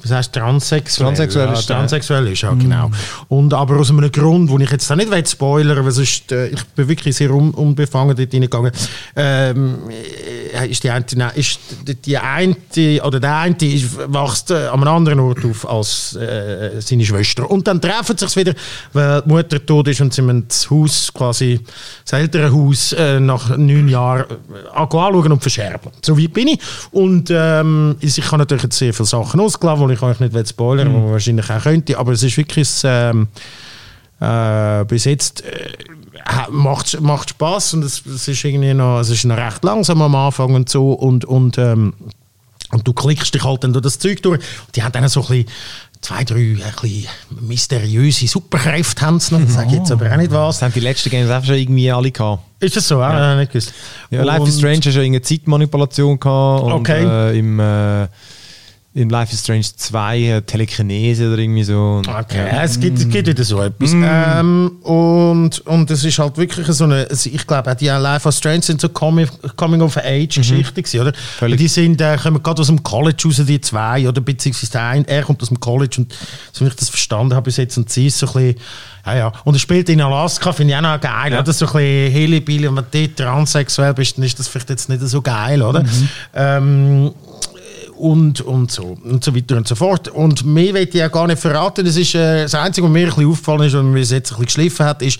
was 0.02 0.12
heißt 0.12 0.32
transsexuell? 0.32 1.08
Transsexuell 1.08 1.46
ja, 1.48 1.52
ist 1.54 1.68
der. 1.68 1.76
transsexuell 1.76 2.28
ist, 2.28 2.42
ja, 2.42 2.52
genau. 2.54 2.90
Und 3.28 3.52
aber 3.52 3.80
aus 3.80 3.90
einem 3.90 4.10
Grund, 4.12 4.48
wo 4.48 4.58
ich 4.58 4.70
jetzt 4.70 4.88
da 4.88 4.94
nicht 4.94 5.10
will 5.10 5.26
spoilern 5.26 5.84
weil 5.84 5.90
sonst, 5.90 6.30
äh, 6.30 6.48
ich 6.48 6.64
bin 6.64 6.88
wirklich 6.88 7.16
sehr 7.16 7.30
un 7.30 7.50
unbefangen 7.50 8.16
dort 8.16 8.32
reingegangen, 8.32 8.72
ähm, 9.16 9.78
äh, 9.88 10.37
ist 10.64 10.84
die 10.84 10.90
eine, 10.90 11.04
nein, 11.14 11.30
ist 11.34 11.58
die 12.04 12.18
eine 12.18 12.56
oder 13.02 13.20
der 13.20 13.36
eine 13.36 13.56
wächst 13.58 14.50
äh, 14.50 14.66
an 14.66 14.80
einem 14.80 14.88
anderen 14.88 15.20
Ort 15.20 15.44
auf 15.44 15.68
als 15.68 16.16
äh, 16.16 16.80
seine 16.80 17.04
Schwester. 17.04 17.50
Und 17.50 17.66
dann 17.66 17.80
treffen 17.80 18.16
sie 18.16 18.26
sich 18.26 18.36
wieder, 18.36 18.54
weil 18.92 19.22
die 19.22 19.28
Mutter 19.28 19.64
tot 19.64 19.88
ist 19.88 20.00
und 20.00 20.12
sie 20.12 20.22
müssen 20.22 20.48
das 20.48 20.70
Haus, 20.70 21.12
quasi 21.12 21.60
das 22.04 22.18
ältere 22.18 22.52
Haus, 22.52 22.92
äh, 22.92 23.20
nach 23.20 23.56
neun 23.56 23.88
Jahren 23.88 24.24
äh, 24.30 24.76
anschauen 24.76 25.32
und 25.32 25.40
verscherben. 25.40 25.92
So 26.02 26.18
weit 26.18 26.32
bin 26.32 26.48
ich. 26.48 26.60
Und 26.90 27.30
ähm, 27.30 27.96
ich 28.00 28.16
kann 28.16 28.38
natürlich 28.38 28.64
jetzt 28.64 28.78
sehr 28.78 28.94
viele 28.94 29.06
Sachen 29.06 29.40
ausgelassen, 29.40 29.88
die 29.88 29.94
ich 29.94 30.02
euch 30.02 30.20
nicht 30.20 30.48
spoilern 30.48 30.88
will, 30.88 30.96
mhm. 30.96 31.02
man 31.04 31.12
wahrscheinlich 31.12 31.50
auch 31.50 31.62
könnte, 31.62 31.98
aber 31.98 32.12
es 32.12 32.22
ist 32.22 32.36
wirklich 32.36 32.68
ähm, 32.84 33.28
äh, 34.20 34.84
bis 34.84 35.04
jetzt 35.04 35.44
äh, 35.44 35.70
macht, 36.50 37.00
macht 37.00 37.30
Spaß 37.30 37.74
und 37.74 37.84
es, 37.84 38.04
es, 38.06 38.28
ist 38.28 38.44
irgendwie 38.44 38.74
noch, 38.74 39.00
es 39.00 39.10
ist 39.10 39.24
noch 39.24 39.36
recht 39.36 39.64
langsam 39.64 40.02
am 40.02 40.14
Anfang 40.14 40.54
und 40.54 40.68
so 40.68 40.92
und, 40.92 41.24
und, 41.24 41.58
ähm, 41.58 41.94
und 42.70 42.86
du 42.86 42.92
klickst 42.92 43.34
dich 43.34 43.44
halt 43.44 43.64
dann 43.64 43.72
durch 43.72 43.82
das 43.82 43.98
Zeug 43.98 44.22
durch. 44.22 44.40
Die 44.74 44.82
haben 44.82 44.92
dann 44.92 45.08
so 45.08 45.20
ein 45.20 45.26
bisschen 45.26 45.46
zwei, 46.00 46.24
drei 46.24 46.36
ein 46.36 46.56
bisschen 46.80 47.08
mysteriöse 47.40 48.28
Superkräfte 48.28 49.04
haben 49.04 49.20
sie 49.20 49.34
noch. 49.34 49.44
Das 49.44 49.54
sage 49.54 49.68
ich 49.68 49.74
jetzt 49.74 49.90
aber 49.90 50.10
auch 50.12 50.16
nicht 50.16 50.30
was. 50.30 50.56
Das 50.56 50.62
haben 50.62 50.72
die 50.72 50.80
letzten 50.80 51.10
Games 51.10 51.30
auch 51.30 51.44
schon 51.44 51.56
irgendwie 51.56 51.90
alle 51.90 52.10
gehabt. 52.10 52.42
Ist 52.60 52.76
das 52.76 52.88
so? 52.88 53.00
Ja, 53.00 53.32
ja. 53.32 53.36
nicht 53.36 53.52
gewusst. 53.52 53.72
Ja, 54.10 54.22
Life 54.22 54.48
is 54.48 54.58
Strange 54.58 54.76
hat 54.84 54.92
schon 54.92 55.02
eine 55.02 55.22
Zeitmanipulation 55.22 56.18
gehabt. 56.18 56.64
Und, 56.64 56.72
okay. 56.72 57.04
Äh, 57.04 57.38
im, 57.38 57.60
äh, 57.60 58.08
in 58.94 59.10
Life 59.10 59.32
is 59.32 59.40
Strange 59.40 59.66
2 59.76 60.18
äh, 60.18 60.42
Telekinese 60.42 61.28
oder 61.28 61.38
irgendwie 61.38 61.62
so. 61.62 62.02
Okay, 62.06 62.38
ja. 62.38 62.62
es, 62.62 62.80
gibt, 62.80 62.98
es 62.98 63.08
gibt 63.08 63.28
wieder 63.28 63.44
so 63.44 63.62
etwas. 63.62 63.92
Mm. 63.92 64.04
Ähm, 64.04 64.72
und, 64.82 65.60
und 65.66 65.90
es 65.90 66.04
ist 66.04 66.18
halt 66.18 66.36
wirklich 66.38 66.66
so 66.68 66.84
eine, 66.84 67.06
ich 67.06 67.46
glaube, 67.46 67.76
die 67.76 67.86
Life 67.86 68.28
is 68.28 68.38
Strange 68.38 68.62
sind 68.62 68.80
so 68.80 68.88
Coming-of-Age-Geschichte, 68.88 70.82
mhm. 70.96 71.00
oder? 71.00 71.12
Völlig. 71.14 71.58
Die 71.58 71.68
sind, 71.68 72.00
äh, 72.00 72.16
kommen 72.16 72.42
gerade 72.42 72.62
aus 72.62 72.68
dem 72.68 72.82
College 72.82 73.22
raus, 73.26 73.42
die 73.46 73.60
zwei, 73.60 74.08
oder 74.08 74.20
beziehungsweise 74.20 74.72
der 74.72 74.82
eine, 74.82 75.06
er 75.06 75.22
kommt 75.22 75.42
aus 75.42 75.48
dem 75.48 75.60
College 75.60 75.96
und 75.98 76.14
so 76.52 76.64
wie 76.64 76.68
ich 76.68 76.76
das 76.76 76.88
verstanden 76.88 77.34
habe 77.34 77.44
bis 77.44 77.58
jetzt, 77.58 77.76
und 77.76 77.90
sie 77.90 78.06
ist 78.06 78.18
so 78.18 78.26
ein 78.26 78.32
bisschen 78.32 78.56
ja, 79.06 79.16
ja. 79.16 79.32
Und 79.44 79.54
er 79.54 79.58
spielt 79.58 79.88
in 79.88 80.02
Alaska, 80.02 80.52
finde 80.52 80.74
ich 80.74 80.76
auch 80.76 80.82
noch 80.82 81.00
geil. 81.00 81.32
Ja. 81.32 81.40
Oder? 81.40 81.52
So 81.52 81.64
ein 81.66 81.72
bisschen 81.72 82.12
Hillybilly. 82.12 82.68
Und 82.68 82.76
wenn 82.76 82.84
du 82.90 83.14
transsexuell 83.14 83.94
bist, 83.94 84.18
dann 84.18 84.24
ist 84.24 84.38
das 84.38 84.48
vielleicht 84.48 84.68
jetzt 84.68 84.90
nicht 84.90 85.00
so 85.00 85.22
geil, 85.22 85.62
oder? 85.62 85.82
Mhm. 85.82 86.08
Ähm, 86.34 87.14
und, 87.98 88.40
und 88.40 88.70
so 88.70 88.96
und 89.02 89.24
so 89.24 89.34
weiter 89.34 89.56
und 89.56 89.66
so 89.66 89.74
fort. 89.74 90.08
Und 90.08 90.44
mehr 90.44 90.74
will 90.74 90.88
ich 90.88 90.94
ja 90.94 91.08
gar 91.08 91.26
nicht 91.26 91.40
verraten. 91.40 91.84
Das, 91.84 91.96
ist, 91.96 92.14
äh, 92.14 92.42
das 92.42 92.54
Einzige, 92.54 92.86
was 92.86 92.92
mir 92.92 93.00
ein 93.00 93.06
bisschen 93.06 93.30
aufgefallen 93.30 93.62
ist 93.62 93.74
und 93.74 93.92
mir 93.92 94.00
es 94.00 94.10
jetzt 94.10 94.32
ein 94.32 94.38
bisschen 94.38 94.46
geschliffen 94.46 94.86
hat, 94.86 95.02
ist, 95.02 95.18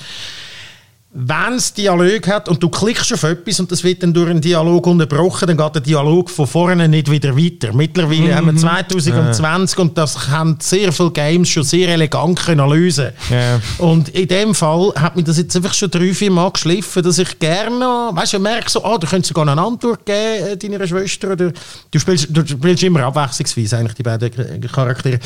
wenn 1.20 1.54
es 1.54 1.74
Dialog 1.74 2.28
hat 2.28 2.48
und 2.48 2.62
du 2.62 2.68
klickst 2.68 3.12
auf 3.12 3.24
etwas 3.24 3.58
und 3.58 3.72
das 3.72 3.82
wird 3.82 4.04
dann 4.04 4.14
durch 4.14 4.30
einen 4.30 4.40
Dialog 4.40 4.86
unterbrochen, 4.86 5.48
dann 5.48 5.56
geht 5.56 5.74
der 5.74 5.82
Dialog 5.82 6.30
von 6.30 6.46
vorne 6.46 6.88
nicht 6.88 7.10
wieder 7.10 7.36
weiter. 7.36 7.72
Mittlerweile 7.72 8.28
mhm. 8.28 8.34
haben 8.34 8.46
wir 8.46 8.56
2020 8.56 9.76
ja. 9.76 9.82
und 9.82 9.98
das 9.98 10.28
haben 10.28 10.58
sehr 10.60 10.92
viele 10.92 11.10
Games 11.10 11.48
schon 11.48 11.64
sehr 11.64 11.88
elegant 11.88 12.38
können 12.38 12.68
lösen 12.70 13.08
ja. 13.30 13.60
Und 13.78 14.10
in 14.10 14.28
dem 14.28 14.54
Fall 14.54 14.92
hat 14.94 15.16
mich 15.16 15.24
das 15.24 15.38
jetzt 15.38 15.56
einfach 15.56 15.74
schon 15.74 15.90
drei, 15.90 16.14
vier 16.14 16.30
Mal 16.30 16.52
geschliffen, 16.52 17.02
dass 17.02 17.18
ich 17.18 17.36
gerne, 17.40 18.10
weißt 18.12 18.34
du, 18.34 18.38
merke 18.38 18.70
so, 18.70 18.84
ah, 18.84 18.96
du 18.96 19.08
könntest 19.08 19.34
sogar 19.34 19.48
eine 19.48 19.60
Antwort 19.60 20.06
geben, 20.06 20.46
äh, 20.46 20.56
deiner 20.56 20.86
Schwester, 20.86 21.32
oder 21.32 21.52
du 21.90 21.98
spielst, 21.98 22.28
du 22.30 22.46
spielst 22.46 22.84
immer 22.84 23.02
abwechslungsweise 23.02 23.78
eigentlich 23.78 23.94
die 23.94 24.02
beiden 24.04 24.60
Charaktere. 24.70 25.18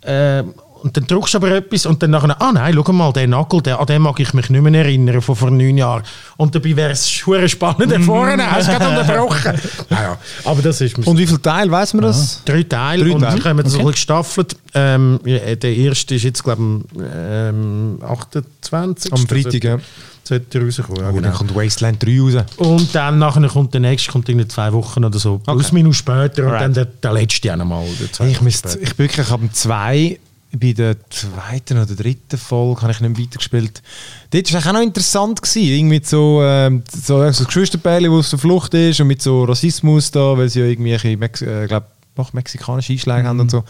Äh, 0.00 0.42
und 0.82 0.96
dann 0.96 1.06
drückst 1.06 1.34
du 1.34 1.38
aber 1.38 1.50
etwas 1.52 1.86
und 1.86 2.02
dann 2.02 2.10
nachher, 2.10 2.40
ah 2.40 2.52
nein, 2.52 2.74
schau 2.74 2.92
mal, 2.92 3.12
der 3.12 3.28
Nagel, 3.28 3.62
der, 3.62 3.78
an 3.78 3.86
den 3.86 4.02
mag 4.02 4.18
ich 4.18 4.34
mich 4.34 4.50
nicht 4.50 4.62
mehr 4.62 4.84
erinnern 4.84 5.22
von 5.22 5.36
vor 5.36 5.50
neun 5.50 5.78
Jahren. 5.78 6.02
Und 6.36 6.54
dabei 6.54 6.74
wäre 6.74 6.90
es 6.90 7.08
schon 7.08 7.48
spannend, 7.48 7.90
der 7.90 8.00
vorne 8.00 8.50
hast 8.50 8.68
du 8.68 8.72
gerade 8.72 9.00
unterbrochen. 9.00 9.60
naja, 9.90 10.18
aber 10.44 10.62
das 10.62 10.80
ist 10.80 10.98
Und 10.98 11.18
wie 11.18 11.26
viele 11.26 11.40
Teile, 11.40 11.70
weiß 11.70 11.94
man 11.94 12.02
das? 12.02 12.40
Ja. 12.46 12.52
Drei 12.52 12.62
Teile 12.64 13.04
Drei 13.04 13.14
und 13.14 13.22
Teile. 13.22 13.44
haben 13.44 13.62
das 13.62 13.74
okay. 13.74 13.82
so 13.82 13.90
gestaffelt. 13.90 14.56
Ähm, 14.74 15.20
der 15.24 15.76
erste 15.76 16.14
ist 16.16 16.24
jetzt, 16.24 16.42
glaube 16.42 16.82
ich, 16.94 17.02
ähm, 17.14 17.98
28. 18.02 19.12
Am 19.12 19.26
Freitag, 19.26 19.64
ja 19.64 19.78
sollte 20.24 20.60
rauskommen. 20.62 21.00
Ja, 21.00 21.08
oh, 21.08 21.12
genau. 21.12 21.22
dann 21.28 21.32
kommt 21.32 21.54
Wasteland 21.54 22.02
3 22.02 22.20
raus. 22.20 22.44
Und 22.56 22.94
dann 22.94 23.18
nachher 23.18 23.48
kommt 23.48 23.74
der 23.74 23.80
nächste, 23.80 24.10
kommt 24.12 24.28
in 24.28 24.48
zwei 24.48 24.72
Wochen 24.72 25.04
oder 25.04 25.18
so, 25.18 25.38
plus 25.38 25.66
okay. 25.66 25.74
minus 25.74 25.96
später 25.96 26.44
und 26.44 26.52
dann 26.52 26.74
der, 26.74 26.84
der 26.84 27.12
letzte 27.12 27.52
auch 27.52 27.56
nochmal. 27.56 27.84
Ich, 28.28 28.40
müsste, 28.40 28.78
ich 28.78 28.94
bin 28.94 29.08
wirklich 29.08 29.30
ab 29.30 29.40
dem 29.40 29.52
2 29.52 30.18
bei 30.58 30.72
der 30.72 30.96
zweiten 31.08 31.78
oder 31.78 31.94
dritten 31.94 32.36
Folge 32.36 32.82
habe 32.82 32.92
ich 32.92 33.00
nicht 33.00 33.18
weitergespielt. 33.18 33.82
Dort 34.30 34.52
war 34.52 34.60
es 34.60 34.66
auch 34.66 34.72
noch 34.72 34.82
interessant. 34.82 35.40
Gewesen. 35.40 35.62
Irgendwie 35.62 36.00
so, 36.04 36.42
ähm, 36.42 36.82
so, 36.92 37.30
so 37.32 37.44
Geschwisterpärchen, 37.44 38.10
die 38.10 38.16
auf 38.16 38.28
der 38.28 38.38
Flucht 38.38 38.74
ist 38.74 39.00
und 39.00 39.06
mit 39.06 39.22
so 39.22 39.44
Rassismus 39.44 40.10
da, 40.10 40.36
weil 40.36 40.48
sie 40.48 40.60
ja 40.60 40.66
irgendwie, 40.66 40.94
ich 40.94 41.42
äh, 41.42 41.66
glaube, 41.66 41.86
auch 42.16 42.32
mexikanische 42.32 42.92
Einschläge 42.92 43.22
mhm. 43.22 43.26
haben 43.26 43.40
und 43.40 43.50
so. 43.50 43.64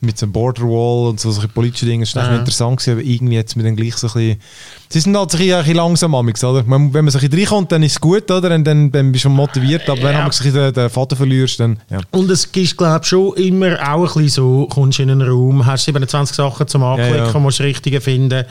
Mit 0.00 0.18
so 0.18 0.26
einem 0.26 0.32
Borderwall 0.32 1.10
und 1.10 1.20
so 1.20 1.30
solche 1.30 1.48
politischen 1.48 1.88
Dinge. 1.88 2.04
Das 2.04 2.16
war 2.16 2.30
ja. 2.30 2.38
interessant, 2.38 2.78
gewesen, 2.78 2.92
aber 2.92 3.02
irgendwie 3.02 3.34
jetzt 3.34 3.56
mit 3.56 3.66
dann 3.66 3.76
gleich 3.76 3.94
so 3.96 4.08
ein 4.08 4.12
bisschen... 4.12 4.40
Sie 4.88 5.00
sind 5.00 5.16
halt 5.16 5.32
ein 5.32 5.38
bisschen, 5.38 5.54
ein 5.54 5.58
bisschen 5.60 5.76
langsam 5.76 6.14
amix, 6.14 6.42
oder? 6.42 6.64
Wenn 6.66 6.90
man 6.90 6.92
so 6.92 6.98
ein 6.98 7.04
bisschen 7.04 7.32
reinkommt, 7.32 7.72
dann 7.72 7.82
ist 7.82 7.92
es 7.92 8.00
gut, 8.00 8.30
oder? 8.30 8.54
Und 8.54 8.64
dann, 8.64 8.90
dann 8.90 9.12
bist 9.12 9.24
du 9.24 9.30
motiviert, 9.30 9.88
aber 9.88 10.00
ja. 10.00 10.18
wenn 10.18 10.24
du 10.24 10.32
so 10.32 10.44
den, 10.44 10.72
den 10.72 10.90
Faden 10.90 11.16
verlierst, 11.16 11.60
dann... 11.60 11.78
Ja. 11.90 12.00
Und 12.10 12.30
es 12.30 12.46
ist, 12.46 12.76
glaube 12.76 13.00
ich, 13.02 13.08
schon 13.08 13.34
immer 13.34 13.76
auch 13.92 14.16
ein 14.16 14.24
bisschen 14.24 14.28
so, 14.28 14.66
kommst 14.68 14.98
in 14.98 15.10
einen 15.10 15.22
Raum, 15.22 15.64
hast 15.64 15.84
27 15.84 16.36
Sachen 16.36 16.66
zum 16.66 16.82
Anklicken, 16.82 17.32
ja, 17.32 17.38
musst 17.38 17.60
Richtige 17.60 18.00
finden 18.00 18.44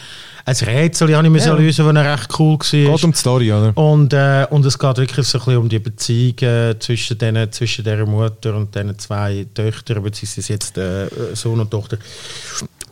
ein 0.45 0.55
Rätsel 0.55 1.15
habe 1.15 1.27
ich 1.27 1.45
ja. 1.45 1.53
lösen, 1.53 1.95
das 1.95 2.05
recht 2.05 2.39
cool 2.39 2.57
war. 2.59 2.95
Geht 2.95 3.03
um 3.03 3.11
die 3.11 3.17
Story, 3.17 3.51
oder? 3.53 3.77
Und, 3.77 4.13
äh, 4.13 4.45
und 4.49 4.65
es 4.65 4.77
geht 4.77 4.97
wirklich 4.97 5.25
so 5.25 5.37
ein 5.37 5.45
bisschen 5.45 5.57
um 5.61 5.69
die 5.69 5.79
Beziehung 5.79 6.37
äh, 6.39 6.77
zwischen, 6.79 7.17
denen, 7.17 7.51
zwischen 7.51 7.85
der 7.85 8.05
Mutter 8.05 8.55
und 8.55 8.75
diesen 8.75 8.99
zwei 8.99 9.45
Töchtern, 9.53 10.03
beziehungsweise 10.03 10.53
jetzt 10.53 10.77
äh, 10.77 11.07
Sohn 11.33 11.59
und 11.59 11.71
Tochter. 11.71 11.97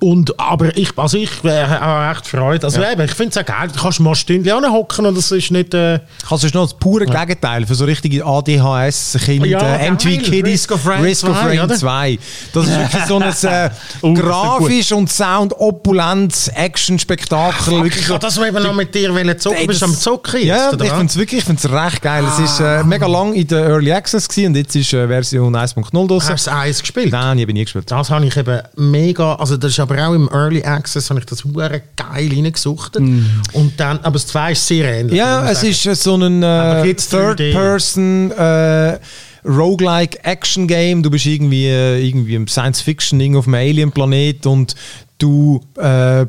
Und, 0.03 0.39
aber 0.39 0.75
ich, 0.77 0.97
also 0.97 1.17
ich 1.17 1.29
äh, 1.43 1.65
habe 1.65 2.11
echt 2.11 2.27
Freude. 2.27 2.65
Also 2.65 2.81
ja. 2.81 2.91
eben, 2.91 3.01
ich 3.03 3.13
finde 3.13 3.31
es 3.31 3.37
auch 3.37 3.45
geil. 3.45 3.69
Du 3.71 3.79
kannst 3.79 3.99
mal 3.99 4.15
Stündchen 4.15 4.71
hocken 4.71 5.05
und 5.05 5.15
das 5.15 5.31
ist 5.31 5.51
nicht... 5.51 5.73
Äh, 5.73 5.99
also 6.29 6.47
ist 6.47 6.55
noch 6.55 6.63
das 6.63 6.73
pure 6.73 7.05
ja. 7.07 7.23
Gegenteil 7.23 7.65
für 7.67 7.75
so 7.75 7.85
richtige 7.85 8.25
ADHS-Kinder. 8.25 9.47
Ja, 9.47 9.75
äh, 9.75 9.91
MTV 9.91 10.23
Kiddies, 10.23 10.61
Risk 10.61 10.71
of 10.71 10.87
Rain, 10.87 11.03
Risk 11.03 11.21
2, 11.21 11.29
of 11.29 11.45
Rain 11.45 11.69
2. 11.69 12.19
Das 12.53 12.67
ist 12.67 12.79
wirklich 12.79 13.05
so 13.05 13.19
ein 13.19 13.33
äh, 13.43 13.69
oh, 14.01 14.13
grafisch 14.13 14.91
und 14.91 15.11
Sound 15.11 15.53
opulentes 15.59 16.47
Action-Spektakel. 16.47 17.85
Ich 17.85 18.09
habe 18.09 18.19
das 18.19 18.37
eben 18.37 18.63
noch 18.63 18.73
mit 18.73 18.95
dir 18.95 19.37
zocken. 19.37 19.59
Du 19.61 19.67
bist 19.67 19.83
am 19.83 19.93
Zocken 19.93 20.39
jetzt, 20.39 20.47
Ja, 20.47 20.71
oder? 20.71 20.85
ich 20.85 20.91
finde 20.91 21.05
es 21.07 21.17
wirklich 21.17 21.41
ich 21.41 21.45
find's 21.45 21.69
recht 21.69 22.01
geil. 22.01 22.23
Ah. 22.25 22.33
Es 22.33 22.51
ist 22.51 22.59
äh, 22.59 22.83
mega 22.83 23.07
lang 23.07 23.33
in 23.33 23.47
der 23.47 23.65
Early 23.65 23.91
Access 23.91 24.27
gewesen, 24.27 24.47
und 24.47 24.55
jetzt 24.57 24.75
ist 24.75 24.93
äh, 24.93 25.07
Version 25.07 25.55
1.0 25.55 26.07
draussen. 26.07 26.29
Hast 26.29 26.47
du 26.47 26.51
1 26.51 26.81
gespielt? 26.81 27.11
Nein, 27.11 27.37
ich 27.37 27.43
habe 27.43 27.53
nie 27.53 27.63
gespielt. 27.63 27.89
Das 27.89 28.09
habe 28.09 28.25
ich 28.25 28.35
eben 28.37 28.61
mega... 28.75 29.35
Also 29.35 29.57
das 29.57 29.71
ist 29.71 29.79
aber 29.91 30.07
auch 30.07 30.13
im 30.13 30.29
Early 30.31 30.63
Access 30.63 31.09
habe 31.09 31.19
ich 31.19 31.25
das 31.25 31.43
hure 31.43 31.81
geil 31.95 32.29
reingesuchtet. 32.33 33.01
Mm. 33.01 33.25
Und 33.53 33.79
dann, 33.79 33.99
aber 33.99 34.13
das 34.13 34.27
2 34.27 34.53
ist 34.53 34.67
sehr 34.67 34.91
ähnlich. 34.91 35.17
Ja, 35.17 35.49
es 35.49 35.63
ist 35.63 35.83
so 36.03 36.15
ein 36.15 36.43
äh, 36.43 36.93
Third-Person 36.93 38.31
äh, 38.31 38.99
Roguelike 39.45 40.23
Action 40.23 40.67
Game. 40.67 41.03
Du 41.03 41.09
bist 41.09 41.25
irgendwie, 41.25 41.67
äh, 41.67 41.99
irgendwie 42.05 42.35
im 42.35 42.47
Science 42.47 42.81
Fiction 42.81 43.35
auf 43.35 43.47
einem 43.47 43.55
Alien 43.55 43.91
Planet 43.91 44.45
und 44.45 44.75
du 45.21 45.61
äh, 45.77 46.25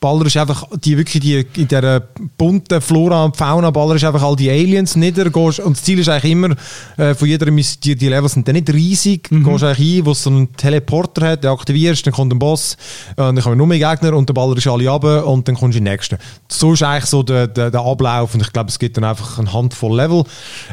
ballerst 0.00 0.36
einfach 0.36 0.68
die 0.82 0.96
wirklich 0.96 1.22
die, 1.22 1.46
in 1.60 1.68
dieser 1.68 2.00
bunten 2.38 2.80
Flora 2.80 3.24
und 3.24 3.36
Fauna 3.36 3.70
ballerst 3.70 4.04
einfach 4.04 4.22
all 4.22 4.36
die 4.36 4.50
Aliens 4.50 4.96
nieder 4.96 5.30
gehst, 5.30 5.60
und 5.60 5.76
das 5.76 5.84
Ziel 5.84 5.98
ist 5.98 6.08
eigentlich 6.08 6.32
immer 6.32 6.54
äh, 6.96 7.14
von 7.14 7.28
jeder 7.28 7.46
die, 7.46 7.96
die 7.96 8.08
Levels 8.08 8.32
sind 8.32 8.46
dann 8.46 8.54
nicht 8.54 8.72
riesig, 8.72 9.30
mhm. 9.30 9.44
gehst 9.44 9.64
eigentlich 9.64 9.98
ein, 9.98 10.06
wo 10.06 10.12
es 10.12 10.22
so 10.22 10.30
einen 10.30 10.54
Teleporter 10.56 11.30
hat, 11.30 11.44
den 11.44 11.50
aktivierst, 11.50 12.06
dann 12.06 12.14
kommt 12.14 12.32
ein 12.32 12.38
Boss, 12.38 12.76
äh, 13.12 13.16
dann 13.16 13.40
kommen 13.40 13.58
nur 13.58 13.66
mehr 13.66 13.78
Gegner 13.78 14.16
und 14.16 14.28
dann 14.28 14.34
ballerst 14.34 14.66
alle 14.66 14.90
ab 14.90 15.04
und 15.04 15.48
dann 15.48 15.56
kommst 15.56 15.74
du 15.74 15.78
in 15.78 15.84
den 15.84 15.92
nächsten. 15.92 16.18
So 16.48 16.74
ist 16.74 16.82
eigentlich 16.82 17.06
so 17.06 17.22
der, 17.22 17.48
der, 17.48 17.70
der 17.70 17.80
Ablauf 17.80 18.34
und 18.34 18.40
ich 18.40 18.52
glaube, 18.52 18.70
es 18.70 18.78
gibt 18.78 18.96
dann 18.96 19.04
einfach 19.04 19.38
eine 19.38 19.52
Handvoll 19.52 19.96
Level. 19.96 20.24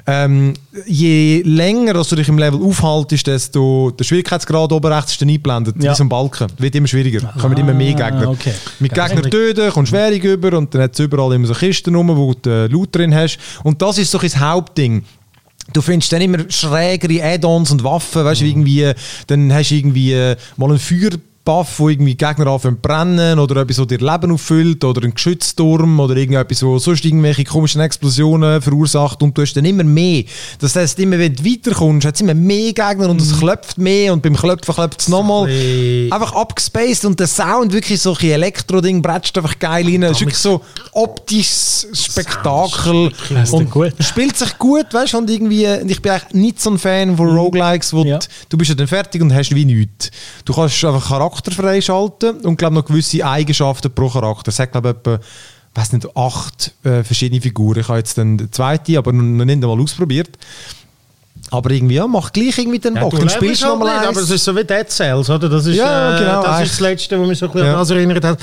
Ähm, 0.05 0.53
je 0.85 1.41
länger 1.43 1.93
dass 1.93 2.09
du 2.09 2.15
dich 2.15 2.27
im 2.27 2.37
Level 2.37 2.61
aufhaltest, 2.61 3.27
desto 3.27 3.91
der 3.91 4.03
Schwierigkeitsgrad 4.03 4.71
oben 4.71 4.91
rechts 4.91 5.13
ist 5.13 5.21
dann 5.21 5.29
eingeblendet, 5.29 5.75
ja. 5.81 5.91
wie 5.91 5.95
so 5.95 6.03
ein 6.03 6.09
Balken. 6.09 6.47
Wird 6.57 6.75
immer 6.75 6.87
schwieriger. 6.87 7.33
Ah 7.63 7.69
immer 7.69 7.73
mehr 7.73 7.93
Gegner. 7.93 8.29
Okay. 8.29 8.53
Mit 8.79 8.93
Gegner 8.93 9.21
töten, 9.21 9.71
kommst 9.71 9.91
du 9.91 9.95
schwierig 9.97 10.23
über 10.23 10.57
und 10.57 10.73
dann 10.73 10.83
hat 10.83 10.93
es 10.93 10.99
überall 10.99 11.33
immer 11.33 11.47
so 11.47 11.53
Kisten 11.53 11.95
rum, 11.95 12.09
wo 12.09 12.33
du 12.33 12.67
Loot 12.67 12.95
drin 12.95 13.15
hast. 13.15 13.37
Und 13.63 13.81
das 13.81 13.97
ist 13.97 14.11
so 14.11 14.19
ein 14.19 14.39
Hauptding. 14.39 15.03
Du 15.71 15.81
findest 15.81 16.11
dann 16.11 16.21
immer 16.21 16.39
schrägere 16.49 17.23
Add-ons 17.23 17.71
und 17.71 17.83
Waffen, 17.83 18.25
weißt 18.25 18.41
du, 18.41 18.45
mhm. 18.45 18.51
irgendwie, 18.51 18.91
dann 19.27 19.53
hast 19.53 19.71
du 19.71 19.75
irgendwie 19.75 20.35
mal 20.57 20.69
einen 20.69 20.79
Feuer 20.79 21.11
Buff, 21.45 21.79
wo 21.79 21.89
irgendwie 21.89 22.15
Gegner 22.15 22.47
anfangen 22.47 22.79
brennen 22.79 23.37
oder 23.37 23.57
etwas, 23.61 23.75
das 23.75 23.87
dir 23.87 23.97
Leben 23.97 24.31
auffüllt 24.31 24.83
oder 24.85 25.03
ein 25.03 25.13
Geschützturm 25.13 25.99
oder 25.99 26.15
irgendetwas, 26.15 26.63
wo 26.63 26.79
sonst 26.79 27.03
irgendwelche 27.03 27.43
komischen 27.43 27.81
Explosionen 27.81 28.61
verursacht 28.61 29.21
und 29.21 29.37
du 29.37 29.41
hast 29.41 29.53
dann 29.53 29.65
immer 29.65 29.83
mehr. 29.83 30.23
Das 30.59 30.75
heisst, 30.77 30.97
immer 30.99 31.19
wenn 31.19 31.35
du 31.35 31.43
weiterkommst, 31.43 32.07
hat 32.07 32.15
es 32.15 32.21
immer 32.21 32.33
mehr 32.33 32.71
Gegner 32.71 33.09
und 33.09 33.19
es 33.21 33.37
klopft 33.37 33.77
mehr 33.77 34.13
und 34.13 34.21
beim 34.23 34.37
Klopfen 34.37 34.73
klopft 34.73 35.01
es 35.01 35.09
nochmal. 35.09 35.49
Einfach 36.11 36.33
abgespaced 36.33 37.03
und 37.05 37.19
der 37.19 37.27
Sound, 37.27 37.73
wirklich 37.73 37.99
so 38.01 38.15
ein 38.15 38.25
Elektro-Ding, 38.29 39.01
bretscht 39.01 39.37
einfach 39.37 39.59
geil 39.59 39.85
rein. 39.85 40.03
Es 40.03 40.11
ist 40.11 40.21
wirklich 40.21 40.37
so 40.37 40.61
optisches 40.93 41.87
Spektakel. 41.91 43.11
Und 43.51 43.69
gut. 43.69 43.93
spielt 43.99 44.37
sich 44.37 44.57
gut, 44.57 44.85
weißt 44.93 45.13
du, 45.13 45.17
und 45.17 45.29
irgendwie, 45.29 45.65
ich 45.65 46.01
bin 46.01 46.11
eigentlich 46.13 46.33
nicht 46.33 46.61
so 46.61 46.69
ein 46.71 46.77
Fan 46.77 47.17
von 47.17 47.35
Roguelikes, 47.37 47.91
wo 47.93 48.05
Ja. 48.05 48.19
du, 48.19 48.25
du 48.49 48.57
bist 48.57 48.69
ja 48.69 48.75
dann 48.75 48.87
fertig 48.87 49.21
und 49.21 49.33
hast 49.33 49.53
wie 49.53 49.65
nichts. 49.65 50.09
Du 50.45 50.53
kannst 50.53 50.83
einfach 50.85 51.07
Charakter 51.09 51.32
freischalten 51.41 52.41
und 52.41 52.57
glaube 52.57 52.75
noch 52.75 52.85
gewisse 52.85 53.25
Eigenschaften 53.25 53.91
pro 53.93 54.09
Charakter. 54.09 54.49
Es 54.49 54.59
hat 54.59 54.71
glaube 54.71 54.89
ich 54.89 54.95
etwa, 54.95 55.19
weiß 55.75 55.93
nicht, 55.93 56.07
acht 56.15 56.71
äh, 56.83 57.03
verschiedene 57.03 57.41
Figuren. 57.41 57.79
Ich 57.79 57.87
habe 57.87 57.97
jetzt 57.97 58.17
dann 58.17 58.37
die 58.37 58.51
zweite, 58.51 58.97
aber 58.97 59.11
noch 59.11 59.45
nicht 59.45 59.63
einmal 59.63 59.79
ausprobiert. 59.81 60.29
Aber 61.51 61.69
irgendwie, 61.71 61.95
ja, 61.95 62.07
macht 62.07 62.33
gleich 62.33 62.57
irgendwie 62.57 62.79
den 62.79 62.95
Bock. 62.95 63.11
du 63.11 63.17
Dann 63.17 63.27
lebst 63.27 63.35
spielst 63.35 63.61
du 63.61 63.67
halt 63.67 63.79
nochmal 63.79 63.97
eins. 63.99 64.07
Aber 64.07 64.21
es 64.21 64.29
ist 64.29 64.43
so 64.43 64.55
wie 64.55 64.63
Dead 64.63 64.89
Cells, 64.89 65.29
oder? 65.29 65.49
Das 65.49 65.65
ist, 65.67 65.75
Ja, 65.75 66.15
äh, 66.15 66.19
genau, 66.19 66.41
das 66.41 66.51
eigentlich. 66.51 66.65
ist 66.65 66.71
das 66.73 66.79
Letzte, 66.79 67.19
was 67.21 67.27
mich 67.27 67.37
so 67.37 67.45
ein 67.45 67.51
bisschen 67.51 67.67
Ja. 67.67 67.73
an 67.73 67.79
das 67.79 67.89
erinnert 67.91 68.23
hat. 68.25 68.39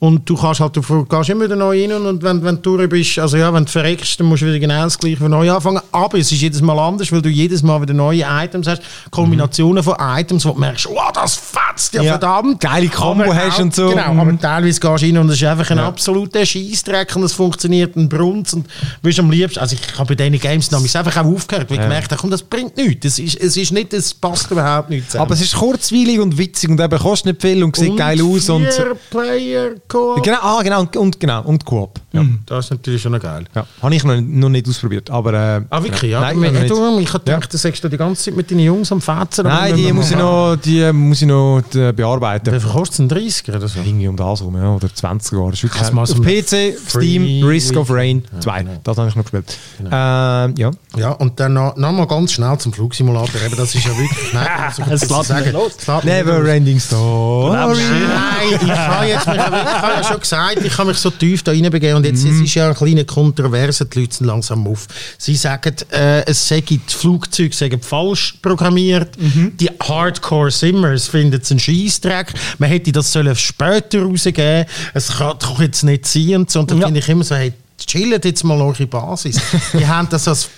Und 0.00 0.26
du 0.28 0.34
kannst 0.34 0.60
halt, 0.60 0.74
du 0.74 0.80
gehst 1.04 1.28
immer 1.28 1.44
wieder 1.44 1.56
neu 1.56 1.78
rein 1.78 1.92
und 1.92 2.22
wenn, 2.22 2.42
wenn 2.42 2.56
du 2.62 2.76
durch 2.78 2.88
bist, 2.88 3.18
also 3.18 3.36
ja, 3.36 3.52
wenn 3.52 3.66
du 3.66 3.70
verreckst, 3.70 4.18
dann 4.18 4.28
musst 4.28 4.40
du 4.40 4.46
wieder 4.46 4.58
genau 4.58 4.82
das 4.84 4.98
gleiche 4.98 5.18
von 5.18 5.30
neu 5.30 5.50
anfangen. 5.52 5.80
Aber 5.92 6.16
es 6.18 6.32
ist 6.32 6.40
jedes 6.40 6.62
Mal 6.62 6.78
anders, 6.78 7.12
weil 7.12 7.20
du 7.20 7.28
jedes 7.28 7.62
Mal 7.62 7.82
wieder 7.82 7.92
neue 7.92 8.24
Items 8.26 8.66
hast, 8.66 8.80
Kombinationen 9.10 9.82
von 9.84 9.96
Items, 10.00 10.46
wo 10.46 10.52
du 10.52 10.58
merkst, 10.60 10.86
wow, 10.88 11.12
das 11.12 11.34
fetzt 11.36 11.92
ja, 11.92 12.02
Ja. 12.02 12.12
verdammt. 12.12 12.60
Geile 12.60 12.88
Combo 12.88 13.34
hast 13.34 13.56
auch- 13.58 13.62
und 13.64 13.74
so. 13.74 13.90
Genau, 13.90 14.14
Mhm. 14.14 14.20
aber 14.20 14.38
teilweise 14.40 14.80
gehst 14.80 15.02
du 15.02 15.06
rein 15.06 15.18
und 15.18 15.28
es 15.28 15.36
ist 15.36 15.44
einfach 15.44 15.70
ein 15.70 15.76
Ja. 15.76 15.88
absoluter 15.88 16.46
Scheissdreck 16.46 17.14
und 17.16 17.24
es 17.24 17.34
funktioniert 17.34 17.94
ein 17.96 18.08
Brunz 18.08 18.54
und 18.54 18.66
willst 19.02 19.18
am 19.20 19.30
liebsten, 19.30 19.60
also 19.60 19.76
ich 19.78 19.98
habe 19.98 20.14
bei 20.16 20.24
diesen 20.30 20.40
Games 20.40 20.70
nämlich 20.70 20.96
einfach 20.96 21.14
auch 21.18 21.26
aufgehört, 21.26 21.68
weil 21.68 21.76
ich 21.76 21.82
gemerkt 21.82 22.10
habe, 22.10 22.18
komm, 22.18 22.30
das 22.30 22.42
bringt 22.42 22.74
nichts. 22.78 23.04
Es 23.04 23.18
ist, 23.18 23.38
es 23.38 23.54
ist 23.54 23.70
nicht, 23.70 23.92
es 23.92 24.14
passt 24.14 24.50
überhaupt 24.50 24.88
nicht 24.88 25.10
zusammen. 25.10 25.26
Aber 25.26 25.34
es 25.34 25.42
ist 25.42 25.54
kurzweilig 25.56 26.20
und 26.20 26.38
witzig 26.38 26.70
und 26.70 26.80
eben 26.80 26.98
kostet 26.98 27.26
nicht 27.34 27.42
viel 27.42 27.62
und 27.62 27.76
sieht 27.76 27.98
geil 27.98 28.18
aus. 28.22 28.48
Und, 28.48 28.66
Player 29.10 29.72
Koop. 29.90 30.22
genau, 30.22 30.38
ah, 30.40 30.62
genau, 30.62 30.80
und, 30.80 30.96
und, 30.96 31.20
genau, 31.20 31.42
und 31.42 31.64
Coop. 31.64 32.00
Ja. 32.12 32.24
Das 32.46 32.66
ist 32.66 32.70
natürlich 32.70 33.02
schon 33.02 33.12
noch 33.12 33.20
geil. 33.20 33.44
Ja, 33.54 33.66
habe 33.82 33.94
ich 33.94 34.04
noch, 34.04 34.20
noch 34.20 34.48
nicht 34.48 34.68
ausprobiert, 34.68 35.10
aber... 35.10 35.32
Äh, 35.34 35.60
Ah, 35.70 35.82
wirklich? 35.82 36.10
Ja, 36.12 36.20
Nein, 36.20 36.40
Nein, 36.40 36.54
noch 36.54 36.66
du, 36.66 36.98
ich 36.98 37.12
habe 37.12 37.24
gedacht, 37.24 37.52
du 37.52 37.56
sagst 37.58 37.84
du 37.84 37.88
die 37.88 37.96
ganze 37.96 38.24
Zeit 38.24 38.36
mit 38.36 38.50
deinen 38.50 38.60
Jungs 38.60 38.90
am 38.90 39.00
Fetzen. 39.00 39.44
Nein, 39.44 39.76
die 39.76 39.92
müssen 39.92 39.96
muss 39.96 40.10
ich 40.10 40.16
noch, 40.16 40.56
die 40.56 40.92
muss 40.92 41.22
ich 41.22 41.28
noch 41.28 41.62
äh, 41.74 41.92
bearbeiten. 41.92 42.54
Wie 42.54 42.66
kostet 42.68 43.10
es? 43.12 43.16
Ein 43.16 43.52
30er 43.52 43.56
oder 43.56 43.68
so? 43.68 43.80
Irgendwie 43.80 44.08
um 44.08 44.16
das 44.16 44.42
rum, 44.42 44.56
ja, 44.56 44.74
oder 44.74 44.92
20 44.92 45.32
Jahre. 45.32 45.50
Das 45.50 45.62
ist 45.62 46.16
auf 46.16 46.20
PC, 46.22 46.76
Steam, 46.88 47.44
Risk 47.44 47.76
of 47.76 47.90
Rain 47.90 48.24
2. 48.40 48.62
genau. 48.62 48.80
Das 48.82 48.96
habe 48.98 49.08
ich 49.08 49.16
noch 49.16 49.24
gespielt. 49.24 49.56
Ähm, 49.80 50.54
ja. 50.56 50.70
Ja, 50.96 51.10
und 51.12 51.38
dann 51.38 51.52
noch, 51.52 51.76
noch 51.76 51.92
mal 51.92 52.06
ganz 52.06 52.32
schnell 52.32 52.56
zum 52.58 52.72
Flugsimulator. 52.72 53.40
Eben, 53.44 53.56
das 53.56 53.74
ist 53.74 53.84
ja 53.84 53.96
wirklich... 53.96 54.10
Nein, 54.32 54.46
ich 54.70 54.86
Es 54.86 55.08
lässt 55.08 55.30
nicht 55.32 56.04
Never. 56.04 56.48
Ending 56.48 56.80
Story. 56.80 57.56
Nein, 57.56 58.58
ich 58.62 58.70
habe 58.70 59.06
jetzt 59.06 59.26
mich, 59.26 59.36
ich 59.36 59.42
habe 59.82 59.92
ja 59.94 60.04
schon 60.04 60.20
gesagt, 60.20 60.64
ich 60.64 60.76
habe 60.78 60.88
mich 60.90 60.98
so 60.98 61.10
tief 61.10 61.42
da 61.42 61.52
reinbegeben 61.52 61.96
und 61.96 62.06
jetzt 62.06 62.24
es 62.24 62.40
ist 62.40 62.54
ja 62.54 62.66
eine 62.66 62.74
kleine 62.74 63.04
Kontroverse, 63.04 63.86
die 63.86 64.00
Leute 64.00 64.14
sind 64.16 64.26
langsam 64.26 64.66
auf. 64.66 64.86
Sie 65.18 65.34
sagen, 65.36 65.74
äh, 65.90 66.24
es 66.26 66.46
sei, 66.46 66.60
die 66.60 66.80
Flugzeuge 66.86 67.54
seien 67.54 67.80
falsch 67.80 68.34
programmiert, 68.42 69.16
die 69.18 69.68
Hardcore-Simmers 69.80 71.08
finden 71.08 71.40
es 71.42 71.50
einen 71.50 71.60
Scheissdreck, 71.60 72.32
man 72.58 72.68
hätte 72.70 72.92
das 72.92 73.12
sollen 73.12 73.34
später 73.36 74.02
rausgeben, 74.02 74.66
es 74.94 75.08
kann 75.18 75.36
doch 75.38 75.60
jetzt 75.60 75.82
nicht 75.82 76.06
sein 76.06 76.36
und 76.36 76.50
so, 76.50 76.60
und 76.60 76.70
dann 76.70 76.78
Ja. 76.78 76.86
finde 76.86 77.00
ich 77.00 77.08
immer 77.08 77.24
so, 77.24 77.34
hey, 77.34 77.52
chillt 77.86 78.24
jetzt 78.24 78.44
mal 78.44 78.60
eure 78.60 78.86
Basis. 78.86 79.40
Die 79.72 79.86
haben 79.86 80.08
das 80.10 80.28
als, 80.28 80.48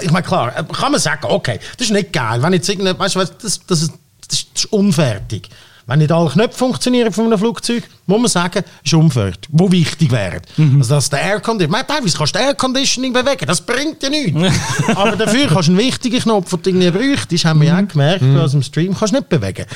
ich 0.00 0.10
meine, 0.10 0.26
klar, 0.26 0.56
äh, 0.56 0.64
kann 0.72 0.92
man 0.92 1.00
sagen, 1.00 1.24
okay, 1.28 1.58
das 1.78 1.86
ist 1.86 1.92
nicht 1.92 2.12
geil, 2.12 2.42
wenn 2.42 2.52
jetzt 2.52 2.68
irgendein, 2.68 2.98
weißt 2.98 3.14
du, 3.14 3.20
das, 3.20 3.60
das, 3.66 3.82
ist, 3.82 3.92
das 4.28 4.46
ist 4.54 4.72
unfertig. 4.72 5.48
Wenn 5.86 5.98
nicht 5.98 6.12
alle 6.12 6.30
Knöpfe 6.30 6.56
funktionieren 6.58 7.12
von 7.12 7.26
einem 7.26 7.38
Flugzeug, 7.38 7.82
muss 8.06 8.20
man 8.20 8.28
sagen, 8.28 8.62
ist 8.84 8.94
unfertig. 8.94 9.48
Wo 9.50 9.70
wichtig 9.70 10.10
wäre. 10.12 10.40
Also, 10.78 10.94
dass 10.94 11.10
der 11.10 11.20
Airconditioning, 11.22 11.86
teilweise 11.86 12.16
kannst 12.16 12.34
du 12.34 12.38
Airconditioning 12.38 13.12
bewegen, 13.12 13.46
das 13.46 13.60
bringt 13.60 14.02
ja 14.02 14.08
nichts. 14.08 14.38
Aber 14.94 15.16
dafür 15.16 15.46
kannst 15.48 15.68
du 15.68 15.72
einen 15.72 15.80
wichtigen 15.80 16.20
Knopf, 16.20 16.50
den 16.62 16.80
du 16.80 16.86
irgendwie 16.86 17.10
bräuchtest, 17.10 17.44
haben 17.44 17.60
wir 17.60 17.68
ja 17.68 17.80
auch 17.80 17.88
gemerkt, 17.88 18.22
aus 18.36 18.52
dem 18.52 18.62
Stream 18.62 18.96
kannst 18.96 19.12
du 19.14 19.18
nicht 19.18 19.28
bewegen. 19.28 19.66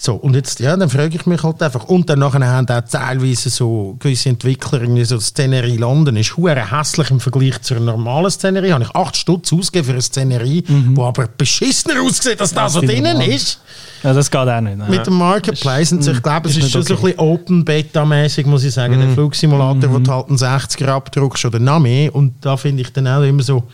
So, 0.00 0.14
und 0.14 0.34
jetzt, 0.36 0.60
ja, 0.60 0.76
dann 0.76 0.88
frage 0.88 1.16
ich 1.16 1.26
mich 1.26 1.42
halt 1.42 1.60
einfach. 1.60 1.84
Und 1.84 2.08
dann 2.08 2.20
nachher 2.20 2.46
haben 2.46 2.68
auch 2.68 2.80
teilweise 2.88 3.50
so 3.50 3.96
gewisse 3.98 4.28
Entwickler, 4.28 4.82
irgendwie 4.82 5.04
so 5.04 5.18
Szenerie 5.18 5.76
London 5.76 6.16
ist 6.16 6.36
hure 6.36 6.70
hässlich 6.70 7.10
im 7.10 7.18
Vergleich 7.18 7.60
zur 7.62 7.80
normalen 7.80 8.30
Szenerie. 8.30 8.72
Habe 8.72 8.84
ich 8.84 8.94
8 8.94 9.16
Stutz 9.16 9.52
ausgegeben 9.52 9.86
für 9.86 9.92
eine 9.92 10.02
Szenerie, 10.02 10.62
die 10.62 11.00
aber 11.00 11.28
beschissener 11.36 12.00
aussieht, 12.02 12.40
als 12.40 12.54
das, 12.54 12.74
was 12.76 12.84
drinnen 12.84 13.20
ist. 13.20 13.60
Ja, 14.04 14.12
das 14.12 14.30
geht 14.30 14.40
auch 14.40 14.60
nicht. 14.60 14.78
ne? 14.78 14.86
Mit 14.88 15.04
dem 15.04 15.14
Marketplace. 15.14 15.90
Und 15.90 16.06
ich 16.06 16.22
glaube, 16.22 16.48
es 16.48 16.56
ist 16.56 16.68
ist 16.68 16.72
schon 16.72 16.80
nicht 16.82 16.88
so 16.88 16.94
ein 16.94 17.02
bisschen 17.02 17.18
Open-Beta-mäßig, 17.18 18.46
muss 18.46 18.64
ich 18.64 18.72
sagen. 18.72 19.00
Der 19.00 19.10
Flugsimulator, 19.10 19.92
wo 19.92 19.98
du 19.98 20.10
halt 20.12 20.28
einen 20.28 20.38
60er 20.38 20.88
abdruckst 20.88 21.44
oder 21.44 21.58
noch 21.58 21.80
mehr. 21.80 22.14
Und 22.14 22.34
da 22.40 22.56
finde 22.56 22.82
ich 22.82 22.92
dann 22.92 23.08
auch 23.08 23.22
immer 23.22 23.42
so, 23.42 23.64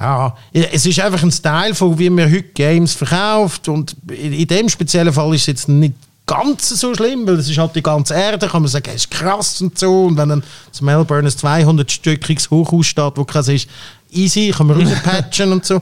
ja, 0.00 0.36
es 0.52 0.86
ist 0.86 1.00
einfach 1.00 1.22
ein 1.22 1.30
Style 1.30 1.74
von, 1.74 1.98
wie 1.98 2.10
man 2.10 2.30
heute 2.30 2.42
Games 2.42 2.94
verkauft. 2.94 3.68
Und 3.68 3.96
in, 4.08 4.46
dem 4.46 4.68
speziellen 4.68 5.12
Fall 5.12 5.34
ist 5.34 5.42
es 5.42 5.46
jetzt 5.46 5.68
nicht 5.68 5.94
ganz 6.26 6.68
so 6.68 6.94
schlimm, 6.94 7.26
weil 7.26 7.34
es 7.34 7.48
ist 7.48 7.58
halt 7.58 7.76
die 7.76 7.82
ganze 7.82 8.14
Erde, 8.14 8.48
kann 8.48 8.62
man 8.62 8.70
sagen, 8.70 8.88
es 8.88 9.02
ist 9.02 9.10
krass 9.10 9.60
und 9.60 9.78
so. 9.78 10.06
Und 10.06 10.16
wenn 10.16 10.30
dann 10.30 10.42
das 10.70 10.80
Melbourne 10.80 11.28
ein 11.28 11.32
200-stöckiges 11.32 12.50
Hochhaus 12.50 12.86
steht, 12.86 13.12
wo 13.16 13.24
keins 13.24 13.48
ist, 13.48 13.68
easy, 14.10 14.52
kann 14.56 14.66
man 14.66 14.80
rauspatchen 14.86 15.52
und 15.52 15.64
so. 15.64 15.80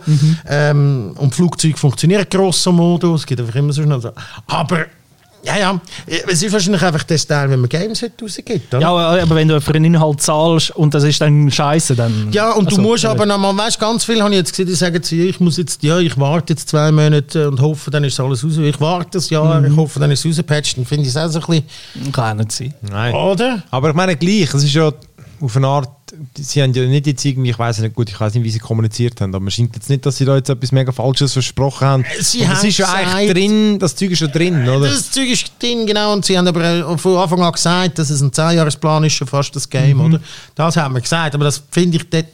ähm, 0.49 1.15
und 1.17 1.35
Flugzeuge 1.35 1.77
funktionieren 1.77 2.27
grosso 2.29 2.73
modo, 2.73 3.15
es 3.15 3.27
geht 3.27 3.41
einfach 3.41 3.55
immer 3.55 3.73
so 3.73 3.83
schnell. 3.83 4.01
So. 4.01 4.13
Aber, 4.47 4.87
ja, 5.45 5.57
ja, 5.59 5.81
es 6.07 6.43
ist 6.43 6.53
wahrscheinlich 6.53 6.83
einfach 6.83 7.03
der 7.03 7.19
Style, 7.19 7.51
wenn 7.51 7.61
man 7.61 7.69
Games 7.69 8.01
heute 8.03 8.15
rausgibt. 8.23 8.73
Oder? 8.75 8.81
Ja, 8.81 8.91
aber 9.23 9.35
wenn 9.35 9.49
du 9.49 9.61
für 9.61 9.75
einen 9.75 9.87
Inhalt 9.87 10.21
zahlst 10.21 10.71
und 10.77 10.95
das 10.95 11.03
ist 11.05 11.21
dann 11.21 11.51
scheiße, 11.51 11.95
dann. 11.97 12.29
Ja, 12.33 12.53
und 12.53 12.67
Also, 12.67 12.77
du 12.77 12.83
musst 12.83 13.05
äh, 13.05 13.09
aber 13.09 13.27
nochmal, 13.27 13.57
weißt 13.57 13.81
ganz 13.81 14.05
viel 14.05 14.21
habe 14.23 14.31
ich 14.31 14.37
jetzt 14.39 14.51
gesehen, 14.53 14.67
die 14.67 14.75
sagen 14.75 15.03
zu 15.03 15.17
ich 15.17 15.41
muss 15.41 15.57
jetzt, 15.57 15.83
ja, 15.83 15.99
ich 15.99 16.19
warte 16.19 16.53
jetzt 16.53 16.69
zwei 16.69 16.93
Monate 16.93 17.49
und 17.49 17.61
hoffe, 17.61 17.91
dann 17.91 18.05
ist 18.05 18.19
alles 18.21 18.45
raus. 18.45 18.57
Ich 18.59 18.81
warte 18.81 19.19
ein 19.19 19.25
Jahr, 19.29 19.61
Mhm. 19.61 19.67
ich 19.73 19.77
hoffe, 19.77 19.99
dann 20.01 20.11
ist 20.11 20.21
es 20.21 20.27
rausgepatcht. 20.27 20.79
Dann 20.79 20.87
finde 20.87 21.03
ich 21.05 21.09
es 21.09 21.17
auch 21.17 21.29
so 21.29 21.41
ein 21.41 21.63
bisschen, 21.93 22.13
Kann 22.13 22.37
nicht 22.37 22.53
sein. 22.53 22.75
Nein. 22.89 23.15
oder? 23.15 23.63
Aber 23.71 23.91
ich 23.91 23.95
meine 23.95 24.17
gleich, 24.17 24.55
es 24.55 24.63
ist 24.63 24.73
ja 24.75 24.93
auf 25.43 25.57
eine 25.57 25.67
Art, 25.67 25.89
sie 26.39 26.63
haben 26.63 26.73
ja 26.73 26.85
nicht 26.85 27.07
jetzt 27.07 27.25
irgendwie, 27.25 27.51
ich 27.51 27.59
weiß 27.59 27.81
nicht 27.81 27.95
gut, 27.95 28.09
ich 28.09 28.19
weiß 28.21 28.35
nicht, 28.35 28.45
wie 28.45 28.51
sie 28.51 28.59
kommuniziert 28.61 29.21
haben, 29.21 29.35
aber 29.35 29.43
man 29.43 29.51
scheint 29.51 29.75
jetzt 29.75 29.91
nicht, 29.91 30.07
dass 30.07 30.17
sie 30.17 30.25
da 30.25 30.37
jetzt 30.37 30.49
etwas 30.49 30.71
mega 30.73 30.93
Falsches 30.93 31.33
versprochen 31.33 31.87
haben. 31.87 32.05
Sie 32.21 32.41
Und 32.43 32.51
das 32.51 32.59
haben 32.61 32.69
ist 32.69 32.79
ja 32.79 32.93
eigentlich 32.93 33.33
drin, 33.33 33.79
das 33.79 33.97
Zeug 33.97 34.11
ist 34.13 34.21
ja 34.21 34.29
drin, 34.29 34.69
oder? 34.69 34.89
Das 34.89 35.11
Zeug 35.11 35.29
ist 35.29 35.53
drin, 35.61 35.87
genau. 35.87 36.13
Und 36.13 36.25
sie 36.25 36.39
haben 36.39 36.47
aber 36.47 36.87
auch 36.87 36.99
von 36.99 37.17
Anfang 37.17 37.43
an 37.43 37.53
gesagt, 37.53 37.99
dass 37.99 38.11
es 38.11 38.21
ein 38.21 38.31
10-Jahres-Plan 38.31 39.03
ist, 39.05 39.15
schon 39.15 39.27
fast 39.27 39.55
das 39.57 39.69
Game, 39.69 39.99
Mhm. 39.99 40.05
oder? 40.05 40.21
Das 40.55 40.77
haben 40.77 40.95
wir 40.95 41.01
gesagt. 41.01 41.35
Aber 41.35 41.45
das 41.45 41.63
finde 41.71 41.97
ich 41.97 42.09
dort. 42.09 42.27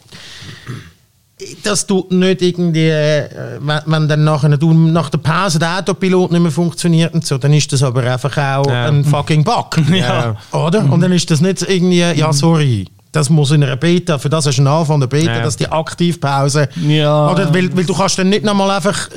Das 1.63 1.87
tut 1.87 2.11
nicht 2.11 2.43
irgendwie, 2.43 2.89
äh, 2.89 3.59
wenn, 3.61 3.81
wenn 3.87 4.09
dann 4.09 4.25
nachher, 4.25 4.57
du, 4.57 4.73
nach 4.75 5.09
der 5.09 5.19
Pause 5.19 5.61
der 5.61 5.79
Autopilot 5.79 6.33
nicht 6.33 6.41
mehr 6.41 6.51
funktioniert 6.51 7.15
und 7.15 7.25
so, 7.25 7.39
dann 7.39 7.53
ist 7.53 7.73
das 7.73 7.81
aber 7.85 8.03
einfach 8.03 8.37
auch 8.37 8.67
Ja. 8.69 8.87
ein 8.89 9.05
fucking 9.05 9.45
Bug. 9.45 9.79
Ja. 9.93 10.35
Oder? 10.51 10.91
Und 10.91 11.01
dann 11.01 11.13
ist 11.13 11.31
das 11.31 11.41
nicht 11.41 11.63
irgendwie, 11.63 12.01
ja, 12.01 12.33
sorry. 12.33 12.89
Das 13.11 13.31
muss 13.31 13.51
in 13.53 13.63
einer 13.65 13.77
Beta, 13.77 14.19
für 14.19 14.29
das 14.29 14.47
hast 14.47 14.57
du 14.59 14.63
einen 14.63 14.67
Anfang 14.69 15.01
der 15.01 15.07
Beta, 15.07 15.37
Ja. 15.37 15.43
dass 15.43 15.57
die 15.57 15.67
Aktivpause. 15.69 16.69
Ja. 16.87 17.31
Oder 17.31 17.53
weil, 17.55 17.75
weil 17.75 17.85
du 17.85 17.95
kannst 17.95 18.19
dann 18.19 18.29
nicht 18.29 18.45
nochmal 18.45 18.71
einfach 18.71 19.09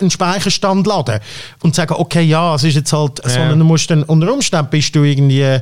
einen 0.00 0.10
Speicherstand 0.10 0.86
laden 0.86 1.20
und 1.62 1.74
sagen, 1.74 1.94
okay, 1.96 2.22
ja, 2.22 2.54
es 2.56 2.64
ist 2.64 2.74
jetzt 2.74 2.92
halt, 2.92 3.20
sondern 3.24 3.58
du 3.60 3.64
musst 3.64 3.88
dann, 3.90 4.02
unter 4.02 4.32
Umständen 4.32 4.68
bist 4.70 4.94
du 4.96 5.04
irgendwie 5.04 5.58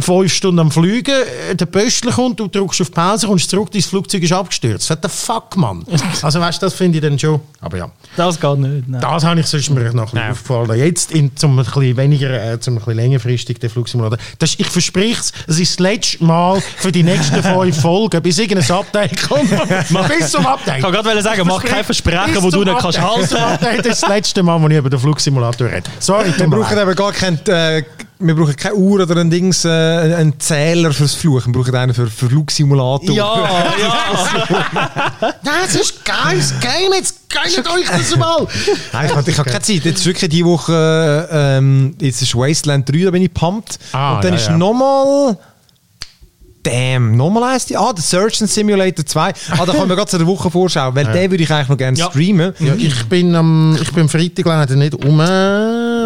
fünf 0.00 0.32
Stunden 0.32 0.58
am 0.58 0.70
Fliegen, 0.70 1.14
äh, 1.50 1.54
der 1.54 1.66
Pöstler 1.66 2.12
kommt, 2.12 2.40
du 2.40 2.48
drückst 2.48 2.80
auf 2.82 2.92
Pause, 2.92 3.26
kommst 3.26 3.50
zurück, 3.50 3.70
dein 3.70 3.82
Flugzeug 3.82 4.22
ist 4.22 4.32
abgestürzt. 4.32 4.90
What 4.90 4.98
the 5.02 5.08
fuck, 5.08 5.56
Mann? 5.56 5.84
also 6.22 6.40
weißt 6.40 6.60
du, 6.60 6.66
das 6.66 6.74
finde 6.74 6.98
ich 6.98 7.02
dann 7.02 7.18
schon, 7.18 7.40
aber 7.60 7.78
ja. 7.78 7.90
Das 8.16 8.40
geht 8.40 8.58
nicht. 8.58 8.88
Nein. 8.88 9.00
Das 9.00 9.24
habe 9.24 9.40
ich 9.40 9.46
sonst 9.46 9.70
mir 9.70 9.92
noch 9.92 10.12
ein 10.12 10.20
bisschen 10.20 10.30
aufgefallen. 10.30 10.78
Jetzt 10.78 11.12
in, 11.12 11.36
zum 11.36 11.58
ein 11.58 11.64
bisschen 11.64 11.96
weniger, 11.96 12.52
äh, 12.52 12.60
zum 12.60 12.74
ein 12.74 12.78
bisschen 12.78 12.96
längerfristig 12.96 13.58
den 13.58 13.70
Flugsimulator. 13.70 14.18
Das, 14.38 14.54
ich 14.58 14.66
verspreche 14.66 15.20
es, 15.20 15.32
es 15.46 15.60
ist 15.60 15.78
das 15.78 15.78
letzte 15.80 16.24
Mal 16.24 16.60
für 16.60 16.90
die 16.90 17.02
nächsten 17.02 17.42
fünf 17.42 17.80
Folgen, 17.80 18.20
bis 18.22 18.38
irgendein 18.38 18.70
Update 18.70 19.28
kommt. 19.28 19.50
bis 20.18 20.30
zum 20.30 20.46
Update. 20.46 20.78
Ich 20.78 20.82
kann 20.82 20.92
gerade 20.92 21.22
sagen, 21.22 21.42
mach 21.46 21.62
kein 21.62 21.84
Versprechen, 21.84 22.42
wo 22.42 22.50
du 22.50 22.64
nicht 22.64 22.78
kannst 22.78 23.00
halten. 23.00 23.36
Das 23.60 23.86
ist 23.86 24.02
das 24.02 24.08
letzte 24.08 24.42
Mal, 24.42 24.60
wo 24.60 24.68
ich 24.68 24.76
über 24.76 24.90
den 24.90 24.98
Flugsimulator 24.98 25.68
rede. 25.68 25.90
Sorry, 26.00 26.32
Wir 26.36 26.48
brauchen 26.48 26.78
eben 26.78 26.94
gar 26.94 27.12
keinen 27.12 27.38
äh, 27.46 27.84
wir 28.20 28.34
brauchen 28.34 28.56
keine 28.56 28.74
Uhr 28.74 29.00
oder 29.02 29.16
ein 29.16 29.30
Dings, 29.30 29.64
äh, 29.64 29.68
einen 29.68 30.38
Zähler 30.40 30.92
fürs 30.92 31.14
Fluchen. 31.14 31.54
Wir 31.54 31.60
brauchen 31.62 31.74
einen 31.74 31.94
für, 31.94 32.08
für 32.08 32.28
Flugsimulator. 32.28 33.14
Ja, 33.14 33.36
ja. 33.80 35.34
Das 35.44 35.74
ist 35.74 36.04
geil, 36.04 36.36
das 36.36 36.52
Game, 36.60 36.92
jetzt 36.94 37.28
geilt 37.30 37.66
euch 37.68 37.86
das 37.88 38.16
mal! 38.16 38.46
Nein, 38.92 39.10
ich 39.26 39.38
habe 39.38 39.50
keine 39.50 39.60
Zeit. 39.62 39.84
Jetzt 39.84 40.00
ist 40.00 40.06
wirklich 40.06 40.30
die 40.30 40.44
Woche, 40.44 41.28
äh, 41.30 41.58
ähm, 41.58 41.94
jetzt 42.00 42.20
ist 42.22 42.34
Wasteland 42.34 42.88
3, 42.90 43.04
da 43.04 43.10
bin 43.12 43.22
ich 43.22 43.32
pumped. 43.32 43.78
Ah, 43.92 44.16
Und 44.16 44.24
dann 44.24 44.32
ja, 44.32 44.38
ist 44.40 44.48
ja. 44.48 44.56
nochmal... 44.58 45.36
Damn, 46.64 47.16
nochmal 47.16 47.54
eins. 47.54 47.72
Ah, 47.74 47.92
der 47.92 48.02
Surgeon 48.02 48.46
Simulator 48.48 49.06
2. 49.06 49.28
Ah, 49.30 49.64
da 49.64 49.72
können 49.72 49.88
wir 49.88 49.96
gerade 49.96 50.10
zu 50.10 50.18
der 50.18 50.26
Woche 50.26 50.50
vorschauen, 50.50 50.94
weil 50.94 51.06
den 51.06 51.30
würde 51.30 51.42
ich 51.44 51.50
eigentlich 51.50 51.68
noch 51.68 51.78
gerne 51.78 51.96
Ja. 51.96 52.10
streamen. 52.10 52.52
Ja, 52.58 52.74
ich 52.74 53.04
bin 53.06 53.34
am 53.36 53.78
ich 53.80 53.90
bin 53.92 54.02
am 54.02 54.08
Freitag 54.08 54.44
leider 54.44 54.74
nicht 54.74 54.94
um. 54.94 55.18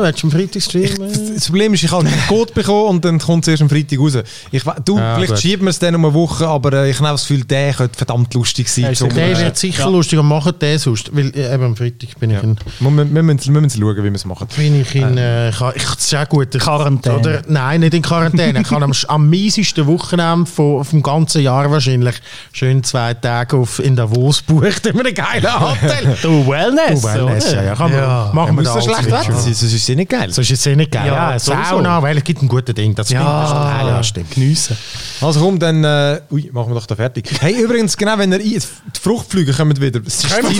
Willst 0.03 0.23
du 0.23 0.27
am 0.27 0.31
Freitag 0.33 0.62
streamen? 0.62 1.35
Das 1.35 1.47
Problem 1.47 1.74
ist, 1.74 1.83
ich 1.85 1.91
habe 1.91 2.07
einen 2.07 2.27
Code 2.29 2.53
bekommen 2.53 2.89
und 2.89 3.05
dann 3.05 3.19
kommt 3.19 3.45
es 3.45 3.49
erst 3.49 3.62
am 3.62 3.69
Freitag 3.70 3.99
raus. 3.99 4.19
Ich, 4.51 4.62
du, 4.85 4.99
Ah, 4.99 5.15
vielleicht 5.16 5.33
gut. 5.33 5.41
schieben 5.41 5.66
wir 5.66 5.70
es 5.70 5.79
dann 5.79 5.95
um 5.95 6.05
eine 6.05 6.15
Woche, 6.15 6.47
aber 6.47 6.73
äh, 6.73 6.91
ich 6.91 6.99
habe 6.99 7.09
das 7.09 7.23
Gefühl, 7.23 7.45
der 7.45 7.73
könnte 7.74 7.97
verdammt 7.97 8.35
lustig 8.35 8.69
sein. 8.69 8.93
Ja. 8.95 9.07
Der 9.09 9.33
äh, 9.33 9.39
wird 9.45 9.57
sicher 9.57 9.85
ja. 9.85 9.89
lustig 9.89 10.19
und 10.19 10.27
machen 10.27 10.53
den 10.61 10.79
sonst. 10.79 11.15
Weil 11.15 11.35
äh, 11.37 11.55
eben 11.55 11.65
am 11.65 11.77
Freitag 11.77 12.19
bin 12.20 12.31
ja. 12.31 12.39
ich 12.39 12.45
in, 12.45 12.57
wir, 12.81 13.15
wir, 13.15 13.23
müssen, 13.23 13.55
wir 13.55 13.61
müssen 13.61 13.81
schauen, 13.81 13.97
wie 13.99 14.03
wir 14.05 14.12
es 14.15 14.24
machen. 14.24 14.49
bin 14.57 14.81
ich 14.81 14.95
in 14.95 15.16
äh, 15.16 15.51
ich, 15.51 15.61
ich, 15.74 15.85
das 15.85 16.05
ist 16.05 16.15
auch 16.15 16.29
gut. 16.29 16.55
Ich- 16.55 16.62
Quarantäne. 16.62 17.19
Oder, 17.19 17.43
nein, 17.49 17.81
nicht 17.81 17.95
in 17.95 18.03
Quarantäne. 18.03 18.61
Ich 18.61 18.69
kann 18.69 18.83
am, 18.83 18.93
am 19.09 19.31
miesesten 19.31 19.87
Wochenende 19.87 20.47
von, 20.47 20.85
vom 20.85 21.03
ganzen 21.03 21.43
Jahr 21.43 21.70
wahrscheinlich 21.70 22.15
schön 22.53 22.83
zwei 22.85 23.15
Tage 23.15 23.57
auf, 23.57 23.79
in 23.79 23.97
Davos 23.97 24.43
bucht 24.43 24.87
in 24.87 24.99
einem 24.99 25.15
geilen 25.15 25.61
Hotel. 25.61 26.16
Du 26.23 26.47
Wellness. 26.49 27.03
Oh, 27.05 27.09
Wellness, 27.09 27.49
oder? 27.49 27.57
ja, 27.57 27.62
ja. 27.65 27.74
Kann 27.74 27.91
man, 27.91 28.01
Ja. 28.01 28.31
machen 28.33 28.49
wir 28.57 28.62
muss 28.62 28.65
da 28.65 28.81
so 28.81 28.91
alles 28.93 29.01
schlecht 29.03 29.03
mit. 29.03 29.12
Wetter 29.12 29.39
sein, 29.41 29.55
sonst 29.55 29.73
ist 29.73 29.89
es 29.93 29.97
nicht 29.97 30.10
geil. 30.10 30.31
So 30.31 30.40
ist 30.40 30.51
es 30.51 30.66
eh 30.66 30.77
nicht 30.77 30.90
geil. 30.90 31.06
Ja, 31.06 31.32
Ja. 31.32 31.39
Sauna, 31.39 32.02
weil 32.02 32.19
es 32.19 32.24
gibt 32.24 32.43
ein 32.43 32.48
gutes 32.48 32.74
Ding. 32.74 32.94
Das 32.94 33.06
stimmt. 33.06 33.23
Das 33.23 33.51
Ja, 33.51 33.69
stimmt. 33.78 33.90
ja, 33.90 34.02
stimmt. 34.02 34.31
Geniessen. 34.32 34.77
Also 35.20 35.40
komm, 35.40 35.59
dann 35.59 35.85
äh, 35.85 36.20
ui, 36.31 36.51
machen 36.52 36.70
wir 36.70 36.74
doch 36.74 36.86
da 36.86 36.97
fertig. 36.97 37.31
Hey, 37.40 37.55
übrigens, 37.62 37.97
genau, 37.97 38.19
wenn 38.19 38.32
ihr 38.32 38.39
ein- 38.39 38.43
die 38.44 38.98
Fruchtflüge 39.01 39.52
kommen 39.52 39.81
wieder. 39.81 40.01
Es 40.06 40.24
ist 40.24 40.28
Zeit 40.31 40.43
zum 40.44 40.52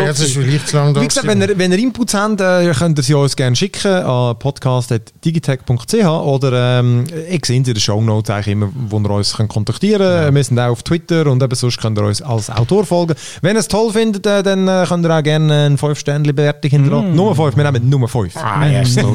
jetzt 0.00 0.20
ist 0.20 0.32
vielleicht 0.34 0.68
zu 0.68 0.76
lang 0.76 0.94
da. 0.94 1.00
Wie 1.00 1.08
gesagt, 1.08 1.26
wenn 1.26 1.40
ihr, 1.40 1.56
wenn 1.58 1.72
ihr 1.72 1.78
Inputs 1.78 2.14
habt, 2.14 2.40
äh, 2.40 2.72
könnt 2.72 2.98
ihr 2.98 3.02
sie 3.02 3.14
uns 3.14 3.34
gerne 3.36 3.54
schicken 3.56 3.92
an 4.04 4.38
podcast.digitech.ch 4.38 5.94
oder 6.06 6.78
ähm, 6.80 7.04
ihr 7.10 7.38
seht 7.44 7.50
in 7.56 7.64
den 7.64 7.76
Shownotes 7.80 8.30
eigentlich 8.30 8.48
immer, 8.52 8.68
wo 8.74 8.98
ihr 8.98 9.10
uns 9.10 9.34
könnt 9.34 9.48
kontaktieren 9.48 10.00
könnt. 10.24 10.34
Wir 10.34 10.44
sind 10.44 10.58
auch 10.58 10.70
auf 10.70 10.82
Twitter 10.82 11.26
und 11.26 11.42
eben 11.42 11.54
sonst 11.54 11.78
könnt 11.80 11.98
ihr 11.98 12.04
uns 12.04 12.22
als 12.22 12.50
Autor 12.50 12.84
folgen. 12.84 13.14
Wenn 13.42 13.56
ihr 13.56 13.60
es 13.60 13.68
toll 13.68 13.92
findet, 13.92 14.26
äh, 14.26 14.42
dann 14.42 14.66
äh, 14.68 14.84
könnt 14.88 15.04
ihr 15.06 15.16
auch 15.16 15.22
gerne 15.22 15.66
eine 15.66 15.76
5-Sterne-Bewertung 15.76 16.70
hinterlassen. 16.70 17.14
Nummer 17.14 17.34
5, 17.34 17.56
wir 17.56 17.70
nehmen 17.70 17.85
Nummer 17.88 18.08
5. 18.08 18.36
Ah, 18.36 18.66
ist 18.66 18.94
so. 18.94 19.14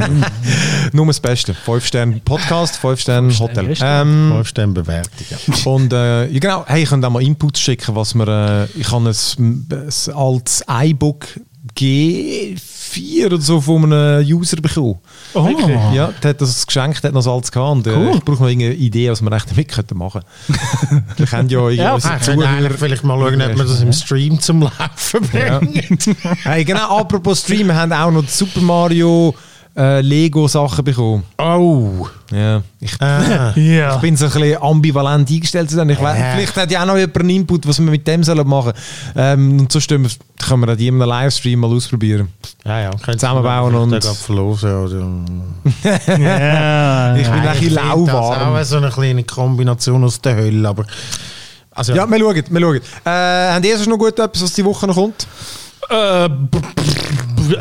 Nur 0.94 1.06
das 1.08 1.20
Beste. 1.20 1.54
5-Sterne-Podcast, 1.54 2.80
5-Sterne-Hotel. 2.84 3.66
Restaurant. 3.68 4.08
Ähm, 4.08 4.32
Fünf 4.36 4.48
Sterne 4.48 4.74
Bewertung. 4.74 5.12
Ja. 5.30 5.72
und 5.72 5.94
äh, 5.94 6.28
ja, 6.28 6.40
genau, 6.40 6.64
hey, 6.68 6.84
ich 6.84 6.90
könnte 6.90 7.08
auch 7.08 7.12
mal 7.12 7.22
Inputs 7.22 7.60
schicken, 7.60 7.96
was 7.96 8.14
wir. 8.16 8.28
Äh, 8.28 8.80
ich 8.80 8.92
habe 8.92 9.10
ein, 9.10 9.68
ein 9.70 10.14
altes 10.14 10.64
iBook 10.70 11.28
G4 11.82 13.26
oder 13.28 13.40
so 13.42 13.62
von 13.62 13.92
einem 13.92 14.26
User 14.26 14.58
bekommen. 14.58 15.00
Oh. 15.34 15.50
Ja, 15.94 16.14
der 16.24 16.30
hat 16.32 16.42
das 16.42 16.66
geschenkt, 16.66 17.04
der 17.04 17.10
hat 17.10 17.14
noch 17.16 17.26
altes 17.26 17.52
gehabt. 17.52 17.72
Und, 17.72 17.88
äh, 17.88 17.92
Cool. 17.96 18.16
Ich 18.18 18.24
brauche 18.26 18.42
noch 18.44 18.50
irgendeine 18.50 18.76
Idee, 18.76 19.10
was 19.10 19.22
wir 19.22 19.32
echt 19.32 19.50
damit 19.50 19.68
könnten 19.70 19.98
machen 19.98 20.22
Wir 21.18 21.26
können 21.26 21.50
ja 21.50 21.60
irgendwie 21.60 21.76
Ja, 21.78 21.96
eigentlich 21.96 22.74
vielleicht 22.78 23.04
mal 23.04 23.18
schauen, 23.20 23.42
ob 23.42 23.58
wir 23.58 23.64
das 23.64 23.82
im 23.82 23.94
Stream 23.94 24.40
zum 24.40 24.62
Laufen 24.62 25.30
Ja. 25.34 25.60
bringen. 25.60 25.98
hey, 26.44 26.64
genau, 26.66 26.98
apropos 27.00 27.40
Stream, 27.42 27.68
wir 27.68 27.76
haben 27.76 27.94
auch 27.94 28.12
noch 28.12 28.24
die 28.24 28.30
Super 28.32 28.62
Mario 28.62 29.34
äh, 29.78 30.02
Lego 30.02 30.48
Sachen 30.48 30.84
bekommen. 30.84 31.24
Oh. 31.38 32.08
Ja, 32.32 32.62
ich, 32.80 32.94
Ah. 33.02 33.54
Ja. 33.56 33.96
Ich 33.96 34.02
bin 34.02 34.16
so 34.18 34.26
ein 34.26 34.32
bisschen 34.32 34.62
ambivalent 34.62 35.30
eingestellt 35.30 35.70
zu. 35.70 35.82
Ich 35.82 36.00
Ja. 36.00 36.14
Vielleicht 36.14 36.56
hat 36.56 36.72
ja 36.72 36.82
auch 36.82 36.86
noch 36.88 36.98
jemand 36.98 37.18
einen 37.20 37.30
Input, 37.30 37.68
was 37.68 37.80
wir 37.80 37.90
mit 37.90 38.06
dem 38.08 38.24
sollen 38.24 38.48
machen 38.48 38.74
sollen. 39.16 39.40
Ähm, 39.40 39.60
und 39.62 39.72
sonst 39.72 39.88
können 39.90 40.04
wir, 40.04 40.12
können 40.46 40.62
wir 40.62 40.68
das 40.68 40.80
in 40.80 40.88
einem 41.02 41.08
Livestream 41.10 41.60
mal 41.60 41.72
ausprobieren. 41.72 42.30
Ja, 42.66 42.80
ja. 42.82 42.92
Zusammenbauen 42.98 43.74
und- 43.76 43.92
Da 43.92 44.14
verlosen 44.14 44.76
oder... 44.76 45.08
Ja. 46.18 47.16
Ich 47.16 47.24
bin 47.28 47.36
Nein, 47.36 47.48
ein 47.48 47.54
bisschen 47.54 47.56
finde 47.56 47.76
das 47.76 47.86
lauwarm. 47.86 48.56
auch 48.56 48.64
so 48.64 48.78
eine 48.78 48.90
kleine 48.90 49.24
Kombination 49.24 50.04
aus 50.04 50.20
der 50.22 50.36
Hölle, 50.36 50.68
aber... 50.68 50.86
Also, 51.74 51.94
Ja, 51.94 52.06
wir 52.10 52.20
schauen. 52.20 52.44
Wir 52.50 52.62
schauen. 52.62 52.82
Äh, 53.06 53.54
haben 53.54 53.62
die 53.62 53.72
sonst 53.72 53.88
noch 53.88 53.98
gut 53.98 54.20
etwas, 54.20 54.44
was 54.44 54.54
die 54.54 54.66
Woche 54.66 54.86
noch 54.88 54.96
kommt? 54.96 55.26
Äh, 55.90 56.30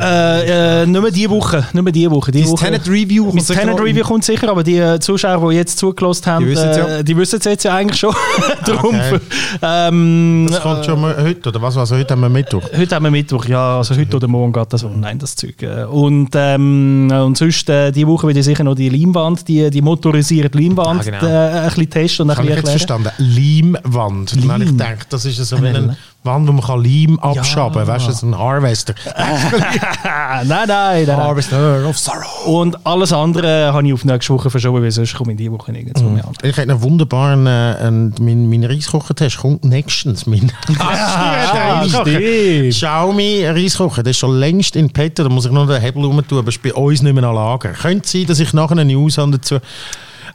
äh, 0.00 0.82
äh, 0.82 0.86
nicht 0.86 1.02
mehr 1.02 1.10
diese 1.10 1.30
Woche. 1.30 1.66
Nicht 1.72 1.82
mehr 1.82 1.92
diese 1.92 2.10
Woche. 2.10 2.30
Die 2.32 2.46
Woche 2.46 2.64
Tenet 2.64 2.88
Review 2.88 3.26
kommt 3.26 3.42
sicher 3.44 3.66
noch- 3.66 3.80
Review 3.80 4.04
kommt 4.04 4.24
sicher, 4.24 4.48
aber 4.50 4.62
die 4.62 4.76
äh, 4.78 4.98
Zuschauer, 5.00 5.50
die 5.50 5.56
jetzt 5.56 5.78
zugelassen 5.78 6.26
haben, 6.26 6.46
Die 6.46 6.52
ja. 6.52 7.16
wissen 7.18 7.38
es 7.38 7.44
jetzt 7.44 7.64
ja 7.64 7.74
eigentlich 7.74 7.98
schon. 8.00 8.14
Darum, 8.66 8.94
Okay. 8.94 9.18
ähm, 9.62 10.46
Das 10.50 10.60
kommt 10.60 10.84
schon 10.84 11.00
mal 11.00 11.16
heute, 11.22 11.48
oder 11.48 11.62
was? 11.62 11.76
Also 11.76 11.96
heute 11.96 12.12
haben 12.12 12.20
wir 12.20 12.28
Mittwoch. 12.28 12.62
Heute 12.76 12.94
haben 12.94 13.04
wir 13.04 13.10
Mittwoch, 13.10 13.44
ja, 13.46 13.78
also 13.78 13.96
heute 13.96 14.16
oder 14.16 14.28
morgen 14.28 14.52
geht 14.52 14.72
das 14.72 14.84
online, 14.84 15.18
das 15.18 15.36
Zeug. 15.36 15.54
Und, 15.90 16.30
ähm, 16.34 17.10
und 17.12 17.36
sonst, 17.38 17.68
äh, 17.68 17.90
die 17.92 18.06
Woche 18.06 18.26
werde 18.26 18.40
ich 18.40 18.44
sicher 18.46 18.64
noch 18.64 18.74
die 18.74 18.88
Leinwand, 18.88 19.46
die, 19.48 19.70
die 19.70 19.82
motorisierte 19.82 20.58
Leinwand 20.58 21.00
Ah, 21.00 21.02
genau. 21.04 21.26
ein 21.26 21.64
bisschen 21.68 21.90
testen 21.90 22.22
und 22.24 22.30
ein 22.30 22.36
Habe 22.38 22.48
ich 22.48 22.54
bisschen 22.54 22.70
jetzt 22.78 22.86
verstanden? 22.90 23.10
Leimwand. 23.18 24.32
Wenn 24.36 24.62
ich 24.62 24.68
Leim. 24.68 24.78
denke, 24.78 25.06
das 25.08 25.24
ist 25.24 25.36
so 25.36 25.60
wie 25.62 25.68
Eine 25.68 25.96
wo 26.22 26.52
man 26.52 26.60
kann 26.60 26.84
Leim 26.84 27.18
abschaben 27.18 27.74
kann. 27.74 27.86
Weißt 27.86 28.08
du, 28.08 28.12
so 28.12 28.26
ein 28.26 28.36
Harvester. 28.38 28.94
nein, 29.16 30.46
nein, 30.68 30.68
nein. 31.06 31.16
Harvester 31.16 31.86
of 31.88 31.98
Sorrow. 31.98 32.46
Und 32.46 32.86
alles 32.86 33.12
andere 33.12 33.72
habe 33.72 33.86
ich 33.86 33.92
auf 33.94 34.04
nächste 34.04 34.34
Woche 34.34 34.50
verschoben, 34.50 34.82
weil 34.82 34.90
sonst 34.90 35.14
komme 35.14 35.32
ich 35.32 35.38
diese 35.38 35.52
Woche 35.52 35.72
nirgendwo 35.72 36.08
mehr 36.10 36.26
an. 36.26 36.32
Ich 36.42 36.56
hätte 36.56 36.70
einen 36.72 36.82
wunderbaren, 36.82 37.46
äh, 37.46 37.50
einen- 37.80 38.14
mein, 38.20 38.48
mein 38.50 38.64
Reiskocher-Test 38.64 39.38
kommt 39.38 39.64
nächstens. 39.64 40.26
Mein 40.26 40.52
Ah, 40.78 41.80
Reiskocher. 41.80 42.04
stimmt. 42.06 42.74
Xiaomi 42.74 43.44
Reiskocher, 43.46 44.02
der 44.02 44.10
ist 44.10 44.18
schon 44.18 44.38
längst 44.38 44.76
in 44.76 44.90
Petto, 44.90 45.22
da 45.22 45.28
muss 45.30 45.46
ich 45.46 45.52
noch 45.52 45.66
den 45.66 45.80
Hebel 45.80 46.04
rum 46.04 46.26
tun, 46.26 46.38
aber 46.38 46.48
ist 46.48 46.62
bei 46.62 46.74
uns 46.74 47.02
nicht 47.02 47.14
mehr 47.14 47.24
an 47.24 47.34
Lager. 47.34 47.70
Könnte 47.70 48.06
sein, 48.08 48.26
dass 48.26 48.40
ich 48.40 48.52
nachher 48.52 48.72
eine 48.72 48.84
News 48.84 49.16
habe 49.18 49.32
dazu. 49.32 49.56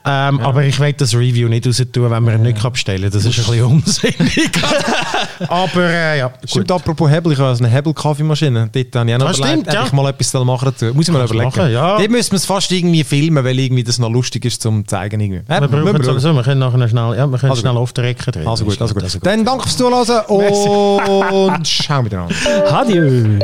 Ähm, 0.07 0.39
Aber 0.39 0.63
ich 0.63 0.79
will 0.79 0.93
das 0.93 1.15
Review 1.15 1.47
nicht 1.49 1.65
raus 1.65 1.81
tun, 1.91 2.11
wenn 2.11 2.21
man 2.23 2.35
ihn 2.35 2.41
nicht 2.43 2.61
bestellen 2.71 3.01
kann. 3.01 3.11
Das 3.11 3.25
ist 3.25 3.39
ein 3.39 3.45
bisschen 3.45 3.63
unsinnig. 3.65 4.51
aber 5.49 5.83
äh, 5.89 6.19
ja, 6.19 6.31
Stimmt, 6.45 6.71
apropos 6.71 7.09
Hebel, 7.09 7.31
ich 7.33 7.39
habe 7.39 7.49
also 7.49 7.63
eine 7.63 7.73
Hebel-Kaffeemaschine. 7.73 8.69
Dort 8.71 8.95
habe 8.95 9.09
ich 9.09 9.15
auch 9.15 9.19
noch 9.19 9.27
Ah, 9.29 9.33
stimmt, 9.33 9.49
überlegt, 9.51 9.73
ja. 9.73 9.85
ich 9.85 9.93
mal 9.93 10.07
etwas 10.09 10.33
machen 10.45 10.65
dazu. 10.65 10.85
Muss 10.93 11.07
ich 11.07 11.13
mal 11.13 11.25
überlegen. 11.25 11.45
machen, 11.45 11.71
ja. 11.71 11.97
Dort 11.97 12.09
müssen 12.11 12.31
wir 12.33 12.37
es 12.37 12.45
fast 12.45 12.71
irgendwie 12.71 13.03
filmen, 13.03 13.43
weil 13.43 13.57
irgendwie 13.57 13.83
das 13.83 13.97
noch 13.97 14.11
lustig 14.11 14.45
ist 14.45 14.61
zum 14.61 14.87
zeigen. 14.87 15.19
Irgendwie. 15.19 15.41
Ja, 15.49 15.61
Wir 15.61 15.67
brauchen 15.67 15.97
wir 15.97 16.03
sowieso, 16.03 16.33
wir 16.33 16.43
können 16.43 16.59
nachher 16.59 16.87
schnell, 16.87 17.15
ja, 17.17 17.25
wir 17.25 17.37
können 17.39 17.49
Also 17.51 17.61
schnell 17.61 17.73
gut. 17.73 17.81
auf 17.81 17.93
der 17.93 18.03
Ecke 18.05 18.31
drehen. 18.31 18.47
Also 18.47 18.63
gut, 18.65 18.79
also 18.79 18.93
gut. 18.93 19.03
Also 19.03 19.19
Dann 19.19 19.43
danke 19.43 19.63
fürs 19.63 19.77
Zuhören 19.77 20.25
und 21.57 21.65
ciao 21.65 22.03
miteinander. 22.03 22.35
Adieu. 22.71 23.39